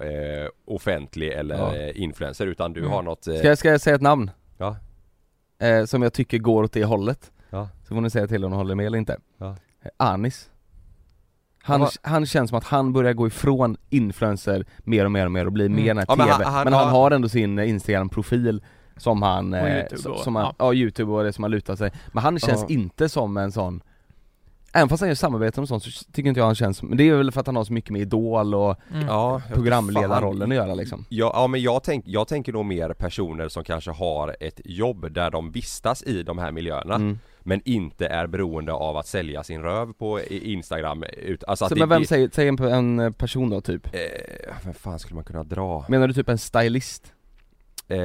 offentlig 0.66 1.32
eller 1.32 1.56
Ja. 1.86 1.92
influencer 1.92 2.46
utan 2.46 2.72
du 2.72 2.80
Mm. 2.80 2.92
har 2.92 3.02
något 3.02 3.26
eh, 3.26 3.34
ska 3.34 3.48
jag, 3.48 3.58
ska 3.58 3.68
jag 3.70 3.80
säga 3.80 3.96
ett 3.96 4.02
namn? 4.02 4.30
Ja. 4.58 4.76
Eh, 5.60 5.84
som 5.84 6.02
jag 6.02 6.12
tycker 6.12 6.38
går 6.38 6.62
åt 6.62 6.72
det 6.72 6.84
hållet 6.84 7.32
Ja. 7.50 7.68
Så 7.88 7.94
får 7.94 8.00
ni 8.00 8.10
säga 8.10 8.26
till 8.26 8.44
om 8.44 8.50
ni 8.50 8.56
håller 8.56 8.74
med 8.74 8.86
eller 8.86 8.98
inte 8.98 9.16
Anis 9.96 10.50
han, 11.66 11.88
han 12.02 12.26
känns 12.26 12.50
som 12.50 12.58
att 12.58 12.64
han 12.64 12.92
börjar 12.92 13.12
gå 13.12 13.26
ifrån 13.26 13.76
influencer 13.90 14.64
mer 14.78 15.04
och 15.04 15.12
mer 15.12 15.24
och 15.26 15.32
mer 15.32 15.46
och 15.46 15.52
blir 15.52 15.66
Mm. 15.66 15.82
mer 15.84 15.94
här 15.94 16.04
Ja, 16.08 16.16
men 16.16 16.26
TV 16.26 16.44
han- 16.44 16.54
han 16.54 16.64
Men 16.64 16.72
han 16.72 16.88
har- 16.88 17.10
ändå 17.10 17.28
sin 17.28 17.58
eh, 17.58 17.68
Instagram-profil 17.70 18.62
som 18.96 19.22
han, 19.22 19.52
Och 19.54 19.58
eh, 19.58 19.76
YouTube 19.78 20.18
som, 20.18 20.36
han, 20.36 20.44
ja. 20.44 20.54
ja. 20.58 20.74
youtube 20.74 21.12
och 21.12 21.24
det 21.24 21.32
som 21.32 21.44
har 21.44 21.48
lutat 21.48 21.78
sig 21.78 21.90
Men 22.12 22.22
han 22.22 22.38
känns 22.38 22.60
Ja. 22.60 22.66
inte 22.74 23.08
som 23.08 23.36
en 23.36 23.52
sån 23.52 23.82
Även 24.72 24.88
fast 24.88 25.00
han 25.00 25.08
gör 25.08 25.14
samarbeten 25.14 25.62
och 25.62 25.68
sånt 25.68 25.82
så 25.82 26.04
tycker 26.12 26.28
inte 26.28 26.40
jag 26.40 26.46
han 26.46 26.54
känns 26.54 26.82
men 26.82 26.96
det 26.98 27.08
är 27.08 27.14
väl 27.16 27.32
för 27.32 27.40
att 27.40 27.46
han 27.46 27.56
har 27.56 27.64
så 27.64 27.72
mycket 27.72 27.90
med 27.90 28.00
Idol 28.02 28.54
och 28.54 28.76
Mm. 28.94 29.06
Ja, 29.06 29.42
programledarrollen 29.54 30.50
att 30.52 30.56
göra 30.56 30.74
liksom 30.74 31.04
Ja, 31.08 31.30
ja 31.34 31.46
men 31.46 31.62
jag, 31.62 31.82
tänk, 31.82 32.04
jag 32.08 32.28
tänker 32.28 32.52
nog 32.52 32.64
mer 32.66 32.88
personer 32.92 33.48
som 33.48 33.64
kanske 33.64 33.90
har 33.90 34.36
ett 34.40 34.60
jobb 34.64 35.12
där 35.12 35.30
de 35.30 35.50
vistas 35.52 36.02
i 36.02 36.22
de 36.22 36.38
här 36.38 36.52
miljöerna 36.52 36.94
mm. 36.94 37.18
Men 37.48 37.60
inte 37.64 38.06
är 38.06 38.26
beroende 38.26 38.72
av 38.72 38.96
att 38.96 39.06
sälja 39.06 39.42
sin 39.44 39.62
röv 39.62 39.92
på 39.92 40.20
Instagram 40.30 41.02
ut, 41.02 41.44
alltså 41.44 41.64
att 41.64 41.68
Så, 41.68 41.74
det, 41.74 41.78
men 41.80 41.88
vem 41.88 42.02
det, 42.02 42.08
säger, 42.08 42.30
säg 42.32 42.48
en, 42.48 42.98
en 42.98 43.12
person 43.12 43.50
då 43.50 43.60
typ? 43.60 43.86
eh, 43.94 44.00
Vem 44.64 44.74
fan 44.74 44.98
skulle 44.98 45.14
man 45.14 45.24
kunna 45.24 45.44
dra? 45.44 45.84
Menar 45.88 46.08
du 46.08 46.14
typ 46.14 46.28
en 46.28 46.38
stylist? 46.38 47.12
Eh, 47.88 47.98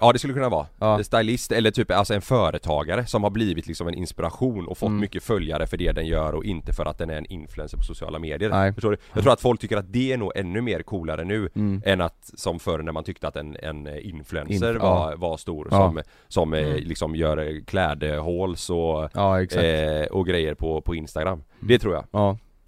ja 0.00 0.12
det 0.12 0.18
skulle 0.18 0.34
kunna 0.34 0.48
vara. 0.48 0.66
Ja. 0.78 1.02
Stylist 1.04 1.52
eller 1.52 1.70
typ 1.70 1.90
alltså 1.90 2.14
en 2.14 2.20
företagare 2.22 3.06
som 3.06 3.22
har 3.22 3.30
blivit 3.30 3.66
liksom 3.66 3.88
en 3.88 3.94
inspiration 3.94 4.66
och 4.66 4.78
fått 4.78 4.86
Mm. 4.88 5.00
mycket 5.00 5.22
följare 5.22 5.66
för 5.66 5.76
det 5.76 5.92
den 5.92 6.06
gör 6.06 6.34
och 6.34 6.44
inte 6.44 6.72
för 6.72 6.86
att 6.86 6.98
den 6.98 7.10
är 7.10 7.16
en 7.16 7.26
influencer 7.26 7.76
på 7.78 7.84
sociala 7.84 8.18
medier. 8.18 8.50
Nej. 8.50 8.72
Förstår 8.72 8.90
du? 8.90 8.96
Jag 9.12 9.22
tror 9.22 9.32
att 9.32 9.40
folk 9.40 9.60
tycker 9.60 9.76
att 9.76 9.92
det 9.92 10.12
är 10.12 10.16
nog 10.16 10.32
ännu 10.36 10.60
mer 10.60 10.82
coolare 10.82 11.24
nu 11.24 11.48
Mm. 11.54 11.82
än 11.84 12.00
att 12.00 12.30
som 12.34 12.58
förr 12.58 12.78
när 12.82 12.92
man 12.92 13.04
tyckte 13.04 13.28
att 13.28 13.36
en, 13.36 13.56
en 13.62 13.98
influencer 14.00 14.74
Inf- 14.74 14.78
var, 14.78 15.10
ja. 15.10 15.16
var 15.16 15.36
stor 15.36 15.68
Ja. 15.70 15.76
som, 15.76 16.02
som 16.28 16.54
eh, 16.54 16.60
Mm. 16.66 16.76
liksom 16.84 17.16
gör 17.16 17.60
klädhåls 17.66 18.70
och, 18.70 19.16
eh, 19.56 20.06
och 20.06 20.26
grejer 20.26 20.54
på, 20.54 20.80
på 20.80 20.94
Instagram. 20.94 21.42
Det 21.60 21.78
tror 21.78 21.94
jag. 21.94 22.04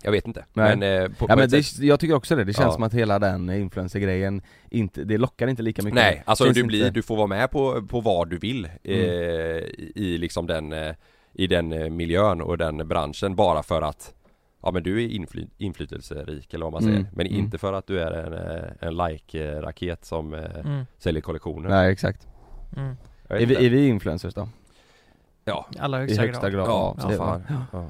Ja, 0.00 0.04
Jag 0.04 0.12
vet 0.12 0.26
inte. 0.26 0.44
Nej. 0.52 0.76
Men 0.76 1.02
eh, 1.02 1.08
på, 1.08 1.24
ja 1.24 1.26
på 1.34 1.36
men 1.36 1.48
det, 1.48 1.62
sätt- 1.62 1.82
jag 1.84 2.00
tycker 2.00 2.14
också 2.14 2.36
det, 2.36 2.44
det 2.44 2.52
känns 2.52 2.66
Ja. 2.66 2.72
som 2.72 2.82
att 2.82 2.94
hela 2.94 3.18
den 3.18 3.50
influencer-grejen 3.50 4.42
inte, 4.70 5.04
det 5.04 5.18
lockar 5.18 5.46
inte 5.48 5.62
lika 5.62 5.82
mycket 5.82 5.94
Nej, 5.94 6.22
alltså 6.26 6.44
du 6.44 6.50
inte- 6.50 6.62
blir, 6.62 6.90
du 6.90 7.02
får 7.02 7.16
vara 7.16 7.26
med 7.26 7.50
på, 7.50 7.82
på 7.86 8.00
vad 8.00 8.30
du 8.30 8.38
vill 8.38 8.64
eh, 8.64 8.70
Mm. 8.84 9.64
i, 9.78 9.92
i 9.94 10.18
liksom 10.18 10.46
den, 10.46 10.72
eh, 10.72 10.94
i 11.32 11.46
den 11.46 11.72
eh, 11.72 11.90
miljön 11.90 12.40
och 12.40 12.58
den 12.58 12.88
branschen 12.88 13.36
bara 13.36 13.62
för 13.62 13.82
att 13.82 14.14
Ja 14.62 14.70
men 14.70 14.82
du 14.82 15.04
är 15.04 15.08
infly, 15.08 15.46
inflytelserik 15.58 16.54
eller 16.54 16.64
vad 16.66 16.72
man 16.72 16.82
säger 16.82 16.96
Mm, 16.96 17.08
Men 17.12 17.26
mm. 17.26 17.38
inte 17.38 17.58
för 17.58 17.72
att 17.72 17.86
du 17.86 18.00
är 18.00 18.10
en, 18.12 18.88
en 18.88 18.96
like-raket 18.96 20.04
som 20.04 20.34
Mm. 20.34 20.86
säljer 20.98 21.20
kollektioner 21.22 21.68
Nej 21.68 21.92
exakt 21.92 22.26
Mm. 22.76 22.96
Är 23.28 23.36
vi, 23.36 23.42
inte. 23.42 23.64
är 23.66 23.70
vi 23.70 23.86
influencers 23.88 24.34
då? 24.34 24.48
Ja, 25.44 25.66
I 25.74 25.78
allra 25.78 25.98
I 25.98 26.00
högsta, 26.00 26.22
högsta 26.22 26.50
grad, 26.50 26.66
ja, 26.68 26.96
ja, 27.72 27.86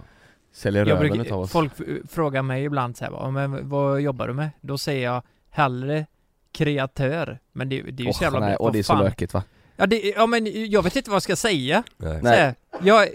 Säljer 0.58 0.86
Jag 0.86 0.88
röven 0.96 1.08
brukar, 1.08 1.24
utav 1.24 1.40
oss 1.40 1.50
folk 1.50 1.72
frågar 2.08 2.42
mig 2.42 2.64
ibland 2.64 2.96
så 2.96 3.04
här, 3.04 3.12
"Ja, 3.12 3.30
men 3.30 3.68
vad 3.68 4.00
jobbar 4.00 4.28
du 4.28 4.34
med? 4.34 4.50
Då 4.60 4.78
säger 4.78 5.04
jag 5.04 5.22
hellre 5.50 6.06
kreatör 6.52 7.38
Men 7.52 7.68
det, 7.68 7.82
det 7.82 8.02
är 8.02 8.06
ju 8.06 8.12
så 8.12 8.18
Åh, 8.18 8.22
jävla 8.22 8.40
nej, 8.40 8.56
och 8.56 8.72
det 8.72 8.78
är 8.78 8.82
så 8.82 8.92
fan? 8.92 9.04
lökigt 9.04 9.34
va? 9.34 9.42
Ja, 9.76 9.86
det, 9.86 10.00
ja 10.16 10.26
men 10.26 10.70
jag 10.70 10.82
vet 10.82 10.96
inte 10.96 11.10
vad 11.10 11.14
jag 11.14 11.22
ska 11.22 11.36
säga 11.36 11.82
Nej. 11.96 12.18
Så 12.18 12.24
Nej. 12.24 12.36
här, 12.38 12.54
jag, 12.82 13.08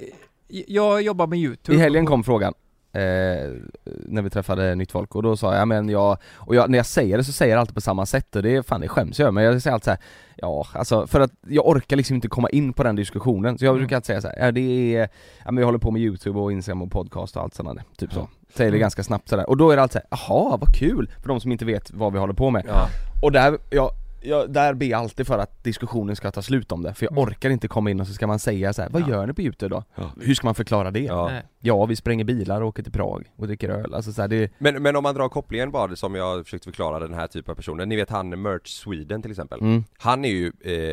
jag 0.68 1.02
jobbar 1.02 1.28
med 1.28 1.40
youtube 1.40 1.78
I 1.78 1.80
helgen 1.82 2.06
kom 2.06 2.24
frågan 2.24 2.54
eh, 2.94 3.50
när 3.86 4.22
vi 4.22 4.30
träffade 4.30 4.76
nytt 4.76 4.92
folk 4.92 5.16
och 5.16 5.24
då 5.24 5.38
sa 5.38 5.56
jag 5.56 5.68
men 5.68 5.90
jag, 5.90 6.18
och 6.36 6.56
jag, 6.56 6.70
när 6.70 6.78
jag 6.80 6.86
säger 6.86 7.18
det 7.18 7.24
så 7.24 7.32
säger 7.32 7.54
jag 7.54 7.60
alltid 7.60 7.76
på 7.76 7.82
samma 7.82 8.06
sätt 8.06 8.36
och 8.36 8.44
det 8.44 8.56
är 8.56 8.62
fan 8.62 8.82
det 8.82 8.88
skäms 8.88 9.20
jag 9.20 9.34
men 9.34 9.44
jag 9.44 9.62
säger 9.62 9.74
alltid 9.74 9.84
så 9.86 9.90
här, 9.90 10.00
ja 10.36 10.68
alltså 10.74 11.08
för 11.08 11.20
att 11.20 11.32
jag 11.48 11.68
orkar 11.68 11.96
liksom 11.98 12.16
inte 12.16 12.28
komma 12.28 12.50
in 12.50 12.74
på 12.74 12.84
den 12.84 12.96
diskussionen 12.96 13.58
så 13.58 13.66
jag 13.66 13.70
Mm. 13.72 13.80
brukar 13.82 13.96
alltid 13.96 14.06
säga 14.06 14.22
så 14.22 14.28
här, 14.28 14.36
ja 14.46 14.52
det 14.52 14.96
är, 14.96 15.10
ja 15.46 15.52
men 15.52 15.58
jag 15.58 15.66
håller 15.66 15.80
på 15.80 15.92
med 15.92 16.02
youtube 16.02 16.40
och 16.40 16.52
instagram 16.52 16.82
och 16.82 16.92
podcast 16.92 17.36
och 17.36 17.44
allt 17.44 17.54
sådant 17.56 17.78
där, 17.80 17.86
typ 17.98 18.14
så 18.14 18.28
Säger 18.56 18.72
det 18.72 18.76
Mm. 18.78 18.82
ganska 18.82 19.04
snabbt 19.04 19.30
sådär, 19.30 19.50
och 19.50 19.58
då 19.58 19.72
är 19.72 19.76
det 19.76 19.82
alltid 19.82 20.02
såhär, 20.02 20.08
jaha 20.28 20.58
vad 20.58 20.76
kul! 20.76 21.10
För 21.22 21.28
de 21.30 21.40
som 21.40 21.52
inte 21.52 21.66
vet 21.66 21.92
vad 21.94 22.14
vi 22.14 22.20
håller 22.20 22.34
på 22.34 22.50
med 22.50 22.66
Ja. 22.68 22.88
Och 23.24 23.32
där, 23.32 23.58
jag, 23.70 23.90
jag, 24.24 24.52
där 24.54 24.74
ber 24.74 24.86
jag 24.86 25.00
alltid 25.00 25.28
för 25.28 25.40
att 25.40 25.64
diskussionen 25.64 26.16
ska 26.16 26.32
ta 26.32 26.42
slut 26.42 26.72
om 26.72 26.84
det, 26.84 26.94
för 26.94 27.06
jag 27.06 27.12
Mm. 27.12 27.24
orkar 27.24 27.50
inte 27.50 27.68
komma 27.68 27.92
in 27.92 28.00
och 28.02 28.08
så 28.08 28.14
ska 28.14 28.28
man 28.28 28.40
säga 28.40 28.74
så 28.74 28.82
här, 28.82 28.90
vad 28.90 29.02
Ja. 29.02 29.10
gör 29.10 29.28
ni 29.28 29.34
på 29.34 29.42
youtube 29.42 29.76
då? 29.76 29.84
Ja. 29.96 30.12
Hur 30.22 30.36
ska 30.36 30.48
man 30.48 30.56
förklara 30.56 30.92
det? 30.92 31.00
Ja. 31.00 31.32
Ja, 31.60 31.86
vi 31.86 31.96
spränger 31.96 32.24
bilar 32.26 32.62
och 32.62 32.68
åker 32.68 32.84
till 32.84 32.92
Prag 32.92 33.32
och 33.36 33.48
dricker 33.48 33.70
öl, 33.70 33.94
alltså 33.94 34.12
så 34.14 34.22
här, 34.22 34.28
det 34.28 34.52
Men, 34.58 34.84
men 34.84 34.96
om 34.96 35.04
man 35.04 35.16
drar 35.16 35.30
kopplingen 35.30 35.72
bara 35.72 35.96
som 35.96 36.16
jag 36.16 36.44
försökte 36.46 36.66
förklara 36.66 37.00
den 37.00 37.14
här 37.14 37.28
typen 37.28 37.52
av 37.52 37.56
personer 37.56 37.86
Ni 37.86 37.96
vet 37.96 38.10
han 38.10 38.42
Merch 38.42 38.68
Sweden 38.68 39.22
till 39.22 39.32
exempel 39.32 39.60
mm, 39.60 39.84
Han 39.98 40.26
är 40.26 40.30
ju 40.30 40.52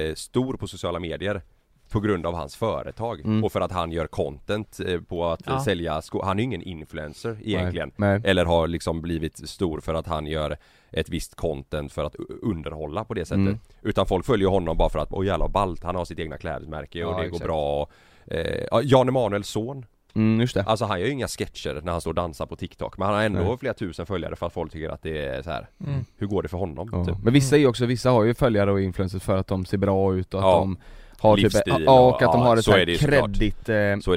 eh, 0.08 0.14
stor 0.14 0.54
på 0.54 0.66
sociala 0.66 0.98
medier 0.98 1.42
på 1.90 2.00
grund 2.00 2.26
av 2.26 2.34
hans 2.34 2.56
företag 2.56 3.20
Mm. 3.20 3.44
och 3.44 3.52
för 3.52 3.60
att 3.60 3.72
han 3.72 3.92
gör 3.92 4.06
content 4.06 4.80
eh, 4.86 5.00
på 5.00 5.26
att 5.26 5.40
Ja. 5.46 5.60
sälja 5.60 6.02
sko- 6.02 6.22
Han 6.24 6.38
är 6.38 6.42
ju 6.42 6.44
ingen 6.44 6.62
influencer 6.62 7.36
egentligen 7.42 7.92
Nej, 7.96 8.20
Eller 8.24 8.44
har 8.44 8.68
liksom 8.68 9.00
blivit 9.02 9.48
stor 9.48 9.80
för 9.80 9.94
att 9.94 10.06
han 10.06 10.26
gör 10.26 10.56
ett 10.90 11.08
visst 11.08 11.34
content 11.34 11.92
för 11.92 12.04
att 12.04 12.16
underhålla 12.42 13.04
på 13.04 13.14
det 13.14 13.24
sättet 13.24 13.36
Mm. 13.40 13.58
Utan 13.82 14.06
folk 14.06 14.26
följer 14.26 14.48
honom 14.48 14.76
bara 14.76 14.88
för 14.88 14.98
att, 14.98 15.12
åh 15.12 15.26
jävlar 15.26 15.48
ballt, 15.48 15.84
han 15.84 15.94
har 15.96 16.04
sitt 16.04 16.18
egna 16.18 16.38
klädmärke 16.38 17.04
och 17.04 17.12
Ja, 17.12 17.16
det 17.18 17.24
exakt. 17.24 17.40
går 17.40 17.46
bra 17.48 17.82
och, 17.82 17.90
eh, 18.34 18.64
ja, 18.70 18.80
Jan 18.82 19.08
Emanuels 19.08 19.48
son 19.48 19.84
mm, 20.14 20.40
just 20.40 20.54
det 20.54 20.62
Alltså 20.62 20.84
han 20.84 21.00
gör 21.00 21.06
ju 21.06 21.12
inga 21.12 21.28
sketcher 21.28 21.80
när 21.84 21.92
han 21.92 22.00
står 22.00 22.10
och 22.10 22.14
dansar 22.14 22.46
på 22.46 22.56
TikTok 22.56 22.98
Men 22.98 23.06
han 23.06 23.16
har 23.16 23.22
ändå 23.22 23.40
Nej. 23.40 23.56
flera 23.58 23.74
tusen 23.74 24.06
följare 24.06 24.36
för 24.36 24.46
att 24.46 24.52
folk 24.52 24.72
tycker 24.72 24.88
att 24.88 25.02
det 25.02 25.26
är 25.26 25.42
så 25.42 25.50
här. 25.50 25.68
Mm. 25.86 26.04
Hur 26.16 26.26
går 26.26 26.42
det 26.42 26.48
för 26.48 26.58
honom? 26.58 26.88
ja. 26.92 27.04
Typ? 27.04 27.16
Men 27.24 27.32
vissa 27.32 27.56
är 27.56 27.60
ju 27.60 27.66
också, 27.66 27.86
vissa 27.86 28.10
har 28.10 28.24
ju 28.24 28.34
följare 28.34 28.72
och 28.72 28.80
influencers 28.80 29.22
för 29.22 29.36
att 29.36 29.46
de 29.46 29.64
ser 29.64 29.78
bra 29.78 30.14
ut 30.14 30.34
och 30.34 30.40
att 30.40 30.46
Ja. 30.46 30.58
de 30.58 30.78
har 31.20 31.36
typ, 31.36 31.52
ja, 31.66 31.90
och 32.00 32.08
och- 32.08 32.22
att 32.22 32.32
de 32.32 32.40
har 32.40 32.56
ett 32.56 32.64
så 32.64 32.70
så 32.72 32.76
är 32.76 32.86
såklart. 32.98 33.20
kreddigt 33.38 33.68
eh, 33.68 33.74
Så 34.00 34.12
är 34.12 34.16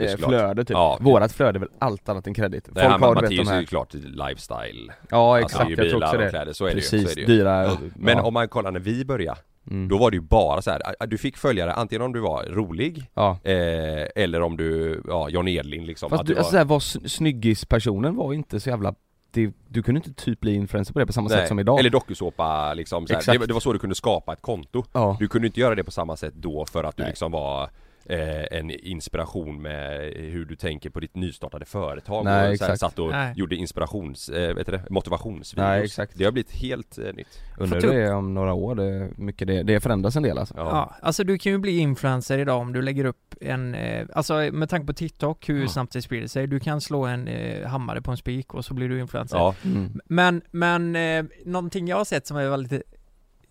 typ. 0.64 0.70
Ja. 0.76 0.98
Vårat 1.02 1.32
flöde 1.32 1.58
är 1.58 1.60
väl 1.60 1.70
allt 1.80 2.10
annat 2.10 2.28
än 2.28 2.34
kredit. 2.34 2.70
Nej, 2.72 2.86
han, 2.88 3.02
har 3.02 3.16
vet 3.16 3.24
Mattias 3.24 3.46
de 3.48 3.52
är 3.52 3.54
här, 3.54 3.62
ju 3.62 3.66
klart 3.68 3.94
lifestyle 3.94 4.92
ja 5.10 5.36
Alltså, 5.38 5.46
exakt, 5.46 5.66
är 5.66 5.70
ju 5.70 5.76
jag 5.84 5.90
tror 5.90 6.04
också 6.04 6.18
det. 6.18 6.30
kläder, 6.30 6.54
så 6.54 6.66
är 6.66 6.70
det 6.70 6.76
ju, 6.76 6.82
så 6.82 6.96
Precis, 6.96 7.12
är 7.12 7.16
det 7.16 7.22
ju. 7.22 7.28
dyra, 7.28 7.64
Ja. 7.64 7.78
Men 7.96 8.20
om 8.20 8.34
man 8.34 8.48
kollar 8.48 8.72
när 8.72 8.80
vi 8.80 9.06
började 9.06 9.40
mm. 9.72 9.88
Då 9.88 9.98
var 9.98 10.12
det 10.12 10.16
ju 10.16 10.22
bara 10.22 10.62
så 10.62 10.72
här. 10.72 10.82
du 11.08 11.18
fick 11.18 11.38
följare 11.38 11.74
antingen 11.74 12.02
om 12.02 12.14
du 12.14 12.20
var 12.20 12.44
rolig 12.44 13.04
Ja. 13.14 13.38
eh, 13.44 14.08
Eller 14.24 14.42
om 14.42 14.58
du, 14.58 15.02
ja 15.08 15.30
John 15.30 15.48
Edlin 15.48 15.86
liksom 15.86 16.10
Fast 16.10 16.22
att 16.22 16.28
du, 16.28 16.38
alltså 16.38 16.44
var, 16.44 16.52
såhär, 16.52 16.66
var 16.66 16.80
sn- 16.80 17.08
snyggispersonen 17.08 18.16
var 18.16 18.34
inte 18.34 18.60
så 18.60 18.70
jävla 18.70 18.96
det, 19.34 19.54
du 19.68 19.84
kunde 19.84 19.98
inte 20.00 20.24
typ 20.24 20.40
bli 20.40 20.56
influencer 20.56 20.94
på 20.94 21.00
det 21.00 21.06
på 21.06 21.14
samma 21.14 21.30
sätt 21.30 21.48
som 21.48 21.60
idag 21.60 21.80
Eller 21.80 21.90
dokusåpa 21.90 22.74
liksom 22.74 23.08
så 23.08 23.14
här. 23.14 23.20
Exakt. 23.20 23.40
Det, 23.40 23.48
det 23.48 23.54
var 23.54 23.60
så 23.60 23.74
du 23.74 23.80
kunde 23.80 23.96
skapa 23.96 24.34
ett 24.34 24.42
konto 24.42 24.84
Ja, 24.94 25.18
Du 25.20 25.28
kunde 25.28 25.48
inte 25.48 25.60
göra 25.60 25.76
det 25.76 25.84
på 25.84 25.92
samma 25.92 26.18
sätt 26.18 26.34
då 26.36 26.66
för 26.66 26.84
att 26.84 26.98
du 26.98 27.04
Nej. 27.04 27.10
liksom 27.10 27.32
var 27.32 27.70
eh, 28.06 28.58
en 28.60 28.72
inspiration 28.72 29.62
med 29.62 30.14
hur 30.16 30.46
du 30.46 30.56
tänker 30.56 30.90
på 30.90 31.00
ditt 31.00 31.16
nystartade 31.16 31.66
företag 31.66 32.26
Nej, 32.26 32.52
och 32.52 32.58
så 32.58 32.64
här, 32.66 32.74
exakt. 32.74 32.80
satt 32.80 33.00
och 33.00 33.12
Nej. 33.12 33.34
gjorde 33.36 33.56
inspirations, 33.56 34.30
eh, 34.30 34.56
vet 34.56 34.66
du 34.66 34.72
det, 34.72 34.84
motivationsvideos 34.90 35.68
Nej, 35.70 35.84
exakt. 35.84 36.14
Det 36.18 36.26
har 36.26 36.32
blivit 36.32 36.52
helt 36.52 36.98
eh, 36.98 37.14
nytt 37.14 37.42
undrar 37.60 37.82
hur 37.82 37.90
det 37.90 38.02
är 38.04 38.14
om 38.14 38.34
några 38.34 38.54
år, 38.54 38.76
det, 38.76 39.10
mycket 39.18 39.48
det, 39.48 39.64
det 39.64 39.80
förändras 39.80 40.16
en 40.16 40.24
del 40.24 40.38
alltså 40.38 40.54
Ja, 40.58 40.64
Ja, 40.64 40.96
alltså 41.02 41.24
du 41.24 41.38
kan 41.38 41.52
ju 41.52 41.58
bli 41.58 41.78
influencer 41.78 42.38
idag 42.40 42.62
om 42.62 42.74
du 42.74 42.82
lägger 42.82 43.06
upp 43.06 43.36
en, 43.42 43.76
eh, 43.76 44.08
alltså 44.14 44.34
med 44.34 44.70
tanke 44.70 44.88
på 44.88 44.94
TikTok, 44.94 45.50
hur 45.50 45.62
Ja. 45.62 45.68
snabbt 45.68 45.94
det 45.94 46.02
sprider 46.02 46.28
sig, 46.28 46.48
du 46.48 46.60
kan 46.60 46.82
slå 46.82 47.06
en 47.06 47.28
eh, 47.28 47.68
hammare 47.68 48.02
på 48.02 48.12
en 48.12 48.18
spik 48.18 48.54
och 48.54 48.66
så 48.66 48.74
blir 48.74 48.90
du 48.90 49.00
influencer. 49.00 49.38
ja. 49.38 49.56
mm. 49.66 50.00
Men, 50.06 50.42
men 50.52 50.96
eh, 50.96 51.26
någonting 51.46 51.88
jag 51.88 51.98
har 51.98 52.06
sett 52.06 52.28
som 52.28 52.38
är 52.38 52.50
väldigt 52.50 52.82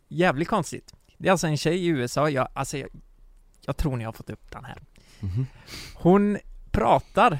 jävligt 0.08 0.48
konstigt. 0.48 0.92
Det 1.18 1.28
är 1.28 1.32
alltså 1.32 1.46
en 1.46 1.56
tjej 1.56 1.76
i 1.84 1.86
USA, 1.86 2.30
jag, 2.30 2.48
alltså 2.54 2.78
jag, 2.78 2.88
jag 3.66 3.76
tror 3.76 3.96
ni 3.96 4.04
har 4.04 4.12
fått 4.12 4.30
upp 4.30 4.50
den 4.50 4.64
här. 4.64 4.78
Mhm. 5.20 5.46
Hon 5.94 6.38
pratar 6.70 7.38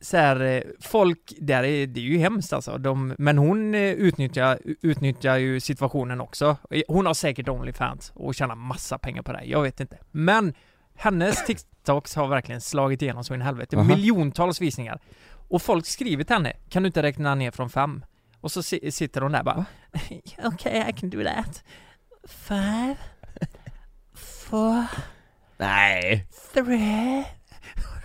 så 0.00 0.16
här, 0.16 0.40
eh, 0.40 0.62
folk 0.80 1.32
där 1.40 1.62
är, 1.64 1.86
det 1.86 2.00
är 2.00 2.04
ju 2.04 2.18
hemskt 2.18 2.52
alltså, 2.52 2.78
de, 2.78 3.14
men 3.18 3.38
hon 3.38 3.74
eh, 3.74 3.80
utnyttjar, 3.80 4.58
utnyttjar 4.82 5.36
ju 5.36 5.60
situationen 5.60 6.20
också. 6.20 6.56
Hon 6.88 7.06
har 7.06 7.14
säkert 7.14 7.48
Onlyfans 7.48 8.12
och 8.14 8.34
tjänar 8.34 8.54
massa 8.54 8.98
pengar 8.98 9.22
på 9.22 9.32
det, 9.32 9.44
jag 9.44 9.62
vet 9.62 9.80
inte. 9.80 9.98
Men 10.10 10.54
hennes 10.94 11.44
TikToks 11.46 12.14
har 12.16 12.28
verkligen 12.28 12.60
slagit 12.60 13.02
igenom 13.02 13.24
så 13.24 13.34
in 13.34 13.40
i 13.40 13.44
helvete. 13.44 13.76
Aha. 13.76 13.84
Miljontals 13.84 14.60
visningar. 14.60 15.00
Och 15.48 15.62
folk 15.62 15.86
skriver 15.86 16.24
till 16.24 16.36
henne, 16.36 16.52
kan 16.68 16.82
du 16.82 16.86
inte 16.86 17.02
räkna 17.02 17.34
ner 17.34 17.50
från 17.50 17.70
fem? 17.70 18.04
Och 18.40 18.52
så 18.52 18.62
si- 18.62 18.90
sitter 18.92 19.20
hon 19.20 19.32
där 19.32 19.42
bara, 19.42 19.64
okej 19.94 20.22
okay, 20.44 20.90
I 20.90 20.92
can 20.92 21.10
do 21.10 21.24
that. 21.24 21.64
Five, 22.24 22.96
four, 24.14 24.84
Nej! 25.58 26.26
three. 26.54 27.24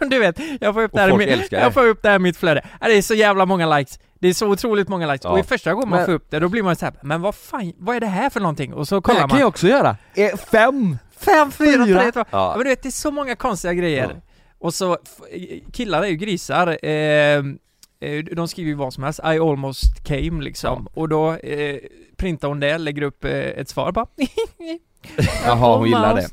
Du 0.10 0.20
vet, 0.20 0.40
jag 0.62 0.74
får 0.74 0.82
upp 0.84 0.92
det 0.94 1.02
här 1.02 1.18
det. 1.18 1.48
jag 1.52 1.74
får 1.74 1.88
upp 1.88 2.02
det 2.04 2.10
här 2.10 2.16
i 2.16 2.20
mitt 2.20 2.38
flöde. 2.38 2.62
Ja, 2.82 2.88
Det 2.88 2.94
är 2.98 3.02
så 3.02 3.14
jävla 3.14 3.46
många 3.46 3.78
likes. 3.78 4.00
Det 4.20 4.28
är 4.28 4.34
så 4.34 4.48
otroligt 4.48 4.88
många 4.88 5.12
likes. 5.12 5.24
Ja. 5.24 5.30
Och 5.32 5.40
i 5.40 5.44
första 5.44 5.74
gången 5.74 5.90
man 5.90 5.98
Men- 6.00 6.06
får 6.06 6.14
upp 6.14 6.26
det, 6.32 6.40
då 6.40 6.50
blir 6.50 6.64
man 6.64 6.76
så 6.76 6.86
här, 6.86 6.94
men 7.04 7.22
vad 7.22 7.36
fan, 7.36 7.74
vad 7.78 7.96
är 7.96 8.00
det 8.00 8.08
här 8.08 8.30
för 8.30 8.40
någonting? 8.40 8.74
Och 8.74 8.88
så 8.88 8.96
Det 8.96 9.02
kollar 9.02 9.20
man. 9.20 9.30
kan 9.30 9.40
jag 9.40 9.48
också 9.48 9.68
göra! 9.68 9.98
Eh, 10.16 10.36
fem! 10.52 10.98
Fem, 11.18 11.52
fyra, 11.52 11.86
Fyra. 11.86 12.02
tre, 12.02 12.12
två. 12.12 12.20
Ja 12.20 12.26
Ja. 12.32 12.54
men 12.56 12.64
du 12.64 12.70
vet, 12.70 12.84
det 12.84 12.90
är 12.90 12.92
så 12.92 13.12
många 13.12 13.36
konstiga 13.36 13.74
grejer. 13.74 14.10
Ja. 14.16 14.22
Och 14.60 14.74
så, 14.74 14.94
f- 14.94 15.26
killar 15.74 16.04
är 16.04 16.08
ju 16.08 16.16
grisar. 16.16 16.78
Eh, 16.86 16.92
eh, 16.92 18.24
de 18.36 18.48
skriver 18.48 18.70
ju 18.70 18.76
vad 18.76 18.94
som 18.94 19.04
helst, 19.04 19.20
I 19.20 19.40
almost 19.40 20.04
came 20.08 20.44
liksom. 20.44 20.88
Och 20.94 21.10
då 21.10 21.34
eh, 21.34 21.78
printar 22.18 22.48
hon 22.48 22.60
det, 22.60 22.78
lägger 22.78 23.02
upp 23.02 23.26
eh, 23.26 23.32
ett 23.32 23.70
svar 23.70 23.92
bara. 23.92 24.06
Jaha, 25.46 25.78
hon 25.78 25.86
gillar 25.88 26.16
det. 26.16 26.28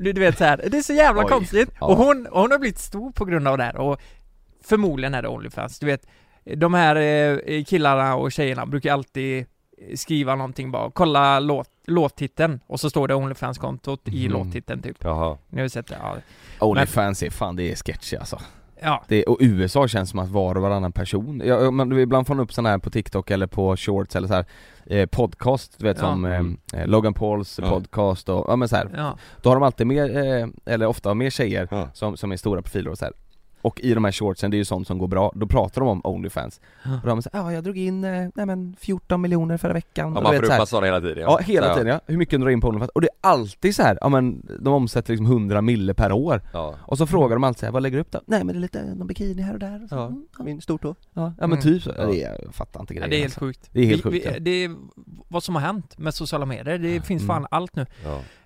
Du, 0.00 0.12
du 0.12 0.20
vet 0.20 0.38
så 0.38 0.44
här, 0.44 0.56
det 0.70 0.78
är 0.78 0.82
så 0.82 0.92
jävla 0.92 1.22
Oj. 1.22 1.28
konstigt. 1.28 1.70
Ja. 1.80 1.86
Och 1.86 1.96
hon, 1.96 2.26
och 2.26 2.40
hon 2.40 2.50
har 2.50 2.58
blivit 2.58 2.78
stor 2.78 3.10
på 3.12 3.24
grund 3.24 3.48
av 3.48 3.58
det 3.58 3.64
här. 3.64 3.76
Och 3.76 4.00
förmodligen 4.64 5.14
är 5.14 5.22
det 5.22 5.28
Onlyfans. 5.28 5.78
Du 5.78 5.86
vet, 5.86 6.06
de 6.56 6.74
här 6.74 6.96
eh, 6.96 7.64
killarna 7.64 8.14
och 8.16 8.32
tjejerna 8.32 8.66
brukar 8.66 8.92
alltid 8.92 9.46
skriva 9.94 10.34
någonting 10.36 10.70
bara, 10.70 10.90
kolla 10.90 11.40
låt, 11.40 11.68
låttiteln 11.86 12.60
och 12.66 12.80
så 12.80 12.90
står 12.90 13.08
det 13.08 13.14
Onlyfans-kontot 13.14 14.08
i 14.08 14.28
Mhm. 14.28 14.32
låttiteln 14.32 14.82
typ. 14.82 14.96
Jaha 15.00 15.38
Ni 15.48 15.58
har 15.58 15.62
ju 15.62 15.68
sett 15.68 15.86
det? 15.86 15.96
Ja. 16.02 16.16
Onlyfans 16.58 17.22
är 17.22 17.30
fan, 17.30 17.56
det 17.56 17.72
är 17.72 17.76
sketchy 17.76 18.16
alltså 18.16 18.40
Ja, 18.82 19.04
det, 19.08 19.24
och 19.24 19.36
USA 19.40 19.88
känns 19.88 20.10
som 20.10 20.18
att 20.18 20.28
var 20.28 20.54
och 20.54 20.62
varannan 20.62 20.92
person, 20.92 21.42
ja, 21.44 21.70
men 21.70 21.98
ibland 21.98 22.26
får 22.26 22.34
man 22.34 22.44
upp 22.44 22.52
sådana 22.52 22.68
här 22.68 22.78
på 22.78 22.90
TikTok 22.90 23.30
eller 23.30 23.46
på 23.46 23.76
shorts 23.76 24.16
eller 24.16 24.28
så 24.28 24.34
här 24.34 24.44
eh, 24.86 25.06
podcast, 25.06 25.74
du 25.78 25.84
vet 25.86 25.96
Ja. 25.96 26.02
som 26.02 26.24
Mm. 26.24 26.56
eh, 26.74 26.86
Logan 26.86 27.14
Pauls 27.14 27.58
Ja. 27.62 27.68
podcast 27.70 28.28
och, 28.28 28.44
ja 28.48 28.56
men 28.56 28.68
så 28.68 28.76
här. 28.76 28.90
ja, 28.96 29.18
Då 29.42 29.50
har 29.50 29.56
de 29.56 29.62
alltid 29.62 29.86
mer, 29.86 30.16
eh, 30.16 30.46
eller 30.74 30.86
ofta 30.86 31.14
mer 31.14 31.30
tjejer 31.30 31.68
Ja. 31.70 31.88
som, 31.94 32.16
som 32.16 32.32
är 32.32 32.36
stora 32.36 32.62
profiler 32.62 32.90
och 32.90 32.98
så 32.98 33.04
här. 33.04 33.14
Och 33.62 33.80
i 33.80 33.94
de 33.94 34.04
här 34.04 34.12
shortsen, 34.12 34.50
det 34.50 34.56
är 34.56 34.58
ju 34.58 34.64
sånt 34.64 34.86
som 34.86 34.98
går 34.98 35.08
bra, 35.08 35.32
då 35.34 35.46
pratar 35.46 35.80
de 35.80 35.88
om 35.88 36.00
Onlyfans 36.04 36.60
Ja. 36.84 37.00
Och 37.02 37.08
de 37.08 37.22
säger 37.22 37.38
ja 37.38 37.52
jag 37.52 37.64
drog 37.64 37.78
in, 37.78 38.04
eh, 38.04 38.28
nej 38.34 38.46
men 38.46 38.76
14 38.80 39.20
miljoner 39.20 39.56
förra 39.56 39.72
veckan 39.72 40.12
Ja, 40.12 40.18
Och 40.18 40.22
man 40.24 40.34
massa 40.48 40.66
sådana 40.66 40.86
hela 40.86 41.00
tiden 41.00 41.18
Ja 41.18 41.38
hela 41.38 41.74
tiden 41.74 41.88
ja, 41.92 42.00
hur 42.06 42.16
mycket 42.16 42.32
de 42.32 42.40
drar 42.40 42.50
in 42.50 42.60
på 42.60 42.68
Onlyfans, 42.68 42.90
och 42.94 43.00
det 43.00 43.06
är 43.08 43.28
alltid 43.30 43.74
så 43.74 43.82
här, 43.82 43.98
ja 44.00 44.08
men 44.08 44.46
de 44.60 44.74
omsätter 44.74 45.12
liksom 45.12 45.26
100 45.26 45.62
mille 45.62 45.94
per 45.94 46.12
år 46.12 46.42
Ja, 46.52 46.74
Och 46.82 46.98
så 46.98 47.06
frågar 47.06 47.36
de 47.36 47.44
alltid 47.44 47.60
så 47.60 47.66
här, 47.66 47.72
vad 47.72 47.82
lägger 47.82 47.96
du 47.96 48.00
upp 48.00 48.10
då? 48.12 48.20
Nej 48.26 48.44
men 48.44 48.54
det 48.54 48.58
är 48.58 48.60
lite, 48.60 48.94
någon 48.94 49.06
bikini 49.06 49.42
här 49.42 49.52
och 49.52 49.58
där 49.58 49.82
och 49.82 49.88
så, 49.88 49.94
ja. 49.94 50.06
mm, 50.06 50.26
ja. 50.38 50.44
min 50.44 50.60
stortå 50.60 50.94
Ja, 51.14 51.22
ja 51.40 51.46
men 51.46 51.50
Mm. 51.58 51.62
typ 51.62 51.82
så, 51.82 51.92
Ja. 51.96 52.06
det 52.06 52.16
jag 52.16 52.54
fattar 52.54 52.80
inte 52.80 52.94
ja 52.94 52.98
grejen 52.98 53.10
det 53.10 53.16
är 53.16 53.20
helt 53.20 53.24
alltså. 53.26 53.40
sjukt. 53.40 53.68
Det 53.72 53.80
är 53.80 53.86
helt 53.86 54.06
vi, 54.06 54.10
sjukt, 54.10 54.26
vi, 54.26 54.32
ja. 54.32 54.38
Det 54.40 54.50
är 54.64 54.76
vad 55.28 55.42
som 55.42 55.54
har 55.54 55.62
hänt 55.62 55.98
med 55.98 56.14
sociala 56.14 56.46
medier, 56.46 56.78
det 56.78 57.00
finns 57.00 57.22
Mm. 57.22 57.34
fan 57.34 57.46
allt 57.50 57.76
nu. 57.76 57.86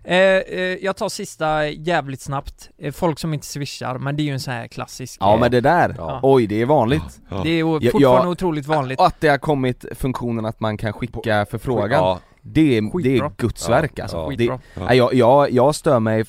Eh, 0.05 0.17
eh, 0.17 0.61
jag 0.85 0.97
tar 0.97 1.09
sista 1.09 1.69
jävligt 1.69 2.21
snabbt. 2.21 2.71
Eh, 2.79 2.93
folk 2.93 3.19
som 3.19 3.35
inte 3.35 3.47
swishar, 3.47 3.99
men 3.99 4.17
det 4.17 4.23
är 4.23 4.25
ju 4.25 4.33
en 4.33 4.41
sån 4.41 4.55
här 4.55 4.67
klassisk. 4.69 5.17
Ja 5.21 5.35
eh, 5.35 5.41
men 5.41 5.51
det 5.51 5.61
där, 5.61 5.95
Ja. 5.99 6.21
oj 6.23 6.47
det 6.47 6.63
är 6.63 6.67
vanligt 6.67 7.21
Ja. 7.31 7.41
Det 7.43 7.51
är 7.61 7.91
fortfarande 7.91 8.27
ja. 8.27 8.29
otroligt 8.29 8.67
vanligt. 8.67 8.99
Och 9.01 9.07
att 9.07 9.21
det 9.21 9.29
har 9.29 9.39
kommit 9.39 9.85
funktionen 9.95 10.45
att 10.45 10.61
man 10.61 10.77
kan 10.77 10.93
skicka 10.93 11.47
förfrågan, 11.51 11.91
Ja, 11.91 12.21
det, 12.43 12.77
är, 12.79 13.03
det 13.03 13.17
är 13.19 13.31
guds 13.37 13.69
verk 13.69 13.93
Ja, 13.95 14.03
alltså 14.03 14.17
ja. 14.17 14.37
det. 14.37 14.59
Nej, 14.85 14.97
jag, 14.99 15.15
jag, 15.15 15.51
jag 15.51 15.75
stör 15.75 16.01
mig 16.01 16.25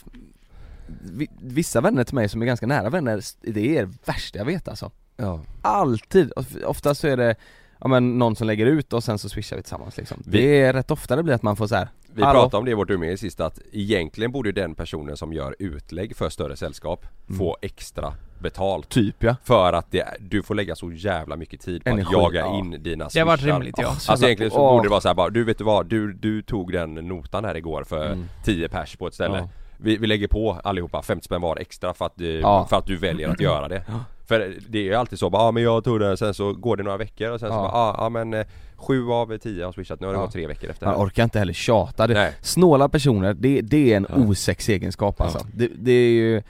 vi- 1.02 1.30
Vissa 1.42 1.82
vänner 1.82 2.04
till 2.04 2.16
mig 2.16 2.30
som 2.30 2.42
är 2.42 2.46
ganska 2.46 2.68
nära 2.68 2.90
vänner, 2.90 3.22
det 3.42 3.78
är 3.78 3.86
det 3.86 3.92
värsta 4.06 4.38
jag 4.38 4.46
vet 4.46 4.68
alltså 4.68 4.92
ja. 5.18 5.40
Alltid! 5.62 6.32
Ofta 6.66 6.96
så 6.96 7.08
är 7.08 7.18
det 7.18 7.36
ja, 7.80 7.88
men 7.88 8.18
någon 8.20 8.36
som 8.36 8.48
lägger 8.48 8.66
ut 8.66 8.94
och 8.94 9.04
sen 9.04 9.18
så 9.20 9.30
swishar 9.30 9.56
vi 9.58 9.64
tillsammans 9.64 9.98
liksom 9.98 10.24
Vi- 10.26 10.38
Det 10.42 10.62
är 10.62 10.74
rätt 10.74 10.92
ofta 10.92 11.16
det 11.16 11.24
blir 11.24 11.34
att 11.34 11.44
man 11.44 11.56
får 11.56 11.68
så 11.68 11.76
här. 11.76 11.90
Vi 12.16 12.24
Hallå? 12.24 12.40
pratade 12.42 12.58
om 12.60 12.66
det 12.66 12.72
i 12.72 12.74
vårt 12.74 12.90
umgänge 12.90 13.18
sist 13.18 13.40
att 13.40 13.60
egentligen 13.72 14.32
borde 14.32 14.52
den 14.52 14.76
personen 14.76 15.18
som 15.18 15.34
gör 15.34 15.56
utlägg 15.60 16.16
för 16.16 16.30
större 16.30 16.56
sällskap 16.56 17.06
Mm. 17.30 17.40
få 17.40 17.58
extra 17.62 18.14
betalt 18.40 18.90
Typ 18.90 19.16
ja 19.24 19.36
För 19.44 19.74
att 19.74 19.92
det, 19.92 20.06
du 20.20 20.44
får 20.44 20.56
lägga 20.56 20.76
så 20.76 20.92
jävla 20.92 21.36
mycket 21.36 21.62
tid 21.62 21.84
på 21.84 21.90
Energi, 21.90 22.06
att 22.08 22.12
jaga 22.22 22.40
ja. 22.40 22.60
in 22.60 22.72
dina 22.84 23.10
Det 23.14 23.20
har 23.20 23.26
varit 23.28 23.40
swishar. 23.40 23.54
rimligt 23.56 23.76
ja. 23.78 23.88
Alltså 23.88 24.12
jävla- 24.12 24.28
egentligen 24.28 24.52
så 24.52 24.58
åh. 24.60 24.72
borde 24.72 24.86
det 24.86 24.90
vara 24.90 25.02
så 25.02 25.08
här 25.08 25.16
bara, 25.16 25.30
du 25.30 25.44
vet 25.44 25.58
du 25.58 25.64
vad, 25.64 25.86
du, 25.86 26.14
du 26.14 26.42
tog 26.42 26.72
den 26.72 26.94
notan 26.96 27.46
här 27.46 27.58
igår 27.58 27.84
för 27.84 28.06
Mm. 28.06 28.26
10 28.44 28.70
pers 28.70 28.96
på 28.96 29.08
ett 29.08 29.14
ställe 29.14 29.38
Ja. 29.38 29.50
vi, 29.78 29.98
vi 29.98 30.08
lägger 30.08 30.28
på 30.28 30.60
allihopa 30.64 31.02
50 31.02 31.26
spänn 31.26 31.42
var 31.42 31.58
extra 31.58 31.94
för 31.94 32.06
att, 32.06 32.14
du, 32.16 32.40
Ja. 32.40 32.68
för 32.70 32.78
att 32.78 32.86
du 32.86 32.98
väljer 32.98 33.30
att 33.30 33.40
göra 33.50 33.68
det 33.68 33.84
Ja. 33.88 33.94
För 34.28 34.56
det 34.70 34.80
är 34.80 34.84
ju 34.84 34.94
alltid 34.96 35.20
så 35.20 35.30
bara, 35.30 35.42
ja 35.44 35.52
men 35.52 35.64
jag 35.64 35.84
tog 35.84 36.00
det, 36.00 36.18
sen 36.18 36.34
så 36.34 36.54
går 36.54 36.78
det 36.78 36.84
några 36.84 36.98
veckor 36.98 37.32
och 37.32 37.40
sen 37.40 37.50
så 37.50 37.56
Ja. 37.56 37.62
bara, 37.62 37.72
ja, 37.72 37.96
ja 37.98 38.10
men 38.10 38.34
eh, 38.34 38.46
Sju 38.78 39.10
av 39.12 39.38
tio 39.38 39.66
har 39.66 39.72
swishat, 39.72 40.00
nu 40.00 40.06
har 40.08 40.14
det 40.14 40.20
Ja. 40.20 40.24
gått 40.24 40.34
tre 40.34 40.48
veckor 40.48 40.70
efter 40.70 40.86
Man 40.86 40.96
orkar 40.96 41.24
inte 41.24 41.40
heller 41.40 41.54
tjata, 41.54 42.08
det, 42.08 42.14
Nej. 42.14 42.34
snåla 42.42 42.90
personer, 42.90 43.34
det, 43.34 43.62
det 43.62 43.94
är 43.94 43.98
en 43.98 44.06
Ja. 44.10 44.16
osex 44.16 44.70
egenskap 44.70 45.22
alltså 45.22 45.40
det, 45.54 45.68
det 45.76 45.92
är 45.92 46.10
ju 46.12 46.42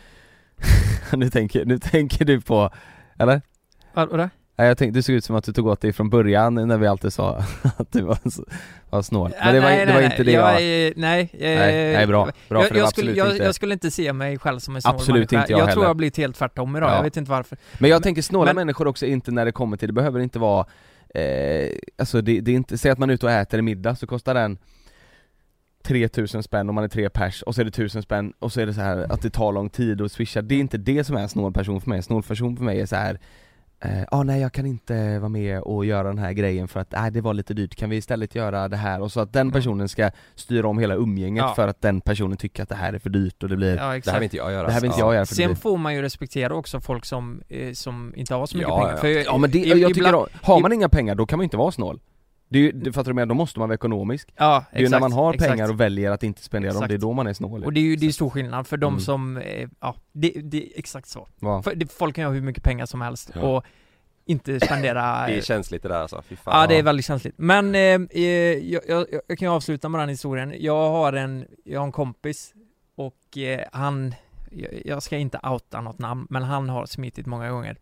nu, 1.14 1.30
tänker, 1.30 1.66
nu 1.66 1.80
tänker 1.80 2.26
du 2.26 2.42
på, 2.42 2.70
eller? 3.20 3.42
Vad- 3.94 4.10
Vadå? 4.10 4.30
Nej 4.58 4.68
jag 4.68 4.78
tänkte, 4.78 5.00
det 5.00 5.04
såg 5.04 5.16
ut 5.16 5.24
som 5.26 5.36
att 5.36 5.44
du 5.44 5.54
tog 5.54 5.68
åt 5.68 5.82
dig 5.82 5.94
från 5.94 6.10
början 6.10 6.54
när 6.56 6.78
vi 6.78 6.88
alltid 6.88 7.14
sa 7.14 7.36
att 7.78 7.92
du 7.92 8.02
var, 8.02 8.18
var 8.90 9.02
snål. 9.02 9.32
Men 9.44 9.54
det 9.56 9.60
var, 9.62 9.70
nej, 9.70 9.86
det 9.86 9.94
var 9.94 10.00
nej, 10.02 10.12
inte 10.12 10.24
det 10.24 10.32
jag... 10.32 10.54
jag, 10.54 10.62
är- 10.62 10.94
Nej, 10.96 11.30
nej, 11.40 11.94
nej 11.94 12.08
bra, 12.08 12.30
bra 12.50 12.60
jag, 12.60 12.68
för 12.68 12.74
det 12.74 12.80
jag, 12.80 12.90
skulle, 12.90 13.12
jag, 13.14 13.32
inte 13.32 13.44
jag 13.44 13.56
skulle 13.56 13.74
inte 13.74 13.92
se 13.92 14.14
mig 14.14 14.40
själv 14.40 14.60
som 14.60 14.76
en 14.76 14.82
snål 14.82 14.96
Absolut 14.96 15.32
människa. 15.32 15.44
inte 15.44 15.54
jag 15.54 15.62
Jag 15.62 15.72
tror 15.74 15.86
jag 15.86 15.96
blir 15.96 16.18
helt 16.18 16.36
tvärtom 16.36 16.76
idag, 16.76 16.90
Ja. 16.90 16.96
jag 16.96 17.04
vet 17.04 17.18
inte 17.18 17.32
varför. 17.32 17.58
Men 17.80 17.90
jag 17.90 18.04
tänker 18.04 18.22
snåla 18.22 18.46
men- 18.46 18.56
människor 18.56 18.88
också 18.88 19.06
inte 19.06 19.32
när 19.32 19.46
det 19.46 19.52
kommer 19.52 19.78
till, 19.78 19.88
det 19.90 19.94
behöver 19.94 20.20
inte 20.20 20.40
vara 20.40 20.66
eh, 21.16 21.70
Alltså 21.98 22.22
det, 22.22 22.40
det 22.42 22.52
är 22.52 22.56
inte, 22.56 22.78
säg 22.78 22.92
att 22.92 22.98
man 22.98 23.10
är 23.10 23.14
ute 23.14 23.26
och 23.26 23.32
äter 23.32 23.60
en 23.60 23.66
middag 23.66 23.96
så 23.96 24.08
kostar 24.08 24.34
den 24.34 24.58
3000 25.84 26.44
spänn 26.44 26.70
om 26.70 26.76
man 26.76 26.84
är 26.84 26.88
tre 26.88 27.10
pers 27.10 27.42
och 27.42 27.56
så 27.56 27.62
är 27.62 27.66
det 27.66 27.70
1000 27.70 28.02
spänn 28.02 28.34
och 28.40 28.52
så 28.52 28.62
är 28.62 28.66
det 28.66 28.74
så 28.74 28.82
här 28.82 29.12
att 29.12 29.22
det 29.22 29.30
tar 29.30 29.52
lång 29.52 29.70
tid 29.70 30.02
att 30.02 30.12
swisha, 30.12 30.42
det 30.42 30.56
är 30.56 30.60
inte 30.60 30.78
det 30.78 31.04
som 31.04 31.16
är 31.16 31.22
en 31.22 31.30
snål 31.30 31.54
person 31.54 31.82
för 31.82 31.90
mig, 31.90 31.98
en 31.98 32.04
snål 32.04 32.24
person 32.24 32.58
för 32.58 32.64
mig 32.64 32.82
är 32.82 32.86
så 32.86 32.96
här 32.96 33.20
eh, 33.86 34.04
ah, 34.12 34.24
nej 34.24 34.42
jag 34.42 34.54
kan 34.54 34.66
inte 34.66 35.20
vara 35.20 35.30
med 35.30 35.60
och 35.62 35.86
göra 35.86 36.08
den 36.08 36.18
här 36.18 36.32
grejen 36.34 36.68
för 36.68 36.80
att 36.80 36.92
nej 36.92 37.12
det 37.12 37.22
var 37.22 37.34
lite 37.34 37.54
dyrt, 37.54 37.76
kan 37.76 37.90
vi 37.90 37.96
istället 37.96 38.36
göra 38.36 38.68
det 38.68 38.78
här? 38.78 39.02
Och 39.02 39.12
så 39.12 39.20
att 39.20 39.34
den 39.34 39.52
personen 39.52 39.90
ska 39.90 40.12
styra 40.36 40.68
om 40.68 40.80
hela 40.80 40.96
umgänget 40.96 41.42
Ja. 41.48 41.54
för 41.56 41.68
att 41.68 41.82
den 41.82 42.02
personen 42.02 42.38
tycker 42.38 42.64
att 42.64 42.70
det 42.70 42.76
här 42.76 42.94
är 42.94 43.00
för 43.00 43.10
dyrt 43.10 43.44
och 43.44 43.50
det 43.50 43.56
blir 43.56 43.76
Ja 43.76 43.94
Det 44.06 44.12
här 44.12 44.14
vill 44.20 44.24
inte 44.24 44.38
jag 44.38 44.52
göra 44.52 44.68
Det 44.68 44.74
här 44.74 44.82
vill 44.82 44.88
inte 44.88 45.00
Ja. 45.00 45.06
jag 45.06 45.14
göra 45.16 45.26
för 45.26 45.36
Sen 45.36 45.56
får 45.56 45.78
man 45.78 45.96
ju 45.96 46.02
respektera 46.02 46.56
också 46.56 46.80
folk 46.82 47.06
som, 47.06 47.42
eh, 47.50 47.72
som 47.74 48.14
inte 48.16 48.34
har 48.36 48.46
så 48.46 48.58
mycket 48.58 48.70
Ja, 48.70 48.80
pengar. 48.80 48.92
ja. 48.94 48.98
För 48.98 49.08
Ja 49.08 49.38
men 49.38 49.52
det, 49.52 49.58
i- 49.60 49.68
jag 49.70 49.76
tycker 49.90 50.02
ibland- 50.02 50.16
då, 50.16 50.28
har 50.42 50.60
man 50.60 50.74
inga 50.74 50.90
pengar 50.90 51.16
då 51.16 51.26
kan 51.26 51.40
man 51.40 51.44
inte 51.44 51.58
vara 51.58 51.72
snål 51.72 52.00
det 52.50 52.60
är 52.60 52.64
ju, 52.64 52.72
det, 52.72 52.94
fattar 52.94 53.12
du 53.12 53.16
med? 53.16 53.28
Då 53.28 53.34
måste 53.36 53.60
man 53.60 53.70
vara 53.70 53.76
ekonomisk 53.76 54.34
Ja, 54.38 54.66
Det 54.72 54.78
är 54.78 54.82
ju 54.82 54.90
när 54.90 54.98
exakt, 54.98 55.02
man 55.02 55.12
har 55.12 55.34
exakt. 55.34 55.52
pengar 55.52 55.70
och 55.70 55.80
väljer 55.80 56.12
att 56.12 56.24
inte 56.24 56.44
spendera 56.44 56.72
dem, 56.74 56.78
Exakt. 56.78 56.90
det 56.90 56.96
är 56.96 57.00
då 57.08 57.14
man 57.14 57.28
är 57.28 57.34
snål 57.34 57.64
Och 57.66 57.74
det 57.74 57.80
är 57.80 57.84
ju 57.84 57.96
det 57.96 58.06
är 58.06 58.12
stor 58.12 58.30
skillnad 58.30 58.68
för 58.68 58.78
de 58.78 58.94
Mm. 58.94 59.00
som, 59.00 59.38
eh, 59.38 59.70
ja, 59.80 59.96
det, 60.12 60.30
det 60.30 60.58
är 60.58 60.80
exakt 60.80 61.08
så. 61.08 61.28
För 61.64 61.76
det, 61.76 61.92
folk 61.92 62.16
kan 62.16 62.22
ju 62.22 62.26
ha 62.28 62.34
hur 62.34 62.42
mycket 62.42 62.64
pengar 62.64 62.86
som 62.86 63.02
helst 63.02 63.32
Ja. 63.36 63.42
och 63.42 63.64
inte 64.26 64.60
spendera 64.60 65.02
Det 65.28 65.38
är 65.38 65.42
känsligt 65.42 65.84
det 65.84 65.90
där 65.90 66.02
alltså, 66.02 66.22
fy 66.28 66.36
fan 66.36 66.62
Ja 66.62 66.68
det 66.68 66.80
är 66.80 66.84
väldigt 66.84 67.06
känsligt. 67.06 67.36
Men 67.38 67.76
eh, 67.76 67.82
eh, 67.82 68.22
jag, 68.24 68.82
jag, 68.88 69.08
jag 69.28 69.38
kan 69.38 69.48
ju 69.48 69.54
avsluta 69.54 69.90
med 69.90 70.02
den 70.02 70.10
historien. 70.10 70.54
Jag 70.60 70.90
har 70.90 71.14
en, 71.14 71.46
jag 71.64 71.80
har 71.80 71.86
en 71.86 71.92
kompis 71.92 72.54
och 72.96 73.38
eh, 73.38 73.62
han, 73.72 74.16
jag, 74.52 74.72
jag 74.86 75.04
ska 75.04 75.18
inte 75.18 75.40
outa 75.44 75.82
något 75.82 76.00
namn, 76.00 76.28
men 76.30 76.44
han 76.44 76.70
har 76.70 76.86
smitit 76.86 77.26
många 77.26 77.50
gånger. 77.52 77.78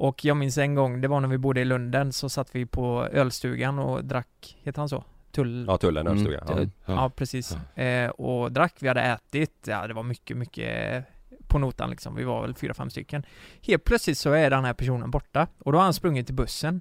Och 0.00 0.24
jag 0.24 0.36
minns 0.36 0.58
en 0.58 0.74
gång, 0.74 1.00
det 1.00 1.08
var 1.08 1.20
när 1.20 1.28
vi 1.28 1.38
bodde 1.38 1.60
i 1.60 1.64
Lunden, 1.64 2.12
så 2.12 2.28
satt 2.28 2.54
vi 2.54 2.66
på 2.66 3.06
ölstugan 3.12 3.78
och 3.78 4.04
drack, 4.04 4.56
heter 4.62 4.80
han 4.82 4.88
så? 4.88 5.04
Tull... 5.32 5.64
Ja 5.68 5.76
tullen, 5.78 6.06
Mm. 6.06 6.18
ölstuga 6.18 6.42
ja. 6.48 6.60
Ja, 6.86 6.92
Ja. 6.94 7.10
precis. 7.16 7.56
Eh, 7.76 8.10
och 8.10 8.52
drack, 8.52 8.74
vi 8.80 8.88
hade 8.88 9.00
ätit, 9.02 9.52
ja 9.66 9.86
det 9.86 9.94
var 9.94 10.02
mycket, 10.02 10.36
mycket 10.36 11.04
på 11.46 11.58
notan 11.58 11.90
liksom. 11.90 12.14
Vi 12.14 12.24
var 12.24 12.42
väl 12.42 12.54
fyra, 12.54 12.74
fem 12.74 12.90
stycken. 12.90 13.22
Helt 13.62 13.84
plötsligt 13.84 14.18
så 14.18 14.32
är 14.32 14.50
den 14.50 14.64
här 14.64 14.72
personen 14.72 15.10
borta 15.10 15.46
och 15.58 15.72
då 15.72 15.78
har 15.78 15.84
han 15.84 15.94
sprungit 15.94 16.26
till 16.26 16.34
bussen. 16.34 16.80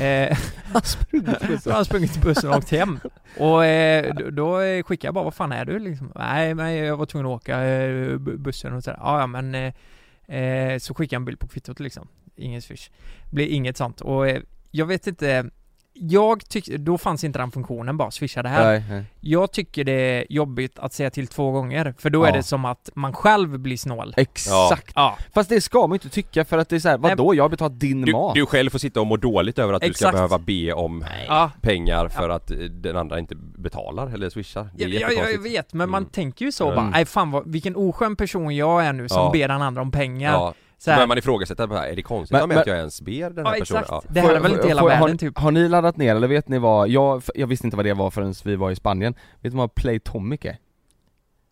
Eh, 0.00 0.38
då 1.64 1.70
har 1.70 1.72
han 1.72 1.84
sprungit 1.84 2.12
till 2.12 2.22
bussen 2.22 2.50
och 2.50 2.56
åkt 2.56 2.70
hem. 2.70 2.98
Och 3.38 3.64
eh, 3.64 4.14
då, 4.14 4.58
skickade 4.58 5.06
jag 5.06 5.14
bara, 5.14 5.24
vad 5.24 5.34
fan 5.34 5.52
är 5.52 5.64
du 5.64 5.78
liksom? 5.78 6.12
Nej 6.14 6.54
men 6.54 6.74
jag 6.74 6.96
var 6.96 7.06
tvungen 7.06 7.26
att 7.26 7.32
åka 7.32 7.60
eh, 7.64 7.90
bu- 8.18 8.36
bussen 8.36 8.72
och 8.72 8.84
sådär. 8.84 8.98
Ja 9.02 9.20
ja 9.20 9.26
men 9.26 9.54
eh, 9.54 10.78
så 10.78 10.94
skickade 10.94 11.14
jag 11.14 11.20
en 11.20 11.24
bild 11.24 11.38
på 11.40 11.48
kvittot 11.48 11.80
liksom. 11.80 12.08
Ingen 12.36 12.62
swish. 12.62 12.90
Blir 13.30 13.46
inget 13.46 13.76
sånt. 13.76 14.00
Och 14.00 14.28
eh, 14.28 14.40
jag 14.70 14.86
vet 14.86 15.06
inte 15.06 15.50
jag 15.96 16.48
tycker, 16.48 16.78
då 16.78 16.98
fanns 16.98 17.24
inte 17.24 17.38
den 17.38 17.50
funktionen 17.50 17.96
bara, 17.96 18.10
swisha 18.10 18.42
det 18.42 18.48
här. 18.48 18.64
Nej, 18.72 18.84
nej. 18.90 19.04
Jag 19.20 19.52
tycker 19.52 19.84
det 19.84 19.92
är 19.92 20.24
jobbigt 20.32 20.78
att 20.78 20.92
säga 20.92 21.10
till 21.10 21.26
två 21.26 21.50
gånger, 21.50 21.94
för 21.98 22.10
då 22.10 22.24
Ja. 22.24 22.28
är 22.28 22.32
det 22.32 22.42
som 22.42 22.64
att 22.64 22.90
man 22.94 23.12
själv 23.12 23.58
blir 23.58 23.76
snål. 23.76 24.14
Exakt! 24.16 24.92
Ja, 24.94 25.18
Fast 25.34 25.48
det 25.48 25.60
ska 25.60 25.78
man 25.80 25.90
ju 25.90 25.94
inte 25.94 26.08
tycka 26.08 26.44
för 26.44 26.58
att 26.58 26.68
det 26.68 26.76
är 26.76 26.80
såhär, 26.80 26.98
vadå? 26.98 27.34
Jag 27.34 27.44
har 27.44 27.48
betalat 27.48 27.80
din 27.80 28.02
Du, 28.02 28.12
mat 28.12 28.34
du 28.34 28.46
själv 28.46 28.70
får 28.70 28.78
sitta 28.78 29.00
och 29.00 29.06
må 29.06 29.16
dåligt 29.16 29.58
över 29.58 29.72
att 29.72 29.82
du 29.82 29.86
ska 29.94 30.04
Exakt. 30.04 30.12
behöva 30.14 30.38
be 30.38 30.72
om 30.72 31.04
ja. 31.28 31.50
pengar 31.60 32.08
för 32.08 32.28
att 32.28 32.50
eh, 32.50 32.56
den 32.58 32.96
andra 32.96 33.18
inte 33.18 33.34
betalar 33.36 34.14
eller 34.14 34.30
swishar 34.30 34.68
Det 34.76 34.84
är 34.84 34.88
Jag, 34.88 35.12
jag, 35.12 35.32
jag 35.32 35.42
vet, 35.42 35.72
men 35.72 35.90
man 35.90 36.02
Mm. 36.02 36.10
tänker 36.10 36.44
ju 36.44 36.52
så 36.52 36.64
Mm. 36.64 36.76
bara, 36.76 36.90
nej 36.90 37.04
fan 37.04 37.30
vad, 37.30 37.50
vilken 37.52 37.76
oskön 37.76 38.16
person 38.16 38.56
jag 38.56 38.84
är 38.86 38.92
nu 38.92 39.08
som 39.08 39.18
Ja. 39.18 39.30
ber 39.32 39.48
den 39.48 39.62
andra 39.62 39.82
om 39.82 39.90
pengar. 39.90 40.54
Så 40.78 40.90
här. 40.90 40.98
börjar 40.98 41.08
man 41.08 41.18
ifrågasätta, 41.18 41.86
är 41.88 41.96
det 41.96 42.02
konstigt 42.02 42.32
Men- 42.32 42.42
om 42.42 42.48
men- 42.48 42.58
att 42.58 42.66
jag 42.66 42.76
ens 42.78 43.00
ber 43.00 43.30
den 43.30 43.46
här 43.46 43.52
ja 43.54 43.58
personen? 43.60 43.82
exakt, 43.82 43.88
Ja. 43.90 44.02
det 44.14 44.20
här 44.20 44.28
Får- 44.28 44.36
är 44.36 44.40
väl 44.40 44.52
inte 44.52 44.68
hela 44.68 44.80
får- 44.80 44.88
världen 44.88 45.08
har, 45.10 45.16
typ? 45.16 45.38
Har 45.38 45.50
ni 45.50 45.68
laddat 45.68 45.96
ner, 45.96 46.16
eller 46.16 46.28
vet 46.28 46.48
ni 46.48 46.58
vad, 46.58 46.88
jag, 46.88 47.22
jag 47.34 47.46
visste 47.46 47.66
inte 47.66 47.76
vad 47.76 47.86
det 47.86 47.92
var 47.94 48.10
förrän 48.10 48.34
vi 48.44 48.56
var 48.56 48.70
i 48.70 48.76
Spanien 48.76 49.14
Vet 49.40 49.52
ni 49.52 49.58
vad 49.58 49.74
Playtomic 49.74 50.40
är? 50.44 50.56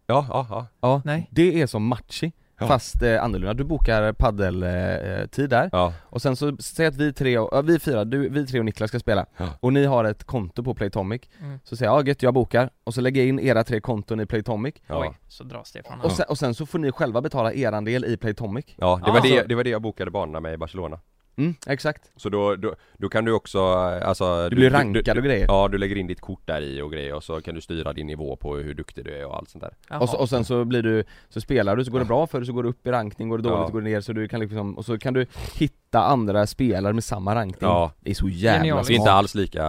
Ja, 0.07 0.27
ja, 0.29 0.47
ja. 0.51 0.67
Ja, 0.81 1.03
Nej. 1.05 1.29
det 1.31 1.63
är 1.63 1.67
som 1.67 1.87
Matchi 1.87 2.33
Ja. 2.59 2.67
Fast 2.69 3.03
eh, 3.03 3.25
annorlunda, 3.25 3.55
du 3.55 3.65
bokar 3.65 4.13
paddeltid 4.13 5.45
eh, 5.45 5.49
där 5.49 5.69
ja. 5.73 5.93
och 6.03 6.23
sen 6.23 6.37
så, 6.37 6.57
säg 6.61 6.87
att 6.87 6.97
vi 6.97 7.13
tre, 7.13 7.39
och, 7.39 7.69
vi 7.69 7.79
fyra, 7.79 8.05
du, 8.05 8.29
vi 8.29 8.47
tre 8.47 8.59
och 8.59 8.65
Niklas 8.65 8.89
ska 8.91 8.99
spela 8.99 9.27
Ja. 9.37 9.47
och 9.61 9.73
ni 9.73 9.85
har 9.85 10.05
ett 10.05 10.25
konto 10.25 10.63
på 10.63 10.75
Playtomic 10.75 11.23
Mm. 11.41 11.59
Så 11.65 11.77
säger 11.77 11.93
jag, 11.93 12.03
ja 12.03 12.09
gött 12.09 12.23
jag 12.23 12.35
bokar, 12.35 12.71
och 12.85 12.95
så 12.95 13.01
lägger 13.01 13.21
jag 13.21 13.29
in 13.29 13.41
era 13.41 13.65
tre 13.65 13.81
konton 13.81 14.21
i 14.21 14.27
Playtomic 14.27 14.75
Ja. 14.87 15.01
Oj, 15.01 15.19
så 15.29 15.45
dras 15.45 15.73
det 15.73 15.83
från 15.87 16.01
och, 16.01 16.13
sen, 16.13 16.27
och 16.29 16.39
sen 16.39 16.55
så 16.55 16.67
får 16.67 16.79
ni 16.79 16.93
själva 16.93 17.21
betala 17.21 17.53
eran 17.53 17.85
del 17.85 18.05
i 18.05 18.17
Playtomic 18.17 18.65
Ja, 18.77 19.01
det 19.05 19.11
var, 19.11 19.19
Alltså- 19.19 19.35
det, 19.35 19.45
det 19.49 19.55
var 19.55 19.65
det 19.65 19.71
jag 19.71 19.83
bokade 19.83 20.11
banorna 20.11 20.41
med 20.41 20.55
i 20.55 20.57
Barcelona 20.57 21.01
Mm, 21.37 21.55
exakt 21.67 22.11
Så 22.17 22.29
då, 22.29 22.57
då, 22.57 22.75
då 22.99 23.09
kan 23.09 23.25
du 23.25 23.33
också, 23.33 23.59
eh, 23.59 24.09
alltså 24.09 24.49
Du 24.49 24.57
blir 24.57 24.71
rankad 24.71 25.19
och 25.19 25.25
grejer 25.25 25.47
Ja, 25.49 25.69
du 25.73 25.79
lägger 25.79 25.97
in 25.97 26.07
ditt 26.07 26.21
kort 26.21 26.47
där 26.47 26.61
i 26.61 26.81
och 26.83 26.93
grejer 26.93 27.15
och 27.15 27.25
så 27.25 27.41
kan 27.41 27.55
du 27.55 27.61
styra 27.61 27.93
din 27.93 28.07
nivå 28.07 28.37
på 28.37 28.57
hur 28.57 28.75
duktig 28.75 29.05
du 29.05 29.17
är 29.19 29.27
och 29.27 29.37
allt 29.37 29.49
sånt 29.51 29.65
där 29.65 29.75
Jaha. 29.89 30.01
och, 30.01 30.09
så, 30.09 30.17
och 30.17 30.29
sen 30.29 30.45
så 30.45 30.65
blir 30.65 30.83
du, 30.83 31.05
så 31.29 31.41
spelar 31.41 31.77
du, 31.77 31.85
så 31.85 31.91
går 31.91 31.99
det 31.99 32.05
bra 32.05 32.27
för 32.27 32.39
dig, 32.41 32.47
så 32.47 32.53
går 32.53 32.63
du 32.63 32.69
upp 32.69 32.87
i 32.87 32.91
rankning, 32.91 33.29
går 33.29 33.39
det 33.39 33.43
dåligt 33.45 33.59
Ja. 33.59 33.67
så 33.67 33.73
går 33.73 33.81
det 33.81 33.91
ner 33.91 34.01
så 34.01 34.13
du 34.13 34.29
kan 34.29 34.41
liksom, 34.41 34.79
och 34.79 34.85
så 34.85 34.99
kan 34.99 35.15
du 35.15 35.27
hitta 35.59 36.01
andra 36.05 36.47
spelare 36.47 36.93
med 36.93 37.05
samma 37.05 37.35
rankning 37.35 37.71
Ja. 37.71 37.93
Det 38.01 38.11
är 38.11 38.15
så 38.15 38.29
jävla 38.29 38.59
Genialiskt. 38.59 38.89
Det 38.89 38.95
är 38.95 38.97
smart 38.97 39.03
inte 39.07 39.13
alls 39.13 39.35
lika 39.35 39.65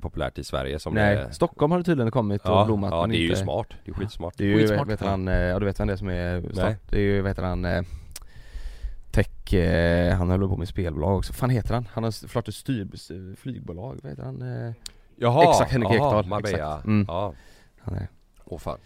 populärt 0.00 0.38
i 0.38 0.44
Sverige 0.44 0.78
som 0.78 0.94
Nej, 0.94 1.14
det 1.16 1.22
är 1.22 1.30
Stockholm 1.30 1.70
har 1.72 1.78
det 1.78 1.84
tydligen 1.84 2.10
kommit 2.10 2.42
och 2.44 2.50
Ja, 2.50 2.64
blommat 2.64 2.90
ja 2.92 3.06
det 3.06 3.16
är 3.16 3.18
ju 3.18 3.28
inte... 3.28 3.36
smart, 3.40 3.66
det 3.84 3.90
är 3.90 3.94
skitsmart 3.94 4.34
Det 4.36 4.44
är 4.44 4.48
ju, 4.48 4.58
Skitsmart. 4.58 4.88
vet 4.88 5.00
han, 5.00 5.28
eh, 5.28 5.34
ja 5.34 5.58
du 5.58 5.66
vet 5.66 5.80
vem 5.80 5.86
det 5.86 5.92
är 5.92 5.96
som 5.96 6.08
är 6.08 6.40
Nej. 6.54 6.76
Det 6.90 6.96
är 6.96 7.00
ju, 7.00 7.20
vad 7.20 7.30
heter 7.30 7.42
han, 7.42 7.64
eh, 7.64 7.82
tech, 9.24 9.54
eh, 9.54 10.14
han 10.16 10.30
håller 10.30 10.48
på 10.48 10.56
med 10.56 10.68
spelbolag 10.68 11.16
också, 11.18 11.32
fan 11.32 11.50
heter 11.50 11.74
han? 11.74 11.88
Han 11.92 12.04
har 12.04 12.10
startat 12.10 12.48
ett 12.48 12.54
styr, 12.54 13.36
flygbolag, 13.36 13.98
vad 14.02 14.12
heter 14.12 14.22
han? 14.22 14.66
Eh, 14.66 14.72
Jaha, 15.16 15.50
Exakt, 15.50 15.72
Henrik 15.72 15.92
Ekdahl, 15.92 16.26
Marbella. 16.26 16.56
exakt. 16.58 16.84
Mm. 16.86 17.04
Ja, 17.08 17.32
han 17.80 17.94
är. 17.94 18.08
åh 18.44 18.58
fan 18.58 18.78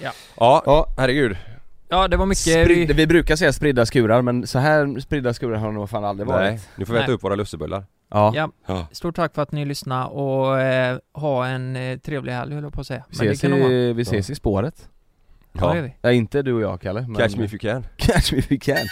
Ja. 0.00 0.10
Ja, 0.36 0.62
Ja. 0.66 0.86
herregud 0.96 1.36
Ja 1.88 2.08
det 2.08 2.16
var 2.16 2.26
mycket 2.26 2.62
Sprid, 2.64 2.96
vi 2.96 3.06
brukar 3.06 3.36
säga 3.36 3.52
spridda 3.52 3.86
skurar 3.86 4.22
men 4.22 4.46
så 4.46 4.58
här 4.58 5.00
spridda 5.00 5.34
skurar 5.34 5.56
har 5.56 5.66
det 5.68 5.74
nog 5.74 5.90
fan 5.90 6.04
aldrig 6.04 6.28
varit 6.28 6.50
Nej, 6.52 6.60
nu 6.76 6.84
får 6.86 6.92
vi 6.92 6.98
äta 6.98 7.06
Nej. 7.06 7.14
upp 7.14 7.22
våra 7.22 7.34
lussebullar 7.34 7.84
Ja, 8.10 8.32
Ja, 8.36 8.50
Ja. 8.66 8.86
stort 8.92 9.16
tack 9.16 9.34
för 9.34 9.42
att 9.42 9.52
ni 9.52 9.64
lyssnade 9.64 10.04
och 10.06 10.60
eh, 10.60 10.98
ha 11.12 11.46
en 11.46 11.76
eh, 11.76 11.98
trevlig 11.98 12.32
helg 12.32 12.54
höll 12.54 12.62
jag 12.64 12.72
på 12.72 12.80
att 12.80 12.86
säga 12.86 13.04
vi 13.08 13.28
ses, 13.28 13.44
i, 13.44 13.92
vi 13.92 14.02
ses 14.02 14.30
i 14.30 14.34
spåret 14.34 14.88
Ja, 15.52 15.72
vi. 15.72 15.94
Nej 16.02 16.16
inte 16.16 16.42
du 16.42 16.52
och 16.52 16.60
jag 16.60 16.80
Kalle 16.80 17.00
men 17.00 17.14
Catch 17.14 17.36
me 17.36 17.44
if 17.44 17.52
you 17.52 17.58
can. 17.58 17.86
Catch 17.96 18.32
me 18.32 18.38
if 18.38 18.52
you 18.52 18.60
can, 18.60 18.86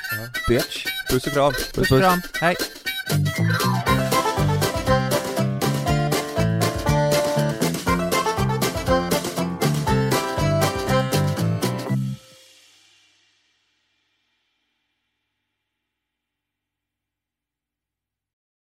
bitch. 0.48 0.86
Puss 1.10 1.26
och 1.26 1.32
kram. 1.32 1.52
Puss 1.52 1.72
Puss 1.72 1.92
och 1.92 1.98
kram, 1.98 2.20
hej! 2.40 2.56